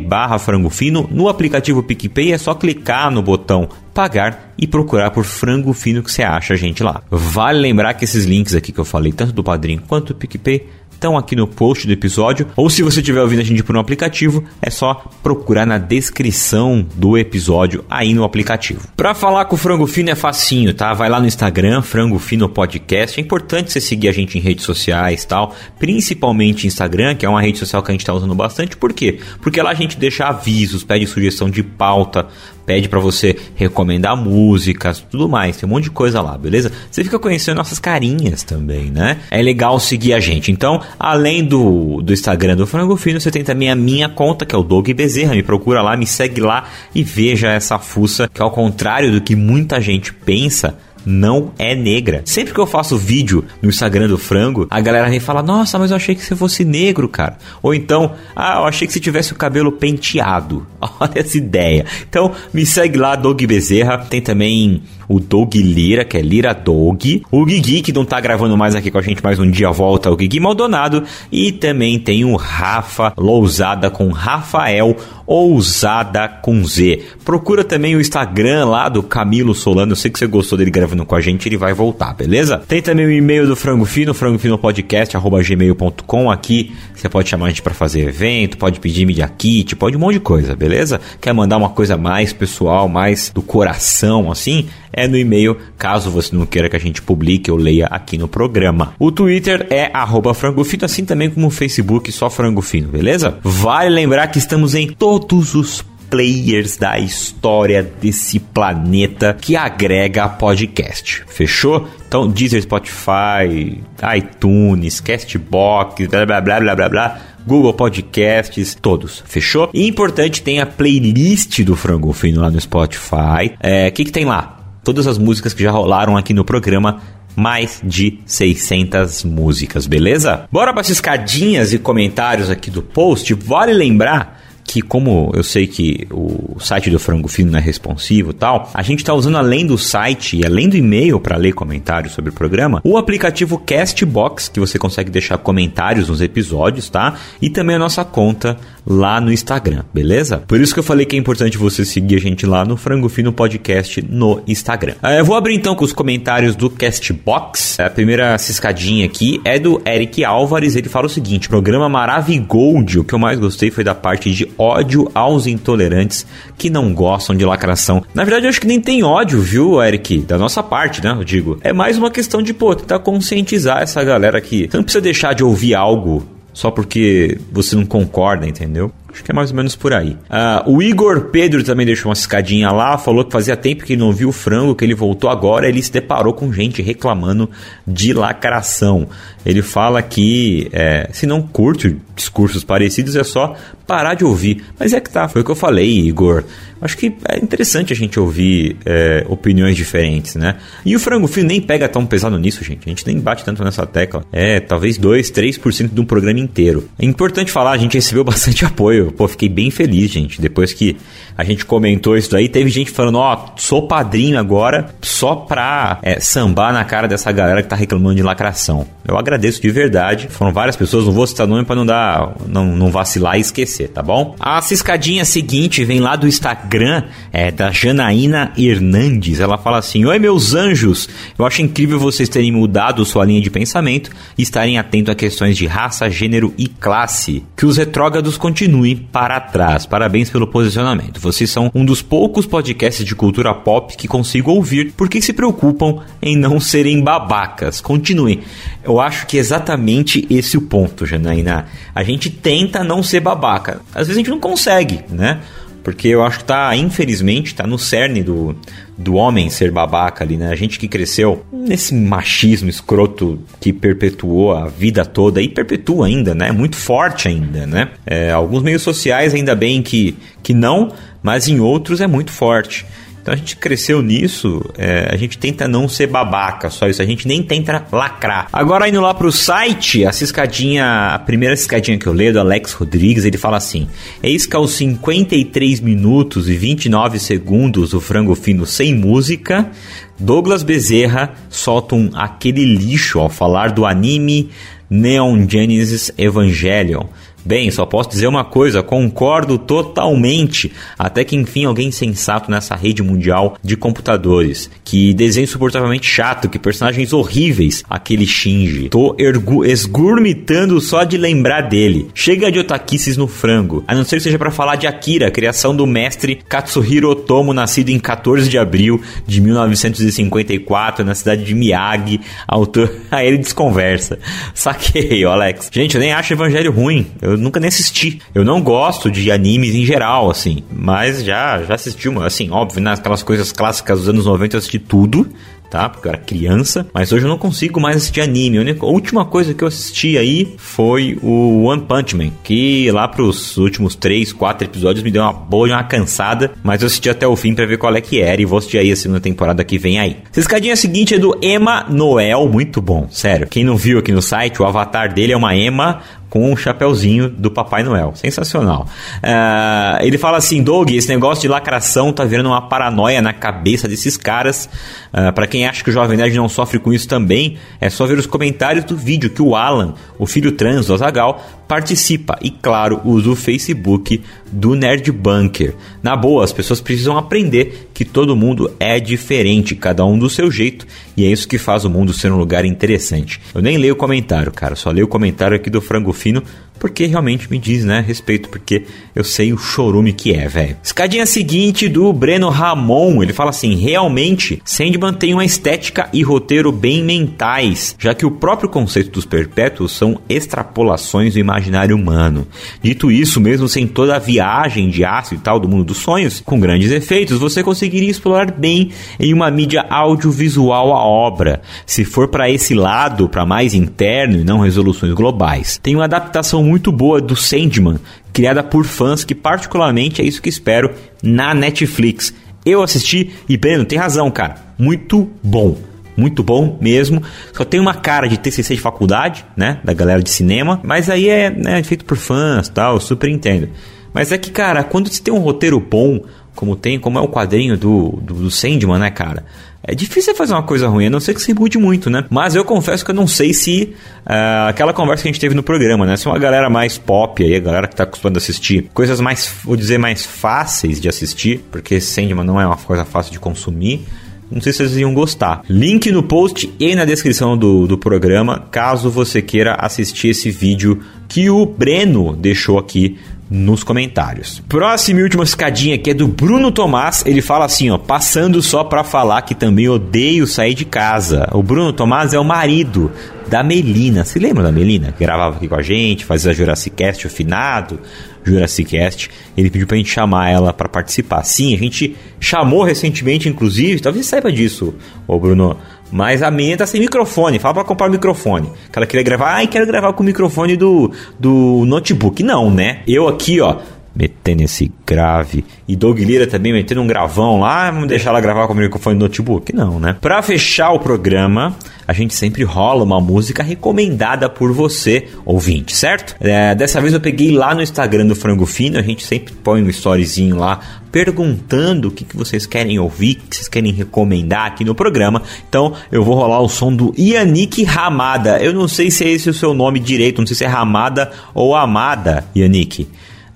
barra 0.08 0.40
frango 0.40 0.70
fino. 0.70 1.08
No 1.12 1.30
aplicativo 1.30 1.84
PicPay 1.84 2.34
é 2.34 2.38
só 2.38 2.54
clicar 2.54 3.12
no 3.12 3.22
botão 3.22 3.70
pagar 3.98 4.54
e 4.60 4.68
procurar 4.68 5.10
por 5.10 5.24
frango 5.24 5.74
fino 5.74 6.04
que 6.04 6.12
você 6.12 6.22
acha 6.22 6.54
a 6.54 6.58
gente 6.58 6.84
lá. 6.84 7.02
Vale 7.10 7.60
lembrar 7.60 7.96
que 7.96 8.06
esses 8.06 8.26
links 8.26 8.54
aqui 8.54 8.72
que 8.72 8.80
eu 8.80 8.86
falei, 8.86 9.12
tanto 9.12 9.34
do 9.34 9.44
Padrim 9.44 9.80
quanto 9.80 10.14
do 10.14 10.16
PicPay, 10.16 10.68
estão 10.98 11.16
aqui 11.16 11.36
no 11.36 11.48
post 11.48 11.86
do 11.86 11.94
episódio. 11.94 12.48
Ou 12.56 12.70
se 12.70 12.82
você 12.82 13.00
estiver 13.00 13.22
ouvindo 13.22 13.40
a 13.40 13.44
gente 13.44 13.64
por 13.64 13.76
um 13.76 13.80
aplicativo, 13.80 14.44
é 14.62 14.70
só 14.70 15.06
procurar 15.24 15.66
na 15.66 15.78
descrição 15.78 16.86
do 16.96 17.18
episódio 17.18 17.86
aí 17.90 18.14
no 18.14 18.24
aplicativo. 18.24 18.82
Para 18.98 19.14
falar 19.14 19.46
com 19.46 19.56
o 19.56 19.58
Frango 19.58 19.88
Fino 19.88 20.10
é 20.10 20.16
facinho, 20.16 20.74
tá? 20.74 20.94
Vai 20.94 21.10
lá 21.10 21.20
no 21.20 21.28
Instagram, 21.28 21.82
Frango 21.82 22.20
Fino 22.20 22.50
Podcast. 22.50 23.20
É 23.20 23.24
importante 23.24 23.72
você 23.72 23.80
seguir 23.80 24.10
a 24.10 24.12
gente 24.12 24.38
em 24.38 24.42
redes 24.42 24.66
sociais 24.66 25.24
tal, 25.24 25.56
principalmente 25.80 26.68
Instagram, 26.68 27.16
que 27.16 27.26
é 27.26 27.30
uma 27.30 27.42
rede 27.42 27.60
social 27.60 27.82
que 27.84 27.92
a 27.92 27.94
gente 27.94 28.02
está 28.02 28.14
usando 28.14 28.34
bastante. 28.34 28.76
Por 28.76 28.92
quê? 28.92 29.20
Porque 29.42 29.62
lá 29.62 29.70
a 29.70 29.76
gente 29.76 29.98
deixa 29.98 30.26
avisos, 30.26 30.84
pede 30.84 31.06
sugestão 31.06 31.50
de 31.50 31.62
pauta, 31.62 32.28
pede 32.68 32.90
para 32.90 33.00
você 33.00 33.38
recomendar 33.56 34.18
músicas, 34.18 35.00
tudo 35.10 35.30
mais. 35.30 35.56
Tem 35.56 35.68
um 35.68 35.72
monte 35.72 35.86
de 35.86 35.92
coisa 35.92 36.22
lá, 36.22 36.38
beleza? 36.38 36.70
Você 36.92 37.02
fica 37.02 37.18
conhecendo 37.18 37.56
nossas 37.56 37.80
carinhas 37.80 38.44
também, 38.44 38.92
né? 38.92 39.20
É 39.32 39.42
legal 39.42 39.80
seguir 39.80 40.14
a 40.14 40.20
gente. 40.20 40.52
Então, 40.52 40.82
além 41.00 41.46
do, 41.46 42.02
do 42.02 42.12
Instagram 42.12 42.58
do 42.58 42.68
Frango 42.68 42.98
Fino, 42.98 43.22
você 43.22 43.32
tem 43.32 43.42
também 43.42 43.72
a 43.72 43.76
minha 43.76 44.10
conta, 44.10 44.46
que 44.46 44.54
é 44.54 44.58
o 44.58 44.64
Doug 44.64 44.90
Bezerra. 44.90 45.34
Me 45.34 45.44
procura 45.44 45.82
lá, 45.82 45.96
me 45.96 46.06
segue 46.06 46.42
lá 46.42 46.66
e 46.94 47.04
veja 47.04 47.48
essa 47.48 47.80
fuça, 47.80 48.30
que 48.32 48.42
ao 48.42 48.52
contrário 48.52 49.14
do 49.14 49.22
que 49.22 49.34
muita 49.34 49.80
gente 49.80 50.14
pensa, 50.14 50.78
não 51.08 51.54
é 51.58 51.74
negra. 51.74 52.22
Sempre 52.26 52.54
que 52.54 52.60
eu 52.60 52.68
faço 52.68 52.98
vídeo 52.98 53.46
no 53.62 53.70
Instagram 53.70 54.10
do 54.10 54.18
frango, 54.18 54.68
a 54.70 54.82
galera 54.82 55.10
vem 55.10 55.22
falar: 55.22 55.42
Nossa, 55.42 55.80
mas 55.80 55.90
eu 55.90 55.96
achei 55.96 56.14
que 56.14 56.22
você 56.22 56.36
fosse 56.36 56.66
negro, 56.66 57.08
cara. 57.08 57.38
Ou 57.64 57.74
então, 57.74 58.14
Ah, 58.36 58.58
eu 58.58 58.66
achei 58.66 58.86
que 58.86 58.92
você 58.94 59.00
tivesse 59.00 59.32
o 59.32 59.36
cabelo 59.36 59.72
penteado. 59.72 60.68
Olha 61.00 61.14
essa 61.16 61.38
ideia. 61.38 61.86
Então, 62.10 62.34
me 62.54 62.66
segue 62.66 62.98
lá, 62.98 63.16
Doug 63.16 63.42
Bezerra. 63.44 64.00
Tem 64.00 64.22
também 64.22 64.84
o 65.08 65.20
Doug 65.20 65.56
Lira, 65.56 66.04
que 66.04 66.18
é 66.18 66.22
Lira 66.22 66.54
Doug. 66.54 67.04
O 67.32 67.46
Guigui, 67.46 67.82
que 67.82 67.94
não 67.94 68.06
tá 68.06 68.20
gravando 68.20 68.58
mais 68.58 68.76
aqui 68.76 68.92
com 68.92 68.98
a 68.98 69.02
gente, 69.02 69.22
mas 69.24 69.40
um 69.40 69.50
dia 69.50 69.72
volta, 69.72 70.12
o 70.12 70.16
Guigui 70.16 70.40
Maldonado. 70.40 71.04
E 71.32 71.52
também 71.52 72.00
tem 72.00 72.26
o 72.26 72.36
Rafa 72.36 73.14
Lousada 73.18 73.90
com 73.90 74.10
Rafael 74.10 74.96
Ousada 75.28 76.28
com 76.30 76.64
Z. 76.64 77.04
Procura 77.26 77.66
também 77.66 77.98
o 77.98 78.02
Instagram 78.02 78.66
lá 78.66 78.88
do 78.88 79.04
Camilo 79.04 79.54
Solano. 79.54 79.92
Eu 79.92 79.98
sei 79.98 80.10
que 80.10 80.18
você 80.18 80.26
gostou 80.26 80.58
dele 80.58 80.72
gravando 80.72 81.06
com 81.06 81.16
a 81.16 81.22
gente, 81.22 81.50
ele 81.50 81.58
vai 81.58 81.74
voltar, 81.74 82.14
beleza? 82.14 82.64
Tem 82.66 82.82
também 82.82 83.06
o 83.06 83.12
e-mail 83.12 83.46
do 83.46 83.54
Frango 83.54 83.84
Fino, 83.84 84.14
frangofinopodcast.gmail.com. 84.14 86.32
Aqui 86.32 86.74
você 86.96 87.10
pode 87.10 87.28
chamar 87.28 87.48
a 87.48 87.50
gente 87.50 87.62
para 87.62 87.74
fazer 87.74 88.08
evento, 88.08 88.58
pode 88.58 88.80
pedir 88.80 89.06
media 89.06 89.28
kit, 89.28 89.76
pode 89.76 89.98
um 89.98 90.00
monte 90.00 90.14
de 90.14 90.22
coisa, 90.22 90.56
beleza? 90.56 91.02
Quer 91.20 91.34
mandar 91.34 91.58
uma 91.58 91.72
coisa 91.72 91.98
mais 91.98 92.32
pessoal, 92.32 92.88
mais 92.88 93.30
do 93.30 93.42
coração, 93.42 94.32
assim? 94.32 94.70
É 94.98 95.08
no 95.08 95.16
e-mail, 95.16 95.56
caso 95.78 96.10
você 96.10 96.36
não 96.36 96.48
queira 96.48 96.68
que 96.68 96.76
a 96.76 96.80
gente 96.80 97.04
publique 97.04 97.52
ou 97.52 97.58
leia 97.58 97.86
aqui 97.86 98.18
no 98.18 98.28
programa. 98.28 98.96
O 98.98 99.12
Twitter 99.12 99.68
é 99.70 99.92
frangofino, 100.34 100.86
assim 100.86 101.06
também 101.06 101.30
como 101.30 101.46
o 101.46 101.52
Facebook, 101.52 102.12
só 102.12 102.32
frangofino, 102.32 102.88
beleza? 102.88 103.38
Vale 103.44 103.92
lembrar 103.92 104.28
que 104.28 104.40
estamos 104.40 104.74
em 104.74 104.88
todos 104.88 105.54
os 105.54 105.86
players 106.10 106.78
da 106.78 106.98
história 106.98 107.84
desse 107.84 108.40
planeta 108.40 109.38
que 109.40 109.56
agrega 109.56 110.28
podcast. 110.28 111.24
Fechou? 111.28 111.88
Então, 112.08 112.28
Deezer, 112.28 112.62
Spotify, 112.64 113.82
iTunes, 114.16 115.00
Castbox, 115.00 116.08
blá 116.08 116.26
blá 116.26 116.42
blá 116.42 116.60
blá 116.60 116.76
blá 116.76 116.90
blá. 116.90 117.22
Google 117.46 117.74
Podcasts, 117.74 118.76
todos. 118.76 119.24
Fechou? 119.26 119.70
E 119.74 119.88
importante, 119.88 120.42
tem 120.42 120.60
a 120.60 120.66
playlist 120.66 121.62
do 121.64 121.78
Frango 121.78 122.12
Fino 122.12 122.42
lá 122.42 122.52
no 122.52 122.60
Spotify. 122.60 123.54
O 123.54 123.58
é, 123.62 123.90
que, 123.90 124.04
que 124.04 124.12
tem 124.12 124.26
lá? 124.26 124.57
Todas 124.88 125.06
as 125.06 125.18
músicas 125.18 125.54
que 125.54 125.62
já 125.62 125.70
rolaram 125.70 126.16
aqui 126.16 126.34
no 126.34 126.46
programa 126.46 127.02
mais 127.36 127.82
de 127.84 128.22
600 128.26 129.26
músicas, 129.26 129.86
beleza? 129.86 130.48
Bora 130.50 130.72
para 130.72 130.80
as 130.80 130.90
escadinhas 130.90 131.74
e 131.74 131.78
comentários 131.78 132.50
aqui 132.50 132.72
do 132.72 132.82
post. 132.82 133.34
Vale 133.34 133.74
lembrar 133.74 134.42
que 134.64 134.82
como 134.82 135.32
eu 135.34 135.44
sei 135.44 135.68
que 135.68 136.08
o 136.10 136.58
site 136.62 136.90
do 136.90 137.00
Frango 137.00 137.28
Fino 137.28 137.52
não 137.52 137.60
é 137.60 137.62
responsivo 137.62 138.32
e 138.32 138.34
tal, 138.34 138.70
a 138.74 138.82
gente 138.82 139.00
está 139.00 139.14
usando 139.14 139.38
além 139.38 139.66
do 139.66 139.78
site 139.78 140.38
e 140.38 140.46
além 140.46 140.70
do 140.70 140.78
e-mail 140.78 141.20
para 141.20 141.36
ler 141.36 141.52
comentários 141.52 142.14
sobre 142.14 142.30
o 142.30 142.34
programa, 142.34 142.82
o 142.84 142.98
aplicativo 142.98 143.58
Castbox, 143.58 144.48
que 144.48 144.60
você 144.60 144.80
consegue 144.80 145.12
deixar 145.12 145.38
comentários 145.38 146.08
nos 146.08 146.22
episódios, 146.22 146.90
tá? 146.90 147.16
E 147.42 147.50
também 147.50 147.76
a 147.76 147.80
nossa 147.80 148.06
conta 148.06 148.58
lá 148.88 149.20
no 149.20 149.32
Instagram, 149.32 149.84
beleza? 149.94 150.38
Por 150.48 150.62
isso 150.62 150.74
que 150.74 150.80
eu 150.80 150.84
falei 150.84 151.06
que 151.06 151.16
é 151.16 151.20
importante 151.20 151.58
você 151.58 151.84
seguir 151.84 152.16
a 152.16 152.20
gente 152.20 152.46
lá 152.46 152.64
no 152.64 152.78
Frango 152.78 153.10
Fino 153.10 153.34
Podcast 153.34 154.02
no 154.10 154.42
Instagram. 154.48 154.96
Eu 155.04 155.26
vou 155.26 155.36
abrir 155.36 155.56
então 155.56 155.76
com 155.76 155.84
os 155.84 155.92
comentários 155.92 156.56
do 156.56 156.70
Castbox. 156.70 157.80
A 157.80 157.90
primeira 157.90 158.38
ciscadinha 158.38 159.06
aqui 159.06 159.42
é 159.44 159.60
do 159.60 159.82
Eric 159.86 160.24
Álvares. 160.24 160.76
Ele 160.76 160.88
fala 160.88 161.08
o 161.08 161.10
seguinte: 161.10 161.50
programa 161.50 161.90
Maravigold. 161.90 163.00
O 163.00 163.04
que 163.04 163.14
eu 163.14 163.20
mais 163.20 163.38
gostei 163.38 163.70
foi 163.70 163.84
da 163.84 163.94
parte 163.94 164.32
de 164.32 164.50
ódio 164.58 165.12
aos 165.14 165.48
intolerantes 165.48 166.26
que 166.58 166.70
não 166.70 166.94
gostam 166.94 167.36
de 167.36 167.44
lacração. 167.44 168.04
Na 168.14 168.24
verdade, 168.24 168.46
eu 168.46 168.50
acho 168.50 168.62
que 168.62 168.68
nem 168.68 168.80
tem 168.80 169.04
ódio, 169.04 169.42
viu, 169.42 169.84
Eric? 169.84 170.20
Da 170.20 170.38
nossa 170.38 170.64
parte, 170.64 171.04
né? 171.04 171.12
Eu 171.12 171.24
digo. 171.24 171.60
É 171.62 171.74
mais 171.74 171.98
uma 171.98 172.10
questão 172.10 172.42
de, 172.42 172.54
pô, 172.54 172.74
tentar 172.76 173.00
conscientizar 173.00 173.82
essa 173.82 174.04
galera 174.04 174.38
aqui. 174.38 174.68
Você 174.70 174.78
não 174.78 174.84
precisa 174.84 175.02
deixar 175.02 175.34
de 175.34 175.44
ouvir 175.44 175.76
algo 175.76 176.37
só 176.58 176.72
porque 176.72 177.40
você 177.52 177.76
não 177.76 177.86
concorda, 177.86 178.48
entendeu? 178.48 178.92
Acho 179.12 179.24
que 179.24 179.32
é 179.32 179.34
mais 179.34 179.52
ou 179.52 179.58
menos 179.58 179.76
por 179.76 179.94
aí. 179.94 180.18
Ah, 180.30 180.64
o 180.68 180.82
Igor 180.82 181.26
Pedro 181.32 181.64
também 181.64 181.86
deixou 181.86 182.10
uma 182.10 182.14
escadinha 182.14 182.70
lá, 182.72 182.98
falou 182.98 183.26
que 183.26 183.32
fazia 183.32 183.56
tempo 183.56 183.84
que 183.84 183.96
não 183.96 184.12
viu 184.12 184.30
o 184.30 184.34
frango, 184.34 184.76
que 184.76 184.86
ele 184.86 184.94
voltou 184.94 185.30
agora, 185.30 185.68
ele 185.68 185.82
se 185.82 185.92
deparou 185.92 186.34
com 186.34 186.52
gente 186.52 186.82
reclamando 186.82 187.50
de 187.86 188.14
lacração. 188.14 189.08
Ele 189.46 189.62
fala 189.62 190.02
que 190.02 190.70
é, 190.74 191.10
se 191.12 191.26
não 191.26 191.42
curte 191.42 191.98
discursos 192.16 192.64
parecidos 192.64 193.16
é 193.16 193.24
só 193.24 193.56
parar 193.86 194.16
de 194.16 194.26
ouvir. 194.26 194.64
Mas 194.78 194.92
é 194.92 195.00
que 195.00 195.10
tá, 195.10 195.30
foi 195.30 195.42
o 195.42 195.46
que 195.46 195.52
eu 195.52 195.56
falei, 195.56 195.88
Igor. 195.88 196.44
Acho 196.82 196.98
que 196.98 197.16
é 197.28 197.40
interessante 197.40 197.94
a 197.94 197.96
gente 197.96 198.20
ouvir 198.20 198.76
é, 198.86 199.26
opiniões 199.28 199.76
diferentes, 199.76 200.36
né? 200.36 200.58
E 200.86 200.96
o 200.96 201.00
frango 201.00 201.28
fino 201.28 201.48
nem 201.48 201.62
pega 201.62 201.88
tão 201.88 202.06
pesado 202.06 202.38
nisso, 202.38 202.64
gente. 202.64 202.82
A 202.86 202.90
gente 202.90 203.08
nem 203.08 203.20
bate 203.20 203.44
tanto 203.44 203.64
nessa 203.64 203.86
tecla. 203.86 204.24
É, 204.32 204.60
talvez 204.60 204.98
2, 204.98 205.32
3% 205.32 205.94
de 205.94 206.02
um 206.02 206.06
programa 206.06 206.40
inteiro. 206.40 206.88
É 207.00 207.06
importante 207.06 207.52
falar, 207.52 207.72
a 207.72 207.78
gente 207.78 207.96
recebeu 207.96 208.24
bastante 208.26 208.66
apoio. 208.66 209.07
Pô, 209.12 209.28
fiquei 209.28 209.50
bem 209.50 209.70
feliz, 209.72 210.12
gente. 210.12 210.42
Depois 210.42 210.74
que 210.74 210.98
a 211.38 211.44
gente 211.44 211.66
comentou 211.66 212.18
isso 212.18 212.32
daí, 212.32 212.50
teve 212.50 212.70
gente 212.70 212.92
falando, 212.92 213.20
ó, 213.20 213.34
oh, 213.34 213.60
sou 213.60 213.88
padrinho 213.88 214.40
agora 214.40 214.90
só 215.02 215.36
pra 215.36 216.00
é, 216.02 216.20
sambar 216.20 216.74
na 216.74 216.84
cara 216.84 217.08
dessa 217.08 217.32
galera 217.32 217.62
que 217.62 217.70
tá 217.70 217.76
reclamando 217.76 218.16
de 218.16 218.24
lacração. 218.24 218.88
Eu 219.08 219.18
agradeço 219.18 219.62
de 219.62 219.70
verdade. 219.70 220.28
Foram 220.30 220.52
várias 220.52 220.76
pessoas, 220.76 221.06
não 221.06 221.14
vou 221.14 221.28
citar 221.28 221.48
nome 221.48 221.64
pra 221.64 221.76
não 221.76 221.86
dar, 221.86 222.36
não, 222.48 222.76
não 222.76 222.90
vacilar 222.90 223.38
e 223.38 223.42
esquecer, 223.42 223.90
tá 223.90 224.02
bom? 224.02 224.36
A 224.40 224.62
ciscadinha 224.62 225.24
seguinte 225.26 225.86
vem 225.86 226.00
lá 226.00 226.16
do 226.16 226.28
Instagram, 226.28 227.04
é 227.32 227.52
da 227.52 227.72
Janaína 227.72 228.52
Hernandes. 228.58 229.40
Ela 229.40 229.58
fala 229.58 229.78
assim: 229.78 230.06
Oi, 230.06 230.20
meus 230.20 230.54
anjos, 230.54 231.08
eu 231.38 231.46
acho 231.46 231.62
incrível 231.62 232.00
vocês 232.00 232.28
terem 232.30 232.52
mudado 232.52 233.06
sua 233.06 233.26
linha 233.26 233.42
de 233.42 233.50
pensamento 233.50 234.10
e 234.38 234.42
estarem 234.42 234.78
atentos 234.78 235.12
a 235.12 235.16
questões 235.16 235.56
de 235.56 235.66
raça, 235.66 236.10
gênero 236.10 236.54
e 236.58 236.68
classe. 236.68 237.44
Que 237.56 237.66
os 237.66 237.78
retrógrados 237.78 238.38
continuem 238.38 238.87
para 238.96 239.40
trás. 239.40 239.86
Parabéns 239.86 240.30
pelo 240.30 240.48
posicionamento. 240.48 241.20
Vocês 241.20 241.50
são 241.50 241.72
um 241.74 241.86
dos 241.86 242.02
poucos 242.02 242.46
podcasts 242.46 243.06
de 243.06 243.16
cultura 243.16 243.54
pop 243.54 243.96
que 243.96 244.08
consigo 244.08 244.52
ouvir 244.52 244.94
porque 244.96 245.22
se 245.22 245.34
preocupam 245.34 246.04
em 246.22 246.36
não 246.36 246.60
serem 246.60 247.04
babacas. 247.04 247.82
Continuem. 247.82 248.42
Eu 248.84 249.00
acho 249.00 249.26
que 249.28 249.38
é 249.38 249.40
exatamente 249.40 250.26
esse 250.30 250.58
o 250.58 250.62
ponto, 250.62 251.06
Janaína. 251.06 251.68
A 251.94 252.04
gente 252.04 252.30
tenta 252.30 252.84
não 252.84 253.04
ser 253.04 253.20
babaca. 253.20 253.82
Às 253.94 254.08
vezes 254.08 254.14
a 254.14 254.18
gente 254.18 254.30
não 254.30 254.40
consegue, 254.40 255.02
né? 255.10 255.42
Porque 255.88 256.10
eu 256.10 256.22
acho 256.22 256.40
que 256.40 256.44
tá, 256.44 256.76
infelizmente, 256.76 257.56
tá 257.56 257.66
no 257.66 257.80
cerne 257.80 258.22
do, 258.22 258.54
do 258.98 259.16
homem 259.16 259.50
ser 259.50 259.72
babaca 259.72 260.22
ali, 260.22 260.36
né? 260.36 260.50
A 260.50 260.56
gente 260.56 260.78
que 260.78 260.86
cresceu 260.86 261.46
nesse 261.50 261.96
machismo 261.96 262.70
escroto 262.70 263.40
que 263.58 263.72
perpetuou 263.72 264.52
a 264.54 264.68
vida 264.68 265.06
toda 265.06 265.42
e 265.42 265.48
perpetua 265.48 266.08
ainda, 266.08 266.36
né? 266.36 266.52
Muito 266.52 266.76
forte 266.76 267.30
ainda, 267.30 267.66
né? 267.66 267.92
É, 268.06 268.32
alguns 268.32 268.64
meios 268.64 268.82
sociais 268.82 269.34
ainda 269.34 269.56
bem 269.56 269.82
que, 269.82 270.18
que 270.44 270.54
não, 270.54 270.92
mas 271.24 271.48
em 271.48 271.62
outros 271.62 272.02
é 272.02 272.06
muito 272.06 272.32
forte. 272.34 272.86
Então 273.28 273.34
a 273.34 273.38
gente 273.38 273.58
cresceu 273.58 274.02
nisso, 274.02 274.64
é, 274.78 275.10
a 275.12 275.18
gente 275.18 275.38
tenta 275.38 275.68
não 275.68 275.90
ser 275.90 276.08
babaca, 276.08 276.70
só 276.70 276.88
isso, 276.88 277.02
a 277.02 277.06
gente 277.06 277.28
nem 277.28 277.44
tenta 277.44 277.86
lacrar. 277.92 278.48
Agora 278.54 278.88
indo 278.88 279.02
lá 279.02 279.14
pro 279.14 279.34
site, 279.34 280.06
a 280.06 280.14
ciscadinha, 280.14 281.14
a 281.14 281.20
primeira 281.20 281.54
ciscadinha 281.58 281.98
que 281.98 282.08
eu 282.08 282.14
leio 282.14 282.32
do 282.32 282.40
Alex 282.40 282.72
Rodrigues, 282.72 283.26
ele 283.26 283.38
fala 283.38 283.58
assim: 283.58 283.90
Eis 284.24 284.46
que 284.46 284.56
aos 284.56 284.72
53 284.76 285.82
minutos 285.82 286.48
e 286.48 286.56
29 286.56 287.20
segundos 287.20 287.94
o 287.94 288.00
frango 288.00 288.34
fino 288.34 288.66
sem 288.66 288.96
música, 288.96 289.70
Douglas 290.18 290.64
Bezerra 290.64 291.34
solta 291.50 291.96
um 291.96 292.10
aquele 292.14 292.64
lixo 292.64 293.20
ao 293.20 293.28
falar 293.28 293.74
do 293.74 293.86
anime 293.86 294.52
Neon 294.90 295.46
Genesis 295.50 296.14
Evangelion. 296.18 297.08
Bem, 297.48 297.72
só 297.72 297.86
posso 297.86 298.10
dizer 298.10 298.28
uma 298.28 298.44
coisa, 298.44 298.84
concordo 298.84 299.58
totalmente. 299.58 300.70
Até 301.00 301.24
que 301.24 301.34
enfim 301.34 301.64
alguém 301.64 301.92
sensato 301.92 302.52
nessa 302.52 302.76
rede 302.76 303.02
mundial 303.02 303.58
de 303.64 303.78
computadores. 303.78 304.70
Que 304.84 305.14
desenho 305.14 305.46
insuportavelmente 305.46 306.06
chato, 306.06 306.50
que 306.50 306.60
personagens 306.60 307.14
horríveis, 307.14 307.86
aquele 307.90 308.26
Shinji. 308.26 308.90
Tô 308.90 309.16
esgurmitando 309.64 310.82
só 310.82 311.06
de 311.06 311.18
lembrar 311.18 311.62
dele. 311.62 312.10
Chega 312.14 312.52
de 312.52 312.60
otaquices 312.60 313.16
no 313.16 313.30
frango. 313.30 313.82
A 313.88 313.96
não 313.96 314.04
ser 314.04 314.18
que 314.18 314.24
seja 314.24 314.38
para 314.38 314.52
falar 314.52 314.76
de 314.76 314.86
Akira, 314.86 315.32
criação 315.32 315.74
do 315.74 315.88
mestre 315.88 316.40
Katsuhiro 316.50 317.10
Otomo, 317.10 317.54
nascido 317.54 317.92
em 317.92 318.00
14 318.00 318.50
de 318.50 318.58
abril 318.58 319.02
de 319.26 319.40
1954 319.40 321.06
na 321.06 321.16
cidade 321.16 321.46
de 321.46 321.56
Miyagi. 321.56 322.20
Autor. 322.46 322.92
Aí 323.10 323.28
ele 323.28 323.38
desconversa. 323.38 324.20
Saquei, 324.54 325.24
Alex. 325.24 325.70
Gente, 325.72 325.96
eu 325.96 326.02
nem 326.02 326.12
acho 326.12 326.34
Evangelho 326.34 326.74
ruim. 326.74 327.08
Eu 327.22 327.37
nunca 327.38 327.60
nem 327.60 327.68
assisti. 327.68 328.20
Eu 328.34 328.44
não 328.44 328.62
gosto 328.62 329.10
de 329.10 329.32
animes 329.32 329.76
em 329.76 329.86
geral, 329.86 330.30
assim, 330.30 330.64
mas 330.72 331.24
já, 331.24 331.64
já 331.64 331.76
assisti 331.76 332.10
uma, 332.10 332.26
assim, 332.26 332.50
óbvio, 332.50 332.82
naquelas 332.82 333.24
coisas 333.24 333.52
clássicas 333.52 334.00
dos 334.00 334.10
anos 334.10 334.26
90 334.26 334.56
eu 334.56 334.60
assisti 334.60 334.80
tudo, 334.80 335.28
tá? 335.70 335.90
Porque 335.90 336.08
eu 336.08 336.12
era 336.12 336.22
criança, 336.22 336.88
mas 336.94 337.12
hoje 337.12 337.26
eu 337.26 337.30
não 337.30 337.38
consigo 337.38 337.80
mais 337.80 337.98
assistir 337.98 338.22
anime. 338.22 338.58
A, 338.58 338.86
última 338.86 339.26
coisa 339.26 339.54
que 339.54 339.64
eu 339.64 339.68
assisti 339.68 340.18
aí 340.18 340.56
foi 340.58 341.18
o 341.22 341.64
One 341.64 341.84
Punch 341.84 342.16
Man, 342.16 342.32
que 342.44 342.90
lá 342.92 343.08
pros 343.08 343.58
últimos 343.58 343.96
3, 343.96 344.34
4 344.34 344.68
episódios 344.68 345.04
me 345.04 345.12
deu 345.12 345.22
uma 345.22 345.34
boa 345.34 345.68
uma 345.68 345.84
cansada, 345.84 346.52
mas 346.64 346.82
eu 346.82 346.88
assisti 346.88 347.10
até 347.10 347.28
o 347.28 347.36
fim 347.36 347.54
para 347.54 347.66
ver 347.66 347.78
qual 347.78 347.96
é 347.96 348.02
que 348.02 348.22
era 348.22 348.42
e 348.42 348.46
vou 348.46 348.58
assistir 348.58 348.78
aí 348.78 348.92
a 348.92 348.96
segunda 348.96 349.20
temporada 349.20 349.64
que 349.64 349.78
vem 349.78 350.00
aí. 350.00 350.18
Essa 350.32 350.40
escadinha 350.40 350.76
seguinte 350.76 351.16
é 351.16 351.20
do 351.20 351.38
Emma 351.42 351.86
Noel, 351.90 352.48
muito 352.48 352.82
bom, 352.82 353.08
sério. 353.10 353.48
Quem 353.48 353.64
não 353.64 353.76
viu 353.76 354.00
aqui 354.00 354.12
no 354.12 354.22
site, 354.22 354.62
o 354.62 354.66
avatar 354.66 355.14
dele 355.14 355.34
é 355.34 355.38
uma 355.38 355.56
Emma 355.56 356.02
com 356.30 356.52
um 356.52 356.56
chapéuzinho 356.56 357.30
do 357.30 357.50
Papai 357.50 357.84
Noel. 357.84 358.14
Sensacional. 358.16 358.88
Uh, 359.18 360.04
ele 360.04 360.18
fala 360.18 360.38
assim, 360.38 360.62
Doug, 360.62 360.92
esse 360.92 361.08
negócio 361.10 361.42
de 361.42 361.48
lacração 361.48 362.12
tá 362.12 362.26
virando 362.26 362.50
uma 362.50 362.62
paranoia 362.62 363.22
na 363.22 363.34
cabeça 363.34 363.88
desses 363.88 364.18
caras. 364.18 364.70
Uh, 365.14 365.32
para 365.34 365.48
quem 365.48 365.68
acha 365.68 365.84
que 365.84 365.90
o 365.90 365.94
Jovem 365.94 366.18
Nerd 366.18 366.36
não 366.36 366.50
sofre 366.50 366.80
com 366.80 366.94
isso 366.94 367.08
também, 367.08 367.58
é 367.80 367.90
só 367.90 368.06
ver 368.06 368.18
os 368.18 368.26
comentários 368.26 368.86
do 368.86 368.96
vídeo 368.96 369.30
que 369.30 369.42
o 369.42 369.56
Alan, 369.56 369.94
o 370.20 370.26
filho 370.26 370.52
trans 370.52 370.88
do 370.88 370.94
Azagal, 370.94 371.42
participa 371.68 372.38
e, 372.42 372.50
claro, 372.50 373.02
usa 373.04 373.30
o 373.30 373.36
Facebook 373.36 374.22
do 374.52 374.76
Nerd 374.76 375.12
Bunker. 375.12 375.76
Na 376.02 376.16
boa, 376.16 376.44
as 376.44 376.54
pessoas 376.54 376.80
precisam 376.80 377.18
aprender 377.18 377.87
que 377.98 378.06
todo 378.06 378.36
mundo 378.36 378.72
é 378.80 379.00
diferente, 379.00 379.74
cada 379.74 380.06
um 380.06 380.20
do 380.20 380.30
seu 380.30 380.52
jeito, 380.52 380.86
e 381.18 381.26
é 381.26 381.32
isso 381.32 381.48
que 381.48 381.58
faz 381.58 381.84
o 381.84 381.90
mundo 381.90 382.14
ser 382.14 382.32
um 382.32 382.38
lugar 382.38 382.64
interessante. 382.64 383.42
Eu 383.56 383.60
nem 383.60 383.76
leio 383.76 383.96
o 383.96 383.98
comentário, 383.98 384.52
cara, 384.52 384.76
só 384.76 384.92
leio 384.92 385.08
o 385.08 385.10
comentário 385.10 385.58
aqui 385.58 385.68
do 385.68 385.82
Frango 385.82 386.14
Fino 386.14 386.44
porque 386.80 387.06
realmente 387.06 387.50
me 387.50 387.58
diz, 387.58 387.84
né, 387.84 388.04
respeito, 388.06 388.50
porque 388.50 388.84
eu 389.16 389.24
sei 389.24 389.52
o 389.52 389.58
chorume 389.58 390.14
que 390.14 390.34
é, 390.34 390.48
velho. 390.48 390.78
Escadinha 390.84 391.26
seguinte 391.26 391.90
do 391.90 392.12
Breno 392.14 392.50
Ramon, 392.50 393.22
ele 393.24 393.34
fala 393.34 393.50
assim: 393.50 393.76
realmente, 393.76 394.62
Sandman 394.64 395.14
tem 395.14 395.34
uma 395.34 395.46
estética 395.46 396.10
e 396.14 396.22
roteiro 396.22 396.72
bem 396.72 397.04
mentais, 397.04 397.96
já 398.00 398.14
que 398.14 398.26
o 398.26 398.32
próprio 398.32 398.70
conceito 398.70 399.12
dos 399.12 399.26
perpétuos 399.26 399.92
são 399.92 400.20
extrapolações 400.30 401.34
do 401.34 401.40
imaginário 401.40 401.96
humano. 401.96 402.48
Dito 402.82 403.12
isso, 403.12 403.42
mesmo 403.42 403.68
sem 403.68 403.88
toda 403.88 404.16
a 404.16 404.20
viagem 404.20 404.90
de 404.90 405.04
ácido 405.04 405.42
e 405.42 405.44
tal 405.44 405.60
do 405.60 405.68
mundo 405.68 405.86
dos 405.86 405.98
sonhos, 405.98 406.42
com 406.46 406.60
grandes 406.60 406.92
efeitos, 406.92 407.40
você 407.40 407.64
conseguiria 407.64 408.10
explorar 408.10 408.52
bem 408.52 408.92
em 409.20 409.34
uma 409.34 409.50
mídia 409.50 409.86
audiovisual 409.90 410.94
a 410.94 411.04
obra, 411.04 411.62
se 411.86 412.06
for 412.06 412.28
para 412.28 412.50
esse 412.50 412.74
lado, 412.74 413.30
para 413.30 413.46
mais 413.46 413.74
interno 413.74 414.40
e 414.40 414.44
não 414.44 414.60
resoluções 414.60 415.14
globais. 415.14 415.80
Tem 415.82 415.96
uma 415.96 416.06
adaptação 416.06 416.64
muito 416.68 416.92
boa 416.92 417.22
do 417.22 417.36
Sandman, 417.36 418.00
criada 418.34 418.62
por 418.62 418.86
fãs 418.86 419.24
que 419.24 419.34
particularmente 419.34 420.22
é 420.22 420.26
isso 420.26 420.42
que 420.42 420.50
espero 420.50 420.94
na 421.24 421.54
Netflix. 421.54 422.34
Eu 422.66 422.84
assisti 422.84 423.32
e 423.48 423.58
Breno 423.58 423.86
tem 423.86 423.98
razão, 423.98 424.30
cara. 424.30 424.56
Muito 424.78 425.30
bom. 425.42 425.78
Muito 426.18 426.44
bom 426.44 426.78
mesmo. 426.82 427.22
Só 427.54 427.64
tem 427.64 427.80
uma 427.80 427.94
cara 427.94 428.28
de 428.28 428.38
TCC 428.38 428.76
de 428.76 428.82
faculdade, 428.82 429.46
né? 429.56 429.80
Da 429.84 429.94
galera 429.94 430.22
de 430.22 430.30
cinema. 430.30 430.82
Mas 430.84 431.10
aí 431.10 431.30
é 431.30 431.50
né, 431.50 431.82
feito 431.84 432.04
por 432.04 432.18
fãs 432.18 432.68
tal, 432.68 433.00
super 433.00 433.30
entendo. 433.30 433.70
Mas 434.14 434.32
é 434.32 434.38
que, 434.38 434.50
cara, 434.50 434.84
quando 434.84 435.10
você 435.10 435.22
tem 435.22 435.34
um 435.34 435.40
roteiro 435.40 435.80
bom, 435.80 436.22
como 436.58 436.76
tem, 436.76 437.00
como 437.00 437.20
é 437.20 437.22
o 437.22 437.28
quadrinho 437.28 437.78
do, 437.78 438.20
do, 438.20 438.34
do 438.34 438.52
Sandman, 438.52 438.98
né, 438.98 439.12
cara? 439.12 439.46
É 439.84 439.94
difícil 439.94 440.36
fazer 440.36 440.54
uma 440.54 440.64
coisa 440.64 440.88
ruim, 440.88 441.06
a 441.06 441.10
não 441.10 441.20
ser 441.20 441.36
que 441.36 441.42
se 441.42 441.54
mude 441.54 441.78
muito, 441.78 442.10
né? 442.10 442.26
Mas 442.32 442.56
eu 442.56 442.66
confesso 442.66 443.06
que 443.06 443.12
eu 443.12 443.16
não 443.16 443.28
sei 443.28 443.54
se 443.54 443.94
uh, 444.26 444.68
aquela 444.68 444.92
conversa 444.92 445.22
que 445.22 445.30
a 445.30 445.32
gente 445.32 445.40
teve 445.40 445.54
no 445.54 445.62
programa, 445.62 446.04
né? 446.04 446.18
Se 446.18 446.26
uma 446.26 446.40
galera 446.40 446.68
mais 446.68 446.98
pop 446.98 447.42
aí, 447.44 447.56
a 447.56 447.60
galera 447.60 447.88
que 447.88 447.96
tá 447.96 448.04
acostumada 448.04 448.38
a 448.38 448.42
assistir 448.42 448.90
coisas 448.92 449.22
mais, 449.22 449.54
vou 449.64 449.78
dizer, 449.78 450.00
mais 450.00 450.26
fáceis 450.26 451.00
de 451.00 451.08
assistir, 451.08 451.64
porque 451.72 452.02
Sandman 452.02 452.44
não 452.44 452.60
é 452.60 452.66
uma 452.66 452.76
coisa 452.76 453.06
fácil 453.06 453.32
de 453.32 453.40
consumir. 453.40 454.04
Não 454.50 454.62
sei 454.62 454.72
se 454.72 454.80
vocês 454.80 454.98
iam 454.98 455.14
gostar. 455.14 455.62
Link 455.70 456.12
no 456.12 456.24
post 456.24 456.74
e 456.80 456.96
na 456.96 457.06
descrição 457.06 457.56
do, 457.58 457.86
do 457.86 457.98
programa, 457.98 458.68
caso 458.72 459.12
você 459.12 459.42
queira 459.42 459.76
assistir 459.76 460.30
esse 460.30 460.50
vídeo 460.50 461.02
que 461.28 461.50
o 461.50 461.66
Breno 461.66 462.36
deixou 462.36 462.80
aqui 462.80 463.18
nos 463.50 463.84
comentários. 463.84 464.62
Próxima 464.68 465.20
e 465.20 465.24
última 465.24 465.44
escadinha 465.44 465.96
aqui 465.96 466.10
é 466.10 466.14
do 466.14 466.28
Bruno 466.28 466.72
Tomás. 466.72 467.24
Ele 467.26 467.42
fala 467.42 467.66
assim, 467.66 467.90
ó, 467.90 467.98
passando 467.98 468.62
só 468.62 468.84
pra 468.84 469.04
falar 469.04 469.42
que 469.44 469.56
também 469.56 469.88
odeio 469.88 470.46
sair 470.46 470.74
de 470.74 470.86
casa. 470.86 471.48
O 471.54 471.64
Bruno 471.64 471.94
Tomás 471.94 472.34
é 472.34 472.40
o 472.40 472.44
marido 472.44 473.12
da 473.48 473.64
Melina. 473.64 474.26
Se 474.26 474.40
lembra 474.40 474.64
da 474.64 474.72
Melina? 474.72 475.14
Gravava 475.18 475.56
aqui 475.56 475.68
com 475.68 475.76
a 475.76 475.82
gente, 475.82 476.26
fazia 476.26 476.54
Jurassic 476.54 476.96
Cast, 476.96 477.28
o 477.28 477.30
finado 477.30 478.00
Jurassic 478.44 478.92
Cast. 478.92 479.30
Ele 479.56 479.70
pediu 479.70 479.88
pra 479.88 479.98
gente 479.98 480.10
chamar 480.10 480.50
ela 480.50 480.74
para 480.74 480.90
participar. 480.90 481.44
Sim, 481.44 481.74
a 481.74 481.78
gente 481.78 482.16
chamou 482.40 482.84
recentemente, 482.84 483.50
inclusive, 483.50 484.02
talvez 484.02 484.26
saiba 484.26 484.52
disso, 484.52 484.94
ô 485.28 485.40
Bruno. 485.40 485.78
Mas 486.12 486.42
a 486.42 486.50
menina 486.50 486.78
tá 486.78 486.86
sem 486.86 487.02
microfone. 487.02 487.60
Fala 487.60 487.74
pra 487.74 487.84
comprar 487.84 488.08
o 488.08 488.12
microfone. 488.12 488.72
Que 488.92 488.98
ela 488.98 489.06
queria 489.06 489.24
gravar. 489.24 489.56
Ai, 489.56 489.68
quero 489.68 489.86
gravar 489.86 490.14
com 490.14 490.24
o 490.24 490.26
microfone 490.26 490.78
do, 490.78 491.12
do 491.40 491.84
notebook. 491.86 492.42
Não, 492.44 492.72
né? 492.72 493.02
Eu 493.08 493.28
aqui, 493.28 493.60
ó 493.60 493.78
metendo 494.18 494.64
esse 494.64 494.92
grave. 495.06 495.64
E 495.88 495.96
Doug 495.96 496.20
Lira 496.20 496.48
também 496.48 496.74
metendo 496.74 497.02
um 497.02 497.08
gravão 497.08 497.60
lá, 497.60 497.92
vamos 497.92 498.08
deixar 498.08 498.32
ela 498.32 498.42
gravar 498.42 498.68
com 498.68 498.74
o 498.74 498.76
microfone 498.76 499.18
do 499.18 499.24
notebook? 499.24 499.74
Não, 499.74 500.00
né? 500.00 500.18
Pra 500.20 500.42
fechar 500.42 500.92
o 500.92 501.00
programa, 501.00 501.76
a 502.08 502.14
gente 502.14 502.34
sempre 502.34 502.64
rola 502.64 503.04
uma 503.04 503.22
música 503.22 503.62
recomendada 503.62 504.50
por 504.50 504.74
você, 504.74 505.28
ouvinte, 505.46 505.96
certo? 505.96 506.36
É, 506.40 506.74
dessa 506.74 507.00
vez 507.00 507.14
eu 507.14 507.22
peguei 507.22 507.52
lá 507.52 507.76
no 507.76 507.82
Instagram 507.82 508.26
do 508.26 508.36
Frango 508.36 508.66
Fino, 508.66 508.98
a 508.98 509.04
gente 509.04 509.24
sempre 509.24 509.54
põe 509.54 509.84
um 509.84 509.90
storyzinho 509.90 510.58
lá 510.58 510.80
perguntando 511.12 512.10
o 512.10 512.12
que, 512.12 512.24
que 512.24 512.36
vocês 512.36 512.66
querem 512.66 513.00
ouvir, 513.00 513.38
o 513.38 513.50
que 513.50 513.56
vocês 513.56 513.68
querem 513.68 513.92
recomendar 513.92 514.66
aqui 514.66 514.84
no 514.84 514.94
programa. 514.94 515.42
Então 515.68 515.94
eu 516.12 516.24
vou 516.24 516.36
rolar 516.36 516.60
o 516.60 516.70
som 516.70 516.94
do 516.94 517.14
Yannick 517.18 517.84
Ramada. 517.84 518.60
Eu 518.60 518.74
não 518.74 518.88
sei 518.88 519.10
se 519.10 519.24
é 519.24 519.30
esse 519.30 519.50
o 519.50 519.54
seu 519.54 519.74
nome 519.74 520.00
direito, 520.00 520.40
não 520.40 520.48
sei 520.48 520.56
se 520.56 520.66
é 520.66 520.68
Ramada 520.68 521.32
ou 521.54 521.76
Amada, 521.76 522.46
Yannick. 522.56 523.08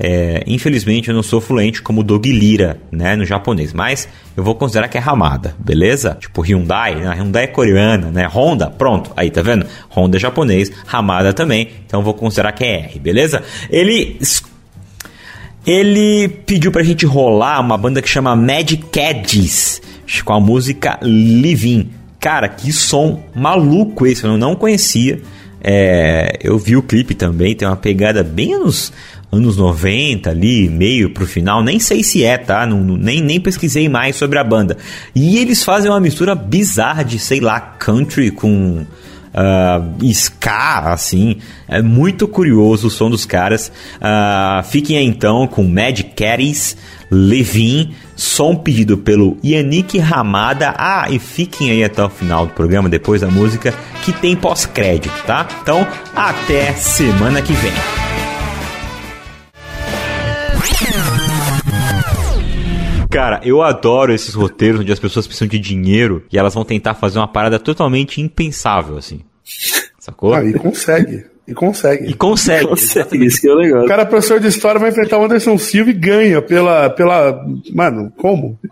É, 0.04 0.44
infelizmente 0.48 1.10
eu 1.10 1.16
não 1.16 1.22
sou 1.22 1.40
fluente 1.40 1.80
como 1.80 2.02
Doug 2.02 2.26
Lira, 2.26 2.80
né, 2.92 3.16
no 3.16 3.24
japonês, 3.24 3.72
mas 3.72 4.10
eu 4.36 4.44
vou 4.44 4.56
considerar 4.56 4.88
que 4.88 4.98
é 4.98 5.00
Ramada, 5.00 5.56
beleza? 5.60 6.18
Tipo 6.20 6.42
Hyundai, 6.42 6.96
né? 6.96 7.14
Hyundai 7.14 7.44
é 7.44 7.48
coreana, 7.48 8.10
né? 8.10 8.26
Honda, 8.26 8.68
pronto, 8.68 9.12
aí 9.16 9.30
tá 9.30 9.44
vendo? 9.44 9.68
Honda 9.96 10.18
é 10.18 10.20
japonês, 10.20 10.72
Ramada 10.88 11.34
também, 11.34 11.70
então 11.86 12.00
eu 12.00 12.04
vou 12.04 12.16
considerar 12.16 12.52
que 12.52 12.64
é 12.64 12.80
R, 12.80 12.98
beleza? 12.98 13.44
Ele 13.70 14.20
ele 15.68 16.28
pediu 16.48 16.72
pra 16.72 16.82
gente 16.82 17.06
rolar 17.06 17.60
uma 17.60 17.78
banda 17.78 18.02
que 18.02 18.10
chama 18.10 18.36
Mad 18.36 18.74
Caddies, 18.92 19.84
com 20.26 20.34
a 20.34 20.40
música 20.40 20.98
Living. 21.04 21.92
Cara, 22.20 22.50
que 22.50 22.74
som 22.74 23.22
maluco 23.36 24.08
esse, 24.08 24.24
eu 24.24 24.36
não 24.36 24.56
conhecia. 24.56 25.22
É, 25.64 26.40
eu 26.42 26.58
vi 26.58 26.76
o 26.76 26.82
clipe 26.82 27.14
também, 27.14 27.56
tem 27.56 27.68
uma 27.68 27.78
pegada 27.78 28.24
bem 28.24 28.56
anos 28.56 28.92
anos 29.32 29.56
90 29.58 30.30
ali, 30.30 30.70
meio 30.70 31.10
pro 31.10 31.26
final, 31.26 31.64
nem 31.64 31.80
sei 31.80 32.04
se 32.04 32.24
é, 32.24 32.38
tá? 32.38 32.66
Não, 32.66 32.84
nem, 32.84 33.22
nem 33.22 33.40
pesquisei 33.40 33.88
mais 33.88 34.16
sobre 34.16 34.38
a 34.38 34.44
banda. 34.44 34.78
E 35.16 35.38
eles 35.38 35.64
fazem 35.64 35.90
uma 35.90 36.00
mistura 36.00 36.36
bizarra 36.36 37.04
de, 37.04 37.18
sei 37.18 37.40
lá, 37.40 37.60
country 37.60 38.30
com 38.30 38.86
uh, 39.32 40.06
ska, 40.06 40.92
assim. 40.92 41.38
É 41.68 41.82
muito 41.82 42.28
curioso 42.28 42.88
o 42.88 42.92
som 42.92 43.10
dos 43.10 43.26
caras. 43.26 43.72
Uh, 43.98 44.64
fiquem 44.64 44.98
aí 44.98 45.06
então 45.06 45.48
com 45.48 45.64
Mad 45.64 46.02
Caddies, 46.16 46.76
Levin, 47.10 47.94
som 48.16 48.56
pedido 48.56 48.98
pelo 48.98 49.38
Yannick 49.44 49.98
Ramada. 49.98 50.74
Ah, 50.78 51.08
e 51.10 51.20
fiquem 51.20 51.72
aí 51.72 51.84
até 51.84 52.04
o 52.04 52.10
final 52.10 52.48
do 52.48 52.54
programa, 52.54 52.90
depois 52.90 53.22
da 53.22 53.28
música, 53.28 53.74
que 54.04 54.12
tem 54.12 54.36
pós-crédito, 54.36 55.14
tá? 55.26 55.48
Então, 55.62 55.88
até 56.16 56.74
semana 56.74 57.42
que 57.42 57.54
vem. 57.54 58.01
Cara, 63.12 63.42
eu 63.44 63.62
adoro 63.62 64.14
esses 64.14 64.34
roteiros 64.34 64.80
onde 64.80 64.92
as 64.92 65.00
pessoas 65.00 65.28
precisam 65.28 65.48
de 65.50 65.60
dinheiro 65.60 66.24
e 66.32 66.38
elas 66.38 66.54
vão 66.54 66.64
tentar 66.64 66.94
fazer 66.94 67.20
uma 67.20 67.28
parada 67.28 67.60
totalmente 67.60 68.22
impensável, 68.22 68.98
assim. 68.98 69.20
Sacou? 70.00 70.34
Ah, 70.34 70.44
e 70.44 70.54
consegue. 70.54 71.26
E 71.46 71.54
consegue. 71.54 72.10
E 72.10 72.14
consegue. 72.14 72.68
consegue 72.68 73.26
isso 73.26 73.42
que 73.42 73.50
é 73.50 73.54
legal. 73.54 73.84
O 73.84 73.88
cara, 73.88 74.06
professor 74.06 74.40
de 74.40 74.48
história, 74.48 74.80
vai 74.80 74.92
enfrentar 74.92 75.20
o 75.20 75.26
Anderson 75.26 75.58
Silva 75.58 75.90
e 75.90 75.94
ganha 75.94 76.42
pela. 76.42 76.90
pela... 76.90 77.46
Mano, 77.74 78.14
como? 78.18 78.58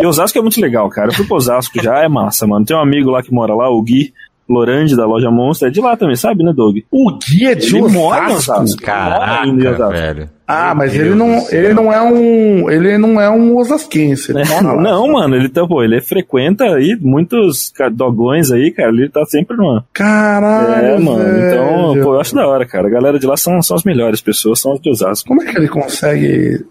e 0.00 0.06
Osasco 0.06 0.38
é 0.38 0.42
muito 0.42 0.60
legal, 0.60 0.90
cara. 0.90 1.08
Eu 1.08 1.14
fui 1.14 1.24
pro 1.24 1.36
Osasco 1.36 1.82
já, 1.82 2.02
é 2.02 2.08
massa, 2.08 2.46
mano. 2.46 2.66
Tem 2.66 2.76
um 2.76 2.80
amigo 2.80 3.10
lá 3.10 3.22
que 3.22 3.32
mora 3.32 3.54
lá, 3.54 3.70
o 3.70 3.82
Gui. 3.82 4.12
Lorande 4.48 4.94
da 4.96 5.06
loja 5.06 5.30
Monster 5.30 5.68
é 5.68 5.70
de 5.70 5.80
lá 5.80 5.96
também, 5.96 6.16
sabe, 6.16 6.44
né, 6.44 6.52
Doug? 6.54 6.76
O 6.90 7.10
Gui 7.18 7.46
é 7.46 7.54
de 7.54 7.66
ele 7.68 7.82
Osasco? 7.82 7.98
mora 7.98 8.30
em 8.30 8.34
Osasco. 8.34 8.82
Caraca, 8.82 9.26
Mora 9.26 9.46
em 9.46 9.66
Osasco. 9.68 9.92
velho. 9.92 10.30
Ah, 10.46 10.74
mas 10.74 10.94
ele 10.94 11.14
não, 11.14 11.42
ele 11.50 11.72
não 11.72 11.90
é 11.90 12.02
um, 12.02 12.70
ele 12.70 12.98
não 12.98 13.18
é 13.18 13.30
um 13.30 13.56
osasquense. 13.56 14.30
Ele 14.30 14.42
É, 14.42 14.60
não, 14.62 15.08
mano, 15.10 15.34
ele 15.36 15.48
tá, 15.48 15.66
pô, 15.66 15.82
ele 15.82 15.98
frequenta 16.02 16.64
aí 16.64 16.98
muitos 17.00 17.72
dogões 17.92 18.52
aí, 18.52 18.70
cara, 18.70 18.90
ele 18.90 19.08
tá 19.08 19.24
sempre 19.24 19.56
numa. 19.56 19.86
Caralho, 19.94 20.84
É, 20.86 20.98
mano, 20.98 21.22
então, 21.22 21.92
velho. 21.94 22.04
pô, 22.04 22.14
eu 22.14 22.20
acho 22.20 22.34
da 22.34 22.46
hora, 22.46 22.66
cara. 22.66 22.86
A 22.86 22.90
galera 22.90 23.18
de 23.18 23.26
lá 23.26 23.38
são, 23.38 23.62
são 23.62 23.74
as 23.74 23.84
melhores 23.84 24.20
pessoas, 24.20 24.60
são 24.60 24.72
as 24.74 24.80
de 24.80 24.90
Osasco. 24.90 25.26
Como 25.28 25.42
é 25.42 25.46
que 25.50 25.56
ele 25.56 25.68
consegue 25.68 26.62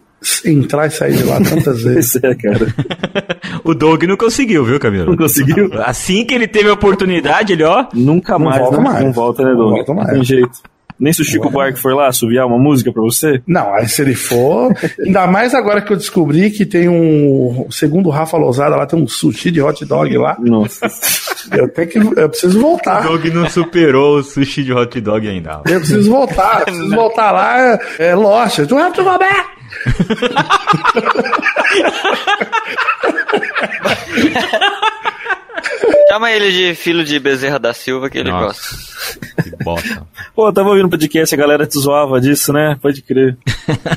entrar 0.46 0.88
e 0.88 0.92
sair 0.92 1.14
de 1.18 1.24
lá 1.24 1.40
tantas 1.42 1.82
vezes? 1.84 2.16
Isso 2.16 2.20
é, 2.26 2.36
cara. 2.36 2.68
O 3.64 3.74
Doug 3.74 4.04
não 4.04 4.18
conseguiu, 4.18 4.66
viu, 4.66 4.80
Camilo? 4.80 5.06
Não 5.12 5.18
conseguiu? 5.18 5.70
Assim 5.86 6.26
que 6.26 6.34
ele 6.34 6.48
teve 6.48 6.70
a 6.70 6.74
oportunidade, 6.74 7.54
ele, 7.54 7.64
ó. 7.64 7.86
Nunca 7.94 8.34
Não 8.38 8.46
mais, 8.46 8.58
volta 8.60 8.78
né? 8.78 8.84
mais. 8.84 9.04
Não 9.06 9.14
volta, 9.14 9.44
né, 9.44 9.50
Não 9.52 9.58
Doug? 9.58 9.72
volta 9.76 9.94
mais. 9.94 10.08
Não 10.08 10.14
tem 10.16 10.24
jeito. 10.24 10.52
Nem 11.00 11.12
se 11.14 11.22
o 11.22 11.26
Chico 11.26 11.50
Buarque 11.50 11.80
for 11.80 11.94
lá 11.96 12.08
assoviar 12.08 12.46
uma 12.46 12.58
música 12.58 12.92
pra 12.92 13.02
você? 13.02 13.42
Não, 13.48 13.74
aí 13.74 13.88
se 13.88 14.02
ele 14.02 14.16
for. 14.16 14.74
ainda 15.06 15.28
mais 15.28 15.54
agora 15.54 15.82
que 15.82 15.92
eu 15.92 15.98
descobri 15.98 16.50
que 16.52 16.66
tem 16.66 16.88
um. 16.90 17.68
Segundo 17.72 18.08
o 18.08 18.12
Rafa 18.12 18.38
Lousada, 18.38 18.76
lá 18.76 18.86
tem 18.86 19.02
um 19.02 19.08
sushi 19.08 19.50
de 19.52 19.62
hot 19.62 19.84
dog 19.86 20.16
lá. 20.18 20.38
Nossa. 20.40 20.86
Eu 21.52 21.68
tenho 21.70 21.88
que. 21.88 21.98
Eu 22.20 22.30
preciso 22.30 22.58
O 22.60 22.62
voltar. 22.62 23.02
Doug 23.04 23.26
não 23.28 23.50
superou 23.50 24.18
o 24.20 24.24
sushi 24.24 24.64
de 24.64 24.74
hot 24.74 25.00
dog 25.02 25.28
ainda. 25.28 25.62
Eu 25.66 25.80
preciso 25.80 26.10
voltar. 26.12 26.60
Eu 26.60 26.66
preciso 26.66 26.96
voltar 26.96 27.32
lá. 27.32 27.80
É 27.98 28.14
loja. 28.16 28.66
Tu 28.66 28.78
have 28.78 28.94
to 28.94 29.04
go 29.04 29.18
back! 29.18 29.63
Chama 36.10 36.32
ele 36.32 36.52
de 36.52 36.76
filho 36.76 37.04
de 37.04 37.20
Bezerra 37.20 37.60
da 37.60 37.74
Silva 37.74 38.10
que 38.10 38.18
ele 38.18 38.32
Nossa. 38.32 38.46
gosta. 38.46 39.44
Que 39.44 39.64
bosta. 39.64 40.08
Pô, 40.36 40.48
eu 40.48 40.54
tava 40.54 40.70
ouvindo 40.70 40.86
um 40.86 40.90
podcast, 40.90 41.34
a 41.34 41.38
galera 41.38 41.66
te 41.66 41.80
zoava 41.80 42.20
disso, 42.22 42.54
né? 42.54 42.78
Pode 42.82 43.02
crer. 43.02 43.38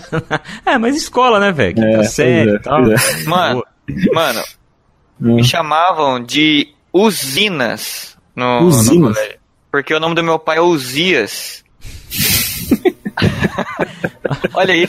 é, 0.64 0.78
mas 0.78 0.96
escola, 0.96 1.38
né, 1.38 1.52
velho? 1.52 1.74
Quinta 1.74 2.00
É, 2.00 2.04
série 2.04 2.44
pois 2.44 2.54
é, 2.54 2.56
e 2.56 2.60
tal. 2.62 2.82
pois 2.84 3.26
Mano, 3.26 3.64
mano, 4.12 4.42
Hum. 5.20 5.36
me 5.36 5.44
chamavam 5.44 6.22
de 6.22 6.68
usinas 6.92 8.16
no, 8.34 8.60
no 8.60 8.66
Usinas? 8.68 9.16
colégio. 9.16 9.38
Porque 9.72 9.94
o 9.94 10.00
nome 10.00 10.14
do 10.14 10.22
meu 10.22 10.38
pai 10.38 10.58
é 10.58 10.60
Uzias. 10.60 11.64
Olha 14.54 14.72
aí, 14.74 14.88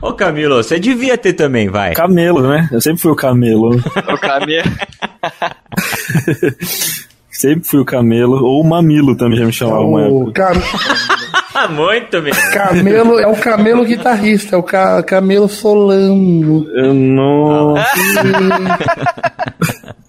Ô, 0.00 0.12
Camilo, 0.12 0.56
você 0.62 0.78
devia 0.78 1.18
ter 1.18 1.32
também, 1.32 1.68
vai. 1.68 1.92
Camelo, 1.94 2.46
né? 2.48 2.68
Eu 2.72 2.80
sempre 2.80 3.00
fui 3.02 3.10
o 3.12 3.16
camelo. 3.16 3.76
o 3.76 4.18
caminho. 4.18 4.62
sempre 7.30 7.68
fui 7.68 7.80
o 7.80 7.84
camelo. 7.84 8.44
Ou 8.44 8.60
o 8.60 8.64
mamilo 8.68 9.16
também 9.16 9.38
já 9.38 9.44
me 9.46 9.52
chamava 9.52 9.80
uma 9.82 10.08
O 10.08 10.32
cam- 10.32 10.52
Muito 11.70 12.20
bem. 12.22 12.32
camelo 12.52 13.18
é 13.18 13.26
o 13.26 13.36
camelo 13.36 13.84
guitarrista, 13.84 14.56
é 14.56 14.58
o 14.58 14.62
ca- 14.62 15.02
camelo 15.02 15.48
solano. 15.48 16.66
Eu 16.74 16.94
não. 16.94 17.74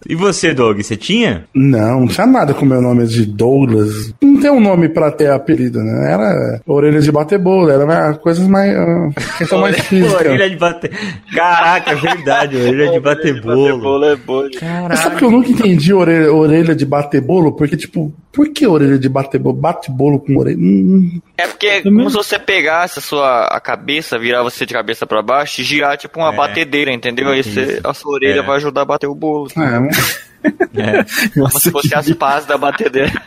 E 0.10 0.16
você, 0.16 0.56
Doug, 0.56 0.82
você 0.82 0.98
tinha? 0.98 1.44
Não, 1.54 2.00
não 2.02 2.08
tinha 2.08 2.26
nada 2.26 2.52
com 2.52 2.66
meu 2.66 2.82
nome 2.82 3.06
de 3.06 3.28
Douglas. 3.28 4.12
Não 4.20 4.40
tem 4.42 4.50
um 4.50 4.60
nome 4.60 4.90
pra 4.90 5.12
ter 5.12 5.30
apelido, 5.30 5.84
né? 5.84 6.12
Era 6.12 6.62
orelhas 6.66 7.04
de 7.04 7.12
bater 7.12 7.38
bolo, 7.38 7.70
era 7.70 8.16
coisas 8.16 8.48
mais. 8.48 8.76
ah, 8.76 9.10
questão 9.38 9.62
mais 9.62 9.78
física. 9.86 10.18
Orelha 10.18 10.50
de 10.50 10.56
bater. 10.56 10.92
Caraca, 11.32 11.92
é 11.92 11.96
verdade, 11.96 12.58
orelha 12.58 12.92
de 12.92 13.00
bater 13.00 13.40
bolo. 13.40 14.04
é 14.06 14.16
bom. 14.16 14.46
Mas 14.90 15.00
sabe 15.00 15.18
que 15.18 15.24
eu 15.26 15.30
nunca 15.30 15.52
entendi 15.52 15.94
orelha, 15.94 16.34
orelha 16.34 16.76
de 16.76 16.86
bater 16.88 17.22
bolo? 17.22 17.52
Porque, 17.52 17.78
tipo, 17.78 18.12
por 18.32 18.50
que 18.54 18.66
orelha 18.68 18.98
de 19.00 19.10
bater 19.10 19.40
bolo? 19.40 19.56
Bate 19.58 19.92
bolo 19.92 20.20
com 20.20 20.38
orelha? 20.38 20.58
Hum, 20.58 21.20
É 21.38 21.48
porque 21.48 21.68
é 21.68 21.82
como 21.82 22.10
se 22.10 22.16
você 22.16 22.38
pegasse 22.40 23.00
a 23.00 23.02
sua 23.02 23.46
a 23.46 23.60
cabeça, 23.60 24.18
virar 24.20 24.44
você 24.44 24.66
de 24.66 24.74
cabeça 24.74 25.06
pra 25.06 25.22
baixo 25.22 25.62
e 25.62 25.64
girar 25.64 25.98
tipo 25.98 26.20
uma 26.20 26.34
É. 26.34 26.36
batedeira, 26.36 26.92
entendeu? 26.94 27.30
Aí 27.30 27.44
você, 27.44 27.80
a 27.84 27.94
sua 27.94 28.14
orelha 28.14 28.40
É. 28.40 28.44
vai 28.44 28.58
ajudar 28.58 28.82
a 28.82 28.86
bater 28.86 29.08
o 29.08 29.16
bolo. 29.16 29.48
é, 29.56 29.60
não- 29.60 29.88
É. 29.90 30.30
Como 31.36 31.60
se 31.60 31.70
fosse 31.70 31.94
as 31.94 32.10
pás 32.14 32.46
da 32.46 32.58
batedeira. 32.58 33.12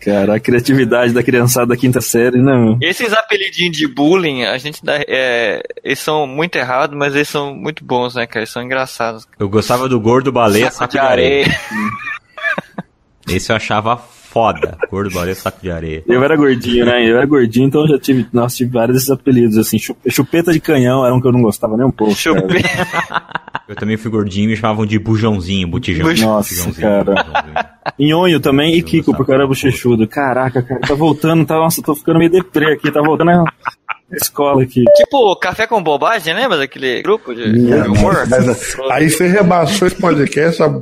Cara, 0.00 0.36
a 0.36 0.40
criatividade 0.40 1.12
da 1.12 1.22
criançada 1.22 1.66
da 1.66 1.76
quinta 1.76 2.00
série, 2.00 2.40
né, 2.40 2.56
meu? 2.56 2.78
Esses 2.80 3.12
apelidinhos 3.12 3.76
de 3.76 3.86
bullying, 3.86 4.44
a 4.44 4.56
gente 4.56 4.82
dá, 4.84 4.98
é, 5.06 5.62
eles 5.84 5.98
são 5.98 6.26
muito 6.26 6.56
errados, 6.56 6.96
mas 6.96 7.14
eles 7.14 7.28
são 7.28 7.54
muito 7.54 7.84
bons, 7.84 8.14
né, 8.14 8.26
cara? 8.26 8.40
Eles 8.40 8.50
são 8.50 8.62
engraçados. 8.62 9.26
Eu 9.38 9.48
gostava 9.48 9.88
do 9.88 10.00
gordo 10.00 10.32
baleia 10.32 10.66
Saco 10.70 10.76
saco 10.78 10.92
de 10.92 10.98
areia. 10.98 11.44
areia. 11.44 11.58
Esse 13.28 13.52
eu 13.52 13.56
achava 13.56 13.96
foda. 13.96 14.76
Gordo 14.90 15.10
Baleia 15.12 15.34
Saco 15.34 15.60
de 15.60 15.70
Areia. 15.70 16.02
Eu 16.06 16.22
era 16.22 16.36
gordinho, 16.36 16.86
né? 16.86 17.04
Eu 17.10 17.16
era 17.16 17.26
gordinho, 17.26 17.66
então 17.66 17.82
eu 17.82 17.88
já 17.88 17.98
tive, 17.98 18.26
nossa, 18.32 18.56
tive 18.56 18.70
vários 18.70 18.96
desses 18.96 19.10
apelidos, 19.10 19.58
assim, 19.58 19.78
chup- 19.78 19.98
chupeta 20.10 20.52
de 20.52 20.60
canhão 20.60 21.04
era 21.04 21.14
um 21.14 21.20
que 21.20 21.26
eu 21.26 21.32
não 21.32 21.42
gostava 21.42 21.76
nem 21.76 21.86
um 21.86 21.90
pouco. 21.90 22.14
cara. 22.22 23.26
Eu 23.68 23.74
também 23.76 23.96
fui 23.98 24.10
gordinho 24.10 24.44
e 24.44 24.48
me 24.48 24.56
chamavam 24.56 24.86
de 24.86 24.98
bujãozinho, 24.98 25.68
botijão. 25.68 26.06
Nossa, 26.06 26.54
Bujãozinho, 26.54 26.74
cara. 26.74 27.04
bujãozinho. 27.04 27.54
Nhonho 27.98 28.40
também 28.40 28.74
e 28.74 28.82
Kiko, 28.82 29.14
porque 29.14 29.30
eu 29.30 29.34
era 29.34 29.46
bochechudo. 29.46 30.06
Caraca, 30.08 30.62
cara, 30.62 30.80
tá 30.80 30.94
voltando, 30.94 31.44
tá, 31.44 31.54
nossa, 31.56 31.82
tô 31.82 31.94
ficando 31.94 32.18
meio 32.18 32.30
deprê 32.30 32.72
aqui, 32.72 32.90
tá 32.90 33.00
voltando 33.02 33.30
a 33.30 33.44
escola 34.12 34.62
aqui. 34.62 34.84
Tipo, 34.96 35.36
Café 35.36 35.66
com 35.66 35.82
Bobagem, 35.82 36.32
lembra 36.34 36.56
daquele 36.58 37.02
grupo 37.02 37.34
de 37.34 37.42
humor? 37.42 38.24
mas 38.28 38.76
aí 38.90 39.10
você 39.10 39.28
rebaixou 39.28 39.86
esse 39.88 39.96
podcast. 40.00 40.62
a- 40.62 40.80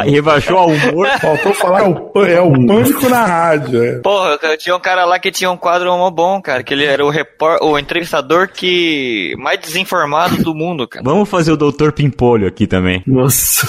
Aí 0.00 0.10
rebaixou 0.10 0.58
a 0.58 0.66
humor. 0.66 1.08
Faltou 1.20 1.54
falar 1.54 1.82
é 1.84 1.88
o, 1.88 2.24
é 2.24 2.40
o 2.40 2.52
pânico 2.66 3.08
na 3.08 3.24
rádio. 3.24 3.82
É. 3.82 3.98
Porra, 4.00 4.38
eu 4.42 4.58
tinha 4.58 4.74
um 4.76 4.80
cara 4.80 5.04
lá 5.04 5.18
que 5.18 5.30
tinha 5.30 5.50
um 5.50 5.56
quadro 5.56 5.88
mó 5.96 6.10
bom, 6.10 6.40
cara, 6.42 6.62
que 6.62 6.74
ele 6.74 6.84
era 6.84 7.04
o, 7.04 7.10
repor... 7.10 7.58
o 7.62 7.78
entrevistador 7.78 8.48
que 8.48 9.34
mais 9.38 9.60
desinformado 9.60 10.42
do 10.42 10.54
mundo, 10.54 10.86
cara. 10.88 11.04
Vamos 11.04 11.28
fazer 11.28 11.52
o 11.52 11.56
Doutor 11.56 11.92
Pimpolho 11.92 12.46
aqui 12.48 12.66
também. 12.66 13.02
Nossa. 13.06 13.68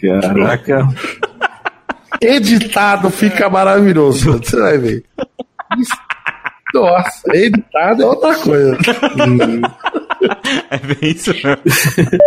Caraca. 0.00 0.88
Editado 2.20 3.10
fica 3.10 3.48
maravilhoso. 3.48 4.38
Você 4.42 4.56
vai 4.60 4.78
ver. 4.78 5.04
Nossa, 6.74 7.36
editado 7.36 8.02
é 8.02 8.06
outra 8.06 8.34
coisa. 8.36 8.78
É 10.70 10.78
bem 10.78 11.10
isso 11.10 11.32
mesmo. 11.32 11.58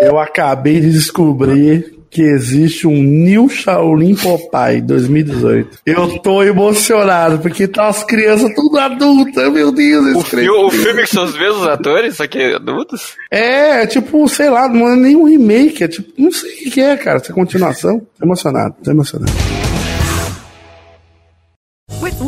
Eu 0.02 0.20
acabei 0.20 0.82
de 0.82 0.91
descobrir 0.91 1.94
que 2.10 2.22
existe 2.22 2.86
um 2.86 3.02
New 3.02 3.48
Shaolin 3.49 4.15
Popeye 4.15 4.82
2018. 4.82 5.80
Eu 5.86 6.20
tô 6.20 6.44
emocionado, 6.44 7.40
porque 7.40 7.68
tá 7.68 7.88
as 7.88 8.03
crianças 8.03 8.53
tudo 8.53 8.78
adultas, 8.78 9.52
meu 9.52 9.72
Deus. 9.72 10.15
O, 10.15 10.20
esse 10.20 10.30
fi- 10.36 10.49
o 10.49 10.70
filme 10.70 11.02
que 11.03 11.10
são 11.10 11.24
os 11.24 11.38
mesmos 11.38 11.65
atores, 11.68 12.18
só 12.18 12.28
que 12.28 12.53
adultos? 12.53 13.15
É, 13.32 13.82
é 13.84 13.88
tipo, 13.88 14.28
sei 14.30 14.49
lá, 14.49 14.68
não 14.68 14.90
é 14.90 14.95
nem 14.95 15.15
um 15.15 15.24
remake, 15.24 15.84
é 15.86 15.88
tipo, 15.88 16.11
não 16.22 16.32
sei 16.32 16.52
o 16.52 16.57
que 16.57 16.72
que 16.72 16.82
é, 16.82 16.95
cara, 16.98 17.18
essa 17.18 17.34
continuação. 17.34 17.99
Tô 18.20 18.26
emocionado, 18.26 18.76
tô 18.84 18.91
emocionado. 18.91 19.32